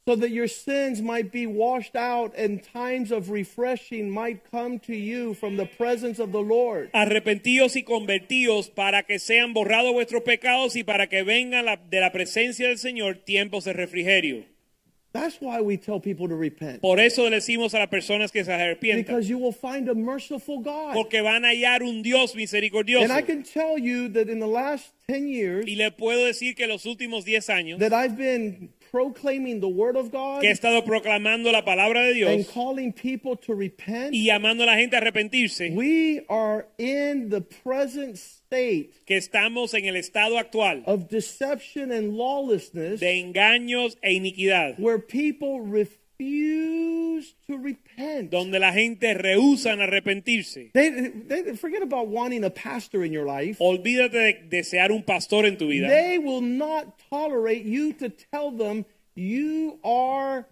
so 0.06 0.16
that 0.16 0.30
your 0.30 0.48
sins 0.48 1.00
might 1.00 1.30
be 1.30 1.46
washed 1.46 1.94
out 1.94 2.32
and 2.36 2.60
times 2.60 3.12
of 3.12 3.30
refreshing 3.30 4.10
might 4.10 4.40
come 4.50 4.80
to 4.80 4.94
you 4.96 5.32
from 5.34 5.56
the 5.56 5.64
presence 5.78 6.18
of 6.18 6.32
the 6.32 6.40
Lord. 6.42 6.90
Arrepentíos 6.92 7.76
y 7.76 7.84
convertíos 7.84 8.68
para 8.68 9.04
que 9.04 9.20
sean 9.20 9.54
borrados 9.54 9.92
vuestros 9.92 10.22
pecados 10.24 10.74
y 10.74 10.82
para 10.82 11.06
que 11.08 11.22
vengan 11.22 11.66
la- 11.66 11.76
de 11.76 12.00
la 12.00 12.10
presencia 12.10 12.66
del 12.66 12.78
Señor 12.78 13.18
tiempos 13.24 13.64
de 13.64 13.72
refrigerio. 13.74 14.44
That's 15.12 15.36
why 15.40 15.60
we 15.60 15.76
tell 15.76 16.00
people 16.00 16.26
to 16.28 16.36
repent. 16.36 16.80
Por 16.80 16.98
eso 16.98 17.24
le 17.28 17.36
decimos 17.36 17.74
a 17.74 17.78
las 17.78 17.88
personas 17.88 18.32
que 18.32 18.44
se 18.44 18.52
arrepientan. 18.52 19.04
Because 19.04 19.28
you 19.28 19.38
will 19.38 19.52
find 19.52 19.88
a 19.90 19.94
merciful 19.94 20.60
God. 20.62 20.94
Porque 20.94 21.20
van 21.20 21.44
a 21.44 21.48
hallar 21.48 21.82
un 21.82 22.02
Dios 22.02 22.34
misericordioso. 22.34 23.04
And 23.04 23.12
I 23.12 23.22
can 23.22 23.42
tell 23.42 23.78
you 23.78 24.08
that 24.08 24.30
in 24.30 24.40
the 24.40 24.46
last 24.46 24.94
10 25.08 25.28
years 25.28 25.66
Y 25.66 25.76
le 25.76 25.90
puedo 25.90 26.24
decir 26.24 26.54
que 26.54 26.66
los 26.66 26.86
últimos 26.86 27.24
10 27.24 27.50
años 27.50 27.78
that 27.80 27.92
I've 27.92 28.16
been 28.16 28.72
proclaiming 28.92 29.60
the 29.60 29.68
word 29.68 29.96
of 29.96 30.12
God 30.12 30.42
que 30.42 30.48
he 30.48 30.52
estado 30.52 30.84
proclamando 30.84 31.50
la 31.50 31.62
palabra 31.64 32.02
de 32.02 32.22
and 32.26 32.44
Dios 32.44 32.50
calling 32.52 32.92
people 32.92 33.36
to 33.36 33.54
repent. 33.54 34.12
y 34.14 34.26
llamando 34.26 34.64
a 34.64 34.66
la 34.66 34.76
gente 34.76 34.94
a 34.96 35.00
arrepentirse, 35.00 35.74
We 35.74 36.24
are 36.28 36.66
in 36.78 37.30
the 37.30 37.40
present 37.40 38.16
state 38.18 38.90
que 39.06 39.16
estamos 39.16 39.72
en 39.74 39.86
el 39.86 39.96
estado 39.96 40.38
actual 40.38 40.82
of 40.86 41.08
deception 41.08 41.90
and 41.90 42.16
lawlessness 42.16 43.00
de 43.00 43.18
engaños 43.18 43.96
e 44.02 44.12
iniquidad, 44.12 44.78
where 44.78 44.98
people 44.98 45.60
refuse 45.62 46.91
to 47.46 47.58
repent. 47.58 48.30
donde 48.30 48.58
la 48.58 48.72
gente 48.72 49.14
rehúsa 49.14 49.72
arrepentirse. 49.72 50.70
They, 50.72 50.90
they 51.28 51.56
forget 51.56 51.82
about 51.82 52.08
wanting 52.08 52.44
a 52.44 52.50
pastor 52.50 53.04
in 53.04 53.12
your 53.12 53.26
life. 53.26 53.58
Olvídate 53.60 54.12
de 54.12 54.48
desear 54.48 54.90
un 54.90 55.02
pastor 55.02 55.46
en 55.46 55.56
tu 55.56 55.68
vida. 55.68 55.88
They 55.88 56.18
will 56.18 56.42
not 56.42 56.98
tolerate 57.10 57.64
you 57.64 57.92
to 57.94 58.10
tell 58.10 58.50
them 58.50 58.84
you 59.14 59.78
are 59.84 60.46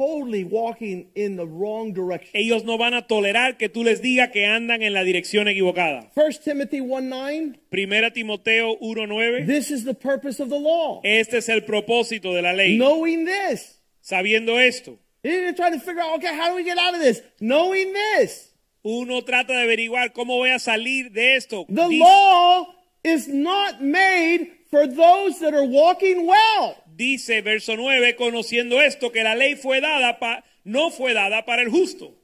totally 0.00 0.44
walking 0.44 1.08
in 1.14 1.36
the 1.36 1.46
wrong 1.46 1.92
direction. 1.92 2.30
Ellos 2.32 2.64
no 2.64 2.78
van 2.78 2.94
a 2.94 3.06
tolerar 3.06 3.58
que 3.58 3.68
tú 3.68 3.84
les 3.84 4.00
digas 4.00 4.30
que 4.30 4.46
andan 4.46 4.82
en 4.82 4.94
la 4.94 5.04
dirección 5.04 5.46
equivocada. 5.46 6.10
1 6.14 6.40
Timothy 6.42 6.80
1 6.80 7.08
9, 7.08 7.60
Primera 7.68 8.10
Timoteo 8.10 8.78
1.9. 8.80 9.46
this 9.46 9.70
is 9.70 9.84
the 9.84 9.94
purpose 9.94 10.40
of 10.40 10.48
the 10.48 10.58
law. 10.58 11.02
Este 11.04 11.38
es 11.38 11.48
el 11.50 11.64
propósito 11.64 12.32
de 12.34 12.40
la 12.40 12.52
ley. 12.54 12.78
Knowing 12.78 13.26
this. 13.26 13.82
Sabiendo 14.00 14.58
esto, 14.58 14.98
You're 15.22 15.52
trying 15.54 15.72
to 15.78 15.80
figure 15.80 16.00
out, 16.02 16.14
okay, 16.16 16.34
how 16.34 16.48
do 16.50 16.54
we 16.56 16.64
get 16.64 16.78
out 16.78 16.94
of 16.94 17.00
this? 17.00 17.20
Knowing 17.40 17.92
this. 17.92 18.48
uno 18.82 19.20
trata 19.20 19.48
de 19.48 19.62
averiguar 19.62 20.12
cómo 20.14 20.38
voy 20.38 20.50
a 20.54 20.58
salir 20.58 21.12
de 21.12 21.36
esto. 21.36 21.66
The 21.68 21.88
Dice- 21.88 22.00
law 22.00 22.66
is 23.04 23.28
not 23.28 23.82
made 23.82 24.48
for 24.70 24.86
those 24.86 25.38
that 25.40 25.52
are 25.52 25.64
walking 25.64 26.26
well. 26.26 26.76
Dice 26.96 27.42
verso 27.42 27.76
9, 27.76 28.14
conociendo 28.18 28.80
esto, 28.80 29.10
que 29.10 29.22
la 29.22 29.34
ley 29.34 29.54
fue 29.56 29.80
dada 29.80 30.18
pa- 30.18 30.42
no 30.64 30.90
fue 30.90 31.12
dada 31.12 31.44
para 31.44 31.62
el 31.62 31.68
justo. 31.70 32.14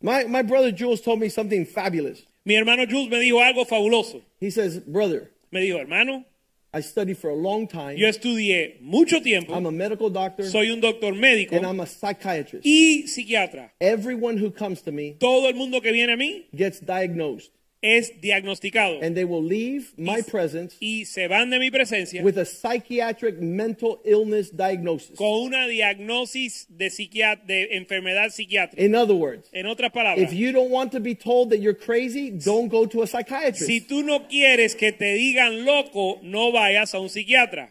My, 0.00 0.24
my 0.24 0.42
brother 0.42 0.70
Jules 0.70 1.00
told 1.00 1.18
me 1.18 1.28
something 1.28 1.64
fabulous. 1.66 2.22
Mi 2.44 2.54
hermano 2.56 2.86
Jules 2.86 3.08
me 3.08 3.18
dijo 3.18 3.40
algo 3.42 3.64
fabuloso. 3.66 4.22
He 4.38 4.50
says, 4.50 4.78
Brother, 4.78 5.30
Me 5.50 5.60
dijo, 5.62 5.78
hermano, 5.80 6.24
I 6.74 6.80
studied 6.82 7.16
for 7.18 7.30
a 7.30 7.34
long 7.36 7.68
time. 7.68 7.96
yo 7.96 8.08
estudié 8.08 8.80
mucho 8.80 9.20
tiempo, 9.20 9.54
I'm 9.54 9.66
a 9.66 9.70
medical 9.70 10.10
doctor 10.10 10.44
soy 10.44 10.70
un 10.70 10.80
doctor 10.80 11.12
médico 11.14 11.56
and 11.56 11.64
I'm 11.64 11.80
a 11.80 11.86
psychiatrist. 11.86 12.66
y 12.66 13.04
psiquiatra. 13.06 13.70
Everyone 13.80 14.36
who 14.36 14.50
comes 14.50 14.82
to 14.82 14.90
me 14.92 15.16
Todo 15.20 15.48
el 15.48 15.54
mundo 15.54 15.80
que 15.80 15.92
viene 15.92 16.12
a 16.12 16.16
mí 16.16 16.46
gets 16.52 16.80
diagnosed 16.80 17.52
es 17.84 18.18
diagnosticado 18.22 18.98
and 19.02 19.14
they 19.14 19.24
will 19.26 19.42
leave 19.44 19.92
my 19.98 20.20
y, 20.20 20.22
presence 20.22 20.74
y 20.80 21.04
se 21.04 21.28
van 21.28 21.50
de 21.50 21.58
mi 21.58 21.70
presencia 21.70 22.22
with 22.22 22.38
a 22.38 22.44
psychiatric 22.46 23.38
mental 23.40 24.00
illness 24.06 24.50
diagnosis. 24.50 25.14
con 25.16 25.42
una 25.48 25.68
diagnosis 25.68 26.66
de 26.70 26.88
enfermedad 27.72 28.30
psiquiátrica. 28.30 28.82
In 28.82 28.94
other 28.94 29.14
words, 29.14 29.50
En 29.52 29.66
otras 29.66 29.92
palabras, 29.92 30.18
if 30.18 30.32
you 30.32 30.50
don't 30.50 30.70
want 30.70 30.92
to 30.92 31.00
be 31.00 31.14
told 31.14 31.50
that 31.50 31.58
you're 31.58 31.74
crazy, 31.78 32.30
don't 32.30 32.68
go 32.68 32.86
to 32.86 33.02
a 33.02 33.06
psychiatrist. 33.06 33.66
si 33.66 33.82
tú 33.82 34.02
no 34.02 34.28
quieres 34.28 34.74
que 34.74 34.90
te 34.90 35.12
digan 35.14 35.66
loco, 35.66 36.20
no 36.22 36.52
vayas 36.52 36.94
a 36.94 37.00
un 37.00 37.10
psiquiatra. 37.10 37.68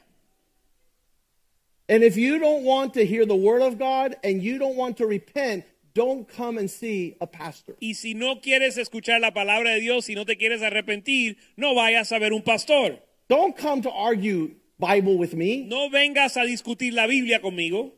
And 1.89 2.03
if 2.03 2.15
you 2.15 2.37
don't 2.37 2.63
want 2.63 2.93
to 2.93 3.05
hear 3.05 3.25
the 3.25 3.35
word 3.35 3.61
of 3.63 3.79
God 3.79 4.15
and 4.23 4.41
you 4.43 4.59
don't 4.59 4.75
want 4.75 4.97
to 4.97 5.07
repent, 5.07 5.65
don't 5.93 6.27
come 6.27 6.57
and 6.57 6.69
see 6.69 7.15
a 7.21 7.27
pastor. 7.27 7.75
Y 7.79 7.93
si 7.93 8.13
no 8.13 8.41
quieres 8.41 8.77
escuchar 8.77 9.19
la 9.21 9.31
palabra 9.31 9.71
de 9.71 9.79
Dios, 9.79 10.05
si 10.05 10.15
no 10.15 10.25
te 10.25 10.37
quieres 10.37 10.61
arrepentir, 10.61 11.37
no 11.55 11.75
vayas 11.75 12.11
a 12.11 12.19
ver 12.19 12.33
un 12.33 12.41
pastor. 12.41 12.99
Don't 13.27 13.55
come 13.55 13.81
to 13.81 13.91
argue 13.91 14.55
Bible 14.79 15.17
with 15.17 15.33
me. 15.33 15.63
No 15.65 15.89
vengas 15.89 16.35
a 16.35 16.45
discutir 16.45 16.93
la 16.93 17.07
Biblia 17.07 17.39
conmigo. 17.39 17.91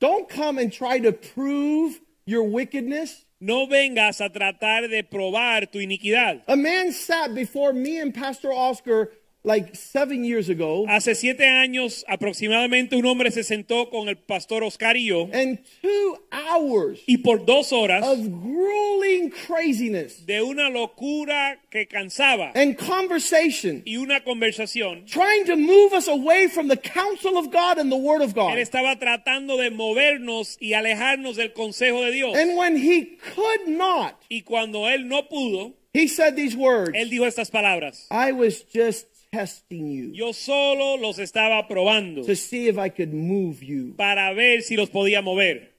Don't 0.00 0.28
come 0.28 0.58
and 0.58 0.72
try 0.72 0.98
to 0.98 1.12
prove 1.12 2.00
your 2.26 2.44
wickedness. 2.44 3.24
No 3.40 3.66
vengas 3.66 4.20
a 4.20 4.28
tratar 4.28 4.88
de 4.88 5.02
probar 5.04 5.70
tu 5.70 5.78
iniquidad. 5.78 6.42
A 6.48 6.56
man 6.56 6.92
sat 6.92 7.34
before 7.34 7.72
me 7.72 8.00
and 8.00 8.12
Pastor 8.12 8.52
Oscar 8.52 9.10
like 9.48 9.74
seven 9.74 10.24
years 10.24 10.48
ago, 10.50 10.84
Hace 10.86 11.14
siete 11.14 11.46
años 11.48 12.04
aproximadamente 12.06 12.94
un 12.96 13.06
hombre 13.06 13.30
se 13.30 13.42
sentó 13.42 13.88
con 13.90 14.08
el 14.08 14.16
pastor 14.16 14.62
Oscar 14.62 14.96
y 14.96 15.06
yo 15.06 15.28
and 15.32 15.58
two 15.82 16.18
hours 16.30 17.00
y 17.08 17.16
por 17.18 17.44
dos 17.46 17.72
horas 17.72 18.04
of 18.06 18.18
grueling 18.42 19.30
craziness 19.30 20.26
de 20.26 20.42
una 20.42 20.68
locura 20.68 21.58
que 21.70 21.86
cansaba 21.86 22.52
and 22.54 22.76
conversation 22.76 23.82
y 23.86 23.96
una 23.96 24.22
conversación, 24.22 25.06
trying 25.06 25.44
to 25.46 25.56
move 25.56 25.92
us 25.94 26.08
away 26.08 26.46
from 26.48 26.68
the 26.68 26.76
counsel 26.76 27.38
of 27.38 27.50
God 27.50 27.78
and 27.78 27.90
the 27.90 27.96
word 27.96 28.20
of 28.20 28.30
él 28.30 28.34
God. 28.34 28.58
estaba 28.58 28.98
tratando 28.98 29.56
de 29.56 29.70
movernos 29.70 30.56
y 30.60 30.74
alejarnos 30.74 31.36
del 31.36 31.52
consejo 31.54 32.04
de 32.04 32.12
Dios. 32.12 32.36
And 32.36 32.56
when 32.56 32.76
he 32.76 33.16
could 33.34 33.66
not, 33.66 34.14
Y 34.30 34.42
cuando 34.42 34.86
él 34.88 35.08
no 35.08 35.22
pudo, 35.28 35.72
he 35.94 36.06
said 36.06 36.36
these 36.36 36.54
words 36.54 36.90
él 36.94 37.08
dijo 37.08 37.26
estas 37.26 37.50
palabras. 37.50 38.06
I 38.10 38.32
was 38.32 38.62
just 38.62 39.06
testing 39.30 39.90
you 39.90 40.10
Yo 40.14 40.32
solo 40.32 40.96
los 40.96 41.18
estaba 41.18 41.66
probando 41.68 42.24
to 42.24 42.34
see 42.34 42.68
if 42.68 42.76
I 42.78 42.88
could 42.90 43.12
move 43.12 43.62
you. 43.62 43.94
para 43.96 44.32
ver 44.34 44.62
si 44.62 44.76
los 44.76 44.90
podía 44.90 45.22
mover. 45.22 45.72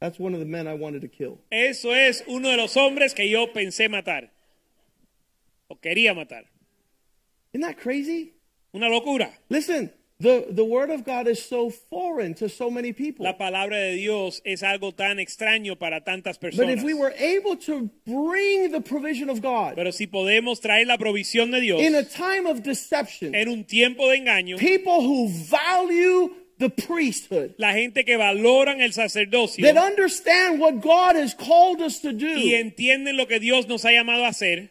That's 0.00 0.18
one 0.18 0.32
of 0.34 0.40
the 0.40 0.46
men 0.46 0.66
I 0.66 0.74
wanted 0.74 1.02
to 1.02 1.08
kill. 1.08 1.38
Eso 1.50 1.94
es 1.94 2.24
uno 2.26 2.48
de 2.48 2.56
los 2.56 2.74
hombres 2.76 3.12
que 3.14 3.28
yo 3.28 3.52
pensé 3.52 3.88
matar. 3.90 4.30
O 5.68 5.76
quería 5.76 6.14
matar. 6.14 6.46
Isn't 7.52 7.60
that 7.66 7.76
crazy? 7.76 8.32
Una 8.72 8.88
locura. 8.88 9.30
Listen, 9.50 9.92
the, 10.20 10.46
the 10.50 10.64
word 10.64 10.90
of 10.90 11.04
God 11.04 11.26
is 11.26 11.42
so 11.42 11.70
foreign 11.70 12.34
to 12.34 12.48
so 12.48 12.70
many 12.70 12.92
people. 12.92 13.24
La 13.24 13.38
palabra 13.38 13.76
de 13.76 13.96
Dios 13.96 14.42
es 14.44 14.62
algo 14.62 14.94
tan 14.94 15.18
extraño 15.18 15.78
para 15.78 16.02
tantas 16.02 16.38
personas. 16.38 16.58
But 16.58 16.68
if 16.68 16.84
we 16.84 16.92
were 16.92 17.14
able 17.16 17.56
to 17.56 17.90
bring 18.06 18.70
the 18.70 18.82
provision 18.82 19.30
of 19.30 19.40
God 19.40 19.76
Pero 19.76 19.90
si 19.90 20.06
podemos 20.06 20.60
traer 20.60 20.86
la 20.86 20.98
provisión 20.98 21.50
de 21.50 21.60
Dios 21.60 21.80
in 21.80 21.94
a 21.94 22.04
time 22.04 22.46
of 22.46 22.62
deception, 22.62 23.34
en 23.34 23.48
un 23.48 23.64
tiempo 23.64 24.10
de 24.10 24.18
engaño, 24.18 24.58
people 24.58 25.00
who 25.00 25.28
value 25.28 26.30
the 26.58 26.68
priesthood, 26.68 27.54
la 27.58 27.72
gente 27.72 28.04
que 28.04 28.18
valoran 28.18 28.82
el 28.82 28.92
sacerdocio 28.92 29.64
that 29.64 29.78
understand 29.78 30.60
what 30.60 30.82
God 30.82 31.16
has 31.16 31.34
called 31.34 31.80
us 31.80 32.00
to 32.00 32.12
do. 32.12 32.28
y 32.28 32.54
entienden 32.54 33.16
lo 33.16 33.26
que 33.26 33.40
Dios 33.40 33.66
nos 33.66 33.86
ha 33.86 33.90
llamado 33.90 34.26
a 34.26 34.28
hacer, 34.28 34.70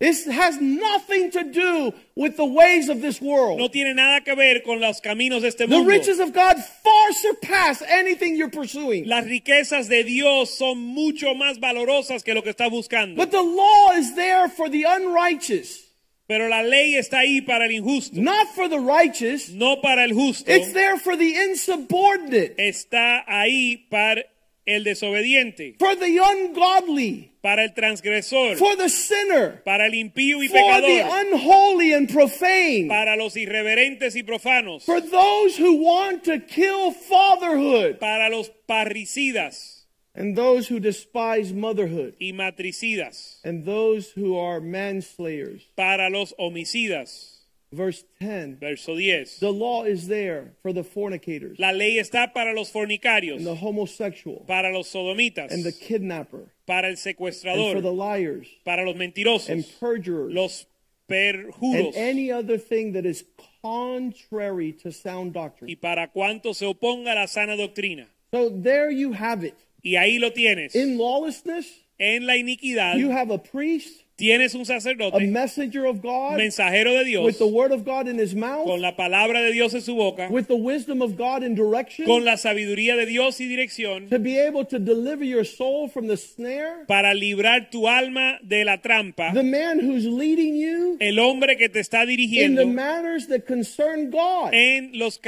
this 0.00 0.26
has 0.26 0.60
nothing 0.60 1.30
to 1.30 1.44
do 1.44 1.92
with 2.16 2.36
the 2.36 2.44
ways 2.44 2.88
of 2.88 3.00
this 3.00 3.20
world. 3.20 3.58
no 3.58 3.68
tiene 3.68 3.94
nada 3.94 4.20
que 4.22 4.34
ver 4.34 4.60
con 4.64 4.80
los 4.80 5.00
caminos 5.00 5.42
de 5.42 5.48
este 5.48 5.60
mundo. 5.68 5.84
The 5.84 5.90
riches 5.98 6.18
of 6.20 6.32
God 6.32 6.56
far 6.82 7.12
surpass 7.12 7.82
anything 7.82 8.36
you're 8.36 8.50
pursuing. 8.50 9.06
Las 9.06 9.24
riquezas 9.24 9.88
de 9.88 10.02
Dios 10.02 10.56
son 10.58 10.78
mucho 10.78 11.34
más 11.34 11.58
valorosas 11.60 12.24
que 12.24 12.34
lo 12.34 12.42
que 12.42 12.50
está 12.50 12.68
buscando. 12.68 13.16
But 13.16 13.30
the 13.30 13.42
law 13.42 13.92
is 13.92 14.14
there 14.14 14.48
for 14.48 14.68
the 14.68 14.84
unrighteous, 14.84 15.80
Pero 16.26 16.48
la 16.48 16.62
ley 16.62 16.96
está 16.96 17.18
ahí 17.18 17.42
para 17.46 17.66
el 17.66 17.70
injusto, 17.72 18.16
not 18.16 18.48
for 18.54 18.66
the 18.68 18.78
righteous. 18.80 19.50
no 19.50 19.76
para 19.82 20.04
el 20.04 20.12
justo. 20.14 20.50
It's 20.50 20.72
there 20.72 20.96
for 20.98 21.16
the 21.16 21.36
insubordinate, 21.36 22.56
Está 22.58 23.24
ahí 23.28 23.88
para 23.90 24.22
el 24.66 24.84
desobediente, 24.84 25.76
for 25.78 25.94
the 25.96 26.18
ungodly, 26.18 27.32
para 27.42 27.64
el 27.64 27.74
transgresor, 27.74 28.56
for 28.56 28.76
the 28.76 28.88
sinner, 28.88 29.62
para 29.64 29.86
el 29.86 29.92
impío 29.92 30.42
y 30.42 30.48
for 30.48 30.80
the 30.80 31.00
unholy 31.02 31.92
and 31.92 32.12
profane, 32.12 32.88
para 32.88 33.16
los 33.16 33.36
irreverentes 33.36 34.16
y 34.16 34.22
profanos, 34.22 34.84
for 34.84 35.00
those 35.00 35.56
who 35.56 35.82
want 35.84 36.24
to 36.24 36.38
kill 36.40 36.92
fatherhood, 36.92 37.98
para 37.98 38.30
los 38.30 38.50
parricidas 38.68 39.74
and 40.14 40.36
those 40.36 40.68
who 40.68 40.78
despise 40.78 41.52
motherhood, 41.52 42.14
y 42.20 42.32
matricidas, 42.32 43.40
and 43.44 43.64
those 43.64 44.10
who 44.10 44.38
are 44.38 44.60
manslayers. 44.60 45.62
para 45.76 46.08
los 46.08 46.32
homicidas. 46.38 47.33
Verse 47.74 48.04
10 48.20 48.58
Verso 48.60 48.96
10. 48.96 49.38
The 49.40 49.50
law 49.52 49.84
is 49.84 50.06
there 50.08 50.52
for 50.62 50.72
the 50.72 50.84
fornicators, 50.84 51.58
La 51.58 51.70
ley 51.72 51.98
está 51.98 52.32
para 52.32 52.54
los 52.54 52.70
fornicarios, 52.70 53.36
and 53.38 53.46
the 53.46 53.54
homosexual, 53.56 54.44
para 54.46 54.72
los 54.72 54.88
sodomitas, 54.92 55.50
and 55.52 55.64
the 55.64 55.72
kidnapper, 55.72 56.48
para 56.66 56.88
el 56.88 56.96
secuestrador. 56.96 57.72
and 57.72 57.74
for 57.76 57.80
the 57.82 57.92
liars, 57.92 58.46
para 58.64 58.84
los 58.84 58.96
mentirosos. 58.96 59.48
and 59.50 59.64
perjurers, 59.80 60.32
los 60.32 60.66
perjuros. 61.08 61.86
and 61.86 61.94
any 61.96 62.30
other 62.32 62.58
thing 62.58 62.92
that 62.92 63.04
is 63.04 63.24
contrary 63.62 64.72
to 64.72 64.92
sound 64.92 65.32
doctrine. 65.32 65.70
y 65.70 65.76
para 65.76 66.08
cuanto 66.08 66.54
se 66.54 66.66
oponga 66.66 67.12
a 67.12 67.14
la 67.14 67.26
sana 67.26 67.56
doctrina. 67.56 68.06
So 68.32 68.50
there 68.50 68.90
you 68.90 69.12
have 69.12 69.44
it. 69.44 69.54
Y 69.82 69.96
ahí 69.96 70.18
lo 70.18 70.30
tienes. 70.32 70.74
In 70.74 70.96
lawlessness, 70.98 71.66
En 71.98 72.26
la 72.26 72.34
iniquidad 72.36 72.96
you 72.98 73.10
have 73.10 73.30
a 73.30 73.38
priest, 73.38 74.03
tienes 74.16 74.54
un 74.54 74.62
a 74.62 74.64
sacerdote, 74.64 75.26
messenger 75.26 75.86
of 75.86 76.00
God, 76.00 76.36
mensajero 76.36 76.92
de 76.92 77.04
Dios, 77.04 77.24
with 77.24 77.38
the 77.38 77.46
word 77.46 77.72
of 77.72 77.84
God 77.84 78.08
in 78.08 78.18
his 78.18 78.34
mouth, 78.34 78.66
con 78.66 78.80
la 78.80 78.96
palabra 78.96 79.42
de 79.42 79.52
Dios 79.52 79.74
en 79.74 79.80
su 79.80 79.94
boca, 79.94 80.28
with 80.30 80.46
the 80.46 80.56
wisdom 80.56 81.02
of 81.02 81.16
God 81.16 81.42
in 81.42 81.54
direction, 81.54 82.06
con 82.06 82.24
la 82.24 82.36
sabiduría 82.36 82.96
de 82.96 83.06
Dios 83.06 83.40
y 83.40 83.46
dirección, 83.46 84.08
to 84.08 84.18
be 84.18 84.38
able 84.38 84.64
to 84.64 84.78
deliver 84.78 85.24
your 85.24 85.44
soul 85.44 85.88
from 85.88 86.06
the 86.06 86.16
snare. 86.16 86.84
para 86.86 87.14
librar 87.14 87.70
tu 87.70 87.88
alma 87.88 88.38
de 88.42 88.64
la 88.64 88.78
trampa. 88.78 89.32
The 89.32 89.42
man 89.42 89.80
who's 89.80 90.06
leading 90.06 90.54
you 90.56 90.96
El 91.00 91.18
hombre 91.18 91.56
que 91.56 91.68
te 91.68 91.80
está 91.80 92.02
in 92.02 92.06
the 92.06 92.16
dirigiendo 92.16 92.66
matters 92.66 93.28
that 93.28 93.46
concern 93.46 94.10
God. 94.10 94.52
en 94.52 94.92
los, 94.94 95.20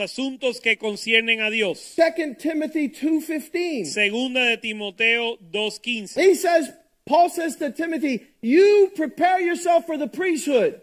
asuntos 0.00 0.60
que 0.60 0.76
conciernen 0.76 1.40
a 1.40 1.50
Dios. 1.50 1.94
2 1.96 2.38
Timothy 2.38 2.88
2:15. 2.88 3.84
Segunda 3.86 4.44
de 4.44 4.56
Timoteo 4.56 5.38
2.15. 5.52 6.16
He 6.16 6.34
says, 6.34 6.72
Paul 7.10 7.28
says 7.28 7.56
to 7.56 7.72
Timothy, 7.72 8.24
you 8.40 8.92
prepare 8.94 9.40
yourself 9.40 9.84
for 9.84 9.98
the 9.98 10.06
priesthood. 10.06 10.80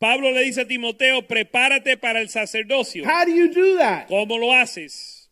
Pablo 0.00 0.30
le 0.32 0.42
dice 0.42 0.58
a 0.58 0.64
Timoteo, 0.64 1.22
prepárate 1.22 2.00
para 2.00 2.18
el 2.20 2.26
sacerdocio. 2.26 3.04
How 3.04 3.24
do 3.24 3.30
you 3.30 3.54
do 3.54 3.78
that? 3.78 4.08
¿Cómo 4.08 4.30
lo 4.40 4.48
haces? 4.52 5.28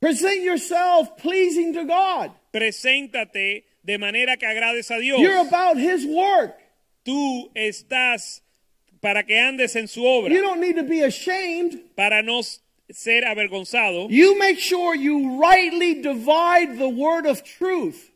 Present 0.00 0.42
yourself 0.42 1.16
pleasing 1.18 1.72
to 1.74 1.84
God. 1.84 2.32
Preséntate 2.52 3.62
de 3.84 3.96
manera 3.96 4.36
que 4.36 4.48
agrades 4.48 4.90
a 4.90 4.98
Dios. 4.98 5.20
You're 5.20 5.46
about 5.46 5.76
his 5.76 6.04
work. 6.04 6.58
Tú 7.06 7.48
estás 7.54 8.40
para 9.00 9.22
que 9.22 9.38
andes 9.38 9.76
en 9.76 9.86
su 9.86 10.00
obra, 10.04 10.30
You 10.32 10.42
don't 10.42 10.60
need 10.60 10.74
to 10.74 10.82
be 10.82 11.02
ashamed. 11.02 11.94
para 11.96 12.22
no 12.24 12.42
ser 12.90 13.22
avergonzado, 13.22 14.10
you 14.10 14.36
make 14.36 14.58
sure 14.58 14.96
you 14.96 15.40
rightly 15.40 16.02
divide 16.02 16.76
the 16.76 16.88
word 16.88 17.24
of 17.24 17.44
truth. 17.44 18.09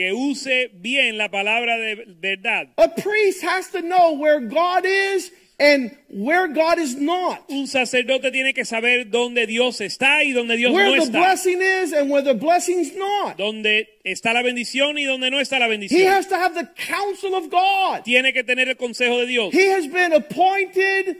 Que 0.00 0.14
use 0.14 0.70
bien 0.80 1.18
la 1.18 1.28
palabra 1.28 1.76
de 1.76 1.94
verdad. 2.22 2.68
A 2.78 2.88
priest 2.88 3.42
has 3.44 3.70
to 3.70 3.82
know 3.82 4.12
where 4.14 4.40
God 4.40 4.86
is 4.86 5.30
and 5.58 5.94
where 6.08 6.48
God 6.48 6.78
is 6.78 6.96
not. 6.96 7.44
Un 7.50 7.66
sacerdote 7.66 8.30
tiene 8.32 8.54
que 8.54 8.64
saber 8.64 9.10
dónde 9.10 9.46
Dios 9.46 9.82
está 9.82 10.24
y 10.24 10.32
dónde 10.32 10.56
Dios 10.56 10.72
Where 10.72 10.86
no 10.86 10.92
the 10.94 11.10
está. 11.10 11.18
blessing 11.18 11.60
is 11.60 11.92
and 11.92 12.10
where 12.10 12.22
the 12.22 12.32
blessing's 12.32 12.96
not. 12.96 13.36
Dónde 13.36 13.88
está 14.02 14.32
la 14.32 14.42
bendición 14.42 14.96
y 14.96 15.04
dónde 15.04 15.30
no 15.30 15.38
está 15.38 15.58
la 15.58 15.66
He 15.66 15.68
bendición. 15.68 16.10
has 16.10 16.28
to 16.28 16.36
have 16.36 16.54
the 16.54 16.66
counsel 16.76 17.34
of 17.34 17.50
God. 17.50 18.02
Tiene 18.04 18.32
que 18.32 18.42
tener 18.42 18.70
el 18.70 18.76
consejo 18.76 19.18
de 19.18 19.26
Dios. 19.26 19.52
He 19.52 19.66
has 19.70 19.86
been 19.86 20.14
appointed 20.14 21.14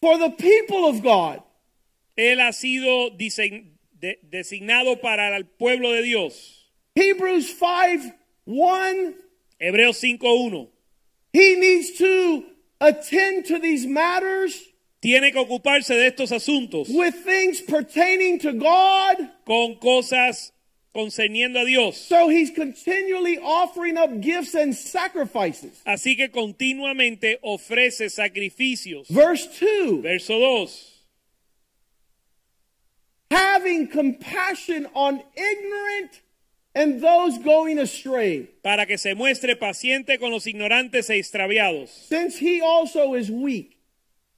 for 0.00 0.16
the 0.16 0.30
people 0.30 0.86
of 0.86 1.02
God. 1.02 1.42
Él 2.16 2.38
ha 2.40 2.52
sido 2.52 3.10
designado 4.22 5.00
para 5.00 5.36
el 5.36 5.46
pueblo 5.46 5.90
de 5.90 6.02
Dios. 6.02 6.55
Hebrews 6.96 7.50
5 7.50 8.12
1. 8.46 9.14
Hebreos 9.60 10.00
5.1. 10.00 10.68
He 11.32 11.54
needs 11.56 11.98
to 11.98 12.44
attend 12.80 13.46
to 13.46 13.58
these 13.58 13.86
matters 13.86 14.58
Tiene 15.02 15.30
que 15.30 15.38
ocuparse 15.40 15.94
de 15.94 16.06
estos 16.10 16.32
asuntos 16.32 16.88
with 16.88 17.14
things 17.24 17.60
pertaining 17.60 18.38
to 18.40 18.52
God. 18.54 19.16
con 19.46 19.76
cosas 19.76 20.50
concerniendo 20.94 21.60
a 21.60 21.64
Dios. 21.66 21.96
So 21.98 22.28
he's 22.28 22.50
continually 22.50 23.38
offering 23.38 23.98
up 23.98 24.20
gifts 24.20 24.54
and 24.54 24.74
sacrifices. 24.74 25.80
Así 25.86 26.16
que 26.16 26.28
continuamente 26.30 27.38
ofrece 27.44 28.08
sacrificios. 28.10 29.06
Verse 29.08 29.46
2 29.58 30.00
Verso 30.02 30.32
2. 30.66 30.68
having 33.30 33.88
compassion 33.88 34.86
on 34.94 35.22
ignorant 35.36 36.20
and 36.76 37.00
those 37.00 37.38
going 37.38 37.78
astray, 37.78 38.42
Para 38.62 38.84
que 38.86 38.98
se 38.98 39.14
muestre 39.14 39.56
paciente 39.56 40.18
con 40.18 40.30
los 40.30 40.46
ignorantes 40.46 41.08
e 41.08 41.16
extraviados, 41.16 41.88
since 41.90 42.38
he 42.38 42.60
also 42.60 43.14
is 43.16 43.30
weak. 43.30 43.78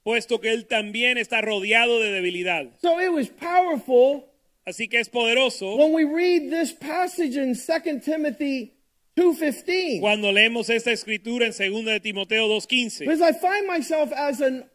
puesto 0.03 0.39
que 0.39 0.51
él 0.51 0.65
también 0.65 1.17
está 1.17 1.41
rodeado 1.41 1.99
de 1.99 2.11
debilidad. 2.11 2.65
So 2.81 2.99
it 2.99 3.11
was 3.11 3.27
powerful 3.29 4.25
Así 4.65 4.87
que 4.87 4.99
es 4.99 5.09
poderoso 5.09 5.75
when 5.77 5.93
we 5.93 6.03
read 6.05 6.49
this 6.49 6.71
passage 6.71 7.35
in 7.35 7.55
2 7.55 8.01
Timothy 8.03 8.73
2:15. 9.17 9.99
cuando 9.99 10.31
leemos 10.31 10.69
esta 10.69 10.91
escritura 10.91 11.45
en 11.47 11.51
2 11.53 11.85
de 11.85 11.99
Timoteo 11.99 12.47
2.15. 12.47 12.99
Because 12.99 13.21
I 13.21 13.33
find 13.33 13.67
myself 13.67 14.11
as 14.13 14.39
an 14.41 14.69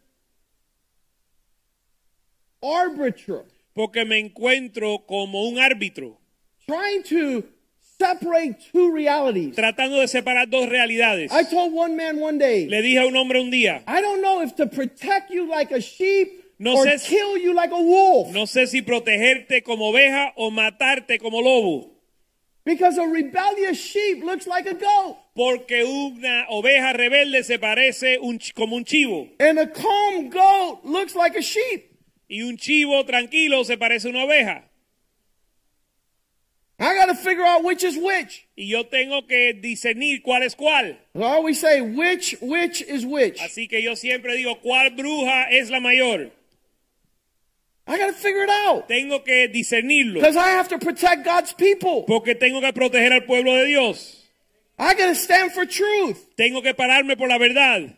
arbiter 2.61 3.45
Porque 3.73 4.05
me 4.05 4.19
encuentro 4.19 5.05
como 5.05 5.47
un 5.49 5.57
árbitro, 5.59 6.17
trying 6.65 7.03
to 7.03 7.43
separate 7.99 8.57
two 8.71 8.91
realities. 8.91 9.55
tratando 9.55 9.99
de 9.99 10.07
separar 10.07 10.49
dos 10.49 10.67
realidades. 10.69 11.31
I 11.31 11.43
told 11.43 11.73
one 11.73 11.95
man 11.95 12.19
one 12.19 12.37
day, 12.37 12.67
Le 12.67 12.81
dije 12.81 12.99
a 12.99 13.05
un 13.07 13.15
hombre 13.15 13.39
un 13.39 13.51
día, 13.51 13.83
I 13.87 14.01
don't 14.01 14.21
know 14.21 14.41
if 14.41 14.55
to 14.55 14.67
protect 14.67 15.31
you 15.31 15.47
like 15.47 15.71
a 15.71 15.81
sheep 15.81 16.43
No 16.59 16.75
or 16.75 16.85
sé 16.85 16.99
si- 16.99 17.15
kill 17.15 17.37
you 17.37 17.53
like 17.53 17.71
a 17.73 17.81
wolf. 17.81 18.31
no 18.33 18.43
sé 18.45 18.67
si 18.67 18.81
protegerte 18.81 19.63
como 19.63 19.89
oveja 19.89 20.33
o 20.35 20.51
matarte 20.51 21.19
como 21.19 21.41
lobo. 21.41 21.91
Because 22.65 22.97
a 22.97 23.05
rebellious 23.05 23.77
sheep 23.77 24.23
looks 24.23 24.47
like 24.47 24.67
a 24.67 24.73
goat. 24.73 25.17
Porque 25.35 25.83
una 25.83 26.47
oveja 26.49 26.93
rebelde 26.93 27.43
se 27.43 27.59
parece 27.59 28.17
un 28.19 28.39
como 28.55 28.75
un 28.75 28.85
chivo. 28.85 29.27
And 29.39 29.59
a 29.59 29.67
calm 29.67 30.29
goat 30.31 30.83
looks 30.83 31.13
like 31.15 31.35
a 31.37 31.41
sheep. 31.41 31.91
Y 32.27 32.41
un 32.41 32.57
chivo 32.57 33.05
tranquilo 33.05 33.63
se 33.65 33.77
parece 33.77 34.07
a 34.07 34.09
una 34.09 34.23
oveja. 34.23 34.63
I 36.77 36.93
got 36.93 37.05
to 37.05 37.15
figure 37.15 37.45
out 37.45 37.63
which 37.63 37.83
is 37.83 37.95
which. 37.97 38.45
Y 38.57 38.65
yo 38.65 38.83
tengo 38.83 39.21
que 39.21 39.53
discernir 39.53 40.21
cuál 40.21 40.43
es 40.43 40.55
cuál. 40.55 40.97
I 41.15 41.21
always 41.21 41.59
say 41.61 41.79
which, 41.79 42.35
which 42.41 42.81
is 42.81 43.05
which. 43.05 43.39
Así 43.39 43.69
que 43.69 43.81
yo 43.81 43.95
siempre 43.95 44.35
digo 44.35 44.61
cuál 44.61 44.95
bruja 44.95 45.47
es 45.51 45.69
la 45.69 45.79
mayor. 45.79 46.31
I 47.87 47.97
got 47.97 48.07
to 48.07 48.13
figure 48.13 48.43
it 48.43 48.49
out. 48.49 48.87
Tengo 48.87 49.19
que 49.19 49.47
discernirlo. 49.47 50.15
Because 50.15 50.35
I 50.35 50.49
have 50.49 50.67
to 50.69 50.79
protect 50.79 51.23
God's 51.23 51.53
people. 51.53 52.03
Porque 52.03 52.35
tengo 52.35 52.59
que 52.59 52.73
proteger 52.73 53.13
al 53.13 53.21
pueblo 53.21 53.53
de 53.53 53.67
Dios. 53.67 54.23
I 54.77 54.95
got 54.95 55.07
to 55.07 55.15
stand 55.15 55.51
for 55.51 55.65
truth. 55.65 56.35
Tengo 56.35 56.61
que 56.61 56.73
pararme 56.73 57.17
por 57.17 57.29
la 57.29 57.37
verdad. 57.37 57.95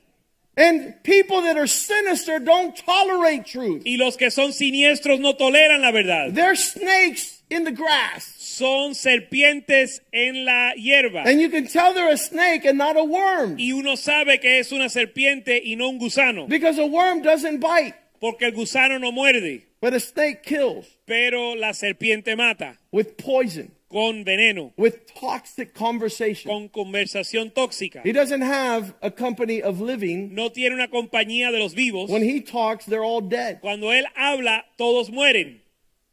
And 0.55 0.95
people 1.03 1.41
that 1.43 1.55
are 1.57 1.67
sinister 1.67 2.39
don't 2.39 2.75
tolerate 2.75 3.45
truth. 3.45 3.84
Y 3.86 3.95
los 3.97 4.17
que 4.17 4.30
son 4.30 4.51
siniestros 4.51 5.19
no 5.19 5.34
toleran 5.34 5.82
la 5.82 5.91
verdad. 5.91 6.34
They're 6.34 6.55
snakes 6.55 7.41
in 7.49 7.63
the 7.63 7.71
grass. 7.71 8.36
Son 8.58 8.95
serpientes 8.95 10.01
en 10.12 10.43
la 10.45 10.74
hierba. 10.76 11.24
And 11.26 11.39
you 11.39 11.49
can 11.49 11.68
tell 11.68 11.93
they're 11.93 12.12
a 12.12 12.18
snake 12.18 12.66
and 12.66 12.78
not 12.78 12.97
a 12.97 13.03
worm. 13.03 13.55
Y 13.60 13.72
uno 13.72 13.95
sabe 13.95 14.39
que 14.39 14.60
es 14.60 14.72
una 14.72 14.89
serpiente 14.89 15.62
y 15.64 15.76
no 15.76 15.89
un 15.89 15.99
gusano. 15.99 16.47
Because 16.47 16.80
a 16.80 16.86
worm 16.86 17.22
doesn't 17.22 17.60
bite, 17.60 17.93
Porque 18.20 18.45
el 18.45 18.53
gusano 18.53 18.99
no 18.99 19.12
muerde. 19.12 19.62
but 19.80 19.93
a 19.93 19.99
snake 19.99 20.41
kills 20.43 20.88
Pero 21.05 21.53
la 21.55 21.72
serpiente 21.74 22.36
mata. 22.36 22.78
with 22.91 23.16
poison, 23.18 23.72
Con 23.91 24.26
veneno. 24.26 24.74
with 24.76 25.05
toxic 25.14 25.74
conversation. 25.76 26.49
Con 26.51 26.68
conversación 26.70 27.51
tóxica. 27.53 28.01
He 28.03 28.12
doesn't 28.12 28.41
have 28.41 28.95
a 29.03 29.12
company 29.12 29.62
of 29.62 29.80
living. 29.80 30.34
No 30.34 30.49
tiene 30.49 30.74
una 30.74 30.88
compañía 30.88 31.51
de 31.51 31.60
los 31.60 31.76
vivos. 31.76 32.10
When 32.10 32.24
he 32.24 32.41
talks, 32.41 32.86
they're 32.88 33.03
all 33.03 33.22
dead. 33.22 33.60
Cuando 33.62 33.91
él 33.93 34.05
habla, 34.16 34.66
todos 34.78 35.12
mueren. 35.12 35.62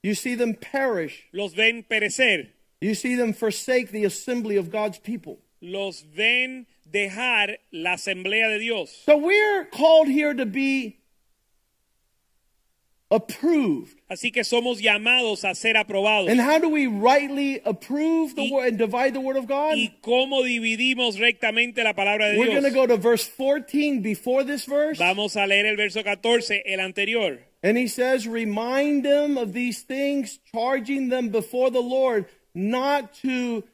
You 0.05 0.15
see 0.15 0.35
them 0.35 0.53
perish. 0.53 1.25
Los 1.33 1.55
ven 1.55 1.83
perecer. 1.91 2.49
You 2.79 2.95
see 2.95 3.15
them 3.15 3.33
forsake 3.33 3.91
the 3.91 4.05
assembly 4.05 4.57
of 4.57 4.71
God's 4.71 4.99
people. 4.99 5.39
Los 5.63 6.03
ven 6.03 6.67
dejar 6.87 7.57
la 7.73 7.95
asamblea 7.95 8.51
de 8.51 8.59
Dios. 8.59 8.91
So 9.07 9.17
we're 9.17 9.65
called 9.65 10.09
here 10.09 10.35
to 10.35 10.45
be 10.45 10.99
approved. 13.11 13.97
Así 14.11 14.31
que 14.31 14.45
somos 14.45 14.83
llamados 14.83 15.43
a 15.45 15.55
ser 15.55 15.75
aprobados. 15.77 16.31
And 16.31 16.39
how 16.39 16.59
do 16.59 16.69
we 16.69 16.87
rightly 16.87 17.63
approve 17.65 18.35
the 18.35 18.43
Y- 18.43 18.51
word 18.53 18.69
and 18.69 18.79
divide 18.79 19.15
the 19.15 19.21
word 19.21 19.37
of 19.39 19.47
God? 19.47 19.77
¿Y 19.79 19.95
cómo 20.03 20.43
dividimos 20.43 21.19
rectamente 21.19 21.83
la 21.83 21.95
palabra 21.95 22.31
de 22.31 22.39
We're 22.39 22.49
going 22.49 22.65
to 22.65 22.71
go 22.71 22.87
to 22.87 22.99
verse 22.99 23.25
14 23.27 24.01
before 24.03 24.45
this 24.45 24.67
verse. 24.67 24.99
Vamos 24.99 25.37
a 25.37 25.47
leer 25.47 25.65
el 25.65 25.77
verso 25.77 26.03
14, 26.03 26.63
el 26.67 26.81
anterior. 26.81 27.39
And 27.65 27.79
he 27.79 27.89
says, 27.89 28.29
Remind 28.29 29.07
them 29.07 29.39
of 29.39 29.55
these 29.55 29.81
things, 29.81 30.39
charging 30.55 31.09
them 31.09 31.31
before 31.31 31.71
the 31.71 31.81
Lord 31.81 32.27
not 32.55 33.15
to 33.23 33.65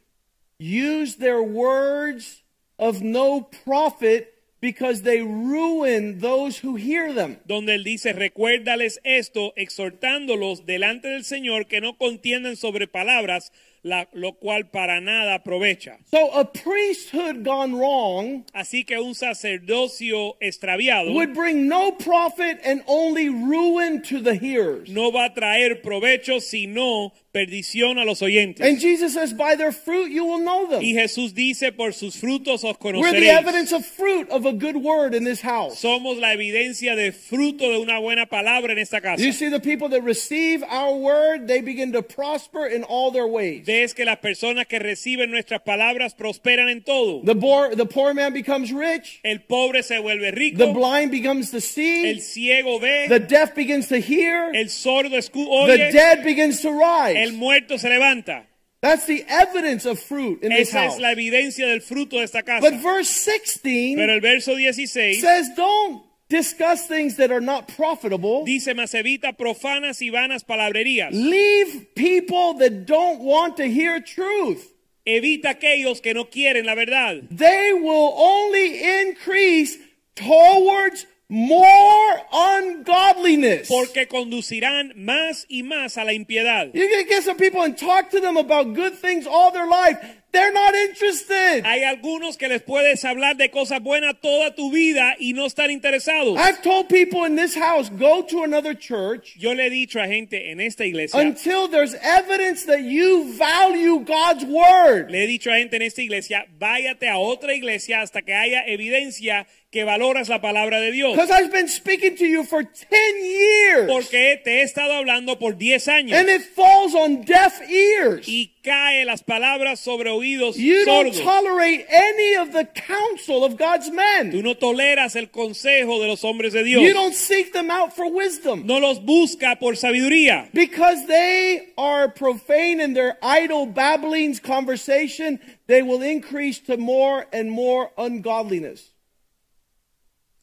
use 0.61 1.17
their 1.17 1.43
words 1.43 2.45
of 2.79 3.03
no 3.03 3.41
profit 3.41 4.33
because 4.61 5.03
they 5.03 5.23
ruin 5.23 6.21
those 6.21 6.59
who 6.59 6.77
hear 6.77 7.13
them. 7.13 7.39
donde 7.47 7.71
él 7.71 7.83
dice, 7.83 8.13
recuérdales 8.13 9.01
esto, 9.03 9.53
exhortándolos 9.57 10.67
delante 10.67 11.09
del 11.09 11.25
Señor 11.25 11.67
que 11.67 11.81
no 11.81 11.99
contiendan 11.99 12.57
sobre 12.57 12.87
palabras, 12.87 13.51
la- 13.83 14.07
lo 14.15 14.33
cual 14.33 14.71
para 14.71 15.01
nada 15.01 15.35
aprovecha. 15.35 15.99
So 16.11 16.31
a 16.33 16.45
priesthood 16.45 17.45
gone 17.45 17.75
wrong 17.75 18.45
Así 18.55 18.85
que 18.87 18.99
un 18.99 19.15
sacerdocio 19.15 20.37
extraviado 20.41 21.13
would 21.15 21.35
bring 21.35 21.69
no 21.69 21.93
profit 21.93 22.61
and 22.65 22.83
only 22.87 23.29
ruin 23.29 24.03
to 24.03 24.21
the 24.21 24.35
hearers. 24.35 24.89
no 24.91 25.11
va 25.11 25.27
a 25.27 25.35
traer 25.35 25.83
provecho, 25.83 26.41
sino 26.41 27.13
perdición 27.33 27.99
a 27.99 28.05
los 28.05 28.23
oyentes. 28.23 28.67
And 28.67 28.79
Jesus 28.81 29.15
says, 29.15 29.33
By 29.33 29.55
their 29.55 29.73
fruit 29.73 30.11
you 30.11 30.25
will 30.25 30.41
know 30.41 30.67
them. 30.69 30.81
y 30.83 30.93
Jesús 30.95 31.33
dice, 31.33 31.73
por 31.73 31.93
sus 31.93 32.17
frutos 32.17 32.65
os 32.65 32.77
conoceréis. 32.77 33.01
We're 33.03 33.21
the 33.21 33.31
evidence 33.31 33.73
of 33.73 33.85
fruit 33.87 34.29
of 34.31 34.47
a 34.47 34.53
good 34.53 34.77
word 34.77 35.15
in 35.15 35.25
this 35.25 35.41
house. 35.41 35.81
Somos 35.81 36.19
la 36.19 36.33
evidencia 36.35 36.97
de 36.97 37.13
fruto 37.13 37.71
de 37.71 37.79
una 37.79 38.01
buena 38.01 38.27
palabra 38.27 38.73
en 38.73 38.79
esta 38.79 39.01
casa. 39.01 39.23
You 39.23 39.33
see 39.33 39.49
the 39.49 39.61
people 39.61 39.89
that 39.91 40.03
receive 40.03 40.63
our 40.65 40.95
word, 40.97 41.47
they 41.47 41.61
begin 41.61 41.93
to 41.93 42.03
prosper 42.03 42.67
in 42.67 42.83
all 42.85 43.11
their 43.13 43.27
ways. 43.29 43.65
Ves 43.71 43.95
que 43.95 44.05
las 44.05 44.19
personas 44.19 44.67
que 44.67 44.79
reciben 44.79 45.31
nuestras 45.31 45.61
palabras 45.63 46.15
prosperan 46.15 46.69
en 46.69 46.83
todo. 46.83 47.23
The 47.25 47.37
poor, 47.37 47.77
the 47.77 47.87
poor 47.87 48.15
man 48.15 48.33
becomes 48.33 48.73
rich. 48.73 49.21
El 49.23 49.43
pobre 49.43 49.83
se 49.83 49.99
vuelve 49.99 50.31
The 50.33 50.37
rico, 50.37 50.73
blind 50.73 51.11
begins 51.13 51.51
to 51.51 51.59
el 51.59 51.63
see. 51.63 52.21
ciego 52.21 52.81
ve, 52.81 53.07
The 53.09 53.21
deaf 53.21 53.55
begins 53.55 53.89
to 53.89 53.97
hear. 53.97 54.51
el 54.55 54.69
sordo 54.71 55.17
escu 55.17 55.45
The 55.67 55.91
dead 55.93 56.25
begins 56.25 56.61
to 56.63 56.69
el 56.71 56.79
rise. 57.27 57.33
muerto 57.33 57.79
se 57.79 57.89
levanta. 57.89 58.47
That's 58.83 59.05
the 59.07 59.25
evidence 59.29 59.85
of 59.85 60.01
fruit 60.01 60.43
in 60.43 60.49
this 60.51 60.71
Esa 60.71 60.85
house. 60.85 60.95
es 60.95 61.01
la 61.01 61.13
evidencia 61.13 61.67
del 61.67 61.83
fruto 61.83 62.17
de 62.17 62.25
esta 62.25 62.43
casa. 62.43 62.61
But 62.69 62.83
verse 62.83 63.11
16 63.31 63.97
Pero 63.97 64.15
el 64.15 64.21
verso 64.23 64.55
16 64.57 65.21
says, 65.21 65.55
Don't 65.55 66.03
discuss 66.31 66.87
things 66.87 67.17
that 67.17 67.31
are 67.31 67.41
not 67.43 67.69
profitable. 67.69 68.45
dice, 68.47 68.73
mas 68.75 68.95
evita 68.95 69.37
profanas 69.37 70.01
y 70.01 70.09
vanas 70.11 70.45
palabrerías. 70.45 71.11
Leave 71.13 71.95
people 71.95 72.55
that 72.55 72.87
don't 72.87 73.21
want 73.21 73.59
to 73.59 73.65
hear 73.65 74.01
truth. 74.01 74.73
Evita 75.07 75.51
aquellos 75.51 76.01
que 76.01 76.15
no 76.15 76.25
quieren 76.25 76.65
la 76.65 76.75
verdad. 76.75 77.29
They 77.31 77.73
will 77.73 78.15
only 78.17 79.01
increase 79.03 79.77
towards 80.15 81.07
more 81.29 82.21
ungodliness. 82.33 83.69
porque 83.69 84.07
conducirán 84.09 84.93
más 84.97 85.47
y 85.49 85.63
más 85.63 85.97
a 85.97 86.05
la 86.05 86.13
impiedad. 86.13 86.71
You 86.75 86.89
can 86.89 87.07
get 87.09 87.23
some 87.25 87.37
people 87.37 87.63
and 87.63 87.77
talk 87.77 88.11
to 88.11 88.21
them 88.21 88.37
about 88.37 88.75
good 88.75 88.95
things 88.95 89.27
all 89.27 89.51
their 89.53 89.67
life. 89.69 89.97
They're 90.33 90.53
not 90.53 90.75
interested. 90.75 91.65
Hay 91.65 91.83
algunos 91.83 92.37
que 92.37 92.49
les 92.49 92.63
puedes 92.63 93.05
hablar 93.05 93.37
de 93.37 93.51
cosas 93.51 93.83
buenas 93.83 94.15
toda 94.21 94.55
tu 94.55 94.71
vida 94.71 95.17
y 95.19 95.33
no 95.33 95.47
están 95.47 95.71
interesados. 95.71 96.39
I've 96.39 96.63
told 96.63 96.89
people 96.89 97.25
in 97.25 97.35
this 97.35 97.57
house, 97.57 97.91
go 97.91 98.23
to 98.23 98.45
another 98.45 98.75
church 98.75 99.37
Yo 99.37 99.53
le 99.53 99.67
he 99.67 99.71
dicho 99.71 100.01
a 100.01 100.07
gente 100.07 100.53
en 100.53 100.61
esta 100.61 100.85
iglesia, 100.85 101.19
until 101.19 101.69
there's 101.69 101.95
evidence 101.95 102.65
that 102.67 102.83
you 102.83 103.33
value 103.37 104.01
God's 104.05 104.45
word. 104.45 105.11
le 105.11 105.25
he 105.25 105.27
dicho 105.27 105.51
a 105.51 105.59
gente 105.59 105.75
en 105.75 105.83
esta 105.83 106.03
iglesia, 106.03 106.47
váyate 106.59 107.09
a 107.09 107.19
otra 107.19 107.53
iglesia 107.55 108.01
hasta 108.01 108.23
que 108.23 108.33
haya 108.33 108.63
evidencia 108.67 109.47
que 109.71 109.85
valoras 109.85 110.29
la 110.29 110.41
palabra 110.41 110.81
de 110.81 110.91
Dios. 110.91 111.13
Because 111.13 111.31
I've 111.31 111.53
been 111.53 111.69
speaking 111.69 112.17
to 112.17 112.27
you 112.27 112.43
for 112.43 112.65
10 112.65 112.91
years. 113.23 113.89
Porque 113.89 114.41
te 114.43 114.59
he 114.59 114.63
estado 114.63 114.95
hablando 114.95 115.39
por 115.39 115.57
10 115.57 115.87
años 115.87 116.19
And 116.19 116.29
it 116.29 116.43
falls 116.43 116.93
on 116.93 117.23
deaf 117.23 117.61
ears. 117.71 118.27
y 118.27 118.57
cae 118.65 119.05
las 119.05 119.23
palabras 119.23 119.79
sobre 119.79 120.11
oídos 120.11 120.57
You 120.57 120.85
don't 120.85 121.15
tolerate 121.15 121.87
any 121.89 122.35
of 122.35 122.53
the 122.53 122.65
counsel 122.65 123.45
of 123.45 123.57
God's 123.57 123.93
men. 123.93 124.33
Tú 124.33 124.43
no 124.43 124.57
toleras 124.57 125.15
el 125.15 125.31
consejo 125.31 126.01
de 126.01 126.09
los 126.09 126.25
hombres 126.25 126.53
de 126.53 126.65
Dios. 126.65 126.83
You 126.83 126.93
don't 126.93 127.15
seek 127.15 127.53
them 127.53 127.71
out 127.71 127.95
for 127.95 128.11
wisdom. 128.11 128.67
No 128.67 128.81
los 128.81 128.99
busca 128.99 129.57
por 129.61 129.75
sabiduría. 129.77 130.49
Because 130.53 131.07
they 131.07 131.69
are 131.79 132.09
profane 132.09 132.81
in 132.81 132.95
their 132.95 133.17
idle 133.23 133.67
babblings 133.67 134.41
conversation, 134.41 135.39
they 135.69 135.81
will 135.81 136.03
increase 136.03 136.59
to 136.59 136.77
more 136.77 137.27
and 137.33 137.53
more 137.53 137.91
ungodliness. 137.97 138.91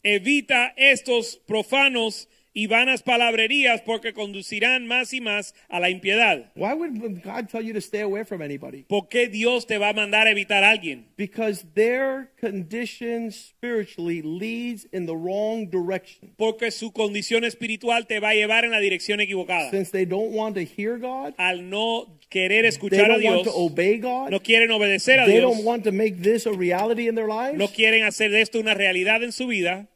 Evita 0.10 0.74
estos 0.78 1.36
profanos 1.46 2.30
y 2.54 2.66
vanas 2.66 3.04
palabrerías 3.04 3.82
porque 3.82 4.14
conducirán 4.14 4.88
más 4.88 5.14
y 5.14 5.22
más 5.22 5.54
a 5.70 5.80
la 5.80 5.92
impiedad. 5.92 6.52
Why 6.56 6.74
would 6.74 7.22
God 7.24 7.50
tell 7.52 7.62
you 7.62 7.72
to 7.74 7.82
stay 7.82 8.02
away 8.02 8.24
from 8.24 8.42
anybody? 8.42 8.84
¿Por 8.88 9.10
qué 9.10 9.28
Dios 9.28 9.68
te 9.68 9.78
va 9.78 9.90
a 9.90 9.94
mandar 9.94 10.26
a 10.26 10.32
evitar 10.32 10.64
a 10.64 10.72
alguien? 10.72 11.06
Because 11.18 11.64
their 11.76 12.32
condition 12.42 13.32
spiritually 13.32 14.24
leads 14.24 14.88
in 14.92 15.06
the 15.06 15.14
wrong 15.14 15.70
direction. 15.70 16.34
Porque 16.36 16.72
su 16.72 16.92
condición 16.94 17.44
espiritual 17.44 18.08
te 18.08 18.20
va 18.20 18.30
a 18.30 18.34
llevar 18.34 18.66
en 18.66 18.72
la 18.72 18.80
dirección 18.80 19.20
equivocada. 19.20 19.70
Since 19.70 19.92
they 19.92 20.06
don't 20.06 20.32
want 20.34 20.56
to 20.56 20.62
hear 20.64 20.98
God, 20.98 21.34
Al 21.38 21.70
no 21.70 22.18
querer 22.30 22.66
escuchar 22.66 23.12
a 23.12 23.20
Dios, 23.20 23.44
to 23.44 23.52
obey 23.54 24.00
God, 24.00 24.32
no 24.32 24.40
quieren 24.42 24.72
obedecer 24.72 25.20
a 25.20 25.26
they 25.26 25.36
Dios, 25.36 25.44
don't 25.52 25.64
want 25.64 25.84
to 25.84 25.92
make 25.92 26.24
this 26.24 26.48
a 26.48 26.52
reality 26.52 27.08
in 27.08 27.14
their 27.14 27.28
lives. 27.28 27.56
no 27.60 27.68
quieren 27.68 28.04
hacer 28.04 28.32
de 28.32 28.42
esto 28.42 28.60
una 28.60 28.74
realidad 28.74 29.22
en 29.24 29.32
su 29.32 29.46
vida. 29.46 29.88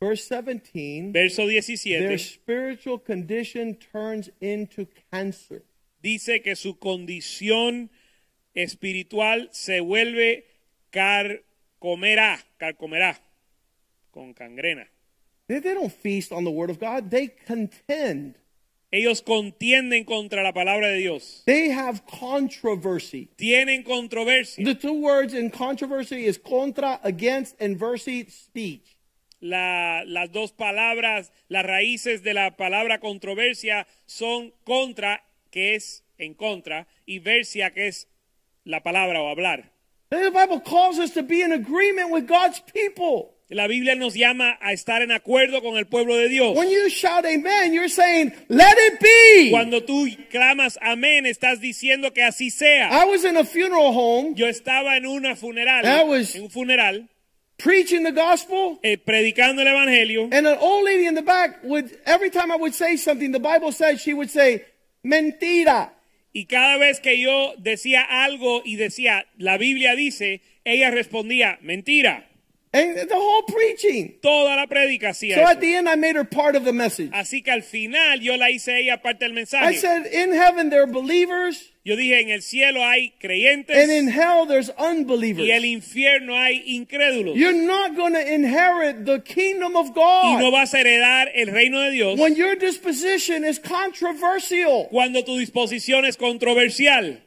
Verse 0.00 0.24
17 0.28 1.12
Verso 1.12 1.46
their 1.46 2.18
spiritual 2.18 2.98
condition 2.98 3.74
turns 3.74 4.30
into 4.40 4.86
cancer. 5.10 5.62
dice 6.02 6.40
que 6.42 6.54
su 6.54 6.78
condición 6.78 7.90
espiritual 8.54 9.48
se 9.52 9.80
vuelve 9.80 10.46
carcomerá, 10.90 12.38
carcomerá, 12.58 13.20
con 14.10 14.34
cangrena. 14.34 14.86
They, 15.48 15.60
they 15.60 15.74
don't 15.74 15.92
feast 15.92 16.30
on 16.32 16.44
the 16.44 16.50
word 16.50 16.70
of 16.70 16.78
God, 16.78 17.10
they 17.10 17.28
contend. 17.46 18.36
Ellos 18.90 19.20
contienden 19.20 20.06
contra 20.06 20.42
la 20.42 20.52
palabra 20.52 20.88
de 20.88 20.98
Dios. 20.98 21.42
They 21.44 21.70
have 21.70 22.06
controversy. 22.06 23.28
Tienen 23.36 23.84
controversia. 23.84 24.64
The 24.64 24.74
two 24.74 25.02
words 25.02 25.34
in 25.34 25.50
controversy 25.50 26.24
is 26.24 26.38
contra, 26.38 26.98
against, 27.02 27.54
and 27.60 27.78
versi, 27.78 28.30
speech. 28.30 28.97
La- 29.40 30.02
las 30.06 30.32
dos 30.32 30.52
palabras, 30.52 31.32
las 31.48 31.64
raíces 31.64 32.22
de 32.22 32.34
la 32.34 32.56
palabra 32.56 32.98
controversia 33.00 33.86
son 34.06 34.52
contra, 34.64 35.22
que 35.50 35.74
es 35.76 36.04
en 36.18 36.34
contra, 36.34 36.86
y 37.06 37.20
versia, 37.20 37.70
que 37.72 37.86
es 37.88 38.08
la 38.64 38.82
palabra 38.82 39.22
o 39.22 39.28
hablar. 39.28 39.70
The 40.10 40.30
Bible 40.30 40.62
calls 40.64 40.98
us 40.98 41.12
to 41.12 41.22
be 41.22 41.42
in 41.42 41.52
agreement 41.52 42.10
with 42.10 42.26
God's 42.26 42.60
people. 42.72 43.34
La 43.50 43.66
Biblia 43.66 43.94
nos 43.94 44.14
llama 44.14 44.58
a 44.60 44.72
estar 44.74 45.00
en 45.00 45.10
acuerdo 45.10 45.62
con 45.62 45.78
el 45.78 45.86
pueblo 45.86 46.16
de 46.16 46.28
Dios. 46.28 46.54
When 46.56 46.68
you 46.68 46.88
shout 46.90 47.24
amen, 47.24 47.72
you're 47.72 47.88
saying, 47.88 48.32
let 48.48 48.74
it 48.76 49.00
be. 49.00 49.50
Cuando 49.50 49.84
tú 49.84 50.06
clamas 50.30 50.78
amén, 50.82 51.24
estás 51.24 51.58
diciendo 51.60 52.12
que 52.12 52.22
así 52.22 52.50
sea. 52.50 52.88
I 52.90 53.06
was 53.06 53.24
in 53.24 53.36
a 53.38 53.44
funeral 53.44 53.94
home 53.94 54.34
Yo 54.34 54.46
estaba 54.48 54.96
en 54.98 55.06
una 55.06 55.34
funeral, 55.34 55.82
That 55.82 56.06
was- 56.06 56.34
en 56.34 56.42
un 56.42 56.50
funeral, 56.50 57.08
preaching 57.58 58.04
the 58.04 58.12
gospel, 58.12 58.78
eh, 58.82 58.96
predicando 58.96 59.60
el 59.60 59.66
evangelio, 59.66 60.28
and 60.32 60.46
an 60.46 60.56
old 60.58 60.84
lady 60.84 61.06
in 61.06 61.14
the 61.14 61.22
back 61.22 61.62
would, 61.64 61.90
every 62.06 62.30
time 62.30 62.50
I 62.50 62.56
would 62.56 62.74
say 62.74 62.96
something, 62.96 63.32
the 63.32 63.40
Bible 63.40 63.72
said 63.72 64.00
she 64.00 64.14
would 64.14 64.30
say, 64.30 64.64
mentira. 65.04 65.90
y 66.32 66.46
cada 66.46 66.76
vez 66.78 67.00
que 67.00 67.18
yo 67.18 67.54
decía 67.58 68.02
algo 68.02 68.62
y 68.64 68.76
decía, 68.76 69.26
la 69.38 69.58
Biblia 69.58 69.94
dice, 69.96 70.40
ella 70.64 70.90
respondía, 70.90 71.58
mentira. 71.62 72.28
And 72.70 72.96
the 73.08 73.16
whole 73.16 73.44
preaching. 73.44 74.18
Toda 74.20 74.54
la 74.54 74.66
prédica 74.66 75.08
hacía 75.08 75.36
So 75.36 75.46
at 75.46 75.58
the 75.58 75.74
end, 75.74 75.88
I 75.88 75.96
made 75.96 76.16
her 76.16 76.24
part 76.24 76.54
of 76.54 76.64
the 76.64 76.72
message. 76.72 77.10
Así 77.14 77.42
que 77.42 77.50
al 77.50 77.62
final 77.62 78.20
yo 78.20 78.36
la 78.36 78.50
hice 78.50 78.78
ella 78.78 79.00
parte 79.00 79.26
del 79.26 79.38
I 79.38 79.74
said, 79.74 80.04
in 80.06 80.32
heaven, 80.32 80.68
there 80.68 80.82
are 80.82 80.86
believers, 80.86 81.72
Yo 81.88 81.96
dije, 81.96 82.20
en 82.20 82.28
el 82.28 82.42
cielo 82.42 82.84
hay 82.84 83.14
creyentes 83.18 83.74
and 83.74 83.90
in 83.90 84.08
hell, 84.08 84.46
there's 84.46 84.68
y 84.68 84.82
el 84.82 84.98
unbelievers. 84.98 85.64
infierno 85.64 86.36
hay 86.36 86.62
incrédulos. 86.66 87.34
You're 87.34 87.54
not 87.54 87.96
going 87.96 88.12
to 88.12 88.20
inherit 88.20 89.06
the 89.06 89.20
kingdom 89.20 89.74
of 89.74 89.86
Y 89.96 90.36
no 90.38 90.50
God 90.50 90.52
vas 90.52 90.74
a 90.74 90.80
heredar 90.80 91.30
el 91.34 91.46
reino 91.46 91.80
de 91.80 91.92
Dios 91.92 92.18
when 92.20 92.36
your 92.36 92.56
disposition 92.56 93.42
is 93.42 93.58
controversial. 93.58 94.88
cuando 94.90 95.24
tu 95.24 95.38
disposición 95.38 96.04
es 96.04 96.18
controversial. 96.18 97.22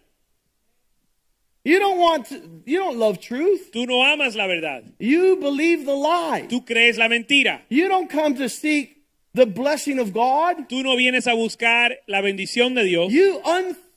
You 1.64 1.80
don't 1.80 1.97
want 1.97 2.28
to, 2.28 2.62
you 2.68 2.78
don't 2.78 2.99
love 2.99 3.20
truth. 3.20 3.72
Tú 3.74 3.88
no 3.88 4.03
amas 4.03 4.36
la 4.36 4.45
verdad. 4.45 4.84
You 4.99 5.38
believe 5.38 5.88
the 5.88 5.95
lie. 5.95 6.45
Tú 6.47 6.64
crees 6.68 6.99
la 6.99 7.07
mentira. 7.07 7.62
You 7.70 7.88
don't 7.88 8.12
come 8.12 8.36
to 8.36 8.47
seek 8.47 8.95
the 9.34 9.47
blessing 9.47 9.97
of 9.97 10.14
God. 10.14 10.70
Tú 10.70 10.84
no 10.84 10.95
vienes 10.97 11.26
a 11.26 11.34
buscar 11.34 11.95
la 12.07 12.22
bendición 12.22 12.76
de 12.76 12.84
Dios, 12.84 13.12
You 13.12 13.41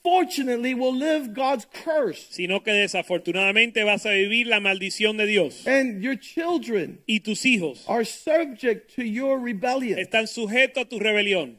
unfortunately 0.04 0.74
will 0.74 0.94
live 0.94 1.34
God's 1.34 1.66
curse. 1.72 2.26
sino 2.30 2.60
que 2.60 2.72
desafortunadamente 2.72 3.84
vas 3.84 4.04
a 4.06 4.10
vivir 4.10 4.46
la 4.46 4.60
maldición 4.60 5.16
de 5.16 5.26
Dios. 5.26 5.66
And 5.66 6.02
your 6.02 6.16
children 6.16 6.98
Y 7.08 7.20
tus 7.20 7.44
hijos 7.44 7.84
are 7.88 8.04
subject 8.04 8.94
to 8.96 9.02
your 9.04 9.38
rebellion. 9.38 9.98
están 9.98 10.26
sujetos 10.26 10.82
a 10.82 10.84
tu 10.84 10.98
rebelión. 10.98 11.56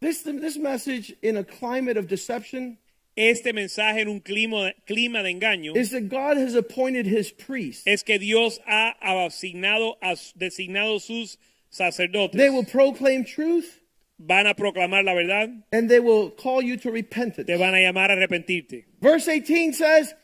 This, 0.00 0.22
this 0.22 0.58
message 0.58 1.14
in 1.22 1.36
a 1.36 1.44
climate 1.44 1.96
of 1.96 2.06
deception 2.06 2.78
Este 3.16 3.54
mensaje 3.54 4.02
en 4.02 4.08
un 4.08 4.20
clima, 4.20 4.74
clima 4.86 5.22
de 5.22 5.30
engaño 5.30 5.74
is 5.74 5.90
that 5.90 6.10
God 6.10 6.36
has 6.36 6.54
appointed 6.54 7.06
his 7.06 7.32
priests. 7.32 7.82
es 7.86 8.02
que 8.02 8.18
Dios 8.18 8.60
ha 8.66 8.94
asignado, 9.00 9.96
ha 10.02 10.14
designado 10.38 11.00
sus 11.00 11.38
sacerdotes. 11.70 12.36
They 12.36 12.50
will 12.50 12.66
proclaim 12.66 13.24
truth 13.24 13.80
Van 14.18 14.46
a 14.46 14.54
proclamar 14.54 15.04
la 15.04 15.12
verdad, 15.14 15.62
and 15.72 15.90
they 15.90 16.00
will 16.00 16.30
call 16.30 16.62
you 16.62 16.76
to 16.78 16.90
repentance. 16.90 17.46
te 17.46 17.56
van 17.56 17.74
a 17.74 17.78
llamar 17.78 18.10
a 18.10 18.16
arrepentirte. 18.16 18.84
Verse 19.00 19.28
18 19.28 19.74
says, 19.74 20.14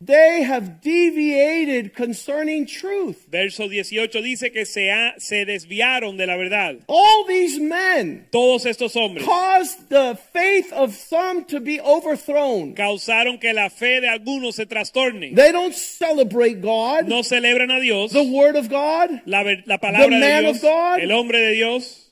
They 0.00 0.42
have 0.42 0.82
deviated 0.82 1.94
concerning 1.94 2.66
truth. 2.66 3.26
Verso 3.30 3.68
18 3.68 4.20
dice 4.22 4.50
que 4.52 4.66
se, 4.66 4.90
ha- 4.90 5.14
se 5.18 5.46
desviaron 5.46 6.18
de 6.18 6.26
la 6.26 6.36
verdad. 6.36 6.80
All 6.88 7.24
these 7.26 7.58
men 7.58 8.26
Todos 8.30 8.66
estos 8.66 8.94
hombres 8.96 9.24
caused 9.24 9.88
the 9.88 10.18
faith 10.32 10.70
of 10.74 10.94
some 10.94 11.44
to 11.46 11.58
be 11.60 11.80
overthrown. 11.80 12.74
causaron 12.74 13.38
que 13.38 13.54
la 13.54 13.70
fe 13.70 14.00
de 14.00 14.08
algunos 14.08 14.56
se 14.56 14.66
trastorne. 14.66 15.34
They 15.34 15.52
don't 15.52 15.74
celebrate 15.74 16.60
God, 16.60 17.06
No 17.08 17.22
celebran 17.22 17.70
a 17.70 17.80
Dios, 17.80 18.12
the 18.12 18.24
Word 18.24 18.56
of 18.56 18.68
God. 18.68 19.22
la, 19.26 19.42
la 19.64 19.78
palabra 19.78 20.04
the 20.06 20.10
de 20.10 20.20
man 20.20 20.42
Dios, 20.42 20.56
of 20.56 20.62
God. 20.62 21.00
el 21.00 21.12
hombre 21.12 21.38
de 21.40 21.52
Dios. 21.54 22.10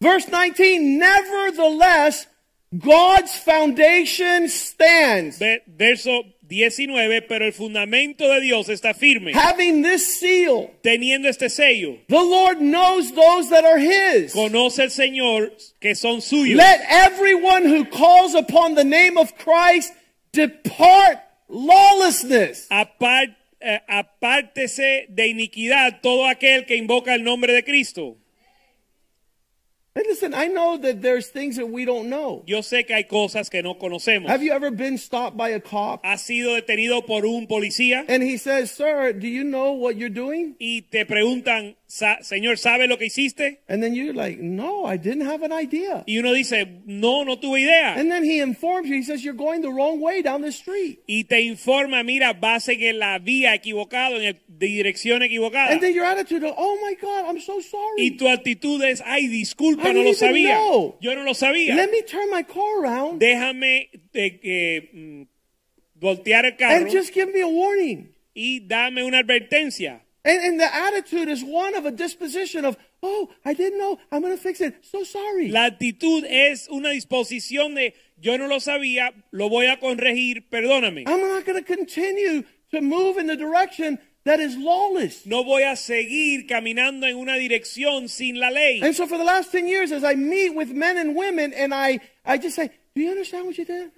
Verse 0.00 0.26
19, 0.28 0.98
nevertheless, 0.98 2.26
God's 2.78 3.36
foundation 3.36 4.48
stands. 4.48 5.38
Ve- 5.38 5.60
Verso 5.66 6.22
19, 6.46 7.22
pero 7.22 7.46
el 7.46 7.52
fundamento 7.52 8.28
de 8.28 8.40
Dios 8.40 8.68
está 8.68 8.92
firme. 8.94 9.32
Having 9.34 9.82
this 9.82 10.18
seal, 10.20 10.70
Teniendo 10.82 11.28
este 11.28 11.48
sello, 11.48 11.98
the 12.08 12.14
Lord 12.16 12.58
knows 12.60 13.12
those 13.14 13.48
that 13.50 13.64
are 13.64 13.78
His. 13.78 14.32
conoce 14.32 14.80
el 14.82 14.90
Señor 14.90 15.52
que 15.80 15.94
son 15.94 16.20
suyos. 16.20 16.56
Let 16.56 16.80
everyone 16.90 17.64
who 17.64 17.84
calls 17.86 18.34
upon 18.34 18.74
the 18.74 18.84
name 18.84 19.16
of 19.16 19.32
Christ 19.38 19.92
depart 20.32 21.18
lawlessness. 21.48 22.66
Apar- 22.70 23.36
eh, 23.60 23.80
apártese 23.88 25.06
de 25.08 25.28
iniquidad 25.28 26.00
todo 26.02 26.26
aquel 26.26 26.66
que 26.66 26.76
invoca 26.76 27.14
el 27.14 27.22
nombre 27.24 27.52
de 27.54 27.64
Cristo. 27.64 28.18
And 29.96 30.04
listen, 30.08 30.34
I 30.34 30.48
know 30.48 30.76
that 30.78 31.02
there's 31.02 31.28
things 31.28 31.54
that 31.56 31.66
we 31.68 31.84
don't 31.84 32.08
know. 32.10 32.42
Yo 32.46 32.62
sé 32.62 32.84
que 32.84 32.96
hay 32.96 33.04
cosas 33.04 33.48
que 33.48 33.62
no 33.62 33.74
conocemos. 33.78 34.28
Have 34.28 34.42
you 34.42 34.52
ever 34.52 34.72
been 34.72 34.98
stopped 34.98 35.36
by 35.36 35.50
a 35.50 35.60
cop 35.60 36.04
Has 36.04 36.22
sido 36.22 36.54
detenido 36.54 37.06
por 37.06 37.24
un 37.24 37.46
policía 37.46 38.04
and 38.08 38.20
he 38.22 38.36
says, 38.36 38.72
Sir, 38.72 39.12
do 39.12 39.28
you 39.28 39.44
know 39.44 39.70
what 39.72 39.96
you're 39.96 40.08
doing? 40.12 40.56
y 40.58 40.82
te 40.90 41.06
preguntan, 41.06 41.76
"Sa- 41.86 42.18
Señor, 42.22 42.58
¿sabe 42.58 42.88
lo 42.88 42.98
que 42.98 43.06
hiciste? 43.06 43.60
And 43.68 43.80
then 43.84 43.94
you're 43.94 44.12
like, 44.14 44.40
No, 44.40 44.84
I 44.84 44.96
didn't 44.96 45.28
have 45.28 45.44
an 45.44 45.52
idea. 45.52 46.02
Y 46.08 46.18
uno 46.18 46.32
dice, 46.32 46.66
no, 46.86 47.22
no 47.22 47.36
tuve 47.38 47.60
idea. 47.60 47.94
And 47.94 48.10
then 48.10 48.24
he 48.24 48.40
informs 48.40 48.88
you, 48.88 48.96
he 48.96 49.04
says, 49.04 49.22
You're 49.22 49.36
going 49.36 49.62
the 49.62 49.70
wrong 49.70 50.00
way 50.00 50.22
down 50.22 50.42
the 50.42 50.50
street. 50.50 51.04
Y 51.06 51.22
te 51.22 51.40
informa, 51.42 52.02
mira, 52.02 52.32
vas 52.32 52.68
en 52.68 52.98
la 52.98 53.20
vía 53.20 53.54
equivocada, 53.54 54.16
en 54.16 54.24
el, 54.24 54.40
dirección 54.48 55.22
equivocada. 55.22 55.70
And 55.70 55.80
then 55.80 55.94
your 55.94 56.04
attitude, 56.04 56.42
Oh 56.44 56.78
my 56.82 56.94
God, 57.00 57.26
I'm 57.28 57.40
so 57.40 57.60
sorry." 57.60 58.06
Y 58.06 58.16
tu 58.16 58.28
actitud 58.28 58.82
es, 58.82 59.00
ay, 59.06 59.28
disculpa, 59.28 59.83
I 59.90 59.92
no 59.92 60.02
lo 60.02 60.14
sabía. 60.14 60.56
know. 60.56 60.96
Yo 61.00 61.14
no 61.14 61.22
lo 61.24 61.32
sabía. 61.34 61.74
Let 61.74 61.90
me 61.90 62.02
turn 62.02 62.30
my 62.30 62.42
car 62.42 62.82
around 62.82 63.20
Déjame 63.20 63.88
eh, 64.12 64.40
eh, 64.42 64.90
mm, 64.92 65.26
voltear 66.00 66.44
el 66.44 66.56
carro 66.56 66.76
and 66.76 66.90
just 66.90 67.12
give 67.12 67.32
me 67.32 67.40
a 67.40 67.48
warning. 67.48 68.08
y 68.34 68.60
dame 68.60 69.04
una 69.04 69.18
advertencia. 69.20 70.00
And, 70.26 70.40
and 70.42 70.58
the 70.60 70.74
attitude 70.74 71.28
is 71.28 71.44
one 71.44 71.74
of 71.74 71.84
a 71.84 71.90
disposition 71.90 72.64
of, 72.64 72.76
Oh, 73.02 73.28
I 73.44 73.52
didn't 73.52 73.78
know. 73.78 73.98
I'm 74.10 74.22
going 74.22 74.34
to 74.34 74.42
fix 74.42 74.62
it. 74.62 74.76
So 74.82 75.04
sorry. 75.04 75.50
La 75.50 75.66
actitud 75.66 76.24
es 76.26 76.66
una 76.70 76.88
disposición 76.88 77.74
de, 77.74 77.92
yo 78.18 78.38
no 78.38 78.46
lo 78.46 78.60
sabía, 78.60 79.12
lo 79.30 79.50
voy 79.50 79.66
a 79.66 79.78
corregir, 79.78 80.48
perdóname. 80.48 81.04
I'm 81.06 81.20
not 81.20 81.44
going 81.44 81.62
to 81.62 81.64
continue 81.64 82.44
to 82.70 82.80
move 82.80 83.18
in 83.18 83.26
the 83.26 83.36
direction 83.36 83.98
that 84.24 84.40
is 84.40 84.56
lawless. 84.56 85.26
No 85.26 85.44
voy 85.44 85.62
a 85.62 85.76
seguir 85.76 86.46
caminando 86.46 87.06
en 87.06 87.16
una 87.16 87.36
dirección 87.36 88.08
sin 88.08 88.38
la 88.38 88.50
ley. 88.50 88.80
And 88.82 88.94
so 88.94 89.06
for 89.06 89.18
the 89.18 89.24
last 89.24 89.52
10 89.52 89.66
years, 89.66 89.92
as 89.92 90.02
I 90.04 90.14
meet 90.16 90.54
with 90.54 90.72
men 90.72 90.96
and 90.98 91.14
women, 91.16 91.52
and 91.52 91.72
I, 91.74 92.00
I 92.24 92.38
just 92.38 92.56
say, 92.56 92.70
Do 92.94 93.02
you 93.02 93.10
understand 93.10 93.46
what 93.46 93.56
you 93.58 93.64
did? 93.64 93.90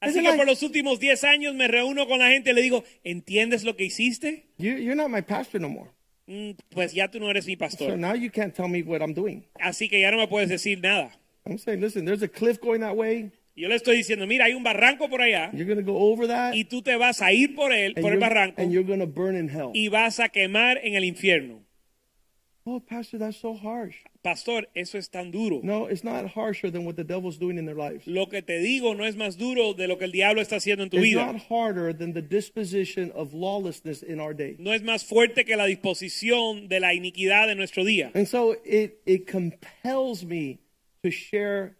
Así 0.00 0.20
que 0.22 0.32
por 0.36 0.46
los 0.46 0.62
últimos 0.62 1.00
10 1.00 1.24
años 1.24 1.54
me 1.56 1.66
reúno 1.66 2.06
con 2.06 2.20
la 2.20 2.28
gente 2.28 2.50
y 2.50 2.54
le 2.54 2.62
digo, 2.62 2.84
¿entiendes 3.02 3.64
lo 3.64 3.74
que 3.74 3.84
hiciste? 3.84 4.44
you, 4.56 4.76
you're 4.76 4.94
not 4.94 5.10
my 5.10 5.20
pastor 5.20 5.60
no 5.60 5.68
more. 5.68 5.90
Mm, 6.28 6.52
Pues 6.70 6.92
ya 6.92 7.08
tú 7.08 7.18
no 7.18 7.28
eres 7.30 7.46
mi 7.46 7.56
pastor. 7.56 7.90
So 7.90 7.96
now 7.96 8.14
you 8.14 8.30
can't 8.30 8.54
tell 8.54 8.68
me 8.68 8.82
what 8.82 9.00
I'm 9.02 9.12
doing. 9.12 9.44
Así 9.60 9.88
que 9.88 10.00
ya 10.00 10.10
no 10.12 10.18
me 10.18 10.28
puedes 10.28 10.48
decir 10.48 10.80
nada. 10.80 11.10
I'm 11.46 11.58
saying, 11.58 11.80
listen, 11.80 12.04
there's 12.04 12.22
a 12.22 12.28
cliff 12.28 12.60
going 12.60 12.80
that 12.82 12.94
way. 12.94 13.32
Yo 13.58 13.68
le 13.68 13.74
estoy 13.74 13.96
diciendo, 13.96 14.26
mira, 14.26 14.44
hay 14.46 14.54
un 14.54 14.62
barranco 14.62 15.08
por 15.08 15.20
allá 15.20 15.50
You're 15.52 15.74
to 15.74 15.82
go 15.82 15.98
over 15.98 16.28
that. 16.28 16.54
y 16.54 16.64
tú 16.64 16.82
te 16.82 16.96
vas 16.96 17.20
a 17.22 17.32
ir 17.32 17.54
por 17.54 17.72
él, 17.72 17.94
por 17.94 18.12
el 18.12 18.18
barranco, 18.18 18.60
and 18.62 18.72
you're 18.72 18.86
to 18.98 19.06
burn 19.06 19.36
in 19.36 19.48
hell. 19.48 19.70
y 19.74 19.88
vas 19.88 20.20
a 20.20 20.28
quemar 20.28 20.78
en 20.82 20.94
el 20.94 21.04
infierno. 21.04 21.64
Oh, 22.70 22.80
Pastor, 22.80 23.18
that's 23.18 23.38
so 23.38 23.54
harsh. 23.54 23.96
Pastor, 24.22 24.68
eso 24.74 24.98
es 24.98 25.08
tan 25.08 25.30
duro. 25.30 25.60
No, 25.62 25.86
it's 25.88 26.04
not 26.04 26.26
harsher 26.26 26.70
than 26.70 26.84
what 26.84 26.96
the 26.96 27.04
devil's 27.04 27.38
doing 27.38 27.56
in 27.56 27.64
their 27.64 27.74
lives. 27.74 28.06
Lo 28.06 28.28
que 28.28 28.42
te 28.42 28.58
digo 28.58 28.94
no 28.94 29.06
es 29.06 29.16
más 29.16 29.38
duro 29.38 29.72
de 29.72 29.88
lo 29.88 29.96
que 29.96 30.04
el 30.04 30.12
diablo 30.12 30.42
está 30.42 30.56
haciendo 30.56 30.82
en 30.84 30.90
tu 30.90 30.98
It's 30.98 31.04
vida. 31.04 31.24
not 31.32 31.40
harder 31.48 31.94
than 31.96 32.12
the 32.12 32.20
disposition 32.20 33.10
of 33.14 33.32
lawlessness 33.32 34.02
in 34.02 34.20
our 34.20 34.34
day. 34.34 34.56
No 34.58 34.74
es 34.74 34.82
más 34.82 35.02
fuerte 35.06 35.46
que 35.46 35.56
la 35.56 35.64
disposición 35.64 36.68
de 36.68 36.80
la 36.80 36.92
iniquidad 36.92 37.46
de 37.46 37.54
nuestro 37.54 37.84
día. 37.84 38.10
And 38.14 38.26
so 38.26 38.54
it, 38.66 39.00
it 39.06 39.26
compels 39.26 40.22
me 40.26 40.58
to 41.02 41.10
share 41.10 41.77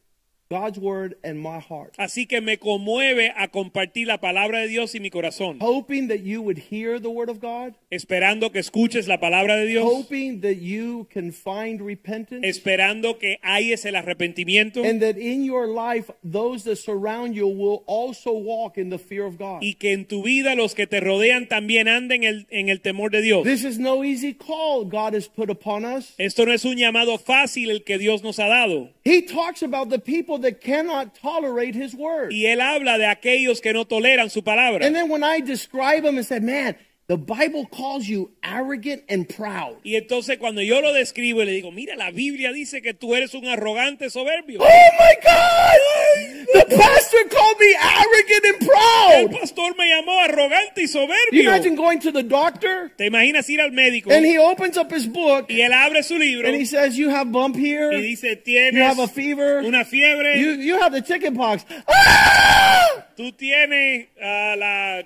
God's 0.51 0.79
word 0.79 1.17
and 1.23 1.39
my 1.39 1.59
heart, 1.61 1.95
Así 1.99 2.27
que 2.27 2.41
me 2.41 2.59
conmueve 2.59 3.33
a 3.37 3.49
compartir 3.49 4.07
la 4.07 4.19
palabra 4.19 4.61
de 4.61 4.69
Dios 4.69 4.95
y 4.95 5.01
mi 5.01 5.11
corazón, 5.11 5.59
hoping 5.61 6.09
that 6.09 6.21
you 6.21 6.41
would 6.41 6.59
hear 6.71 6.99
the 6.99 7.11
word 7.11 7.29
of 7.29 7.39
God, 7.41 7.75
esperando 7.91 8.51
que 8.51 8.61
escuches 8.61 9.09
la 9.09 9.19
palabra 9.21 9.57
de 9.57 9.67
Dios, 9.67 9.85
hoping 9.85 10.41
that 10.41 10.57
you 10.57 11.07
can 11.13 11.33
find 11.33 11.81
repentance, 11.83 12.47
esperando 12.47 13.19
que 13.19 13.37
hayes 13.43 13.85
el 13.85 13.95
arrepentimiento 13.95 14.83
and 14.85 15.01
that 15.03 15.19
in 15.19 15.45
your 15.45 15.67
life, 15.67 16.11
those 16.25 16.65
that 16.65 16.77
surround 16.77 17.35
you 17.35 17.47
will 17.47 17.83
also 17.87 18.33
walk 18.33 18.79
in 18.79 18.89
the 18.89 18.99
fear 18.99 19.27
of 19.27 19.37
God. 19.39 19.63
y 19.63 19.75
que 19.75 19.93
en 19.93 20.07
tu 20.07 20.23
vida 20.23 20.55
los 20.55 20.75
que 20.75 20.87
te 20.87 21.01
rodean 21.01 21.47
también 21.47 21.89
anden 21.89 22.23
en 22.23 22.25
el, 22.25 22.47
en 22.51 22.69
el 22.71 22.81
temor 22.81 23.11
de 23.11 23.21
Dios. 23.21 23.45
This 23.45 23.65
is 23.65 23.79
no 23.79 24.03
easy 24.03 24.33
call 24.33 24.87
God 24.87 25.15
has 25.15 25.29
put 25.29 25.51
upon 25.51 25.85
us. 25.85 26.15
Esto 26.17 26.47
no 26.47 26.53
es 26.53 26.65
un 26.65 26.77
llamado 26.77 27.19
fácil 27.19 27.71
el 27.71 27.85
que 27.85 27.99
Dios 27.99 28.23
nos 28.23 28.39
ha 28.39 28.49
dado. 28.49 28.89
He 29.05 29.23
talks 29.23 29.63
about 29.63 29.91
the 29.91 29.99
people 29.99 30.38
that 30.39 30.61
cannot 30.61 31.15
tolerate 31.15 31.75
his 31.75 31.95
word. 31.95 32.33
Y 32.33 32.47
Él 32.47 32.61
habla 32.61 32.99
de 32.99 33.07
aquellos 33.07 33.61
que 33.61 33.73
no 33.73 33.85
toleran 33.85 34.31
su 34.31 34.43
palabra. 34.43 34.85
And 34.85 34.95
then 34.95 35.09
when 35.09 35.23
I 35.23 35.41
describe 35.41 36.05
them 36.05 36.17
and 36.17 36.27
said, 36.27 36.43
man, 36.43 36.77
the 37.09 37.17
Bible 37.17 37.65
calls 37.65 38.07
you 38.07 38.31
arrogant 38.45 39.03
and 39.09 39.27
proud. 39.27 39.79
Y 39.83 39.97
entonces 39.97 40.37
cuando 40.37 40.61
yo 40.61 40.83
lo 40.83 40.93
describo 40.93 41.41
y 41.41 41.47
le 41.47 41.53
digo, 41.53 41.73
mira, 41.73 41.97
la 41.97 42.11
Biblia 42.11 42.53
dice 42.53 42.83
que 42.83 42.93
tú 42.93 43.15
eres 43.15 43.33
un 43.33 43.47
arrogante 43.47 44.11
soberbio. 44.11 44.61
Oh 44.61 44.67
my 44.67 45.15
God! 45.23 46.69
The 46.69 46.77
pastor 46.77 47.29
called 47.31 47.57
me 47.59 47.75
arrogant 47.77 48.45
and 48.45 48.63
El 48.63 49.29
proud. 49.29 49.41
pastor 49.41 49.75
me 49.77 49.89
llamó 49.89 50.21
arrogante 50.21 50.83
y 50.83 50.83
You 50.83 50.89
soberbio. 50.89 51.43
imagine 51.45 51.77
going 51.77 51.99
to 52.01 52.13
the 52.13 52.23
doctor 52.23 52.93
¿Te 52.97 53.07
imaginas 53.07 53.49
ir 53.49 53.61
al 53.63 53.71
médico 53.73 54.11
and 54.11 54.27
he 54.27 54.39
opens 54.39 54.77
up 54.77 54.93
his 54.93 55.07
book 55.07 55.47
y 55.49 55.63
él 55.63 55.73
abre 55.73 56.03
su 56.03 56.19
libro 56.19 56.47
and 56.47 56.57
he 56.57 56.63
y 56.63 56.67
says, 56.67 56.99
You 56.99 57.09
have 57.09 57.33
bump 57.33 57.57
here, 57.57 57.91
dice, 57.91 58.23
you 58.45 58.83
have 58.83 58.99
a 58.99 59.07
tienes 59.07 59.11
fever, 59.11 59.63
una 59.65 59.85
fiebre, 59.87 60.39
you, 60.39 60.53
you 60.61 60.79
have 60.79 60.93
the 60.93 61.01
chicken 61.01 61.35
pox. 61.35 61.65
Ah! 61.89 63.07
tú 63.17 63.33
tienes 63.33 64.09
ah, 64.23 64.55
la 64.59 65.03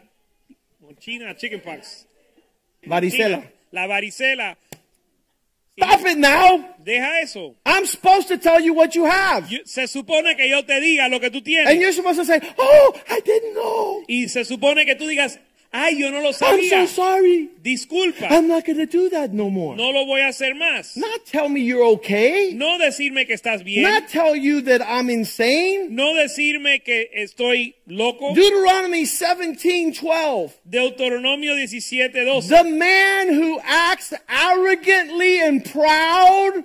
China 1.05 1.35
chickenpox, 1.35 2.07
Varicela. 2.87 3.43
la 3.73 3.87
varicela. 3.87 4.57
Stop 5.77 6.07
it 6.07 6.19
now. 6.19 6.75
Deja 6.85 7.21
eso. 7.23 7.55
I'm 7.65 7.87
supposed 7.87 8.29
to 8.29 8.37
tell 8.37 8.61
you 8.61 8.75
what 8.75 8.95
you 8.95 9.07
have. 9.07 9.51
Yo- 9.51 9.63
se 9.65 9.87
supone 9.87 10.37
que 10.37 10.47
yo 10.49 10.63
te 10.65 10.79
diga 10.81 11.09
lo 11.11 11.19
que 11.19 11.31
tú 11.31 11.39
And 11.39 11.45
tienes 11.47 11.81
you're 11.81 11.93
supposed 11.95 12.19
to 12.19 12.25
say, 12.27 12.41
Oh, 12.59 12.95
I 13.09 13.21
didn't 13.21 13.55
know. 13.55 14.05
y 14.07 14.29
se 14.29 14.45
supone 14.45 14.85
que 14.85 14.95
tú 14.97 15.07
digas, 15.07 15.39
ay, 15.73 15.97
yo 15.97 16.11
no 16.11 16.21
lo 16.21 16.33
I'm 16.43 16.69
so 16.69 16.87
sorry. 16.87 17.49
Disculpa, 17.63 18.31
I'm 18.31 18.47
not 18.47 18.67
going 18.67 18.79
to 18.79 18.87
do 18.87 19.09
that 19.11 19.33
no 19.33 19.49
more. 19.49 19.75
no 19.77 19.91
lo 19.91 20.05
voy 20.05 20.21
a 20.21 20.29
hacer 20.29 20.55
más. 20.55 20.97
Not 20.97 21.25
tell 21.27 21.49
me 21.49 21.61
you're 21.61 21.85
okay. 21.95 22.53
No 22.55 22.79
decirme 22.79 23.27
que 23.27 23.35
estás 23.35 23.65
bien. 23.65 23.83
Not 23.83 24.09
tell 24.09 24.37
you 24.37 24.61
that 24.63 24.83
I'm 24.83 25.09
insane. 25.09 25.95
No 25.95 26.15
decirme 26.15 26.83
que 26.85 27.09
estoy 27.17 27.75
loco. 27.87 28.35
Deuteronomy 28.35 29.07
17 29.07 29.95
12. 29.95 30.61
Deuteronomio 30.69 31.55
17, 31.55 32.25
12. 32.25 32.49
The 32.49 32.65
man 32.65 33.29
who 33.33 33.59
acts 33.65 34.13
arrogantly 34.29 35.43
and 35.43 35.65
proud 35.65 36.65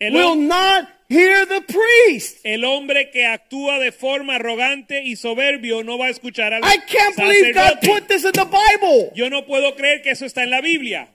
El, 0.00 0.12
will 0.12 0.36
not 0.36 0.88
hear 1.12 1.46
the 1.46 1.60
priest. 1.62 2.38
el 2.44 2.64
hombre 2.64 3.10
que 3.10 3.26
actúa 3.26 3.78
de 3.78 3.92
forma 3.92 4.36
arrogante 4.36 5.02
y 5.04 5.16
soberbio 5.16 5.82
no 5.84 5.98
va 5.98 6.06
a 6.06 6.10
escuchar 6.10 6.52
al 6.54 6.62
I 6.64 6.78
can't 6.86 7.16
believe 7.16 7.54
God 7.54 7.80
put 7.82 8.08
this 8.08 8.24
in 8.24 8.32
the 8.32 8.46
Bible. 8.46 9.12
Yo 9.14 9.28
no 9.28 9.44
puedo 9.46 9.74
creer 9.76 10.02
que 10.02 10.10
eso 10.12 10.24
está 10.26 10.42
en 10.42 10.50
la 10.50 10.60
Biblia. 10.60 11.08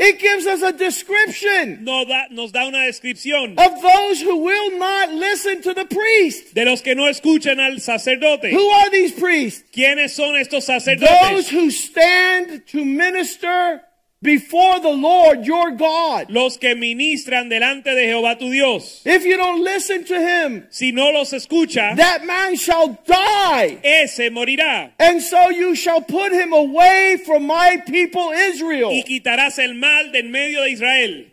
It 0.00 0.20
gives 0.20 0.46
us 0.46 0.62
a 0.62 0.70
description 0.70 1.82
Nos 1.82 2.06
da, 2.06 2.28
nos 2.30 2.52
da 2.52 2.66
una 2.68 2.84
descripción 2.86 3.58
of 3.58 3.82
those 3.82 4.20
who 4.20 4.36
will 4.44 4.78
not 4.78 5.10
listen 5.12 5.60
to 5.62 5.74
the 5.74 5.86
priest. 5.86 6.54
de 6.54 6.64
los 6.64 6.82
que 6.82 6.94
no 6.94 7.08
escuchan 7.08 7.58
al 7.58 7.80
sacerdote. 7.80 8.52
Who 8.52 8.70
are 8.70 8.90
these 8.90 9.12
priests? 9.12 9.64
¿Quiénes 9.72 10.12
son 10.14 10.36
estos 10.36 10.66
Those 10.66 10.84
sacerdotes? 10.84 11.48
who 11.52 11.68
stand 11.72 12.64
to 12.68 12.84
minister 12.84 13.82
before 14.20 14.80
the 14.80 14.88
Lord 14.90 15.46
your 15.46 15.70
God. 15.72 16.30
Los 16.30 16.56
que 16.56 16.74
ministran 16.74 17.48
delante 17.48 17.94
de 17.94 18.06
Jehová 18.06 18.38
tu 18.38 18.50
Dios. 18.50 19.02
If 19.04 19.24
you 19.24 19.36
don't 19.36 19.62
listen 19.62 20.04
to 20.04 20.20
him, 20.20 20.66
Si 20.70 20.92
no 20.92 21.10
los 21.10 21.32
escucha, 21.32 21.96
that 21.96 22.24
man 22.24 22.56
shall 22.56 22.98
die. 23.06 23.78
ese 23.82 24.30
morirá. 24.30 24.92
And 24.98 25.22
so 25.22 25.50
you 25.50 25.74
shall 25.74 26.00
put 26.00 26.32
him 26.32 26.52
away 26.52 27.18
from 27.24 27.46
my 27.46 27.82
people 27.86 28.30
Israel. 28.32 28.90
Y 28.90 29.02
quitarás 29.06 29.58
el 29.58 29.74
mal 29.74 30.10
del 30.12 30.24
medio 30.28 30.62
de 30.62 30.70
Israel. 30.72 31.24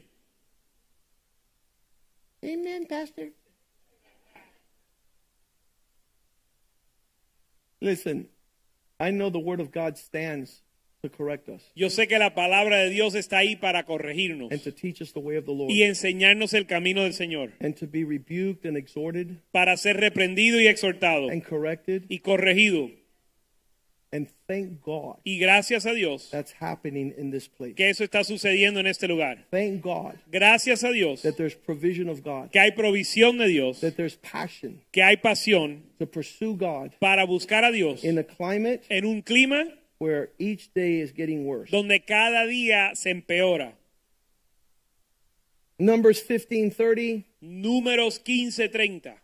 Amen, 2.44 2.86
Pastor. 2.86 3.30
Listen, 7.82 8.28
I 9.00 9.12
know 9.12 9.30
the 9.30 9.40
word 9.40 9.60
of 9.60 9.72
God 9.72 9.98
stands 9.98 10.62
to 11.10 11.16
correct 11.16 11.48
us 11.50 11.62
Yo 11.76 11.90
sé 11.90 12.08
que 12.08 12.18
la 12.18 12.34
palabra 12.34 12.78
de 12.78 12.90
Dios 12.90 13.16
está 13.16 13.38
ahí 13.40 13.56
para 13.56 13.84
corregirnos 13.86 14.52
and 14.52 14.62
to 14.64 14.72
teach 14.72 15.02
us 15.02 15.14
the 15.14 15.20
way 15.20 15.38
of 15.38 15.46
the 15.46 15.52
Lord 15.54 15.72
y 15.72 15.84
enseñarnos 15.84 16.54
el 16.54 16.66
camino 16.66 17.04
del 17.04 17.14
Señor, 17.14 17.52
and 17.60 17.76
to 17.76 17.88
be 17.88 18.04
rebuked 18.04 18.66
and 18.66 18.78
exhorted 18.78 19.38
para 19.52 19.78
ser 19.78 19.98
reprendido 19.98 20.60
y 20.60 20.68
exhortado 20.68 21.30
and 21.30 21.44
corrected. 21.44 22.04
y 22.10 22.20
corregido. 22.20 22.90
And 24.12 24.28
thank 24.48 24.82
God 24.82 25.18
Y 25.26 25.40
gracias 25.40 25.86
a 25.86 25.92
Dios 25.94 26.30
that's 26.32 26.54
happening 26.62 27.14
in 27.18 27.32
this 27.32 27.50
place. 27.50 27.74
que 27.76 27.90
eso 27.90 28.04
está 28.06 28.24
sucediendo 28.24 28.80
en 28.80 28.88
este 28.88 29.08
lugar. 29.10 29.46
Thank 29.52 29.82
God 29.82 30.14
Gracias 30.32 30.84
a 30.86 30.92
Dios 30.92 31.22
that 31.24 31.34
there's 31.36 31.56
provision 31.56 32.08
of 32.08 32.22
God, 32.24 32.50
que 32.52 32.60
hay 32.62 32.72
provisión 32.72 33.38
de 33.38 33.48
Dios, 33.48 33.82
that 33.82 33.96
there's 33.98 34.16
passion 34.18 34.80
que 34.94 35.04
hay 35.04 35.18
pasión 35.18 35.82
to 36.00 36.06
pursue 36.06 36.56
God 36.56 36.92
para 37.00 37.26
buscar 37.26 37.66
a 37.66 37.72
Dios 37.72 38.06
in 38.06 38.18
a 38.18 38.24
climate 38.24 38.84
en 38.90 39.06
un 39.06 39.22
clima 39.22 39.68
where 39.98 40.30
each 40.40 40.74
day 40.74 41.00
is 41.00 41.12
getting 41.12 41.46
worse. 41.46 41.70
donde 41.72 42.04
cada 42.06 42.46
día 42.46 42.96
se 42.96 43.12
empeora. 43.12 43.74
Numbers 45.80 46.22
15:30. 46.22 47.24
Números 47.44 48.20
15:30. 48.20 49.16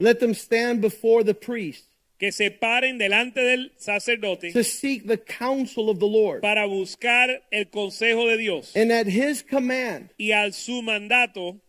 Let 0.00 0.20
them 0.20 0.34
stand 0.34 0.80
before 0.80 1.24
the 1.24 1.34
priest 1.34 1.84
Que 2.20 2.32
se 2.32 2.50
paren 2.50 2.98
delante 2.98 3.40
del 3.40 3.70
sacerdote 3.76 4.52
to 4.52 4.64
seek 4.64 5.06
the 5.06 5.16
counsel 5.16 5.88
of 5.88 5.98
the 6.00 6.06
Lord. 6.06 6.42
para 6.42 6.66
buscar 6.66 7.42
el 7.52 7.66
consejo 7.66 8.26
de 8.28 8.36
Dios. 8.36 8.74
And 8.74 8.90
at 8.92 9.06
his 9.06 9.42
command, 9.42 10.10
Y 10.18 10.32
al 10.32 10.52
su 10.52 10.82
mandato, 10.82 11.60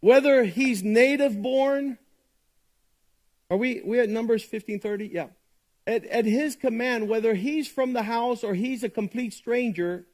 whether 0.00 0.44
he's 0.44 0.82
native 0.82 1.40
born, 1.40 1.98
are 3.48 3.56
we 3.56 3.80
we 3.84 4.00
at 4.00 4.08
Numbers 4.08 4.44
15:30? 4.44 5.08
Yeah. 5.12 5.28
At, 5.86 6.04
at 6.06 6.24
his 6.24 6.56
command, 6.56 7.08
whether 7.08 7.34
he's 7.34 7.68
from 7.68 7.92
the 7.92 8.02
house 8.02 8.42
or 8.42 8.54
he's 8.54 8.82
a 8.82 8.88
complete 8.88 9.32
stranger, 9.32 10.06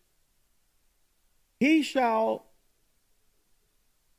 he 1.58 1.82
shall 1.82 2.44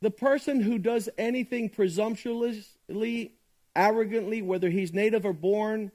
the 0.00 0.10
person 0.10 0.60
who 0.60 0.78
does 0.78 1.08
anything 1.16 1.70
presumptuously, 1.70 3.34
arrogantly, 3.74 4.42
whether 4.42 4.68
he's 4.68 4.92
native 4.92 5.24
or 5.24 5.32
born, 5.32 5.92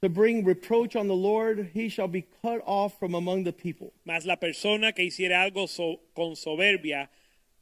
to 0.00 0.08
bring 0.08 0.44
reproach 0.44 0.96
on 0.96 1.08
the 1.08 1.14
Lord, 1.14 1.70
he 1.72 1.88
shall 1.88 2.08
be 2.08 2.26
cut 2.42 2.62
off 2.64 2.98
from 2.98 3.14
among 3.14 3.44
the 3.44 3.52
people. 3.52 3.92
mas 4.04 4.24
la 4.26 4.36
persona 4.36 4.92
que 4.92 5.04
hiciera 5.04 5.42
algo 5.42 5.68
so- 5.68 6.00
con 6.14 6.36
soberbia, 6.36 7.08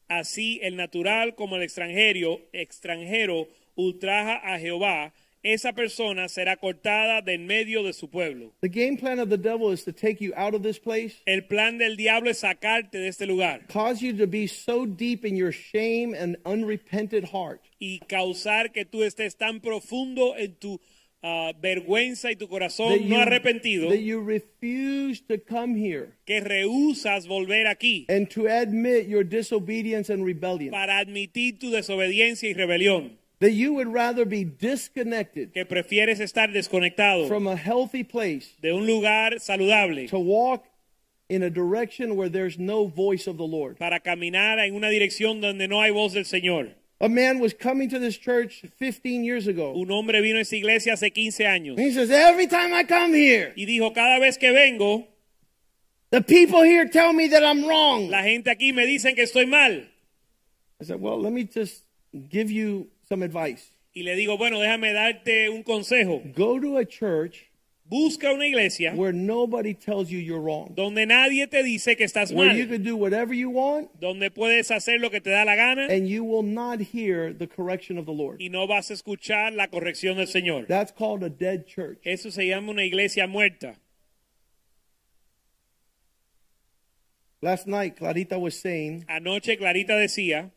así 0.09 0.61
el 0.62 0.76
natural 0.76 1.35
como 1.35 1.57
el 1.57 1.62
extranjero, 1.62 2.41
extranjero 2.53 3.49
ultraja 3.76 4.41
a 4.43 4.59
Jehová, 4.59 5.12
esa 5.43 5.72
persona 5.72 6.28
será 6.28 6.57
cortada 6.57 7.20
de 7.20 7.32
en 7.34 7.47
medio 7.47 7.82
de 7.82 7.93
su 7.93 8.09
pueblo. 8.09 8.53
The 8.61 8.68
game 8.68 8.97
plan 8.97 9.18
of 9.18 9.28
the 9.28 9.38
devil 9.38 9.72
is 9.72 9.84
to 9.84 9.93
take 9.93 10.20
you 10.20 10.32
out 10.36 10.55
of 10.55 10.62
this 10.62 10.78
place, 10.78 11.16
El 11.26 11.43
plan 11.43 11.78
del 11.78 11.97
diablo 11.97 12.30
es 12.30 12.38
sacarte 12.38 12.99
de 12.99 13.09
este 13.09 13.26
lugar 13.26 13.66
cause 13.68 14.03
you 14.03 14.12
to 14.16 14.26
be 14.26 14.47
so 14.47 14.86
deep 14.86 15.24
in 15.24 15.36
your 15.36 15.53
shame 15.53 16.14
and 16.14 16.36
unrepented 16.45 17.24
heart 17.24 17.61
y 17.80 18.01
causar 18.09 18.72
que 18.72 18.84
tú 18.84 19.03
estés 19.03 19.36
tan 19.36 19.61
profundo 19.61 20.36
en 20.36 20.55
tu 20.55 20.80
ah, 21.22 21.53
vergüenza 21.61 22.30
y 22.30 22.36
tu 22.36 22.49
corazón 22.49 22.99
that 22.99 23.07
no 23.07 23.18
arrepentido 23.20 23.88
that 23.88 24.01
you 24.01 24.20
refuse 24.20 25.20
to 25.20 25.38
come 25.38 25.74
here 25.74 26.12
que 26.26 26.40
rehusas 26.40 27.26
volver 27.26 27.66
aquí 27.66 28.07
and 28.09 28.28
to 28.30 28.47
admit 28.47 29.09
your 29.09 29.24
disobedience 29.24 30.12
and 30.12 30.24
rebellion. 30.24 30.70
para 30.70 30.99
admitir 30.99 31.59
tu 31.59 31.70
desobediencia 31.70 32.49
y 32.49 32.55
rebelión, 32.55 33.18
That 33.43 33.55
you 33.55 33.74
would 33.74 33.88
rather 33.93 34.24
be 34.24 34.45
disconnected 34.45 35.53
que 35.53 35.64
prefieres 35.64 36.20
estar 36.20 36.53
desconectado 36.53 37.26
from 37.26 37.49
a 37.49 37.57
healthy 37.57 38.05
place 38.05 38.55
de 38.62 38.70
un 38.70 38.86
lugar 38.86 39.32
saludable 39.40 40.09
to 40.11 40.18
walk 40.20 40.64
in 41.28 41.43
a 41.43 41.51
direction 41.51 42.14
where 42.14 42.28
there's 42.28 42.57
no 42.57 42.86
voice 42.86 43.26
of 43.26 43.38
the 43.38 43.45
Lord. 43.45 43.78
para 43.78 43.99
caminar 43.99 44.61
en 44.61 44.76
una 44.76 44.86
dirección 44.90 45.40
donde 45.40 45.66
no 45.66 45.80
hay 45.80 45.90
voz 45.90 46.12
del 46.12 46.22
Señor. 46.22 46.70
A 47.01 47.09
man 47.09 47.40
was 47.40 47.53
coming 47.53 47.88
to 47.88 47.99
this 47.99 48.16
church 48.16 48.64
15 48.78 49.24
years 49.24 49.49
ago. 49.49 49.72
Un 49.74 49.90
hombre 49.90 50.20
vino 50.20 50.38
a 50.38 50.43
esa 50.43 50.55
iglesia 50.55 50.93
hace 50.93 51.11
15 51.11 51.45
años 51.45 51.76
And 51.76 51.80
he 51.80 51.90
says, 51.93 52.12
Every 52.12 52.47
time 52.47 52.72
I 52.72 52.84
come 52.84 53.12
here, 53.12 53.53
y 53.57 53.66
dijo, 53.66 53.93
cada 53.93 54.20
vez 54.20 54.38
que 54.38 54.53
vengo, 54.53 55.09
the 56.11 56.22
people 56.22 56.62
here 56.62 56.86
tell 56.86 57.12
me 57.12 57.26
that 57.26 57.43
I'm 57.43 57.66
wrong. 57.66 58.09
la 58.09 58.22
gente 58.22 58.53
aquí 58.53 58.72
me 58.72 58.86
dicen 58.86 59.16
que 59.16 59.24
estoy 59.24 59.47
mal. 59.49 59.84
I 60.80 60.84
said, 60.84 61.01
Well, 61.01 61.20
let 61.20 61.32
me 61.32 61.43
just 61.43 61.82
give 62.28 62.49
you 62.49 62.86
some 63.12 63.22
advice. 63.22 63.72
Y 63.94 64.04
le 64.04 64.16
digo, 64.16 64.38
bueno, 64.38 64.58
déjame 64.58 64.94
darte 64.94 65.50
un 65.50 65.62
consejo. 65.62 66.22
Go 66.34 66.58
to 66.58 66.78
a 66.78 66.84
church 66.86 67.52
Busca 67.84 68.32
una 68.32 68.46
iglesia 68.46 68.94
where 68.94 69.12
nobody 69.12 69.74
tells 69.74 70.08
you 70.08 70.18
you're 70.18 70.40
wrong, 70.40 70.72
donde 70.74 71.04
nadie 71.04 71.46
te 71.46 71.62
dice 71.62 71.94
que 71.94 72.06
estás 72.06 72.32
where 72.32 72.50
you 72.54 72.66
mal, 72.66 72.76
can 72.76 72.82
do 72.82 72.96
whatever 72.96 73.34
you 73.34 73.50
want, 73.50 73.90
donde 74.00 74.30
puedes 74.30 74.70
hacer 74.70 74.98
lo 74.98 75.10
que 75.10 75.20
te 75.20 75.28
da 75.28 75.44
la 75.44 75.54
gana 75.56 75.88
and 75.90 76.08
you 76.08 76.24
will 76.24 76.42
not 76.42 76.80
hear 76.80 77.34
the 77.34 77.46
correction 77.46 77.98
of 77.98 78.06
the 78.06 78.12
Lord. 78.12 78.40
y 78.40 78.48
no 78.48 78.66
vas 78.66 78.90
a 78.90 78.94
escuchar 78.94 79.52
la 79.52 79.66
corrección 79.68 80.16
del 80.16 80.26
Señor. 80.26 80.66
That's 80.68 80.90
called 80.90 81.22
a 81.22 81.28
dead 81.28 81.66
church. 81.66 81.98
Eso 82.02 82.30
se 82.30 82.46
llama 82.46 82.70
una 82.70 82.84
iglesia 82.84 83.26
muerta. 83.26 83.76
Last 87.42 87.66
night, 87.66 87.96
Clarita 87.96 88.38
was 88.38 88.58
saying 88.58 89.04
Anoche 89.06 89.58
Clarita 89.58 89.96
decía 89.96 90.52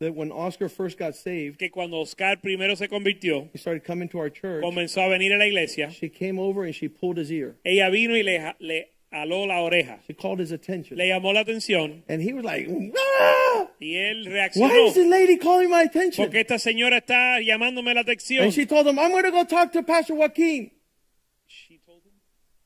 that 0.00 0.14
when 0.14 0.32
Oscar 0.32 0.68
first 0.68 0.98
got 0.98 1.14
saved, 1.14 1.58
que 1.58 1.70
cuando 1.70 2.00
Oscar 2.00 2.36
primero 2.40 2.74
se 2.74 2.88
convirtió, 2.88 3.48
he 3.52 3.58
started 3.58 3.84
coming 3.84 4.08
to 4.08 4.18
our 4.18 4.30
church. 4.30 4.62
comenzó 4.62 5.02
a 5.02 5.08
venir 5.08 5.32
a 5.32 5.38
la 5.38 5.44
iglesia, 5.46 5.90
She 5.90 6.08
came 6.08 6.38
over 6.38 6.64
and 6.64 6.74
she 6.74 6.88
pulled 6.88 7.18
his 7.18 7.30
ear. 7.30 7.56
ella 7.64 7.88
vino 7.90 8.14
y 8.14 8.22
le, 8.22 8.54
le 8.60 8.88
aló 9.12 9.46
la 9.46 9.60
oreja, 9.62 10.00
She 10.06 10.14
called 10.14 10.40
his 10.40 10.52
attention. 10.52 10.96
le 10.96 11.06
llamó 11.08 11.32
la 11.34 11.40
atención 11.44 12.02
And 12.08 12.20
he 12.22 12.32
was 12.32 12.44
like, 12.44 12.66
"Ah! 12.68 13.68
y 13.80 13.94
él 13.96 14.24
Why 14.26 14.32
reaccionó. 14.32 14.86
is 14.88 14.94
the 14.94 15.04
lady 15.06 15.36
calling 15.36 15.68
my 15.70 15.82
attention? 15.82 16.24
Porque 16.24 16.40
esta 16.40 16.58
señora 16.58 16.98
está 16.98 17.38
llamándome 17.40 17.92
la 17.94 18.00
atención. 18.02 18.44
And 18.44 18.52
she 18.52 18.66
told 18.66 18.86
him, 18.86 18.98
I'm 18.98 19.10
going 19.10 19.24
to 19.24 19.30
go 19.30 19.44
talk 19.44 19.72
to 19.72 19.82
Pastor 19.82 20.16
Joaquin. 20.16 20.70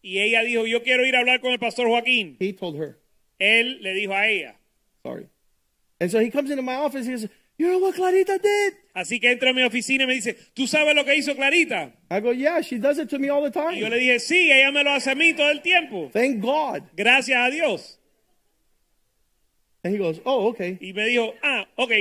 Y 0.02 0.18
ella 0.18 0.42
dijo, 0.42 0.66
yo 0.66 0.82
quiero 0.82 1.04
ir 1.06 1.16
a 1.16 1.20
hablar 1.20 1.40
con 1.40 1.52
el 1.52 1.58
pastor 1.58 1.88
Joaquín. 1.88 2.36
He 2.38 2.52
told 2.52 2.76
her, 2.76 2.98
Él 3.38 3.80
le 3.80 3.94
dijo 3.94 4.12
a 4.12 4.28
ella. 4.28 4.54
sorry. 5.02 5.28
And 6.00 6.10
so 6.10 6.18
he 6.18 6.30
comes 6.30 6.50
into 6.50 6.62
my 6.62 6.74
office. 6.76 7.06
He 7.06 7.16
says, 7.16 7.30
You 7.56 7.70
know 7.70 7.78
what 7.78 7.94
Clarita 7.94 8.38
did? 8.42 8.72
Así 8.96 9.20
que 9.20 9.30
entra 9.30 9.50
a 9.50 9.52
mi 9.52 9.62
oficina 9.62 10.04
y 10.04 10.06
me 10.06 10.14
dice, 10.14 10.34
¿tú 10.54 10.66
sabes 10.66 10.94
lo 10.94 11.04
que 11.04 11.14
hizo 11.16 11.34
Clarita? 11.36 11.92
I 12.10 12.20
go, 12.20 12.30
Yeah, 12.32 12.60
she 12.62 12.78
does 12.78 12.98
it 12.98 13.08
to 13.10 13.18
me 13.18 13.28
all 13.28 13.42
the 13.48 13.56
Y 13.56 13.78
yo 13.80 13.88
le 13.88 13.90
time. 13.90 14.00
dije, 14.00 14.18
sí, 14.20 14.50
ella 14.52 14.72
me 14.72 14.82
lo 14.82 14.90
hace 14.90 15.10
a 15.10 15.14
mí 15.14 15.34
todo 15.34 15.50
el 15.50 15.62
tiempo. 15.62 16.10
Thank 16.12 16.40
God. 16.42 16.82
Gracias 16.96 17.36
a 17.38 17.50
Dios. 17.50 17.98
And 19.84 19.94
he 19.94 19.98
goes, 19.98 20.20
Oh, 20.24 20.48
okay. 20.48 20.78
Y 20.80 20.92
me 20.92 21.06
dijo, 21.06 21.34
ah, 21.42 21.66
ok, 21.76 21.92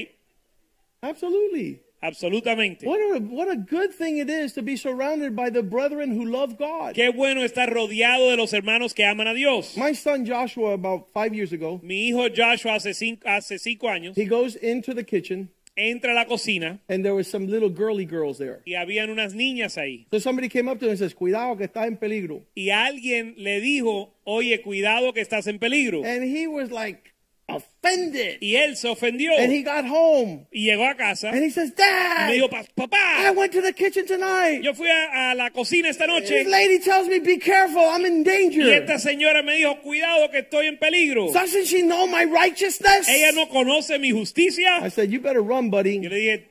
Absolutely. 1.01 1.82
Absolutamente. 2.03 2.85
What 2.85 2.99
a, 2.99 3.19
what 3.19 3.49
a 3.49 3.55
good 3.55 3.93
thing 3.93 4.17
it 4.17 4.29
is 4.29 4.53
to 4.53 4.61
be 4.61 4.75
surrounded 4.75 5.35
by 5.35 5.49
the 5.49 5.63
brethren 5.63 6.11
who 6.11 6.25
love 6.25 6.57
God. 6.57 6.93
Qué 6.95 7.13
bueno 7.15 7.41
estar 7.43 7.69
rodeado 7.73 8.29
de 8.29 8.37
los 8.37 8.51
hermanos 8.53 8.93
que 8.93 9.05
aman 9.05 9.27
a 9.27 9.33
Dios. 9.33 9.75
My 9.77 9.93
son 9.93 10.25
Joshua, 10.25 10.73
about 10.73 11.07
five 11.13 11.33
years 11.33 11.53
ago, 11.53 11.79
Mi 11.83 12.09
hijo 12.09 12.29
Joshua 12.29 12.75
hace 12.75 12.93
cinco, 12.93 13.27
hace 13.27 13.57
cinco 13.57 13.87
años 13.87 14.15
he 14.15 14.25
goes 14.25 14.55
into 14.55 14.93
the 14.93 15.03
kitchen 15.03 15.49
entra 15.75 16.11
a 16.11 16.13
la 16.13 16.25
cocina 16.25 16.79
and 16.87 17.03
there 17.03 17.15
was 17.15 17.27
some 17.27 17.47
little 17.47 17.69
girly 17.69 18.05
girls 18.05 18.37
there. 18.37 18.61
y 18.65 18.73
habían 18.75 19.09
unas 19.09 19.33
niñas 19.33 19.77
ahí. 19.77 20.05
So 20.11 20.19
somebody 20.19 20.49
came 20.49 20.69
up 20.69 20.79
to 20.79 20.85
him 20.85 20.91
and 20.91 20.99
says, 20.99 21.13
Cuidado 21.13 21.57
que 21.57 21.65
está 21.65 21.87
en 21.87 21.97
peligro. 21.97 22.43
Y 22.55 22.69
alguien 22.69 23.35
le 23.37 23.59
dijo, 23.59 24.13
oye, 24.23 24.61
cuidado 24.61 25.13
que 25.13 25.21
estás 25.21 25.47
en 25.47 25.59
peligro. 25.59 26.03
And 26.05 26.23
he 26.23 26.47
was 26.47 26.71
like 26.71 27.12
offended. 27.47 28.37
Y 28.41 28.55
él 28.55 28.75
se 28.77 28.87
ofendió. 28.87 29.31
And 29.37 29.51
he 29.51 29.61
got 29.63 29.85
home 29.85 30.47
Y 30.51 30.65
llegó 30.65 30.85
a 30.85 30.95
casa 30.95 31.29
and 31.29 31.41
y 31.41 31.45
he 31.45 31.49
says, 31.51 31.69
me 31.69 31.75
Dad, 31.75 32.31
dijo, 32.31 32.49
"Pa- 32.49 32.61
I 32.61 32.65
papá, 32.75 33.31
went 33.35 33.51
to 33.53 33.61
the 33.61 33.73
kitchen 33.73 34.05
tonight. 34.05 34.61
yo 34.63 34.73
fui 34.73 34.87
a, 34.89 35.31
a 35.31 35.35
la 35.35 35.49
cocina 35.49 35.89
esta 35.89 36.07
noche 36.07 36.29
This 36.43 36.47
lady 36.47 36.79
tells 36.79 37.07
me, 37.07 37.19
Be 37.19 37.37
careful, 37.37 37.81
I'm 37.83 38.05
in 38.05 38.21
y 38.21 38.23
danger. 38.23 38.73
esta 38.73 38.97
señora 38.99 39.43
me 39.43 39.55
dijo, 39.57 39.81
cuidado 39.81 40.29
que 40.31 40.39
estoy 40.39 40.67
en 40.67 40.77
peligro. 40.77 41.31
Doesn't 41.31 41.65
she 41.67 41.81
know 41.81 42.07
my 42.07 42.23
righteousness? 42.25 43.07
Ella 43.09 43.31
no 43.33 43.47
conoce 43.49 43.99
mi 43.99 44.09
I 44.09 44.11
justicia. 44.11 44.89
said, 44.89 45.11
You 45.11 45.19
better 45.19 45.41
run, 45.41 45.65
Yo 45.65 45.71
buddy. 45.71 45.99
le 45.99 46.15
dije, 46.15 46.43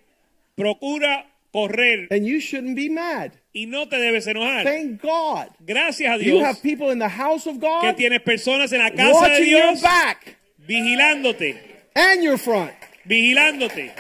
procura 0.56 1.26
correr 1.52 2.08
And 2.10 2.26
you 2.26 2.40
shouldn't 2.40 2.76
be 2.76 2.88
mad. 2.88 3.32
y 3.54 3.66
no 3.66 3.86
te 3.88 3.96
debes 3.96 4.26
enojar. 4.26 4.64
Thank 4.64 5.02
God. 5.02 5.48
Gracias 5.66 6.08
a 6.10 6.16
You 6.18 6.38
Dios 6.38 6.44
have 6.44 6.62
people 6.62 6.90
in 6.90 6.98
the 6.98 7.08
house 7.08 7.46
of 7.46 7.54
que 7.54 7.60
God 7.68 7.96
tienes 7.96 8.20
personas 8.22 8.72
en 8.72 8.78
la 8.78 8.90
casa 8.90 9.06
de 9.08 9.12
watching 9.12 9.46
your 9.50 9.60
Dios 9.72 9.82
back 9.82 10.36
vigilándote, 10.66 11.56
and 11.94 12.22
your 12.22 12.38
front. 12.38 12.72
vigilándote. 13.04 13.92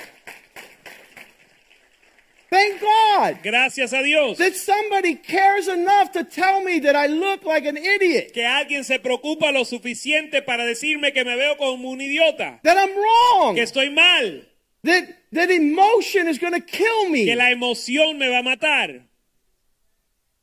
Thank 2.52 2.82
God. 2.82 3.38
Gracias 3.42 3.94
a 3.94 4.02
Dios. 4.02 4.36
That 4.36 4.54
somebody 4.54 5.14
cares 5.14 5.68
enough 5.68 6.12
to 6.12 6.22
tell 6.22 6.62
me 6.62 6.80
that 6.80 6.94
I 6.94 7.06
look 7.06 7.44
like 7.44 7.64
an 7.64 7.78
idiot, 7.78 8.34
que 8.34 8.44
alguien 8.44 8.84
se 8.84 8.98
preocupa 8.98 9.50
lo 9.52 9.64
suficiente 9.64 10.42
para 10.42 10.66
decirme 10.66 11.14
que 11.14 11.24
me 11.24 11.34
veo 11.34 11.56
como 11.56 11.88
un 11.88 12.00
idiota, 12.02 12.60
that 12.62 12.76
I'm 12.76 12.94
wrong, 12.94 13.54
que 13.54 13.62
estoy 13.62 13.90
mal, 13.90 14.42
that, 14.84 15.04
that 15.32 15.50
emotion 15.50 16.28
is 16.28 16.38
going 16.38 16.52
to 16.52 16.60
kill 16.60 17.08
me, 17.08 17.24
que 17.24 17.36
la 17.36 17.50
emoción 17.50 18.18
me 18.18 18.28
va 18.28 18.40
a 18.40 18.42
matar, 18.42 19.00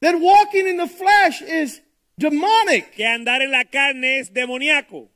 that 0.02 0.20
walking 0.20 0.68
in 0.68 0.78
the 0.78 0.88
flesh 0.88 1.44
is 1.44 1.80
demonic. 2.18 2.92
que 2.96 3.06
andar 3.06 3.44
en 3.44 3.52
la 3.52 3.66
carne 3.66 4.18
es 4.18 4.34
demoníaco. 4.34 5.10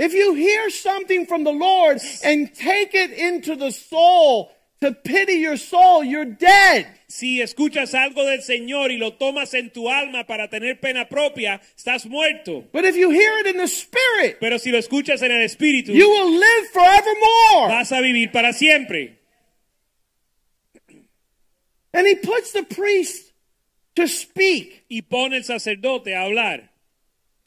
If 0.00 0.14
you 0.14 0.32
hear 0.32 0.70
something 0.70 1.26
from 1.26 1.44
the 1.44 1.52
Lord 1.52 1.98
and 2.24 2.54
take 2.54 2.94
it 2.94 3.12
into 3.12 3.54
the 3.54 3.70
soul 3.70 4.50
to 4.80 4.92
pity 4.92 5.34
your 5.34 5.58
soul, 5.58 6.02
you're 6.02 6.24
dead. 6.24 6.86
Si 7.06 7.42
escuchas 7.42 7.92
algo 7.92 8.24
del 8.24 8.40
Señor 8.40 8.90
y 8.90 8.96
lo 8.96 9.10
tomas 9.18 9.52
en 9.52 9.68
tu 9.68 9.90
alma 9.90 10.24
para 10.24 10.48
tener 10.48 10.80
pena 10.80 11.06
propia, 11.06 11.60
estás 11.76 12.06
muerto. 12.06 12.64
But 12.72 12.86
if 12.86 12.96
you 12.96 13.10
hear 13.10 13.40
it 13.40 13.48
in 13.48 13.58
the 13.58 13.68
spirit, 13.68 14.38
Pero 14.40 14.56
si 14.56 14.70
lo 14.70 14.78
escuchas 14.78 15.20
en 15.20 15.32
el 15.32 15.42
Espíritu, 15.42 15.92
you 15.92 16.08
will 16.08 16.30
live 16.30 16.68
forevermore. 16.72 17.68
vas 17.68 17.92
a 17.92 18.00
vivir 18.00 18.32
para 18.32 18.54
siempre. 18.54 19.18
And 21.92 22.06
he 22.06 22.14
puts 22.14 22.52
the 22.52 22.62
priest 22.62 23.32
to 23.96 24.08
speak, 24.08 24.86
Y 24.88 25.02
pone 25.02 25.36
el 25.36 25.44
sacerdote 25.44 26.16
a 26.16 26.22
hablar 26.22 26.69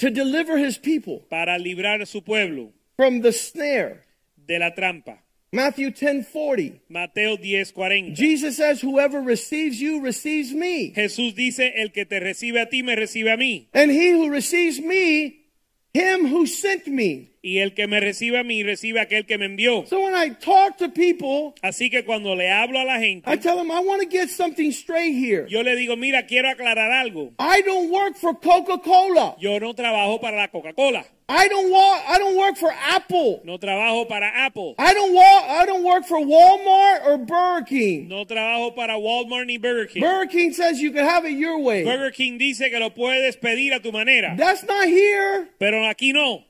to 0.03 0.09
deliver 0.09 0.57
his 0.57 0.77
people. 0.77 1.23
para 1.29 1.57
librar 1.57 2.01
a 2.01 2.05
su 2.05 2.21
pueblo. 2.21 2.73
from 2.97 3.21
the 3.21 3.31
snare. 3.31 4.01
de 4.45 4.59
la 4.59 4.71
trampa. 4.71 5.19
Matthew 5.53 5.91
10:40. 5.91 6.81
Mateo 6.89 7.37
10:40. 7.37 8.13
Jesus 8.13 8.57
says, 8.57 8.81
"Whoever 8.81 9.21
receives 9.21 9.79
you 9.79 10.01
receives 10.01 10.51
me, 10.51 10.91
Jesús 10.93 11.35
dice, 11.35 11.71
el 11.75 11.89
que 11.89 12.05
te 12.05 12.19
recibe 12.19 12.59
a 12.59 12.65
ti 12.65 12.81
me 12.81 12.95
recibe 12.95 13.31
a 13.31 13.37
mí, 13.37 13.67
and 13.73 13.91
he 13.91 14.11
who 14.11 14.29
receives 14.29 14.81
me, 14.81 15.45
him 15.93 16.25
who 16.27 16.45
sent 16.47 16.87
me." 16.87 17.29
Y 17.45 17.59
el 17.59 17.73
que 17.73 17.87
me 17.87 17.99
recibe 17.99 18.37
a 18.39 18.43
mí 18.43 18.63
recibe 18.63 19.01
a 19.01 19.03
aquel 19.03 19.25
que 19.25 19.37
me 19.37 19.45
envió. 19.45 19.85
So 19.85 19.99
when 20.01 20.15
I 20.15 20.29
talk 20.33 20.77
to 20.77 20.87
people, 20.89 21.53
Así 21.61 21.89
que 21.89 22.03
cuando 22.05 22.35
le 22.35 22.49
hablo 22.49 22.79
a 22.79 22.85
la 22.85 22.99
gente, 22.99 23.29
I 23.29 23.35
tell 23.37 23.57
them 23.57 23.69
I 23.69 23.79
want 23.81 24.01
to 24.01 24.07
get 24.09 24.29
something 24.29 24.71
straight 24.71 25.13
here. 25.13 25.45
yo 25.49 25.61
le 25.61 25.75
digo, 25.75 25.97
mira, 25.97 26.25
quiero 26.25 26.49
aclarar 26.49 26.89
algo. 26.91 27.33
I 27.37 27.61
don't 27.61 27.91
work 27.91 28.15
for 28.15 28.33
Coca-Cola. 28.39 29.35
Yo 29.39 29.59
no 29.59 29.73
trabajo 29.73 30.19
para 30.21 30.37
la 30.37 30.47
Coca-Cola, 30.47 31.05
I 31.27 31.47
don't 31.49 31.69
wa- 31.69 32.01
I 32.07 32.17
don't 32.17 32.37
work 32.37 32.55
for 32.57 32.71
Apple. 32.71 33.41
no 33.43 33.57
trabajo 33.57 34.07
para 34.07 34.45
Apple, 34.45 34.75
I 34.79 34.93
don't 34.93 35.13
wa- 35.13 35.61
I 35.61 35.65
don't 35.65 35.83
work 35.83 36.05
for 36.05 36.19
Walmart 36.19 37.05
or 37.05 37.17
Burger 37.17 37.65
King. 37.65 38.07
no 38.07 38.25
trabajo 38.25 38.73
para 38.75 38.97
Walmart 38.97 39.47
ni 39.47 39.57
Burger 39.57 39.87
King. 39.87 40.01
Burger 40.01 40.27
King 40.31 40.53
says 40.53 40.79
you 40.81 40.91
can 40.91 41.05
have 41.05 41.25
it 41.25 41.37
your 41.37 41.59
way. 41.59 41.83
Burger 41.83 42.11
King 42.11 42.37
dice 42.37 42.69
que 42.69 42.79
lo 42.79 42.91
puedes 42.91 43.35
pedir 43.37 43.73
a 43.73 43.79
tu 43.81 43.91
manera, 43.91 44.35
That's 44.37 44.63
not 44.63 44.87
here. 44.87 45.49
pero 45.59 45.85
aquí 45.89 46.13
no. 46.13 46.45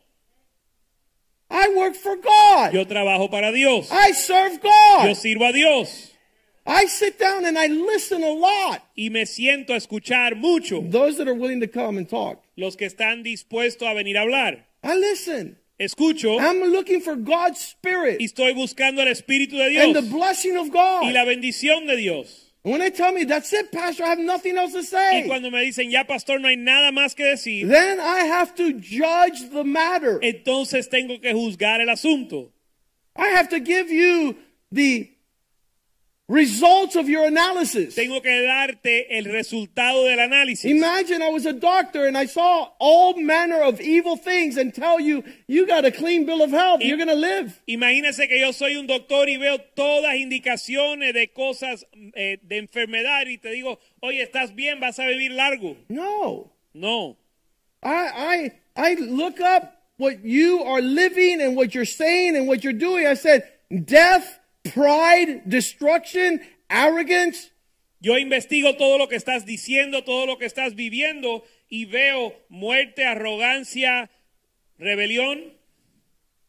I 1.54 1.70
work 1.76 1.96
for 1.96 2.16
God. 2.18 2.74
Yo 2.74 2.84
trabajo 2.86 3.30
para 3.30 3.52
Dios. 3.52 3.90
I 3.92 4.12
serve 4.12 4.54
Yo 4.54 4.70
God. 4.70 5.16
sirvo 5.16 5.48
a 5.50 5.54
Dios 5.54 6.10
I 6.66 6.86
sit 6.86 7.20
down 7.20 7.46
and 7.46 7.58
I 7.60 7.68
listen 7.68 8.24
a 8.24 8.32
lot. 8.32 8.82
y 8.98 9.10
me 9.10 9.26
siento 9.26 9.74
a 9.74 9.78
escuchar 9.78 10.36
mucho. 10.36 10.82
Those 10.82 11.18
that 11.18 11.28
are 11.28 11.34
willing 11.34 11.60
to 11.60 11.68
come 11.68 11.98
and 11.98 12.08
talk. 12.10 12.42
Los 12.56 12.76
que 12.76 12.88
están 12.88 13.24
dispuestos 13.24 13.88
a 13.88 13.94
venir 13.94 14.18
a 14.18 14.22
hablar. 14.22 14.66
I 14.84 14.96
listen. 14.96 15.58
Escucho 15.80 16.40
I'm 16.40 16.62
looking 16.72 17.02
for 17.02 17.16
God's 17.16 17.60
Spirit 17.60 18.22
y 18.22 18.26
estoy 18.26 18.54
buscando 18.54 19.02
el 19.02 19.08
Espíritu 19.10 19.58
de 19.58 19.78
and 19.82 19.96
the 19.96 20.02
Dios 20.02 20.14
blessing 20.14 20.56
of 20.56 20.68
y 20.68 20.70
God. 20.70 21.12
la 21.14 21.26
bendición 21.26 21.88
de 21.88 21.98
Dios. 21.98 22.43
When 22.64 22.80
they 22.80 22.92
tell 22.92 23.12
me, 23.12 23.26
that's 23.26 23.52
it, 23.52 23.74
Pastor, 23.74 24.06
I 24.06 24.10
have 24.10 24.20
nothing 24.20 24.58
else 24.58 24.72
to 24.72 24.80
Y 24.80 24.84
say, 24.84 25.24
cuando 25.28 25.52
me 25.52 25.66
dicen, 25.70 25.92
ya 25.92 26.06
pastor, 26.06 26.40
no 26.40 26.48
hay 26.48 26.56
nada 26.56 26.92
más 26.94 27.14
que 27.14 27.26
decir, 27.26 27.68
then 27.68 28.00
I 28.00 28.20
have 28.22 28.56
to 28.56 28.80
judge 28.80 29.50
the 29.52 29.66
matter. 29.66 30.20
entonces 30.22 30.90
tengo 30.90 31.20
que 31.20 31.34
juzgar 31.34 31.82
el 31.82 31.90
asunto. 31.90 32.52
I 33.18 33.28
have 33.28 33.50
to 33.50 33.60
give 33.60 33.92
you 33.92 34.38
the 34.72 35.13
results 36.28 36.96
of 36.96 37.10
your 37.10 37.26
analysis. 37.26 37.96
Tengo 37.96 38.22
que 38.22 38.44
darte 38.44 39.18
el 39.18 39.26
resultado 39.26 40.06
del 40.06 40.20
análisis. 40.20 40.66
Imagine 40.66 41.22
I 41.22 41.30
was 41.30 41.46
a 41.46 41.54
doctor 41.54 42.06
and 42.06 42.18
I 42.18 42.26
saw 42.26 42.70
all 42.80 43.20
manner 43.20 43.62
of 43.62 43.82
evil 43.82 44.16
things 44.16 44.58
and 44.58 44.74
tell 44.74 45.00
you, 45.00 45.24
you 45.48 45.68
got 45.68 45.86
a 45.86 45.92
clean 45.92 46.26
bill 46.26 46.42
of 46.42 46.52
health, 46.52 46.82
you're 46.82 46.98
going 46.98 47.10
to 47.10 47.16
live. 47.16 47.62
Imagínese 47.68 48.28
que 48.28 48.40
yo 48.40 48.52
soy 48.52 48.76
un 48.76 48.88
doctor 48.88 49.28
y 49.28 49.38
veo 49.38 49.58
todas 49.76 50.16
indicaciones 50.16 51.14
de 51.14 51.28
cosas 51.34 51.86
eh, 52.16 52.40
de 52.42 52.58
enfermedad 52.58 53.28
y 53.28 53.38
te 53.38 53.50
digo, 53.50 53.80
oye, 54.02 54.24
estás 54.24 54.56
bien, 54.56 54.80
vas 54.80 55.00
a 55.00 55.08
vivir 55.08 55.32
largo. 55.32 55.78
No. 55.90 56.52
No. 56.74 57.18
I, 57.84 58.52
I, 58.76 58.92
I 58.92 58.96
look 58.96 59.42
up 59.42 59.82
what 59.98 60.24
you 60.24 60.64
are 60.64 60.82
living 60.82 61.42
and 61.42 61.56
what 61.56 61.76
you're 61.76 61.86
saying 61.86 62.36
and 62.36 62.48
what 62.48 62.64
you're 62.64 62.74
doing. 62.74 63.06
I 63.06 63.14
said, 63.14 63.44
death, 63.86 64.40
pride, 64.64 65.44
destruction, 65.46 66.42
arrogance. 66.70 67.52
Yo 68.02 68.18
investigo 68.18 68.76
todo 68.78 68.98
lo 68.98 69.08
que 69.08 69.16
estás 69.16 69.46
diciendo, 69.46 70.04
todo 70.04 70.26
lo 70.26 70.38
que 70.38 70.46
estás 70.46 70.76
viviendo 70.76 71.44
y 71.70 71.86
veo 71.86 72.34
muerte, 72.50 73.06
arrogancia, 73.06 74.10
rebelión. 74.78 75.54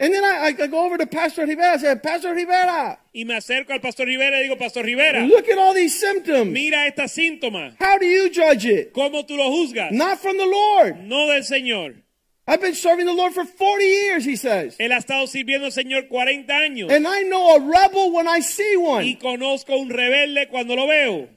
And 0.00 0.12
then 0.12 0.24
I, 0.24 0.48
I 0.48 0.66
go 0.66 0.84
over 0.84 0.98
to 0.98 1.06
Pastor 1.06 1.46
Rivera. 1.46 1.74
I 1.74 1.76
said, 1.76 2.02
Pastor 2.02 2.34
Rivera, 2.34 2.98
Y 3.12 3.24
me 3.24 3.36
acerco 3.36 3.72
al 3.72 3.80
pastor 3.80 4.06
Rivera 4.08 4.40
y 4.40 4.42
digo, 4.42 4.58
Pastor 4.58 4.84
Rivera, 4.84 5.24
look 5.24 5.48
at 5.48 5.56
all 5.56 5.72
these 5.72 5.96
symptoms. 5.98 6.50
mira 6.50 6.88
estas 6.88 7.12
síntomas. 7.12 7.76
How 7.78 7.96
do 7.98 8.04
you 8.04 8.28
judge 8.28 8.64
it? 8.66 8.92
¿Cómo 8.92 9.24
tú 9.24 9.36
lo 9.36 9.48
juzgas? 9.50 9.92
Not 9.92 10.18
from 10.18 10.36
the 10.36 10.46
Lord. 10.46 10.96
No 11.04 11.28
del 11.28 11.44
Señor. 11.44 12.02
I've 12.46 12.60
been 12.60 12.74
serving 12.74 13.06
the 13.06 13.14
Lord 13.14 13.32
for 13.32 13.44
40 13.46 13.84
years, 13.84 14.24
he 14.24 14.36
says. 14.36 14.76
Él 14.78 14.92
ha 14.92 14.98
estado 14.98 15.26
sirviendo 15.26 15.64
al 15.64 15.72
Señor 15.72 16.08
40 16.08 16.52
años. 16.52 16.90
And 16.90 17.06
I 17.08 17.22
know 17.22 17.56
a 17.56 17.60
rebel 17.60 18.12
when 18.12 18.28
I 18.28 18.40
see 18.40 18.76
one. 18.76 19.04
Y 19.06 19.16
conozco 19.16 19.76
un 19.76 19.88
rebelde 19.88 20.48
cuando 20.50 20.76
lo 20.76 20.86
veo. 20.86 21.28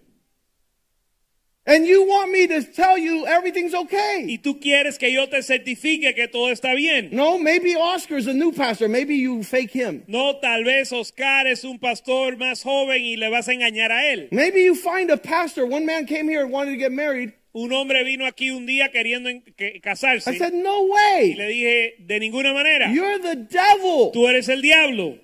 And 1.65 1.85
you 1.85 2.07
want 2.07 2.31
me 2.31 2.47
to 2.47 2.63
tell 2.63 2.97
you 2.97 3.25
everything's 3.25 3.73
okay. 3.73 4.25
Y 4.25 4.37
tú 4.37 4.57
quieres 4.59 4.97
que 4.97 5.11
yo 5.11 5.27
te 5.27 5.41
certifique 5.43 6.15
que 6.15 6.29
todo 6.29 6.49
está 6.49 6.73
bien. 6.73 7.09
No, 7.11 7.37
maybe 7.37 7.75
Oscar's 7.75 8.25
a 8.27 8.33
new 8.33 8.53
pastor. 8.53 8.87
Maybe 8.87 9.15
you 9.15 9.43
fake 9.43 9.71
him. 9.71 10.03
No, 10.07 10.37
tal 10.37 10.63
vez 10.63 10.93
Oscar 10.93 11.45
es 11.45 11.65
un 11.65 11.77
pastor 11.77 12.37
más 12.37 12.63
joven 12.63 13.01
y 13.03 13.17
le 13.17 13.29
vas 13.29 13.49
a 13.49 13.51
engañar 13.51 13.91
a 13.91 14.13
él. 14.13 14.29
Maybe 14.31 14.63
you 14.63 14.75
find 14.75 15.09
a 15.09 15.17
pastor. 15.17 15.65
One 15.65 15.85
man 15.85 16.05
came 16.05 16.29
here 16.29 16.41
and 16.41 16.53
wanted 16.53 16.71
to 16.71 16.77
get 16.77 16.93
married. 16.93 17.33
Un 17.59 17.73
hombre 17.73 18.03
vino 18.03 18.25
aquí 18.27 18.51
un 18.51 18.65
día 18.67 18.91
queriendo 18.91 19.29
en- 19.29 19.41
que- 19.41 19.79
casarse. 19.81 20.29
I 20.31 20.37
said, 20.37 20.53
No 20.53 20.83
Y 21.23 21.33
le 21.33 21.45
way. 21.45 21.53
dije, 21.53 21.95
de 21.99 22.19
ninguna 22.19 22.53
manera, 22.53 22.91
You're 22.93 23.19
the 23.19 23.35
devil. 23.35 24.11
tú 24.13 24.27
eres 24.27 24.47
el 24.49 24.61
diablo. 24.61 25.17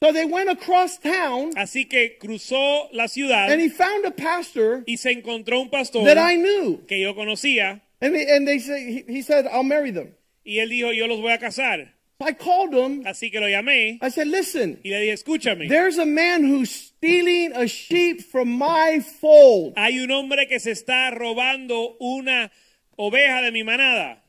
So 0.00 0.12
they 0.12 0.24
went 0.24 0.48
across 0.50 0.98
town 1.00 1.50
Así 1.56 1.88
que 1.88 2.16
cruzó 2.18 2.88
la 2.92 3.06
ciudad 3.08 3.50
and 3.50 3.60
he 3.60 3.70
found 3.70 4.04
a 4.04 4.10
pastor 4.10 4.82
y 4.86 4.96
se 4.96 5.10
encontró 5.12 5.60
un 5.60 5.70
pastor 5.70 6.04
that 6.04 6.16
I 6.18 6.36
knew. 6.36 6.84
que 6.86 7.00
yo 7.00 7.14
conocía 7.14 7.82
And 8.00 8.14
they, 8.14 8.26
and 8.28 8.46
they 8.46 8.58
say, 8.58 9.04
he, 9.06 9.12
he 9.12 9.22
said, 9.22 9.46
I'll 9.46 9.62
marry 9.64 9.92
them. 9.92 10.14
y 10.44 10.58
él 10.58 10.70
dijo, 10.70 10.92
yo 10.92 11.06
los 11.06 11.20
voy 11.20 11.32
a 11.32 11.38
casar. 11.38 11.94
I 12.22 12.32
called 12.32 12.72
him. 12.74 13.04
Así 13.04 13.30
que 13.30 13.40
lo 13.40 13.48
llamé 13.48 13.98
I 14.02 14.08
said, 14.10 14.26
Listen, 14.26 14.80
y 14.84 14.90
le 14.90 15.00
dije, 15.00 15.12
escúchame, 15.12 15.68
there's 15.68 15.98
a 15.98 16.06
man 16.06 16.44
who's 16.44 16.70
stealing 16.70 17.52
a 17.54 17.66
sheep 17.66 18.22
from 18.22 18.48
my 18.48 19.00
fold. 19.20 19.74
hay 19.76 20.00
un 20.00 20.10
hombre 20.10 20.46
que 20.48 20.58
se 20.60 20.72
está 20.72 21.10
robando 21.10 21.96
una 22.00 22.50
oveja 22.96 23.42
de 23.42 23.50
mi 23.50 23.62
manada. 23.62 24.22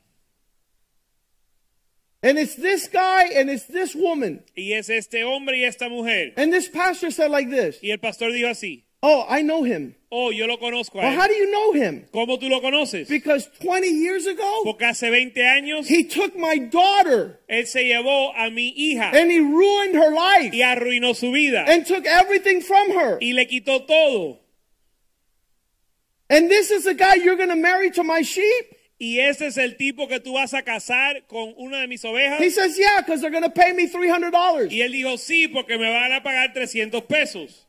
And 2.22 2.38
it's 2.38 2.54
this 2.54 2.88
guy 2.88 3.24
and 3.36 3.50
it's 3.50 3.66
this 3.66 3.94
woman. 3.94 4.42
Y 4.56 4.72
es 4.72 4.88
este 4.88 5.24
hombre 5.24 5.58
y 5.58 5.64
esta 5.64 5.90
mujer. 5.90 6.32
And 6.38 6.50
this 6.50 6.68
pastor 6.68 7.10
said 7.10 7.30
like 7.30 7.50
this 7.50 7.82
Y 7.82 7.90
el 7.90 7.98
pastor 7.98 8.32
dijo 8.32 8.48
así, 8.48 8.84
Oh, 9.06 9.26
I 9.28 9.42
know 9.42 9.64
him. 9.64 9.94
oh, 10.10 10.30
yo 10.32 10.46
lo 10.46 10.56
conozco 10.56 10.98
a 10.98 11.02
Well, 11.04 11.12
how 11.14 11.26
él. 11.26 11.28
do 11.28 11.34
you 11.34 11.50
know 11.50 11.72
him? 11.74 12.06
¿Cómo 12.10 12.38
tú 12.40 12.48
lo 12.48 12.62
conoces? 12.62 13.06
Because 13.06 13.48
20 13.60 13.86
years 13.88 14.26
ago, 14.26 14.62
Porque 14.64 14.86
hace 14.86 15.10
20 15.10 15.42
años 15.44 15.86
he 15.90 16.04
took 16.04 16.34
my 16.36 16.56
daughter 16.58 17.40
él 17.48 17.66
se 17.66 17.84
llevó 17.84 18.32
a 18.34 18.48
mi 18.50 18.72
hija 18.74 19.10
and 19.12 19.30
he 19.30 19.40
ruined 19.40 19.94
her 19.94 20.10
life 20.10 20.54
y 20.54 20.62
arruinó 20.62 21.14
su 21.14 21.30
vida 21.32 21.64
and 21.66 21.84
took 21.84 22.06
everything 22.06 22.62
from 22.62 22.92
her. 22.92 23.18
y 23.20 23.32
le 23.34 23.44
quitó 23.46 23.86
todo. 23.86 24.38
And 26.30 26.48
this 26.50 26.70
is 26.70 26.84
the 26.84 26.94
guy 26.94 27.14
you're 27.16 27.36
going 27.36 27.50
to 27.50 27.56
marry 27.56 27.90
to 27.90 28.02
my 28.02 28.22
sheep? 28.22 28.64
Y 28.98 29.18
ese 29.18 29.42
es 29.48 29.58
el 29.58 29.76
tipo 29.76 30.08
que 30.08 30.20
tú 30.20 30.32
vas 30.34 30.54
a 30.54 30.62
casar 30.62 31.26
con 31.26 31.52
una 31.58 31.80
de 31.80 31.88
mis 31.88 32.02
ovejas. 32.04 32.40
He 32.40 32.48
says, 32.48 32.78
Yeah, 32.78 33.00
because 33.02 33.20
they're 33.20 33.30
going 33.30 33.42
to 33.42 33.50
pay 33.50 33.72
me 33.74 33.86
$300. 33.88 34.70
Y 34.70 34.80
él 34.80 34.92
dijo, 34.92 35.18
sí, 35.18 35.48
porque 35.48 35.76
me 35.76 35.90
van 35.90 36.12
a 36.12 36.22
pagar 36.22 36.54
300 36.54 37.02
pesos. 37.02 37.66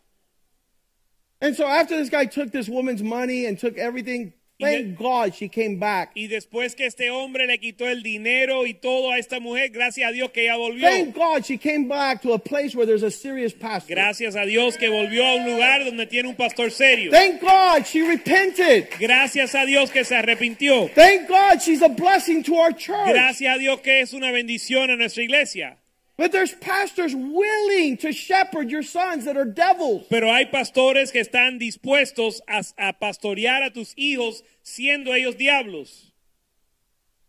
And 1.41 1.55
so 1.55 1.65
after 1.65 1.97
this 1.97 2.09
guy 2.09 2.25
took 2.25 2.51
this 2.51 2.69
woman's 2.69 3.03
money 3.03 3.45
and 3.45 3.59
took 3.59 3.77
everything, 3.77 4.33
thank 4.59 4.97
God 4.97 5.35
she 5.35 5.49
came 5.49 5.79
back. 5.79 6.13
Y 6.15 6.27
después 6.27 6.75
que 6.75 6.85
este 6.85 7.11
hombre 7.11 7.45
le 7.45 7.57
quitó 7.57 7.89
el 7.89 8.03
dinero 8.03 8.65
y 8.65 8.73
todo 8.73 9.11
a 9.11 9.19
esta 9.19 9.41
mujer, 9.41 9.69
gracias 9.69 10.09
a 10.09 10.11
Dios 10.13 10.31
que 10.31 10.43
ella 10.43 10.55
volvió. 10.55 10.87
Thank 10.87 11.13
God 11.13 11.45
she 11.45 11.57
came 11.57 11.89
back 11.89 12.21
to 12.21 12.31
a 12.33 12.39
place 12.39 12.73
where 12.73 12.85
there's 12.85 13.03
a 13.03 13.11
serious 13.11 13.53
pastor. 13.53 13.95
Gracias 13.95 14.35
a 14.37 14.45
Dios 14.45 14.77
que 14.77 14.89
volvió 14.89 15.25
a 15.25 15.35
un 15.35 15.45
lugar 15.45 15.83
donde 15.83 16.07
tiene 16.07 16.29
un 16.29 16.35
pastor 16.35 16.71
serio. 16.71 17.11
Thank 17.11 17.41
God 17.41 17.85
she 17.85 18.01
repented. 18.01 18.87
Gracias 18.97 19.53
a 19.55 19.65
Dios 19.65 19.91
que 19.91 20.05
se 20.05 20.15
arrepintió. 20.15 20.89
Thank 20.95 21.27
God 21.27 21.61
she's 21.61 21.81
a 21.81 21.89
blessing 21.89 22.43
to 22.43 22.55
our 22.55 22.71
church. 22.71 23.09
Gracias 23.09 23.53
a 23.53 23.57
Dios 23.59 23.81
que 23.81 23.99
es 23.99 24.13
una 24.13 24.31
bendición 24.31 24.89
a 24.89 24.95
nuestra 24.95 25.21
iglesia. 25.21 25.77
But 26.17 26.31
there's 26.31 26.53
pastors 26.53 27.13
willing 27.13 27.97
to 27.97 28.13
shepherd 28.13 28.71
your 28.71 28.83
sons 28.83 29.25
that 29.25 29.35
are 29.35 29.45
devils. 29.45 30.05
Pero 30.09 30.27
hay 30.27 30.45
pastores 30.45 31.11
que 31.11 31.21
están 31.21 31.59
dispuestos 31.59 32.39
a, 32.47 32.63
a 32.77 32.93
pastorear 32.93 33.65
a 33.65 33.69
tus 33.71 33.93
hijos 33.97 34.41
siendo 34.63 35.07
ellos 35.13 35.37
diablos. 35.37 36.11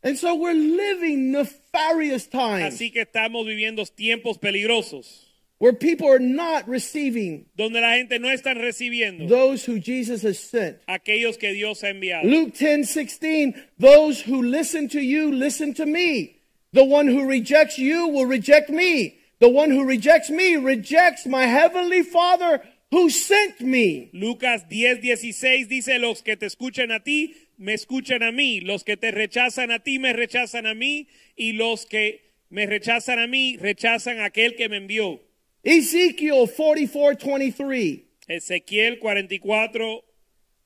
And 0.04 0.16
so 0.16 0.36
we're 0.36 0.54
living 0.54 1.32
nefarious 1.32 2.28
times 2.28 2.74
Así 2.74 2.92
que 2.92 3.04
estamos 3.04 3.44
viviendo 3.44 3.84
tiempos 3.86 4.38
peligrosos 4.38 5.24
where 5.58 5.72
people 5.72 6.08
are 6.08 6.20
not 6.20 6.68
receiving 6.68 7.46
donde 7.56 7.80
la 7.80 7.94
gente 7.96 8.18
no 8.20 8.28
está 8.28 8.54
recibiendo 8.54 9.28
those 9.28 9.64
who 9.64 9.80
Jesus 9.80 10.22
has 10.22 10.38
sent. 10.38 10.78
aquellos 10.86 11.36
que 11.38 11.52
Dios 11.52 11.82
ha 11.82 11.88
enviado. 11.88 12.24
Luke 12.24 12.54
10 12.54 12.88
16, 12.88 13.54
those 13.78 14.20
who 14.20 14.42
listen 14.42 14.88
to 14.88 15.00
you, 15.00 15.32
listen 15.32 15.74
to 15.74 15.86
me. 15.86 16.35
The 16.72 16.84
one 16.84 17.06
who 17.06 17.28
rejects 17.28 17.78
you 17.78 18.08
will 18.08 18.26
reject 18.26 18.70
me. 18.70 19.18
The 19.38 19.48
one 19.48 19.70
who 19.70 19.84
rejects 19.84 20.30
me 20.30 20.56
rejects 20.56 21.26
my 21.26 21.44
heavenly 21.44 22.02
Father 22.02 22.62
who 22.90 23.10
sent 23.10 23.60
me. 23.60 24.10
Lucas 24.12 24.62
10, 24.68 25.00
16 25.00 25.68
dice, 25.68 25.98
los 25.98 26.22
que 26.22 26.36
te 26.36 26.46
escuchan 26.46 26.90
a 26.90 27.00
ti, 27.00 27.34
me 27.58 27.74
escuchan 27.74 28.22
a 28.22 28.32
mí. 28.32 28.60
Los 28.60 28.84
que 28.84 28.96
te 28.96 29.10
rechazan 29.10 29.70
a 29.70 29.78
ti, 29.78 29.98
me 29.98 30.12
rechazan 30.12 30.66
a 30.66 30.74
mí. 30.74 31.08
Y 31.36 31.52
los 31.52 31.86
que 31.86 32.22
me 32.50 32.66
rechazan 32.66 33.18
a 33.18 33.26
mí, 33.26 33.56
rechazan 33.56 34.20
a 34.20 34.26
aquel 34.26 34.56
que 34.56 34.68
me 34.68 34.78
envió. 34.78 35.20
Ezekiel 35.62 36.48
44 36.56 37.38
23. 37.38 38.00
Ezequiel 38.28 38.98
44, 38.98 40.04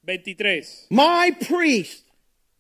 23. 0.03 0.87
My 0.91 1.33
priest 1.33 2.05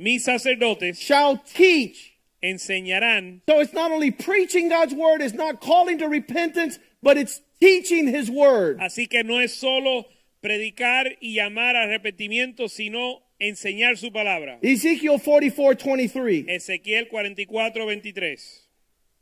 Mis 0.00 0.24
sacerdotes 0.24 0.98
shall 0.98 1.36
teach. 1.36 2.09
Enseñarán. 2.42 3.42
So 3.48 3.60
it's 3.60 3.72
not 3.72 3.90
only 3.90 4.10
preaching 4.10 4.68
God's 4.68 4.94
word, 4.94 5.20
it's 5.20 5.34
not 5.34 5.60
calling 5.60 5.98
to 5.98 6.08
repentance, 6.08 6.78
but 7.02 7.16
it's 7.16 7.40
teaching 7.60 8.08
his 8.08 8.30
word. 8.30 8.78
Así 8.78 9.08
que 9.08 9.22
no 9.22 9.38
es 9.38 9.54
solo 9.54 10.06
predicar 10.42 11.16
y 11.20 11.34
llamar 11.34 11.76
a 11.76 11.82
arrepentimiento, 11.84 12.68
sino 12.68 13.22
enseñar 13.38 13.96
su 13.98 14.10
palabra. 14.10 14.58
Ezekiel 14.62 15.18
44 15.18 15.76
23. 15.76 16.46
Ezequiel 16.48 17.08
44, 17.08 17.84
23. 17.84 18.66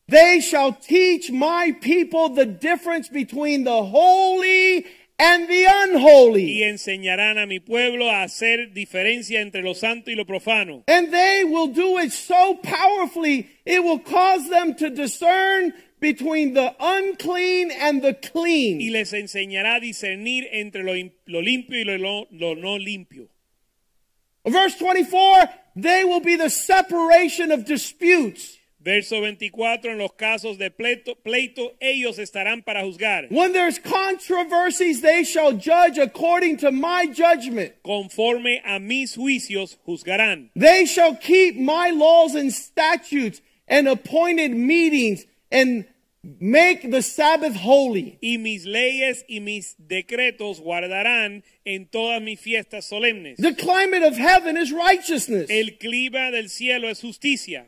They 0.08 0.40
shall 0.40 0.72
teach 0.72 1.30
my 1.30 1.72
people 1.82 2.30
the 2.30 2.46
difference 2.46 3.08
between 3.08 3.64
the 3.64 3.84
holy 3.84 4.86
and 5.18 5.48
the 5.48 5.64
Y 5.64 5.84
unholy. 5.84 6.62
enseñarán 6.62 7.38
a 7.38 7.46
mi 7.46 7.58
pueblo 7.60 8.08
a 8.10 8.22
hacer 8.22 8.72
diferencia 8.72 9.40
entre 9.40 9.62
lo 9.62 9.74
santo 9.74 10.10
y 10.10 10.14
lo 10.14 10.24
profano. 10.24 10.84
And 10.86 11.10
they 11.12 11.44
will 11.44 11.68
do 11.68 11.98
it 11.98 12.12
so 12.12 12.54
powerfully, 12.62 13.48
it 13.64 13.82
will 13.82 13.98
cause 13.98 14.48
them 14.48 14.74
to 14.76 14.90
discern 14.90 15.72
between 16.00 16.54
the 16.54 16.72
unclean 16.78 17.70
and 17.72 18.00
the 18.02 18.12
Y 18.12 18.28
clean. 18.30 18.92
les 18.92 19.12
enseñará 19.12 19.76
a 19.76 19.80
discernir 19.80 20.46
entre 20.52 20.82
lo, 20.84 20.92
lo 21.26 21.40
limpio 21.42 21.80
y 21.80 21.84
lo- 21.98 22.26
lo 22.30 22.54
no 22.54 22.76
limpio. 22.78 23.28
Verse 24.46 24.76
24, 24.78 25.48
they 25.76 26.04
will 26.04 26.20
be 26.20 26.36
the 26.36 26.48
separation 26.48 27.50
of 27.50 27.64
disputes. 27.64 28.57
Verso 28.80 29.20
24, 29.20 29.92
en 29.92 29.98
los 29.98 30.12
casos 30.12 30.56
de 30.56 30.70
pleito, 30.70 31.16
pleito, 31.16 31.74
ellos 31.80 32.18
estarán 32.18 32.62
para 32.62 32.84
juzgar. 32.84 33.26
When 33.28 33.52
there's 33.52 33.78
controversies, 33.80 35.00
they 35.00 35.24
shall 35.24 35.52
judge 35.52 35.98
according 35.98 36.58
to 36.58 36.70
my 36.70 37.06
judgment. 37.12 37.72
Conforme 37.82 38.62
a 38.64 38.78
mis 38.78 39.16
juicios 39.16 39.78
juzgarán. 39.84 40.50
They 40.54 40.86
shall 40.86 41.16
keep 41.16 41.56
my 41.56 41.90
laws 41.90 42.36
and 42.36 42.52
statutes 42.52 43.40
and 43.66 43.88
appointed 43.88 44.52
meetings 44.52 45.26
and 45.50 45.84
make 46.22 46.88
the 46.88 47.02
Sabbath 47.02 47.56
holy. 47.56 48.18
Y 48.22 48.38
mis 48.38 48.64
leyes 48.64 49.24
y 49.28 49.40
mis 49.40 49.74
decretos 49.78 50.60
guardarán 50.60 51.42
en 51.64 51.86
todas 51.86 52.22
mis 52.22 52.38
fiestas 52.40 52.86
solemnes. 52.86 53.38
The 53.38 53.54
climate 53.54 54.04
of 54.04 54.16
heaven 54.16 54.56
is 54.56 54.72
righteousness. 54.72 55.50
El 55.50 55.78
clima 55.78 56.30
del 56.30 56.48
cielo 56.48 56.88
es 56.88 57.00
justicia. 57.00 57.66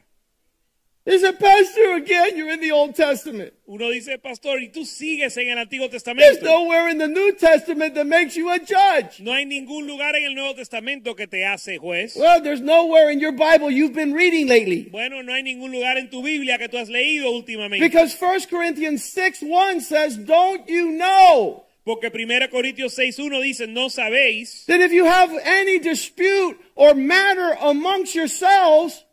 Is 1.10 1.24
it 1.24 1.40
pastor 1.40 1.94
again? 1.94 2.36
You're 2.36 2.50
in 2.50 2.60
the 2.60 2.70
Old 2.70 2.94
Testament. 2.94 3.52
Uno 3.66 3.90
dice, 3.90 4.16
pastor, 4.18 4.60
y 4.60 4.68
tú 4.68 4.86
sigues 4.86 5.36
en 5.36 5.48
el 5.48 5.58
Antiguo 5.58 5.90
Testamento. 5.90 6.30
There's 6.30 6.42
nowhere 6.42 6.88
in 6.88 6.98
the 6.98 7.08
New 7.08 7.32
Testament 7.32 7.96
that 7.96 8.06
makes 8.06 8.36
you 8.36 8.48
a 8.48 8.60
judge. 8.60 9.20
No 9.20 9.32
hay 9.32 9.44
ningún 9.44 9.88
lugar 9.88 10.14
en 10.14 10.24
el 10.24 10.34
Nuevo 10.34 10.54
Testamento 10.54 11.16
que 11.16 11.26
te 11.26 11.44
hace 11.44 11.78
juez. 11.78 12.14
Well, 12.16 12.40
there's 12.40 12.60
nowhere 12.60 13.10
in 13.10 13.18
your 13.18 13.32
Bible 13.32 13.72
you've 13.72 13.92
been 13.92 14.12
reading 14.12 14.46
lately. 14.46 14.88
Bueno, 14.90 15.20
no 15.22 15.32
hay 15.32 15.42
ningún 15.42 15.72
lugar 15.72 15.98
en 15.98 16.10
tu 16.10 16.22
Biblia 16.22 16.58
que 16.58 16.68
tú 16.68 16.78
has 16.78 16.88
leído 16.88 17.32
últimamente. 17.32 17.80
Because 17.80 18.14
1 18.14 18.46
Corinthians 18.48 19.02
6 19.02 19.42
1 19.42 19.80
says, 19.80 20.16
Don't 20.16 20.68
you 20.68 20.92
know 20.92 21.64
Porque 21.84 22.10
1 22.10 22.48
Corintios 22.50 22.94
6.1 22.96 23.42
dice, 23.42 23.66
no 23.66 23.88
sabéis 23.88 24.64
that 24.66 24.80
if 24.80 24.92
you 24.92 25.06
have 25.06 25.32
any 25.42 25.78
dispute 25.78 26.56
or 26.76 26.94
matter 26.94 27.56
amongst 27.62 28.14
yourselves, 28.14 29.04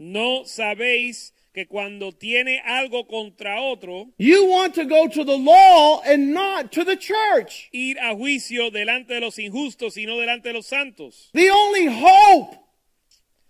No 0.00 0.44
sabéis 0.46 1.34
que 1.52 1.66
cuando 1.66 2.12
tiene 2.12 2.62
algo 2.64 3.06
contra 3.06 3.60
otro, 3.60 4.08
you 4.16 4.46
want 4.46 4.74
to 4.74 4.86
go 4.86 5.06
to 5.08 5.24
the 5.24 5.36
law 5.36 6.00
and 6.06 6.32
not 6.32 6.72
to 6.72 6.84
the 6.84 6.96
church? 6.96 7.68
ir 7.74 7.98
a 7.98 8.14
juicio 8.14 8.70
delante 8.70 9.12
de 9.12 9.20
los 9.20 9.38
injustos 9.38 9.98
y 9.98 10.06
no 10.06 10.16
delante 10.16 10.48
de 10.48 10.54
los 10.54 10.66
santos. 10.66 11.28
The 11.34 11.50
only 11.50 11.86
hope 11.86 12.56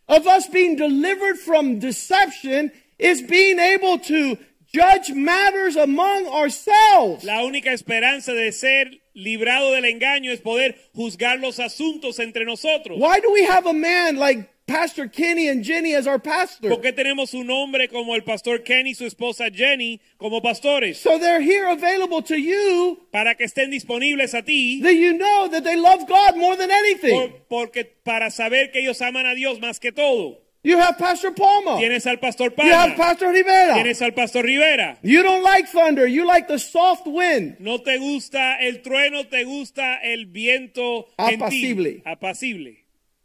of 0.09 0.27
us 0.27 0.48
being 0.48 0.74
delivered 0.74 1.39
from 1.39 1.78
deception 1.78 2.72
is 2.98 3.22
being 3.22 3.60
able 3.60 3.98
to 4.01 4.36
judge 4.72 5.12
matters 5.12 5.77
among 5.77 6.27
ourselves. 6.27 7.22
La 7.22 7.44
única 7.44 7.72
esperanza 7.72 8.32
de 8.32 8.51
ser 8.51 8.90
librado 9.14 9.72
del 9.72 9.85
engaño 9.85 10.32
es 10.32 10.40
poder 10.40 10.74
juzgar 10.97 11.39
los 11.39 11.60
asuntos 11.60 12.18
entre 12.18 12.44
nosotros. 12.44 12.98
Why 12.98 13.20
do 13.20 13.31
we 13.31 13.44
have 13.44 13.66
a 13.66 13.72
man 13.72 14.16
like 14.16 14.48
Pastor 14.70 15.09
Kenny 15.09 15.48
and 15.48 15.64
Jenny 15.64 15.94
as 15.94 16.06
our 16.06 16.20
pastor? 16.20 16.68
¿Por 16.70 16.80
qué 16.80 16.92
tenemos 16.92 17.34
un 17.34 17.51
hombre 17.51 17.88
como 17.88 18.14
el 18.14 18.22
pastor 18.22 18.62
Kenny 18.62 18.90
y 18.90 18.94
su 18.94 19.05
esposa 19.05 19.51
Jenny 19.52 20.01
como 20.16 20.40
pastores? 20.40 20.98
So 20.98 21.18
they're 21.18 21.40
here 21.42 21.66
available 21.68 22.22
to 22.22 22.36
you 22.36 22.98
Para 23.10 23.34
que 23.34 23.44
estén 23.44 23.70
disponibles 23.70 24.32
a 24.34 24.42
ti, 24.42 24.80
that 24.82 24.92
you 24.94 25.12
know 25.14 25.48
that 25.51 25.64
they 25.64 25.76
love 25.76 26.06
God 26.06 26.36
more 26.36 26.56
than 26.56 26.70
anything. 26.70 27.10
por- 27.10 27.32
porque 27.48 27.84
para 28.05 28.30
saber 28.30 28.70
que 28.70 28.80
ellos 28.80 29.01
aman 29.02 29.26
a 29.26 29.34
Dios 29.34 29.59
más 29.60 29.80
que 29.80 29.90
todo. 29.92 30.38
You 30.62 30.78
have 30.78 30.98
Pastor 30.98 31.32
Palma. 31.34 31.78
Tienes 31.78 32.06
al 32.06 32.18
pastor 32.20 32.52
You 32.59 32.70
have 32.70 32.94
Palma, 32.94 32.97
Pastor 32.97 33.32
Rivera. 33.32 33.74
tienes 33.74 34.02
al 34.02 34.12
pastor 34.12 34.44
Rivera. 34.44 34.98
You 35.02 35.22
don't 35.22 35.42
like 35.42 35.66
thunder. 35.72 36.06
You 36.06 36.26
like 36.26 36.48
the 36.48 36.59
soft 36.59 37.06
wind. 37.06 37.56
No 37.60 37.78
te 37.78 37.97
gusta 37.97 38.56
el 38.60 38.82
trueno, 38.82 39.26
te 39.26 39.44
gusta 39.44 39.97
el 40.02 40.26
viento 40.26 41.06
Apacible. 41.16 42.02
apacible. 42.05 42.80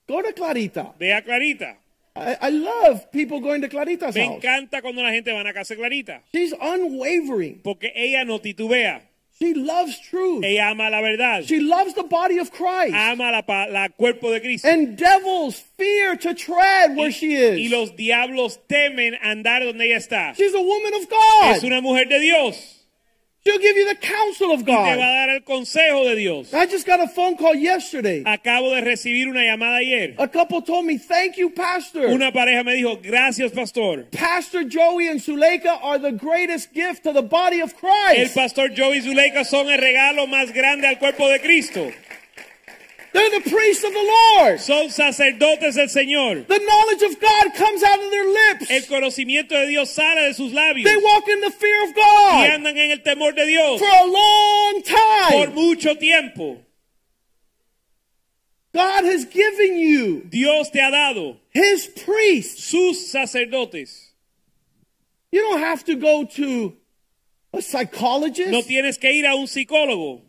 Go 0.07 0.21
to 0.21 0.33
Clarita. 0.33 0.93
Ve 0.99 1.11
a 1.11 1.21
Clarita. 1.21 1.75
I, 2.17 2.37
I 2.41 2.49
love 2.49 3.11
people 3.11 3.41
going 3.41 3.61
to 3.61 3.67
Clarita's 3.67 4.15
Me 4.15 4.21
house. 4.25 4.35
encanta 4.41 4.81
cuando 4.81 5.01
la 5.01 5.11
gente 5.11 5.31
va 5.33 5.41
a 5.41 5.53
casa 5.53 5.75
de 5.75 5.81
Clarita. 5.81 6.21
She's 6.33 6.53
unwavering. 6.53 7.61
Porque 7.63 7.91
ella 7.93 8.23
no 8.23 8.39
titubea. 8.39 9.01
She 9.37 9.53
loves 9.53 9.99
truth. 9.99 10.45
Ella 10.45 10.69
ama 10.71 10.89
la 10.89 11.01
verdad. 11.01 11.43
She 11.43 11.59
loves 11.59 11.93
the 11.93 12.03
body 12.03 12.37
of 12.39 12.51
Christ. 12.51 12.93
Ama 12.95 13.31
la, 13.31 13.65
la 13.65 13.89
cuerpo 13.89 14.31
de 14.31 14.39
Cristo. 14.39 14.69
And 14.69 14.95
devils 14.97 15.59
fear 15.77 16.15
to 16.15 16.33
tread 16.33 16.95
where 16.95 17.11
she 17.11 17.35
y 17.35 17.65
is. 17.65 17.71
los 17.71 17.91
diablos 17.97 18.59
temen 18.69 19.13
andar 19.21 19.61
donde 19.65 19.81
ella 19.83 19.97
está. 19.97 20.33
She's 20.37 20.53
a 20.53 20.61
woman 20.61 20.93
of 20.93 21.09
God. 21.09 21.55
Es 21.57 21.63
una 21.65 21.81
mujer 21.81 22.07
de 22.07 22.21
Dios. 22.21 22.74
She'll 23.47 23.59
give 23.59 23.77
you 23.77 23.87
the 23.87 23.95
counsel 23.95 24.51
of 24.53 24.61
Y 24.61 24.65
te 24.65 24.71
va 24.71 24.93
a 24.93 24.95
God. 24.95 25.01
dar 25.01 25.29
el 25.29 25.41
consejo 25.43 26.03
de 26.03 26.15
Dios. 26.15 26.51
I 26.51 26.65
just 26.65 26.87
got 26.87 26.99
a 26.99 27.07
phone 27.07 27.37
call 27.37 27.53
yesterday. 27.53 28.23
Acabo 28.25 28.73
de 28.73 28.81
recibir 28.81 29.27
una 29.27 29.41
llamada 29.41 29.77
ayer. 29.77 30.15
A 30.17 30.27
couple 30.27 30.63
told 30.63 30.83
me, 30.85 30.97
thank 30.97 31.37
you, 31.37 31.51
Pastor. 31.51 32.07
Una 32.07 32.31
pareja 32.31 32.63
me 32.65 32.73
dijo, 32.73 32.99
gracias 33.03 33.51
pastor. 33.51 34.05
Pastor 34.11 34.63
Joey 34.63 35.09
and 35.09 35.19
Suleika 35.21 35.77
are 35.83 35.99
the 35.99 36.11
greatest 36.11 36.73
gift 36.73 37.03
to 37.03 37.13
the 37.13 37.21
body 37.21 37.59
of 37.59 37.75
Christ. 37.77 38.17
El 38.17 38.29
pastor 38.33 38.67
Joey 38.69 38.97
y 38.97 39.01
Zuleika 39.01 39.45
son 39.45 39.69
el 39.69 39.79
regalo 39.79 40.25
más 40.25 40.51
grande 40.51 40.87
al 40.87 40.97
cuerpo 40.97 41.29
de 41.29 41.39
Cristo. 41.39 41.91
They're 43.15 43.39
the 43.39 43.49
priests 43.49 43.81
of 43.85 43.93
the 43.93 44.03
Lord. 44.03 44.59
Son 44.59 44.89
sacerdotes 44.89 45.75
del 45.75 45.87
Señor. 45.87 46.45
The 46.47 46.59
knowledge 46.59 47.01
of 47.01 47.21
God 47.21 47.53
comes 47.55 47.81
out 47.81 48.03
of 48.03 48.11
their 48.11 48.25
lips. 48.25 48.69
El 48.69 48.81
conocimiento 48.81 49.51
de 49.51 49.67
Dios 49.67 49.89
sale 49.89 50.27
de 50.27 50.33
sus 50.33 50.51
labios. 50.51 50.83
They 50.83 50.97
walk 50.97 51.25
in 51.29 51.39
the 51.39 51.51
fear 51.51 51.85
of 51.85 51.95
God. 51.95 52.41
Y 52.41 52.47
andan 52.47 52.77
en 52.77 52.91
el 52.91 52.97
temor 53.03 53.33
de 53.33 53.45
Dios 53.45 53.79
for 53.79 53.87
a 53.87 54.05
long 54.05 54.81
time. 54.83 55.45
por 55.45 55.55
mucho 55.55 55.95
tiempo. 55.95 56.57
God 58.73 59.05
has 59.05 59.23
given 59.23 59.77
you 59.77 60.23
Dios 60.27 60.69
te 60.69 60.81
ha 60.81 60.91
dado 60.91 61.37
his 61.51 61.87
priests. 61.87 62.65
sus 62.65 63.09
sacerdotes. 63.09 64.11
You 65.31 65.39
don't 65.39 65.61
have 65.61 65.85
to 65.85 65.95
go 65.95 66.25
to 66.25 66.75
a 67.53 67.61
psychologist 67.61 68.51
No 68.51 68.61
tienes 68.61 68.99
que 68.99 69.09
ir 69.09 69.25
a 69.25 69.37
un 69.37 69.45
psicólogo. 69.47 70.21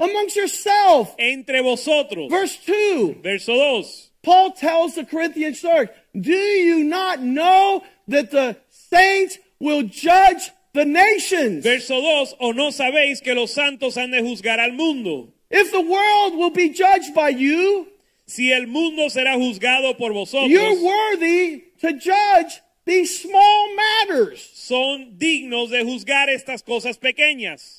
Amongst 0.00 0.36
yourself. 0.36 1.14
Entre 1.18 1.62
vosotros. 1.62 2.30
Verse 2.30 2.56
2. 2.64 3.20
Verso 3.22 3.54
2. 3.82 3.88
Paul 4.22 4.52
tells 4.52 4.94
the 4.94 5.04
Corinthian 5.04 5.54
church, 5.54 5.90
Do 6.18 6.32
you 6.32 6.84
not 6.84 7.20
know 7.20 7.82
that 8.08 8.30
the 8.30 8.56
saints 8.68 9.38
will 9.60 9.82
judge 9.84 10.50
the 10.74 10.84
nations? 10.84 11.64
Verso 11.64 12.00
2. 12.00 12.34
O 12.40 12.52
no 12.52 12.70
sabéis 12.70 13.22
que 13.22 13.34
los 13.34 13.52
santos 13.54 13.96
han 13.96 14.10
de 14.10 14.20
juzgar 14.20 14.58
al 14.58 14.72
mundo. 14.72 15.32
If 15.50 15.70
the 15.72 15.80
world 15.80 16.36
will 16.36 16.50
be 16.50 16.70
judged 16.70 17.14
by 17.14 17.30
you, 17.30 17.88
Si 18.26 18.52
el 18.52 18.66
mundo 18.66 19.08
será 19.08 19.36
juzgado 19.36 19.96
por 19.96 20.12
vosotros, 20.12 20.50
you're 20.50 20.84
worthy 20.84 21.62
to 21.80 21.94
judge 21.94 22.60
these 22.84 23.22
small 23.22 23.74
matters. 23.74 24.50
son 24.52 25.16
dignos 25.16 25.70
de 25.70 25.82
juzgar 25.82 26.28
estas 26.28 26.62
cosas 26.62 26.98
pequeñas. 26.98 27.77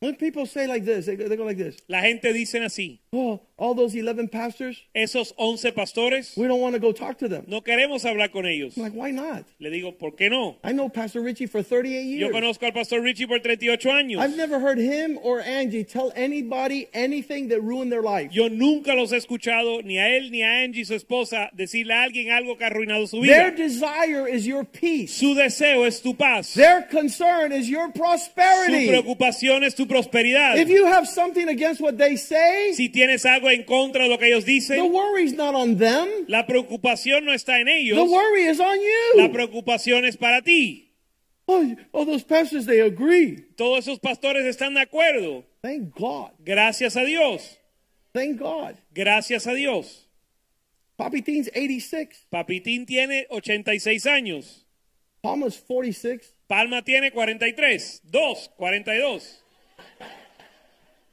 When 0.00 0.16
people 0.16 0.46
say 0.46 0.66
like 0.66 0.86
this, 0.86 1.04
they 1.04 1.16
go, 1.16 1.44
like 1.44 1.58
this. 1.58 1.76
La 1.86 2.00
gente 2.00 2.32
dicen 2.32 2.62
así, 2.62 2.99
Oh, 3.12 3.40
all 3.58 3.74
those 3.74 3.92
11 3.96 4.28
pastors, 4.28 4.80
esos 4.94 5.34
11 5.36 5.72
pastores, 5.72 6.36
we 6.36 6.46
don't 6.46 6.60
want 6.60 6.74
to 6.74 6.78
go 6.80 6.92
talk 6.92 7.18
to 7.18 7.26
them. 7.26 7.42
no 7.48 7.60
queremos 7.60 8.04
hablar 8.04 8.30
con 8.30 8.46
ellos. 8.46 8.76
I'm 8.76 8.84
like, 8.84 8.92
why 8.92 9.10
not? 9.10 9.44
Le 9.58 9.68
digo, 9.68 9.98
¿por 9.98 10.12
qué 10.12 10.30
no? 10.30 10.58
I 10.62 10.70
know 10.70 10.88
Pastor 10.88 11.20
Richie 11.20 11.46
for 11.46 11.60
38 11.60 12.02
years. 12.04 12.20
Yo 12.20 12.30
conozco 12.30 12.66
al 12.66 12.72
pastor 12.72 13.00
Richie 13.02 13.26
por 13.26 13.40
38 13.40 13.90
años. 13.90 14.20
I've 14.22 14.36
never 14.36 14.60
heard 14.60 14.78
him 14.78 15.18
or 15.24 15.40
Angie 15.40 15.82
tell 15.82 16.12
anybody 16.14 16.86
anything 16.94 17.48
that 17.48 17.60
ruined 17.60 17.90
their 17.90 18.00
life. 18.00 18.30
Yo 18.32 18.46
nunca 18.48 18.94
los 18.94 19.10
he 19.10 19.16
escuchado, 19.16 19.82
ni 19.82 19.98
a 19.98 20.06
él 20.16 20.30
ni 20.30 20.44
a 20.44 20.62
Angie, 20.62 20.84
su 20.84 20.94
esposa, 20.94 21.50
decirle 21.52 21.92
a 21.94 22.04
alguien 22.04 22.30
algo 22.30 22.56
que 22.56 22.64
ha 22.64 22.68
arruinado 22.68 23.08
su 23.08 23.20
vida. 23.20 23.34
Their 23.34 23.50
desire 23.56 24.28
is 24.28 24.46
your 24.46 24.64
peace. 24.64 25.10
Su 25.18 25.34
deseo 25.34 25.84
es 25.84 26.00
tu 26.00 26.14
paz. 26.14 26.54
Their 26.54 26.82
concern 26.88 27.50
is 27.50 27.68
your 27.68 27.88
Su 27.92 28.00
prosperity. 28.00 28.86
preocupación 28.86 29.64
es 29.64 29.74
tu 29.74 29.86
prosperidad. 29.86 30.58
If 30.58 30.68
you 30.68 30.86
have 30.86 31.08
something 31.08 31.48
against 31.48 31.80
what 31.80 31.98
they 31.98 32.14
say, 32.16 32.72
Si 32.72 32.88
tienes 33.00 33.24
algo 33.24 33.48
en 33.50 33.62
contra 33.64 34.02
de 34.02 34.10
lo 34.10 34.18
que 34.18 34.26
ellos 34.26 34.44
the 34.44 34.52
dicen, 34.52 34.92
worry's 34.92 35.32
not 35.32 35.54
on 35.54 35.78
them. 35.78 36.06
la 36.28 36.46
preocupación 36.46 37.24
no 37.24 37.32
está 37.32 37.58
en 37.58 37.66
The 37.66 38.02
worry 38.02 38.42
is 38.42 38.60
on 38.60 38.78
you. 38.78 39.16
La 39.22 39.32
preocupación 39.32 40.04
es 40.04 40.18
para 40.18 40.42
ti. 40.42 40.92
Oh, 41.46 41.64
oh, 41.92 42.04
those 42.04 42.22
pastors, 42.22 42.66
they 42.66 42.80
agree. 42.80 43.46
Todos 43.56 43.86
esos 43.88 43.98
pastores 44.00 44.44
están 44.44 44.74
de 44.74 44.82
acuerdo. 44.82 45.44
Thank 45.62 45.94
God. 45.96 46.32
Gracias 46.44 46.94
a 46.96 47.04
Dios. 47.04 47.58
Thank 48.12 48.38
God. 48.38 48.74
Gracias 48.92 49.46
a 49.46 49.54
Dios. 49.54 50.06
Papitín's 50.96 51.48
86. 51.54 52.26
Papitín 52.30 52.84
tiene 52.84 53.26
86 53.30 54.06
años. 54.06 54.66
Palma's 55.22 55.58
46. 55.66 56.34
Palma 56.46 56.82
tiene 56.82 57.10
43. 57.10 58.02
2, 58.04 58.50
42. 58.58 59.42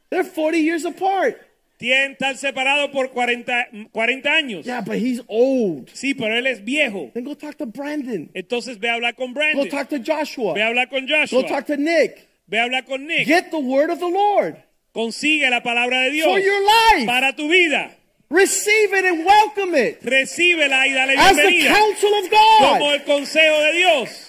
They're 0.10 0.26
40 0.26 0.58
years 0.60 0.86
apart. 0.86 1.47
Tienen 1.78 2.14
estar 2.14 2.36
separados 2.38 2.90
por 2.90 3.12
40, 3.12 3.68
40 3.91 4.34
años. 4.34 4.66
Yeah, 4.66 4.82
but 4.82 4.95
he's 4.95 5.22
old. 5.28 5.90
Sí, 5.94 6.16
pero 6.16 6.36
él 6.36 6.48
es 6.48 6.64
viejo. 6.64 7.12
Then 7.14 7.24
go 7.24 7.36
talk 7.36 7.56
to 7.58 7.68
Brandon. 7.68 8.30
Entonces 8.34 8.80
ve 8.80 8.90
a 8.90 8.95
hablar 8.95 9.16
con 9.16 9.34
Go 9.34 9.40
Brandon. 9.40 9.70
talk 9.70 9.88
to 9.90 9.98
Joshua. 10.04 10.54
Ve 10.56 10.64
a 10.64 10.68
hablar 10.68 10.90
con 10.90 11.06
Go 11.06 11.14
Joshua. 11.16 11.48
talk 11.48 11.66
to 11.68 11.78
Nick. 11.78 12.28
Ve 12.48 12.60
a 12.60 12.64
hablar 12.64 12.84
con 12.86 13.06
Nick. 13.06 13.28
Get 13.28 13.52
the 13.52 13.60
word 13.60 13.91
of 13.91 13.99
the 13.99 14.10
Lord 14.10 14.56
Consigue 14.91 15.48
la 15.52 15.62
palabra 15.62 16.02
de 16.02 16.10
Dios 16.12 16.28
for 16.28 16.40
your 16.40 16.60
life. 16.62 17.06
para 17.06 17.36
tu 17.36 17.48
vida. 17.48 17.91
Receive 18.30 18.94
it 18.98 19.06
and 19.06 19.24
welcome 19.26 19.74
it 19.76 20.02
Recíbela 20.04 20.86
y 20.88 20.91
dale 20.94 21.14
as 21.16 21.36
the 21.36 21.44
bienvenida 21.44 21.76
counsel 21.76 22.14
of 22.16 22.30
como 22.30 22.80
God. 22.80 22.94
el 22.95 23.04
consejo 23.04 23.60
de 23.62 23.74
Dios. 23.78 24.27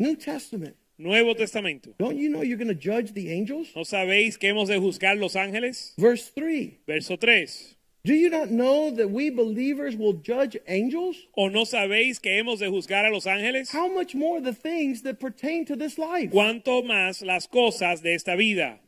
New 0.00 0.16
Testament. 0.16 0.76
Nuevo 0.96 1.34
Testamento. 1.34 1.94
Don't 1.98 2.16
you 2.16 2.30
know 2.30 2.40
you're 2.40 2.58
going 2.58 2.68
to 2.68 2.74
judge 2.74 3.12
the 3.12 3.30
angels? 3.30 3.68
¿No 3.76 3.82
sabéis 3.82 4.38
que 4.38 4.48
hemos 4.48 4.68
de 4.68 4.78
juzgar 4.78 5.18
los 5.18 5.34
ángeles? 5.34 5.92
Verse 5.98 6.30
3. 6.30 6.78
Verso 6.86 7.16
3. 7.16 7.76
Do 8.04 8.14
you 8.14 8.30
not 8.30 8.50
know 8.50 8.90
that 8.90 9.10
we 9.10 9.28
believers 9.28 9.94
will 9.94 10.14
judge 10.14 10.56
angels? 10.66 11.16
¿O 11.36 11.48
no 11.48 11.64
sabéis 11.64 12.20
que 12.20 12.30
hemos 12.32 12.60
de 12.60 12.66
juzgar 12.66 13.06
a 13.06 13.10
los 13.10 13.26
ángeles? 13.26 13.70
How 13.72 13.88
much 13.88 14.14
more 14.14 14.40
the 14.40 14.54
things 14.54 15.02
that 15.02 15.20
pertain 15.20 15.66
to 15.66 15.76
this 15.76 15.98
life? 15.98 16.30
Cuanto 16.30 16.82
más 16.82 17.22
las 17.24 17.46
cosas 17.46 18.00
de 18.02 18.14
esta 18.14 18.36
vida. 18.36 18.78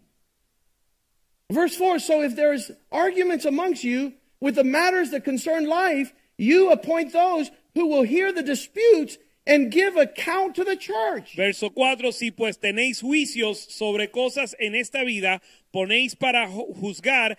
Verse 1.50 1.76
4 1.76 1.98
So 1.98 2.22
if 2.22 2.36
there's 2.36 2.70
arguments 2.90 3.44
amongst 3.44 3.84
you 3.84 4.14
with 4.40 4.54
the 4.54 4.64
matters 4.64 5.10
that 5.10 5.24
concern 5.24 5.66
life, 5.66 6.14
you 6.38 6.70
appoint 6.70 7.12
those 7.12 7.50
who 7.74 7.86
will 7.86 8.02
hear 8.02 8.32
the 8.32 8.42
disputes 8.42 9.18
and 9.46 9.70
give 9.70 9.96
account 9.96 10.54
to 10.54 10.64
the 10.64 10.76
church. 10.76 11.34
Verso 11.36 11.68
4. 11.70 12.12
Si 12.12 12.30
pues 12.30 12.58
tenéis 12.58 13.00
juicios 13.02 13.56
sobre 13.56 14.08
cosas 14.10 14.54
en 14.60 14.74
esta 14.74 15.04
vida, 15.04 15.40
ponéis 15.72 16.18
para 16.18 16.46
ju- 16.46 16.74
juzgar 16.74 17.36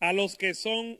a 0.00 0.12
los 0.12 0.36
que 0.36 0.54
son... 0.54 0.98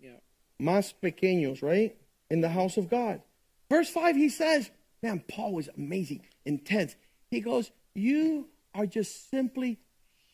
Yeah. 0.00 0.18
Más 0.60 0.94
pequeños, 1.00 1.62
right? 1.62 1.96
In 2.30 2.40
the 2.40 2.50
house 2.50 2.76
of 2.76 2.88
God. 2.88 3.22
Verse 3.68 3.88
5, 3.90 4.16
he 4.16 4.28
says, 4.28 4.70
man, 5.02 5.22
Paul 5.28 5.52
was 5.52 5.68
amazing, 5.76 6.22
intense. 6.44 6.96
He 7.30 7.40
goes, 7.40 7.70
You 7.94 8.48
are 8.74 8.86
just 8.86 9.30
simply 9.30 9.78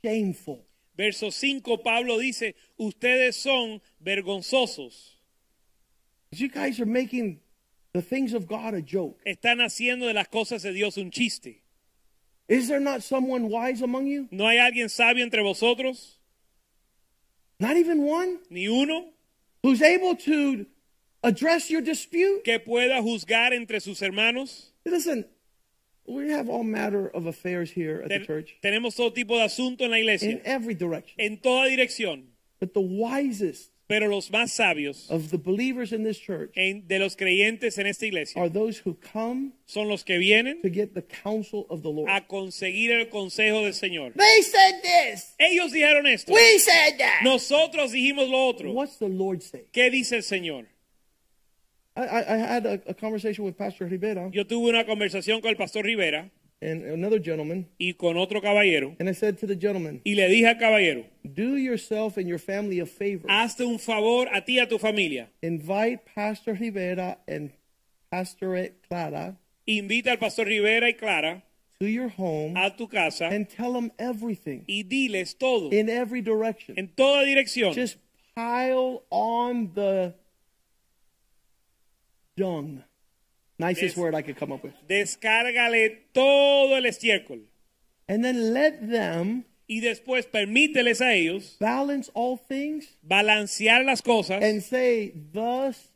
shameful. 0.05 0.65
Verso 0.97 1.31
5, 1.31 1.63
Pablo 1.83 2.19
dice, 2.19 2.55
ustedes 2.79 3.35
son 3.37 3.81
vergonzosos. 4.05 5.12
You 6.35 6.49
guys 6.49 6.81
are 6.81 6.87
making 6.87 7.41
the 7.93 8.01
things 8.03 8.33
of 8.33 8.47
God 8.47 8.75
a 8.75 8.81
joke. 8.83 9.21
Están 9.27 9.61
haciendo 9.61 10.07
de 10.07 10.15
las 10.15 10.29
cosas 10.29 10.63
de 10.63 10.73
Dios 10.73 10.97
un 10.97 11.11
chiste. 11.11 11.57
Is 12.49 12.69
there 12.69 12.81
not 12.81 13.03
someone 13.03 13.49
wise 13.49 13.83
among 13.83 14.07
you? 14.07 14.29
¿No 14.31 14.47
hay 14.47 14.57
alguien 14.59 14.89
sabio 14.91 15.23
entre 15.23 15.43
vosotros? 15.43 16.19
Not 17.61 17.77
even 17.77 18.03
one 18.03 18.39
¿Ni 18.51 18.67
uno 18.67 19.11
who's 19.63 19.83
able 19.83 20.17
to 20.17 20.67
address 21.23 21.71
your 21.71 21.81
dispute? 21.83 22.43
que 22.45 22.59
pueda 22.59 23.01
juzgar 23.03 23.53
entre 23.53 23.79
sus 23.81 24.01
hermanos? 24.01 24.71
Listen, 24.85 25.25
we 26.07 26.31
have 26.31 26.49
all 26.49 26.65
matter 26.65 27.09
of 27.09 27.27
affairs 27.27 27.71
here 27.71 28.03
at 28.03 28.09
the 28.09 28.27
church 28.27 28.57
tenemos 28.63 28.97
todo 28.97 29.11
tipo 29.11 29.37
de 29.37 29.45
asunto 29.45 29.83
en 29.83 29.91
la 29.93 29.99
iglesia. 29.99 30.31
in 30.31 30.41
every 30.45 30.75
direction. 30.75 31.15
en 31.21 31.37
toda 31.39 31.69
dirección. 31.69 32.25
But 32.59 32.75
the 32.75 32.81
wisest 32.81 33.72
Pero 33.93 34.09
los 34.09 34.31
más 34.31 34.53
sabios 34.53 35.11
of 35.11 35.31
the 35.31 35.37
believers 35.37 35.93
in 35.93 36.03
this 36.03 36.19
church 36.19 36.51
en- 36.57 36.87
de 36.89 36.99
los 36.99 37.15
creyentes 37.15 37.77
en 37.77 37.87
esta 37.87 38.07
iglesia 38.07 38.41
are 38.41 38.49
those 38.49 38.81
who 38.87 38.97
come 39.13 39.53
son 39.67 39.87
los 39.89 40.03
que 40.03 40.17
vienen 40.17 40.63
to 40.63 40.71
get 40.71 40.95
the 40.95 41.03
counsel 41.03 41.67
of 41.69 41.83
the 41.83 41.91
Lord. 41.91 42.09
a 42.09 42.27
conseguir 42.27 42.91
el 42.93 43.11
consejo 43.11 43.63
del 43.65 43.75
Señor. 43.75 44.15
They 44.17 44.43
said 44.43 44.81
this. 44.83 45.35
Ellos 45.39 45.73
dijeron 45.73 46.07
esto. 46.07 46.33
We 46.33 46.59
said 46.59 46.97
that. 46.99 47.21
Nosotros 47.23 47.93
dijimos 47.93 48.31
lo 48.31 48.49
otro. 48.49 48.73
What's 48.73 48.97
the 48.99 49.09
Lord 49.09 49.43
say? 49.43 49.67
¿Qué 49.73 49.91
dice 49.91 50.17
el 50.17 50.23
Señor? 50.23 50.67
I, 51.95 52.01
I, 52.01 52.21
I 52.21 52.39
had 52.39 52.65
a, 52.65 52.81
a 52.87 52.95
conversation 52.95 53.45
with 53.45 53.59
Pastor 53.59 53.87
Rivera 53.87 54.31
Yo 54.33 54.47
tuve 54.47 54.71
una 54.71 54.87
conversación 54.87 55.43
con 55.43 55.51
el 55.51 55.57
pastor 55.57 55.85
Rivera 55.85 56.31
and 56.63 56.85
another 56.85 57.19
gentleman, 57.19 57.67
y 57.79 57.95
con 57.99 58.17
otro 58.17 58.41
caballero 58.41 58.95
and 59.01 59.09
I 59.09 59.13
said 59.13 59.39
to 59.41 59.47
the 59.47 59.57
gentleman, 59.57 60.01
y 60.05 60.15
le 60.15 60.29
dije 60.29 60.47
al 60.49 60.59
caballero, 60.59 61.05
Do 61.25 61.57
yourself 61.57 62.17
and 62.17 62.29
your 62.29 62.39
family 62.39 62.79
a 62.81 62.87
favor. 62.87 63.29
hazte 63.29 63.61
un 63.67 63.79
favor 63.79 64.29
a 64.33 64.41
ti 64.45 64.59
y 64.59 64.61
a 64.61 64.67
tu 64.69 64.79
familia. 64.79 65.29
Invite 65.43 66.01
Pastor 66.15 66.55
Rivera 66.55 67.19
and 67.27 67.51
Pastorette 68.11 68.75
Clara 68.89 69.37
Invita 69.67 70.11
al 70.13 70.19
pastor 70.19 70.45
Rivera 70.47 70.89
y 70.89 70.93
Clara 70.93 71.43
to 71.79 71.87
your 71.87 72.09
home 72.09 72.57
a 72.57 72.71
tu 72.77 72.87
casa 72.89 73.27
and 73.27 73.49
tell 73.49 73.73
them 73.73 73.91
everything 73.99 74.65
y 74.69 74.83
diles 74.83 75.35
todo 75.39 75.71
in 75.71 75.89
every 75.89 76.21
direction. 76.21 76.75
en 76.79 76.89
toda 76.89 77.25
dirección. 77.25 77.73
Just 77.75 77.97
pile 78.35 79.03
on 79.11 79.73
the 79.75 80.15
dung. 82.37 82.83
Nicest 83.63 83.97
word 83.97 84.15
I 84.15 84.23
could 84.23 84.37
come 84.37 84.53
up 84.53 84.63
with. 84.65 84.75
Descárgale 84.89 86.09
todo 86.13 86.77
el 86.77 86.85
estiércol 86.87 87.47
And 88.09 88.25
then 88.25 88.53
let 88.53 88.81
them 88.89 89.45
y 89.69 89.81
después 89.81 90.27
permíteles 90.27 91.01
a 91.01 91.15
ellos 91.15 91.57
balance 91.61 92.11
all 92.15 92.37
things 92.49 92.89
balancear 93.03 93.85
las 93.85 94.03
cosas 94.03 94.43
and 94.43 94.63
say, 94.63 95.13
Thus 95.33 95.91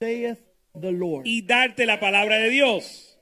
saith 0.00 0.38
the 0.74 0.90
Lord. 0.92 1.26
y 1.26 1.42
darte 1.42 1.86
la 1.86 2.00
palabra 2.00 2.38
de 2.38 2.50
Dios. 2.50 3.16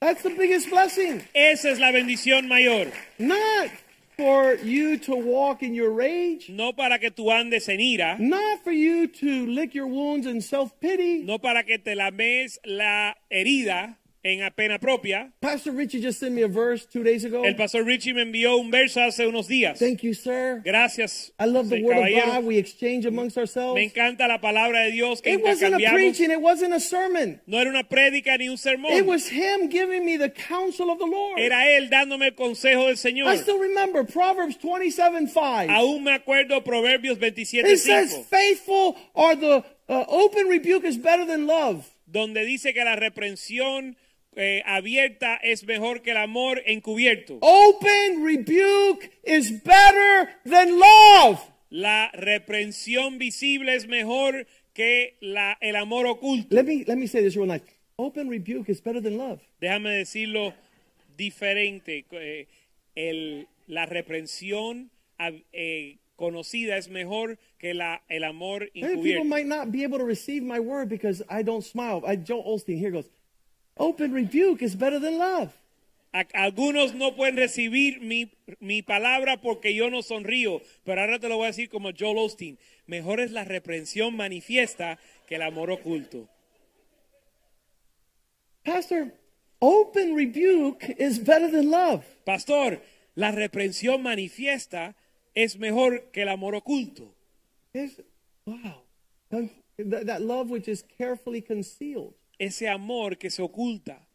That's 0.00 0.22
the 0.22 0.30
biggest 0.30 0.68
blessing. 0.68 1.22
Esa 1.34 1.70
es 1.70 1.78
la 1.78 1.90
bendición 1.92 2.48
mayor. 2.48 2.90
Not 3.18 3.70
for 4.16 4.54
you 4.62 4.96
to 4.98 5.14
walk 5.16 5.62
in 5.62 5.74
your 5.74 5.90
rage, 5.90 6.48
No 6.48 6.72
para 6.72 6.98
que 6.98 7.10
tú 7.10 7.30
andes 7.32 7.68
en 7.68 7.80
ira, 7.80 8.16
not 8.18 8.62
for 8.62 8.72
you 8.72 9.06
to 9.08 9.46
lick 9.46 9.74
your 9.74 9.86
wounds 9.88 10.26
in 10.26 10.40
self 10.40 10.72
pity. 10.80 11.22
no 11.24 11.38
para 11.38 11.64
que 11.64 11.78
te 11.78 11.94
lames 11.94 12.58
la 12.64 13.14
herida 13.30 13.96
en 14.24 14.50
pena 14.52 14.78
propia. 14.78 15.30
Pastor 15.40 15.72
Richie 15.72 16.00
just 16.00 16.18
sent 16.18 16.34
me 16.34 16.42
a 16.42 16.48
verse 16.48 16.86
two 16.86 17.04
days 17.04 17.24
ago. 17.24 17.44
El 17.44 17.54
pastor 17.56 17.84
Richie 17.84 18.14
me 18.14 18.22
envió 18.22 18.58
un 18.58 18.70
verso 18.70 19.00
hace 19.00 19.26
unos 19.26 19.46
días. 19.48 19.78
Thank 19.78 20.02
you, 20.02 20.14
sir. 20.14 20.62
Gracias. 20.64 21.30
I 21.38 21.44
love 21.44 21.68
the 21.68 21.76
sí, 21.76 21.84
word 21.84 21.98
of. 21.98 22.24
God 22.24 22.44
we 22.44 22.56
exchange 22.56 23.04
amongst 23.04 23.36
ourselves. 23.36 23.74
Me 23.74 23.84
encanta 23.84 24.26
la 24.26 24.38
palabra 24.38 24.82
de 24.84 24.92
Dios 24.92 25.20
que 25.20 25.34
It 25.34 25.42
wasn't 25.42 25.74
a 25.74 25.90
preaching, 25.90 26.30
it 26.30 26.40
wasn't 26.40 26.72
a 26.72 26.80
sermon. 26.80 27.40
No 27.46 27.58
era 27.58 27.68
una 27.68 27.84
prédica 27.84 28.38
ni 28.38 28.48
un 28.48 28.56
sermón. 28.56 28.92
It 28.92 29.04
was 29.04 29.28
him 29.28 29.68
giving 29.68 30.06
me 30.06 30.16
the 30.16 30.30
counsel 30.30 30.90
of 30.90 30.98
the 30.98 31.06
Lord. 31.06 31.38
Era 31.38 31.68
él 31.76 31.90
dándome 31.90 32.28
el 32.28 32.34
consejo 32.34 32.86
del 32.86 32.96
Señor. 32.96 33.26
I 33.26 33.36
still 33.36 33.58
remember 33.58 34.04
Proverbs 34.04 34.56
27 34.56 35.28
5. 35.28 35.70
Aún 35.70 36.02
me 36.02 36.12
acuerdo 36.12 36.64
Proverbios 36.64 37.18
It 37.20 37.78
says, 37.78 38.14
27:5, 38.14 38.24
faithful 38.24 38.96
or 39.12 39.36
the 39.36 39.64
uh, 39.88 40.04
open 40.08 40.48
rebuke 40.48 40.84
is 40.84 40.96
better 40.96 41.26
than 41.26 41.46
love. 41.46 41.90
donde 42.06 42.44
dice 42.44 42.72
que 42.72 42.84
la 42.84 42.96
reprensión 42.96 43.96
eh, 44.36 44.62
abierta 44.66 45.36
es 45.42 45.64
mejor 45.64 46.02
que 46.02 46.10
el 46.12 46.16
amor 46.18 46.62
encubierto. 46.66 47.38
Open 47.40 48.24
rebuke 48.24 49.10
is 49.24 49.62
better 49.62 50.28
than 50.44 50.78
love. 50.78 51.40
La 51.70 52.10
reprensión 52.12 53.18
visible 53.18 53.74
es 53.74 53.86
mejor 53.88 54.46
que 54.72 55.16
la, 55.20 55.56
el 55.60 55.76
amor 55.76 56.06
oculto. 56.06 56.54
Let 56.54 56.64
me 56.64 56.84
let 56.86 56.96
me 56.96 57.06
say 57.06 57.22
this 57.22 57.36
real 57.36 57.46
nice. 57.46 57.62
Open 57.96 58.28
rebuke 58.28 58.68
is 58.68 58.80
better 58.82 59.00
than 59.00 59.16
love. 59.16 59.40
Déjame 59.60 59.90
decirlo 59.90 60.52
diferente. 61.16 62.04
eh, 62.10 62.46
el- 62.94 63.46
la 63.66 63.86
reprensión 63.86 64.90
eh, 65.52 65.96
conocida 66.16 66.76
es 66.76 66.88
mejor 66.88 67.38
que 67.58 67.72
la, 67.74 68.02
el 68.08 68.24
amor 68.24 68.64
Hey, 68.74 68.82
people 68.82 68.90
encubierto. 68.92 69.24
might 69.24 69.46
not 69.46 69.70
be 69.72 69.84
able 69.84 69.98
to 69.98 70.04
receive 70.04 70.42
my 70.42 70.58
word 70.60 70.88
because 70.88 71.22
I 71.30 71.42
don't 71.42 71.64
smile. 71.64 72.02
I, 72.06 72.16
Joe 72.16 72.42
Olstein 72.44 72.78
here 72.78 72.90
goes, 72.90 73.08
open 73.76 74.12
rebuke 74.12 74.62
is 74.62 74.76
better 74.76 75.00
than 75.00 75.18
love. 75.18 75.52
Algunos 76.32 76.94
no 76.94 77.16
pueden 77.16 77.36
recibir 77.36 78.00
mi, 78.00 78.30
mi 78.60 78.82
palabra 78.82 79.40
porque 79.40 79.74
yo 79.74 79.90
no 79.90 80.00
sonrío, 80.00 80.62
pero 80.84 81.00
ahora 81.00 81.18
te 81.18 81.28
lo 81.28 81.36
voy 81.36 81.46
a 81.46 81.48
decir 81.48 81.68
como 81.68 81.90
Joel 81.92 82.18
Osteen. 82.18 82.56
Mejor 82.86 83.18
es 83.18 83.32
la 83.32 83.42
reprensión 83.42 84.14
manifiesta 84.16 84.98
que 85.26 85.34
el 85.34 85.42
amor 85.42 85.72
oculto. 85.72 86.28
Pastor, 88.64 89.12
open 89.58 90.14
rebuke 90.16 90.94
is 90.98 91.18
better 91.18 91.50
than 91.50 91.70
love. 91.70 92.04
Pastor, 92.24 92.80
la 93.16 93.32
reprensión 93.32 94.02
manifiesta 94.02 94.94
es 95.34 95.58
mejor 95.58 96.10
que 96.12 96.22
el 96.22 96.28
amor 96.28 96.54
oculto. 96.54 97.12
It's- 97.72 98.00
wow. 98.46 98.82
That, 99.30 100.06
that 100.06 100.22
love 100.22 100.48
which 100.48 100.68
is 100.68 100.84
carefully 100.96 101.42
concealed. 101.42 102.14
Ese 102.38 102.68
amor 102.68 103.16
que 103.16 103.30
se 103.30 103.42
oculta. 103.42 104.06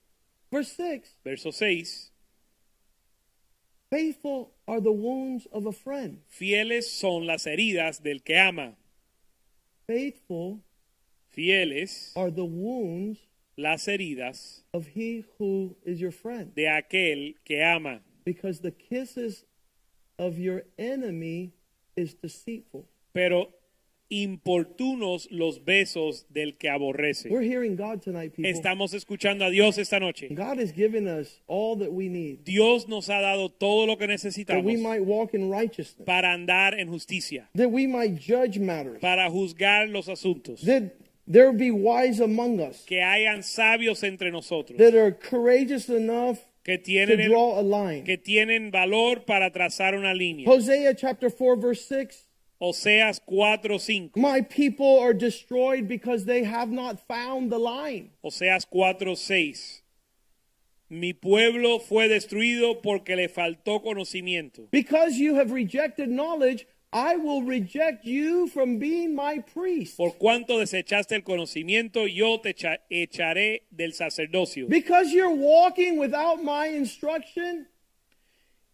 Verse 0.52 0.74
6 0.76 1.18
Verso 1.24 1.52
6. 1.52 2.12
Faithful 3.90 4.52
are 4.68 4.82
the 4.82 4.92
wounds 4.92 5.48
of 5.52 5.66
a 5.66 5.72
friend. 5.72 6.20
Fieles 6.28 6.92
son 6.92 7.26
las 7.26 7.46
heridas 7.46 8.02
del 8.04 8.20
que 8.24 8.36
ama. 8.38 8.76
Faithful 9.88 10.60
Fieles 11.30 12.12
are 12.16 12.30
the 12.32 12.46
wounds 12.46 13.20
las 13.58 13.88
heridas 13.88 14.62
of 14.74 14.88
he 14.88 15.26
who 15.38 15.76
is 15.84 16.00
your 16.00 16.12
friend. 16.12 16.54
de 16.56 16.66
aquel 16.68 17.36
que 17.46 17.62
ama. 17.62 18.00
Because 18.26 18.60
the 18.60 18.72
kisses 18.72 19.44
of 20.20 20.38
your 20.38 20.64
enemy 20.78 21.54
is 21.96 22.14
deceitful. 22.14 22.86
Pero 23.14 23.50
importunos 24.10 25.28
los 25.32 25.64
besos 25.64 26.26
del 26.30 26.58
que 26.58 26.70
aborrece. 26.70 27.30
We're 27.30 27.44
hearing 27.44 27.76
God 27.76 28.02
tonight, 28.02 28.34
people. 28.36 28.50
Estamos 28.50 28.94
escuchando 28.94 29.46
a 29.46 29.50
Dios 29.50 29.78
esta 29.78 30.00
noche. 30.00 30.28
God 30.30 30.60
has 30.60 30.72
given 30.74 31.08
us 31.08 31.40
all 31.48 31.78
that 31.78 31.92
we 31.92 32.10
need 32.10 32.44
Dios 32.44 32.88
nos 32.88 33.08
ha 33.10 33.22
dado 33.22 33.50
todo 33.50 33.86
lo 33.86 33.98
que 33.98 34.08
that 34.08 34.14
necesitamos 34.14 34.66
we 34.66 34.78
might 34.78 35.04
walk 35.04 35.34
in 35.34 35.50
righteousness, 35.50 36.06
para 36.06 36.34
andar 36.34 36.80
en 36.80 36.88
justicia, 36.90 37.50
that 37.56 37.70
we 37.70 37.88
might 37.88 38.20
judge 38.20 38.60
matters, 38.60 39.00
para 39.00 39.30
juzgar 39.30 39.90
los 39.90 40.08
asuntos, 40.08 40.62
that 40.66 40.94
there 41.28 41.52
be 41.54 41.72
wise 41.72 42.20
among 42.20 42.60
us, 42.60 42.84
que 42.86 43.02
hayan 43.02 43.44
sabios 43.44 44.04
entre 44.04 44.32
nosotros, 44.32 44.78
that 44.78 44.96
are 44.96 45.12
courageous 45.12 45.90
enough 45.90 46.40
que 46.64 46.78
to 46.78 46.84
tienen, 46.84 47.20
el- 47.22 47.30
draw 47.30 47.60
a 47.60 47.64
line. 47.64 48.04
que 48.04 48.18
tienen 48.18 48.72
valor 48.72 49.24
para 49.26 49.52
trazar 49.52 49.96
una 49.96 50.14
línea. 50.14 50.48
Hosea 50.50 50.96
chapter 50.96 51.30
4, 51.30 51.58
verse 51.58 51.86
6 51.86 52.29
Oseas 52.62 53.22
4:5. 53.26 54.16
My 54.16 54.42
people 54.42 55.00
are 55.00 55.14
destroyed 55.14 55.88
because 55.88 56.26
they 56.26 56.44
have 56.44 56.70
not 56.70 57.00
found 57.08 57.52
the 57.52 57.58
line. 57.60 58.12
Oseas 58.24 58.66
4:6. 58.70 59.82
Mi 60.90 61.14
pueblo 61.14 61.80
fue 61.80 62.08
destruido 62.10 62.82
porque 62.82 63.16
le 63.16 63.30
faltó 63.30 63.82
conocimiento. 63.82 64.68
Because 64.72 65.18
you 65.20 65.36
have 65.36 65.52
rejected 65.54 66.10
knowledge, 66.10 66.66
I 66.92 67.16
will 67.18 67.44
reject 67.44 68.04
you 68.04 68.48
from 68.48 68.80
being 68.80 69.14
my 69.14 69.38
priest. 69.54 69.96
Por 69.96 70.18
cuanto 70.18 70.58
desechaste 70.58 71.14
el 71.16 71.22
conocimiento, 71.22 72.08
yo 72.08 72.40
te 72.40 72.56
echa- 72.56 72.80
echaré 72.90 73.62
del 73.70 73.94
sacerdocio. 73.94 74.68
Because 74.68 75.14
you're 75.14 75.30
walking 75.36 76.00
without 76.00 76.44
my 76.44 76.66
instruction, 76.68 77.68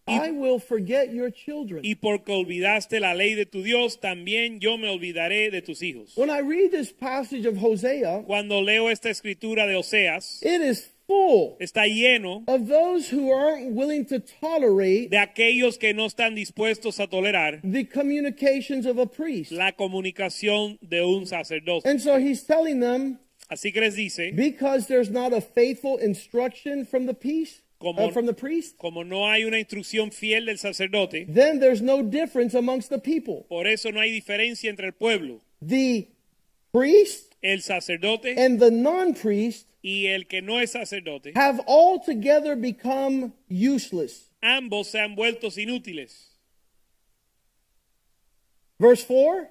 I 0.08 0.30
will 0.30 0.60
forget 0.60 1.12
your 1.12 1.30
children. 1.30 1.84
Y 1.84 1.96
porque 1.96 2.32
olvidaste 2.32 3.00
la 3.00 3.14
ley 3.14 3.34
de 3.34 3.44
tu 3.46 3.62
Dios, 3.62 4.00
también 4.00 4.60
yo 4.60 4.78
me 4.78 4.88
olvidaré 4.88 5.50
de 5.50 5.62
tus 5.62 5.82
hijos. 5.82 6.16
When 6.16 6.30
I 6.30 6.40
read 6.40 6.70
this 6.70 6.92
passage 6.92 7.46
of 7.46 7.56
Hosea, 7.56 8.22
Cuando 8.26 8.62
leo 8.62 8.88
esta 8.88 9.10
escritura 9.10 9.66
de 9.66 9.74
Oseas, 9.76 10.42
it 10.42 10.60
is 10.60 10.92
full 11.06 11.56
está 11.60 11.86
lleno 11.86 12.44
of 12.48 12.66
those 12.68 13.08
who 13.08 13.30
aren't 13.32 13.72
willing 13.74 14.04
to 14.04 14.18
tolerate 14.18 15.08
de 15.10 15.18
aquellos 15.18 15.78
que 15.78 15.94
no 15.94 16.06
están 16.06 16.34
dispuestos 16.34 16.98
a 16.98 17.06
tolerar 17.06 17.60
the 17.62 17.84
communications 17.84 18.86
of 18.86 18.98
a 18.98 19.06
priest. 19.06 19.52
la 19.52 19.72
comunicación 19.72 20.78
de 20.82 21.02
un 21.02 21.26
sacerdote. 21.26 21.88
And 21.88 22.00
so 22.00 22.18
he's 22.18 22.44
telling 22.44 22.80
them 22.80 23.18
Así 23.48 23.72
que 23.72 23.80
les 23.80 23.94
dice, 23.94 24.32
because 24.34 24.88
there's 24.88 25.08
not 25.08 25.32
a 25.32 25.40
faithful 25.40 25.98
instruction 25.98 26.84
from 26.84 27.06
the 27.06 27.14
priest, 27.14 27.62
Como- 27.78 28.06
uh, 28.08 28.10
from 28.10 28.26
the 28.26 28.32
priest, 28.32 28.78
como 28.78 29.02
no 29.04 29.26
hay 29.28 29.44
una 29.44 29.58
instrucción 29.58 30.10
fiel 30.10 30.46
del 30.46 30.58
sacerdote, 30.58 31.26
then 31.28 31.60
there's 31.60 31.82
no 31.82 32.02
difference 32.02 32.54
amongst 32.54 32.88
the 32.88 32.98
people. 32.98 33.44
por 33.48 33.66
eso 33.66 33.90
no 33.90 34.00
hay 34.00 34.10
diferencia 34.10 34.70
entre 34.70 34.86
el 34.86 34.92
pueblo, 34.94 35.40
The 35.60 36.08
priest 36.72 37.34
el 37.42 37.60
sacerdote 37.60 38.34
and 38.38 38.58
the 38.60 38.70
non-priest 38.70 39.66
y 39.82 40.06
el 40.06 40.24
que 40.26 40.40
no 40.40 40.58
es 40.58 40.72
sacerdote. 40.72 41.32
have 41.36 41.60
altogether 41.66 42.56
become 42.56 43.32
useless. 43.48 44.30
Ambos 44.42 44.88
se 44.88 44.98
han 44.98 45.14
vuelto 45.14 45.48
inútiles. 45.48 46.28
Verse 48.78 49.04
4 49.04 49.48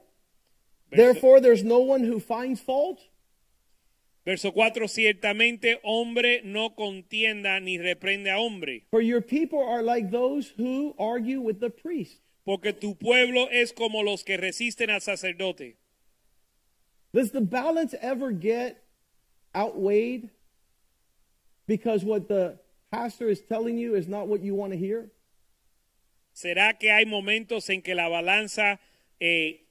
Verso- 0.91 1.03
Therefore, 1.13 1.41
there's 1.41 1.63
no 1.63 1.79
one 1.79 2.03
who 2.03 2.19
finds 2.19 2.61
fault, 2.61 2.99
Verso 4.25 4.51
4, 4.51 4.87
ciertamente 4.87 5.79
hombre 5.83 6.41
no 6.43 6.73
contienda 6.75 7.59
ni 7.59 7.77
reprende 7.77 8.31
a 8.31 8.39
hombre, 8.39 8.87
for 8.89 9.01
your 9.01 9.21
people 9.21 9.59
are 9.59 9.83
like 9.83 10.09
those 10.09 10.51
who 10.57 10.95
argue 10.97 11.39
with 11.39 11.59
the 11.59 11.69
priest. 11.69 12.21
porque 12.43 12.73
tu 12.73 12.95
pueblo 12.95 13.47
es 13.51 13.71
como 13.71 14.03
los 14.03 14.23
que 14.23 14.37
resisten 14.37 14.89
al 14.89 15.01
sacerdote. 15.01 15.77
Does 17.11 17.31
the 17.31 17.41
balance 17.41 17.95
ever 18.01 18.31
get 18.31 18.83
outweighed 19.53 20.29
because 21.67 22.03
what 22.03 22.27
the 22.27 22.59
pastor 22.91 23.29
is 23.29 23.41
telling 23.41 23.77
you 23.77 23.95
is 23.95 24.07
not 24.07 24.27
what 24.27 24.41
you 24.41 24.53
want 24.53 24.73
to 24.73 24.77
hear? 24.77 25.11
¿Será 26.33 26.77
que 26.77 26.91
hay 26.91 27.05
momentos 27.05 27.69
en 27.69 27.81
que 27.81 27.95
la 27.95 28.09
balanza 28.09 28.79
eh, 29.19 29.65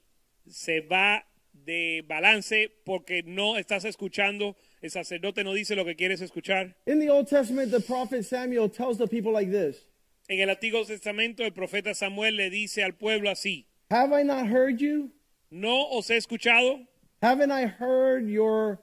se 0.49 0.81
va 0.81 1.25
de 1.65 2.05
balance 2.07 2.71
porque 2.85 3.23
no 3.23 3.57
estás 3.57 3.85
escuchando? 3.85 4.57
El 4.81 4.91
sacerdote 4.91 5.45
no 5.45 5.55
dice 5.55 5.75
lo 5.75 5.85
que 5.85 5.97
quieres 5.97 6.21
escuchar. 6.21 6.77
In 6.87 7.01
the 7.01 7.11
Old 7.11 7.29
Testament, 7.29 7.71
the 7.71 7.81
prophet 7.81 8.25
Samuel 8.25 8.69
tells 8.69 8.99
the 8.99 9.07
people 9.07 9.33
like 9.33 9.51
this 9.51 9.87
En 10.29 10.41
el 10.41 10.49
Antiguo 10.49 10.85
Testamento 10.85 11.45
el 11.45 11.53
profeta 11.53 11.95
Samuel 11.95 12.37
le 12.37 12.51
dice 12.51 12.83
al 12.83 12.95
pueblo 12.95 13.31
así, 13.31 13.67
Have 13.91 14.13
I 14.13 14.25
not 14.25 14.47
heard 14.47 14.79
you? 14.79 15.11
¿no 15.51 15.89
os 15.91 16.11
he 16.11 16.17
escuchado? 16.17 16.87
Haven't 17.23 17.53
I 17.53 17.67
heard 17.67 18.29
your 18.29 18.81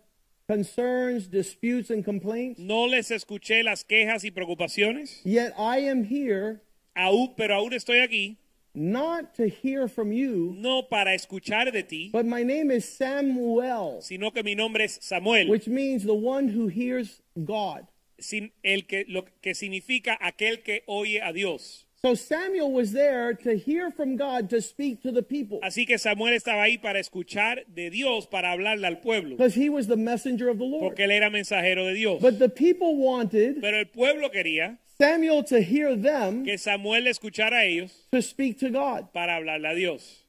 concerns, 0.47 1.27
disputes, 1.27 1.89
and 1.91 2.03
complaints? 2.03 2.59
¿No 2.59 2.87
les 2.87 3.11
escuché 3.11 3.63
las 3.63 3.83
quejas 3.83 4.23
y 4.23 4.31
preocupaciones? 4.31 5.21
Yet 5.23 5.53
I 5.57 5.87
am 5.89 6.05
here 6.05 6.61
Aún, 6.93 7.33
pero 7.35 7.55
aún 7.55 7.73
estoy 7.73 7.99
aquí, 7.99 8.37
not 8.73 9.35
to 9.35 9.47
hear 9.47 9.87
from 9.87 10.11
you, 10.11 10.53
no 10.57 10.81
para 10.83 11.11
escuchar 11.11 11.71
de 11.71 11.83
ti, 11.83 12.09
but 12.11 12.25
my 12.25 12.43
name 12.43 12.71
is 12.71 12.87
Samuel, 12.97 14.01
sino 14.01 14.31
que 14.31 14.43
mi 14.43 14.55
nombre 14.55 14.83
es 14.83 14.99
Samuel, 15.01 15.49
which 15.49 15.67
means 15.67 16.03
the 16.03 16.13
one 16.13 16.47
who 16.49 16.67
hears 16.67 17.21
God. 17.43 17.87
sin 18.19 18.51
el 18.63 18.83
que, 18.83 19.05
lo 19.07 19.25
que 19.41 19.55
significa 19.55 20.17
aquel 20.21 20.63
que 20.63 20.83
oye 20.87 21.19
a 21.21 21.33
Dios. 21.33 21.85
So 22.03 22.15
Samuel 22.15 22.71
was 22.71 22.93
there 22.93 23.35
to 23.43 23.55
hear 23.55 23.91
from 23.91 24.15
God 24.15 24.49
to 24.49 24.59
speak 24.59 25.03
to 25.03 25.11
the 25.11 25.21
people 25.21 25.59
Así 25.61 25.85
que 25.85 25.99
Samuel 25.99 26.33
estaba 26.33 26.63
ahí 26.63 26.81
para 26.81 26.99
escuchar 26.99 27.63
de 27.67 27.91
Dios, 27.91 28.25
para 28.25 28.51
hablarle 28.51 28.87
al 28.87 29.01
pueblo, 29.01 29.37
because 29.37 29.53
he 29.53 29.69
was 29.69 29.87
the 29.87 29.97
messenger 29.97 30.49
of 30.49 30.57
the 30.57 30.65
Lord. 30.65 30.81
porque 30.95 31.03
él 31.03 31.11
era 31.11 31.29
mensajero 31.29 31.85
de 31.85 31.93
Dios. 31.93 32.19
But 32.21 32.39
the 32.39 32.49
people 32.49 32.95
wanted 32.97 33.61
Pero 33.61 33.77
el 33.77 33.85
pueblo 33.85 34.29
quería 34.31 34.79
Samuel 35.01 35.43
to 35.45 35.61
hear 35.61 35.95
them 35.95 36.45
que 36.45 36.57
Samuel 36.57 37.07
escuchara 37.07 37.57
a 37.57 37.65
ellos 37.65 37.91
to 38.11 38.21
speak 38.21 38.59
to 38.59 38.69
God. 38.69 39.11
para 39.11 39.35
hablarle 39.35 39.71
a 39.71 39.75
Dios. 39.75 40.19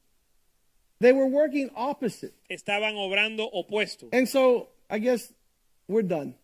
They 0.99 1.11
were 1.11 1.27
working 1.27 1.69
opposite. 1.75 2.33
Estaban 2.49 2.95
obrando 2.95 3.49
opuesto. 3.53 4.09
And 4.11 4.27
so 4.27 4.69
I 4.89 4.97
guess 4.99 5.31
we're 5.87 6.01
done. 6.01 6.35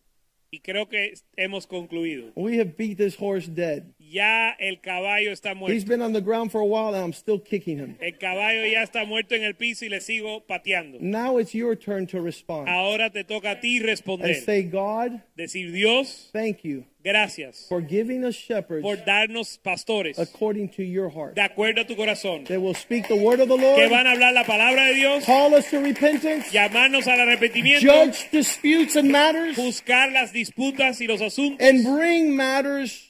Y 0.51 0.59
creo 0.59 0.87
que 0.89 1.13
hemos 1.37 1.65
concluido. 1.67 2.31
We 2.35 2.57
have 2.57 2.77
beat 2.77 2.97
this 2.97 3.15
horse 3.15 3.47
dead. 3.47 3.93
Ya 4.09 4.51
el 4.59 4.79
caballo 4.81 5.31
está 5.31 5.51
He's 5.51 5.57
muerto. 5.57 5.85
been 5.87 6.01
on 6.01 6.13
the 6.13 6.21
ground 6.21 6.51
for 6.51 6.61
a 6.61 6.65
while 6.65 6.93
and 6.95 7.03
I'm 7.03 7.13
still 7.13 7.39
kicking 7.39 7.77
him. 7.77 7.97
El 8.01 8.13
caballo 8.17 8.65
ya 8.65 8.83
está 8.83 9.05
muerto 9.05 9.35
en 9.35 9.43
el 9.43 9.55
piso 9.55 9.85
y 9.85 9.89
le 9.89 9.99
sigo 10.01 10.43
pateando. 10.47 10.99
Now 10.99 11.37
it's 11.37 11.53
your 11.53 11.75
turn 11.75 12.07
to 12.07 12.21
respond 12.21 12.67
Ahora 12.69 13.09
te 13.11 13.23
toca 13.23 13.51
a 13.51 13.59
ti 13.59 13.79
responder. 13.79 14.29
and 14.35 14.43
say, 14.43 14.63
God, 14.63 15.21
Decir, 15.37 15.71
Dios, 15.71 16.29
thank 16.33 16.63
you 16.63 16.83
gracias 17.01 17.65
for 17.69 17.79
giving 17.81 18.25
us 18.25 18.35
shepherds 18.35 18.81
por 18.83 18.97
darnos 18.97 19.57
pastores 19.63 20.19
according 20.19 20.67
to 20.69 20.83
your 20.83 21.09
heart. 21.09 21.33
de 21.35 21.41
acuerdo 21.41 21.81
a 21.81 21.85
tu 21.87 21.95
corazón, 21.95 22.43
They 22.45 22.57
will 22.57 22.73
speak 22.75 23.07
the 23.07 23.15
word 23.15 23.39
of 23.39 23.47
the 23.47 23.55
Lord. 23.55 23.77
que 23.79 23.87
van 23.87 24.05
a 24.05 24.11
hablar 24.11 24.33
la 24.33 24.43
palabra 24.43 24.85
de 24.87 24.95
Dios, 24.95 25.25
call 25.25 25.53
us 25.53 25.69
to 25.69 25.79
repentance, 25.79 26.51
llamarnos 26.51 27.07
al 27.07 27.19
arrepentimiento, 27.21 27.81
judge 27.81 28.29
disputes 28.31 28.95
and 28.97 29.09
matters, 29.11 29.55
buscar 29.55 30.11
las 30.11 30.33
disputas 30.33 30.99
y 30.99 31.07
los 31.07 31.21
asuntos 31.21 31.65
and 31.65 31.85
bring 31.85 32.35
matters 32.35 33.08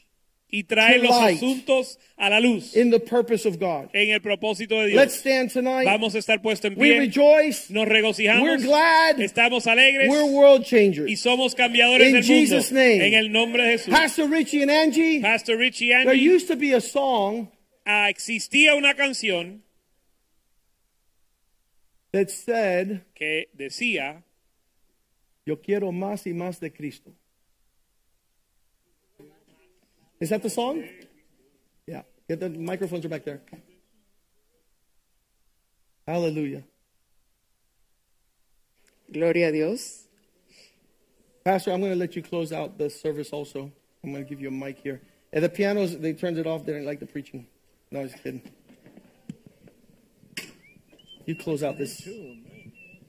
y 0.52 0.64
traer 0.64 1.00
to 1.02 1.08
los 1.08 1.16
asuntos 1.16 2.00
a 2.18 2.30
la 2.30 2.40
luz 2.40 2.76
in 2.76 2.90
the 2.90 3.00
purpose 3.00 3.48
of 3.48 3.60
God. 3.60 3.90
en 3.94 4.10
el 4.10 4.20
propósito 4.22 4.82
de 4.82 4.88
Let's 4.96 5.14
Dios. 5.14 5.20
stand 5.22 5.52
tonight. 5.54 5.86
Vamos 5.86 6.16
a 6.16 6.18
estar 6.18 6.42
puestos 6.42 6.72
en 6.72 6.80
We 6.80 6.90
pie, 6.90 7.00
rejoice. 7.00 7.72
nos 7.72 7.88
regocijamos, 7.88 8.42
We're 8.44 8.58
glad. 8.64 9.20
estamos 9.22 9.68
alegres 9.68 10.10
We're 10.10 10.26
world 10.26 10.62
y 10.62 10.66
changers. 10.66 11.20
somos 11.22 11.54
cambiadores 11.54 12.08
In 12.08 12.14
del 12.16 12.24
Jesus' 12.24 12.72
mundo. 12.72 12.82
name. 12.84 13.08
En 13.08 13.14
el 13.14 13.32
nombre 13.32 13.64
de 13.64 13.72
Jesús. 13.78 13.94
Pastor 13.94 14.30
Richie 14.30 14.64
and 14.64 14.72
Angie, 14.72 15.22
Pastor 15.22 15.58
Richie 15.58 15.90
there 15.90 16.10
Angie, 16.10 16.20
used 16.36 16.48
to 16.48 16.56
be 16.56 16.74
a 16.74 16.82
song 16.82 17.50
ah, 17.86 18.10
existía 18.10 18.76
una 18.76 18.96
canción 18.96 19.62
that 22.12 22.30
said, 22.32 23.02
que 23.14 23.50
decía, 23.56 24.24
Yo 25.46 25.58
quiero 25.62 25.92
más 25.92 26.26
y 26.28 26.34
más 26.34 26.60
de 26.60 26.72
Cristo. 26.72 27.12
Is 30.20 30.30
that 30.30 30.44
the 30.44 30.50
song? 30.50 30.84
Yeah. 31.88 32.02
Get 32.28 32.40
the 32.40 32.50
microphones 32.50 33.06
are 33.06 33.10
back 33.10 33.24
there. 33.24 33.42
Hallelujah. 36.08 36.64
Gloria 39.12 39.50
a 39.50 39.52
Dios. 39.52 40.08
Pastor, 41.44 41.72
I'm 41.72 41.80
going 41.80 41.94
to 41.94 41.98
let 41.98 42.16
you 42.16 42.22
close 42.22 42.52
out 42.52 42.78
the 42.78 42.90
service 42.90 43.32
also. 43.32 43.72
I'm 44.04 44.12
going 44.12 44.24
to 44.24 44.30
give 44.30 44.42
you 44.42 44.50
a 44.50 44.52
mic 44.52 44.80
here. 44.80 45.02
And 45.32 45.44
the 45.44 45.50
pianos, 45.50 45.98
they 45.98 46.14
turned 46.14 46.38
it 46.38 46.46
off. 46.46 46.66
They 46.66 46.74
didn't 46.74 46.86
like 46.88 47.00
the 47.00 47.06
preaching. 47.06 47.48
No, 47.92 48.02
I 48.02 48.04
was 48.04 48.14
kidding. 48.14 48.42
You 51.26 51.36
close 51.36 51.64
out 51.64 51.78
this. 51.78 52.08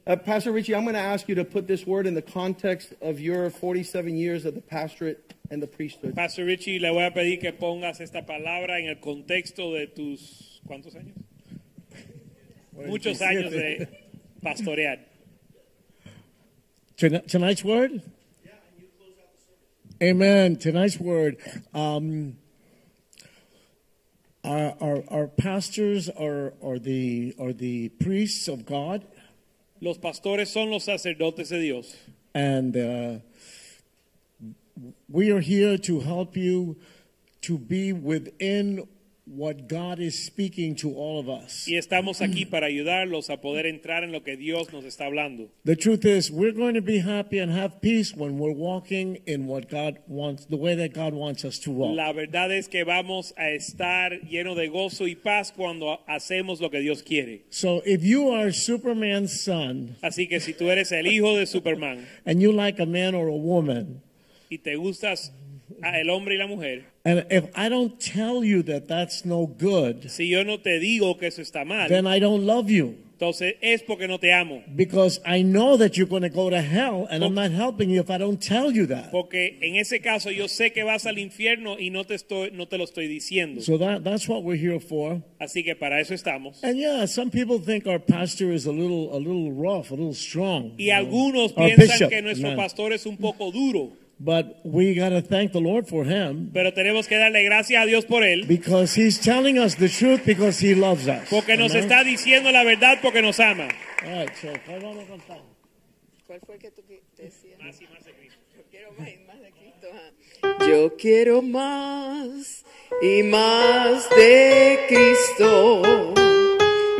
Uh, 0.07 0.17
Pastor 0.17 0.51
Richie, 0.51 0.75
I'm 0.75 0.85
going 0.85 0.95
to 0.95 1.01
ask 1.01 1.29
you 1.29 1.35
to 1.35 1.45
put 1.45 1.67
this 1.67 1.87
word 1.87 2.07
in 2.07 2.15
the 2.15 2.23
context 2.23 2.95
of 3.03 3.21
your 3.21 3.51
47 3.51 4.17
years 4.17 4.47
of 4.47 4.55
the 4.55 4.63
pastorate 4.63 5.35
and 5.51 5.63
the 5.63 5.67
priesthood. 5.67 6.17
Pastor 6.17 6.45
Richie, 6.45 6.79
le 6.79 6.91
voy 6.91 7.07
a 7.07 7.11
pedir 7.11 7.39
que 7.39 7.53
pongas 7.53 8.01
esta 8.01 8.23
palabra 8.23 8.79
en 8.79 8.89
el 8.89 8.97
contexto 8.97 9.75
de 9.75 9.87
tus, 9.89 10.61
¿cuántos 10.67 10.97
años? 10.97 11.17
Muchos 12.73 13.21
años 13.21 13.51
de 13.51 13.89
pastorear. 14.43 15.01
Tonight's 16.97 17.63
word? 17.63 18.03
Amen. 20.03 20.57
Tonight's 20.57 20.99
word. 20.99 21.37
Um, 21.75 22.39
our, 24.43 24.75
our, 24.81 25.05
our 25.09 25.27
pastors 25.27 26.09
are, 26.09 26.55
are, 26.63 26.79
the, 26.79 27.35
are 27.39 27.53
the 27.53 27.91
priests 27.91 28.49
of 28.49 28.65
God, 28.65 29.07
Los 29.81 29.98
pastores 29.98 30.51
son 30.51 30.70
los 30.70 30.85
sacerdotes 30.85 31.48
de 31.48 31.59
Dios. 31.59 31.97
and 32.35 32.77
uh, 32.77 33.19
we 35.09 35.31
are 35.32 35.40
here 35.40 35.77
to 35.77 36.01
help 36.01 36.36
you 36.36 36.77
to 37.43 37.59
be 37.59 37.93
within 37.93 38.86
what 39.31 39.69
God 39.69 40.01
is 40.01 40.19
speaking 40.27 40.74
to 40.77 40.93
all 40.94 41.20
of 41.20 41.28
us. 41.28 41.66
Y 41.69 41.77
estamos 41.77 42.20
aquí 42.20 42.44
para 42.44 42.66
ayudarlos 42.66 43.31
a 43.31 43.40
poder 43.40 43.66
entrar 43.66 44.02
en 44.02 44.11
lo 44.11 44.23
que 44.23 44.36
Dios 44.36 44.73
nos 44.73 44.85
está 44.85 45.07
hablando. 45.07 45.48
The 45.65 45.77
truth 45.77 46.05
is, 46.05 46.31
we're 46.31 46.52
going 46.52 46.74
to 46.74 46.82
be 46.82 46.98
happy 46.98 47.39
and 47.39 47.52
have 47.52 47.81
peace 47.81 48.15
when 48.15 48.39
we're 48.39 48.52
walking 48.52 49.23
in 49.27 49.47
what 49.47 49.70
God 49.70 49.98
wants, 50.09 50.47
the 50.47 50.57
way 50.57 50.74
that 50.74 50.93
God 50.93 51.15
wants 51.15 51.44
us 51.44 51.59
to 51.61 51.70
walk. 51.70 51.94
La 51.94 52.12
verdad 52.12 52.51
es 52.51 52.69
que 52.69 52.85
vamos 52.85 53.32
a 53.36 53.51
estar 53.51 54.20
llenos 54.28 54.57
de 54.57 54.69
gozo 54.69 55.07
y 55.07 55.15
paz 55.15 55.52
cuando 55.52 56.01
hacemos 56.09 56.61
lo 56.61 56.70
que 56.70 56.81
Dios 56.81 57.02
quiere. 57.02 57.43
So 57.51 57.82
if 57.86 58.02
you 58.02 58.31
are 58.31 58.52
Superman's 58.52 59.44
son 59.44 59.97
Así 60.02 60.28
que 60.28 60.40
si 60.40 60.55
tú 60.55 60.70
eres 60.70 60.90
el 60.93 61.07
hijo 61.07 61.36
de 61.36 61.47
Superman 61.47 62.07
and 62.27 62.40
you 62.40 62.52
like 62.52 62.81
a 62.81 62.86
man 62.86 63.15
or 63.15 63.28
a 63.28 63.36
woman, 63.36 64.02
y 64.51 64.59
te 64.59 64.74
gustas 64.74 65.32
el 65.83 66.11
hombre 66.11 66.35
y 66.35 66.39
la 66.39 66.47
mujer, 66.47 66.85
and 67.05 67.27
if 67.31 67.45
I 67.57 67.69
don't 67.69 67.99
tell 67.99 68.45
you 68.45 68.63
that 68.65 68.89
that's 68.89 69.25
no 69.25 69.47
good, 69.47 70.09
si 70.11 70.29
yo 70.29 70.43
no 70.45 70.59
te 70.59 70.79
digo 70.79 71.19
que 71.19 71.29
eso 71.29 71.43
está 71.43 71.65
mal, 71.65 71.89
then 71.89 72.07
I 72.07 72.19
don't 72.19 72.45
love 72.45 72.71
you 72.71 72.97
entonces 73.21 73.57
es 73.61 73.83
porque 73.83 74.09
no 74.09 74.19
te 74.19 74.33
amo. 74.33 74.63
because 74.75 75.21
I 75.27 75.43
know 75.43 75.77
that 75.77 75.99
you're 75.99 76.09
going 76.09 76.23
to 76.23 76.31
go 76.31 76.49
to 76.49 76.63
hell 76.63 77.07
and 77.11 77.23
I'm 77.23 77.35
not 77.35 77.51
helping 77.51 77.91
you 77.91 78.01
if 78.01 78.09
I 78.09 78.17
don't 78.17 78.41
tell 78.41 78.73
you 78.73 78.87
that. 78.87 79.11
Porque 79.11 79.59
en 79.61 79.77
ese 79.77 80.01
caso 80.01 80.31
yo 80.31 80.49
sé 80.49 80.73
que 80.73 80.85
vas 80.85 81.05
al 81.05 81.19
infierno 81.19 81.79
y 81.79 81.91
no 81.91 82.05
te 82.05 82.15
estoy 82.15 82.51
no 82.53 82.67
te 82.67 82.79
lo 82.79 82.85
estoy 82.85 83.09
diciendo. 83.09 83.61
So 83.61 83.77
that, 83.77 84.05
that's 84.05 84.27
what 84.27 84.43
we're 84.43 84.57
here 84.57 84.81
for. 84.81 85.23
Así 85.39 85.63
que 85.63 85.77
para 85.77 86.01
eso 86.01 86.15
estamos. 86.15 86.65
And 86.65 86.79
yeah, 86.79 87.07
some 87.07 87.31
people 87.31 87.59
think 87.59 87.87
our 87.87 88.01
pastor 88.01 88.55
is 88.55 88.65
a 88.65 88.73
little, 88.73 89.15
a 89.15 89.19
little 89.19 89.53
rough, 89.53 89.91
a 89.91 89.97
little 89.97 90.15
strong. 90.15 90.73
Y 90.79 90.87
know. 90.87 90.97
algunos 90.97 91.53
Our 91.59 91.67
piensan 91.67 92.09
que 92.09 92.23
nuestro 92.23 92.57
pastor 92.57 92.95
es 92.95 93.05
un 93.05 93.19
poco 93.19 93.53
duro, 93.53 93.93
But 94.23 94.61
we 94.65 94.95
got 94.95 95.09
to 95.11 95.23
thank 95.23 95.53
the 95.53 95.61
Lord 95.63 95.89
for 95.89 96.05
him 96.05 96.51
pero 96.53 96.75
tenemos 96.75 97.09
que 97.09 97.17
darle 97.17 97.43
gracias 97.43 97.83
a 97.83 97.87
Dios 97.87 98.05
por 98.05 98.23
él, 98.23 98.47
because 98.47 98.95
he's 98.95 99.19
telling 99.19 99.59
us 99.59 99.77
the 99.77 99.89
truth 99.89 100.27
because 100.27 100.61
he 100.61 100.75
loves 100.75 101.09
us. 101.09 101.27
porque 101.31 101.57
nos 101.57 101.73
Amen? 101.73 101.85
está 101.85 102.05
diciendo 102.05 102.51
la 102.53 102.63
verdad 102.63 102.99
porque 103.01 103.23
nos 103.23 103.41
ama. 103.41 103.69
All 104.05 104.21
right, 104.27 104.35
so, 104.35 104.49
¿cuál 104.67 104.81
vamos 104.83 105.05
a? 105.29 105.39
¿Cuál 106.27 106.41
fue 106.47 106.55
el 106.57 106.61
que 106.61 106.71
tú 106.71 106.83
decías? 107.17 107.59
Más 107.61 107.81
y 107.81 107.87
más 107.87 108.05
de 108.05 108.13
Cristo. 108.13 108.39
Yo 108.55 108.63
quiero 108.71 108.93
más 108.93 109.09
y 109.09 109.17
más 109.27 109.41
de 109.41 109.51
Cristo. 109.53 109.87
ajá. 109.91 110.67
Yo 110.67 110.97
quiero 110.97 111.43
más 111.43 112.65
y 113.03 113.23
más 113.23 114.09
de 114.11 114.79
Cristo. 114.89 115.83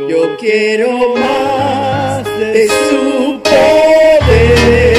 Yo 0.09 0.37
quiero 0.37 1.15
más 1.15 2.25
de 2.39 2.67
su 2.67 3.41
poder. 3.43 4.91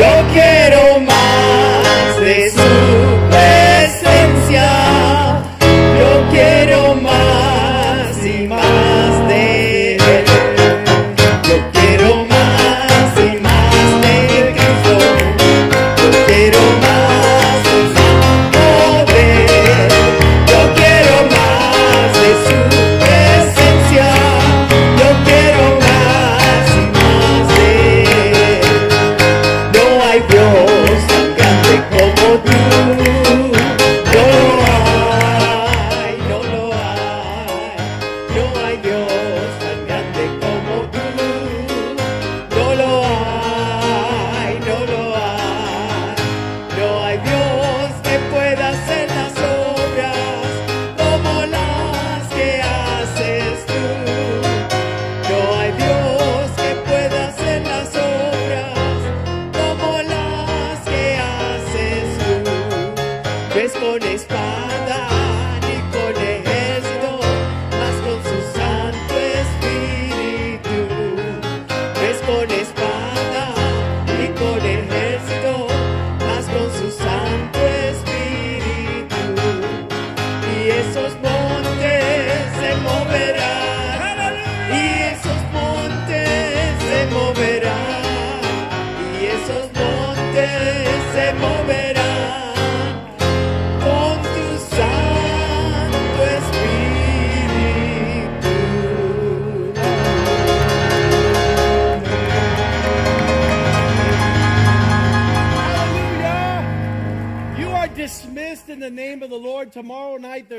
Yo 0.00 0.26
quiero 0.32 0.98
más 1.00 2.18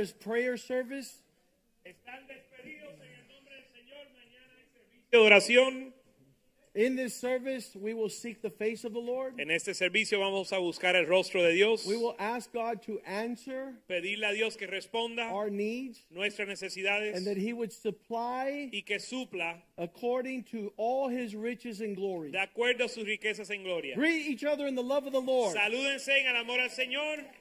servicio 0.06 1.22
de 5.12 5.18
oración. 5.18 5.94
In 6.74 6.96
this 6.96 7.14
service, 7.14 7.76
we 7.76 7.94
will 7.94 8.08
seek 8.08 8.42
the 8.42 8.50
face 8.50 8.86
of 8.86 8.94
the 8.94 9.00
Lord. 9.00 9.34
En 9.42 9.52
este 9.52 9.74
servicio 9.74 10.20
vamos 10.20 10.54
a 10.54 10.56
buscar 10.56 10.96
el 10.96 11.06
rostro 11.06 11.42
de 11.42 11.52
Dios. 11.52 11.86
We 11.86 11.98
will 11.98 12.16
ask 12.18 12.54
God 12.54 12.82
to 12.84 12.98
answer 13.06 13.74
Pedirle 13.90 14.30
a 14.30 14.34
Dios 14.34 14.56
que 14.56 14.68
responda 14.68 15.30
our 15.34 15.50
needs 15.50 16.00
nuestras 16.10 16.48
necesidades 16.48 17.18
and 17.18 17.28
that 17.28 17.36
He 17.36 17.52
would 17.52 17.74
supply 17.74 18.70
y 18.72 18.84
que 18.86 19.00
supla 19.00 19.56
according 19.78 20.46
to 20.46 20.72
all 20.78 21.10
His 21.10 21.36
riches 21.36 21.82
and 21.82 21.94
glory. 21.98 22.32
de 22.32 22.38
acuerdo 22.38 22.86
a 22.86 22.88
sus 22.88 23.04
riquezas 23.04 23.52
en 23.52 23.64
gloria. 23.64 23.96
Greet 23.96 24.28
each 24.28 24.46
other 24.46 24.66
in 24.66 24.76
the 24.76 24.82
love 24.82 25.06
of 25.06 25.12
the 25.12 25.20
Lord. 25.20 25.54
Salúdense 25.58 26.08
en 26.08 26.34
el 26.34 26.38
amor 26.38 26.62
al 26.62 26.70
Señor. 26.70 27.26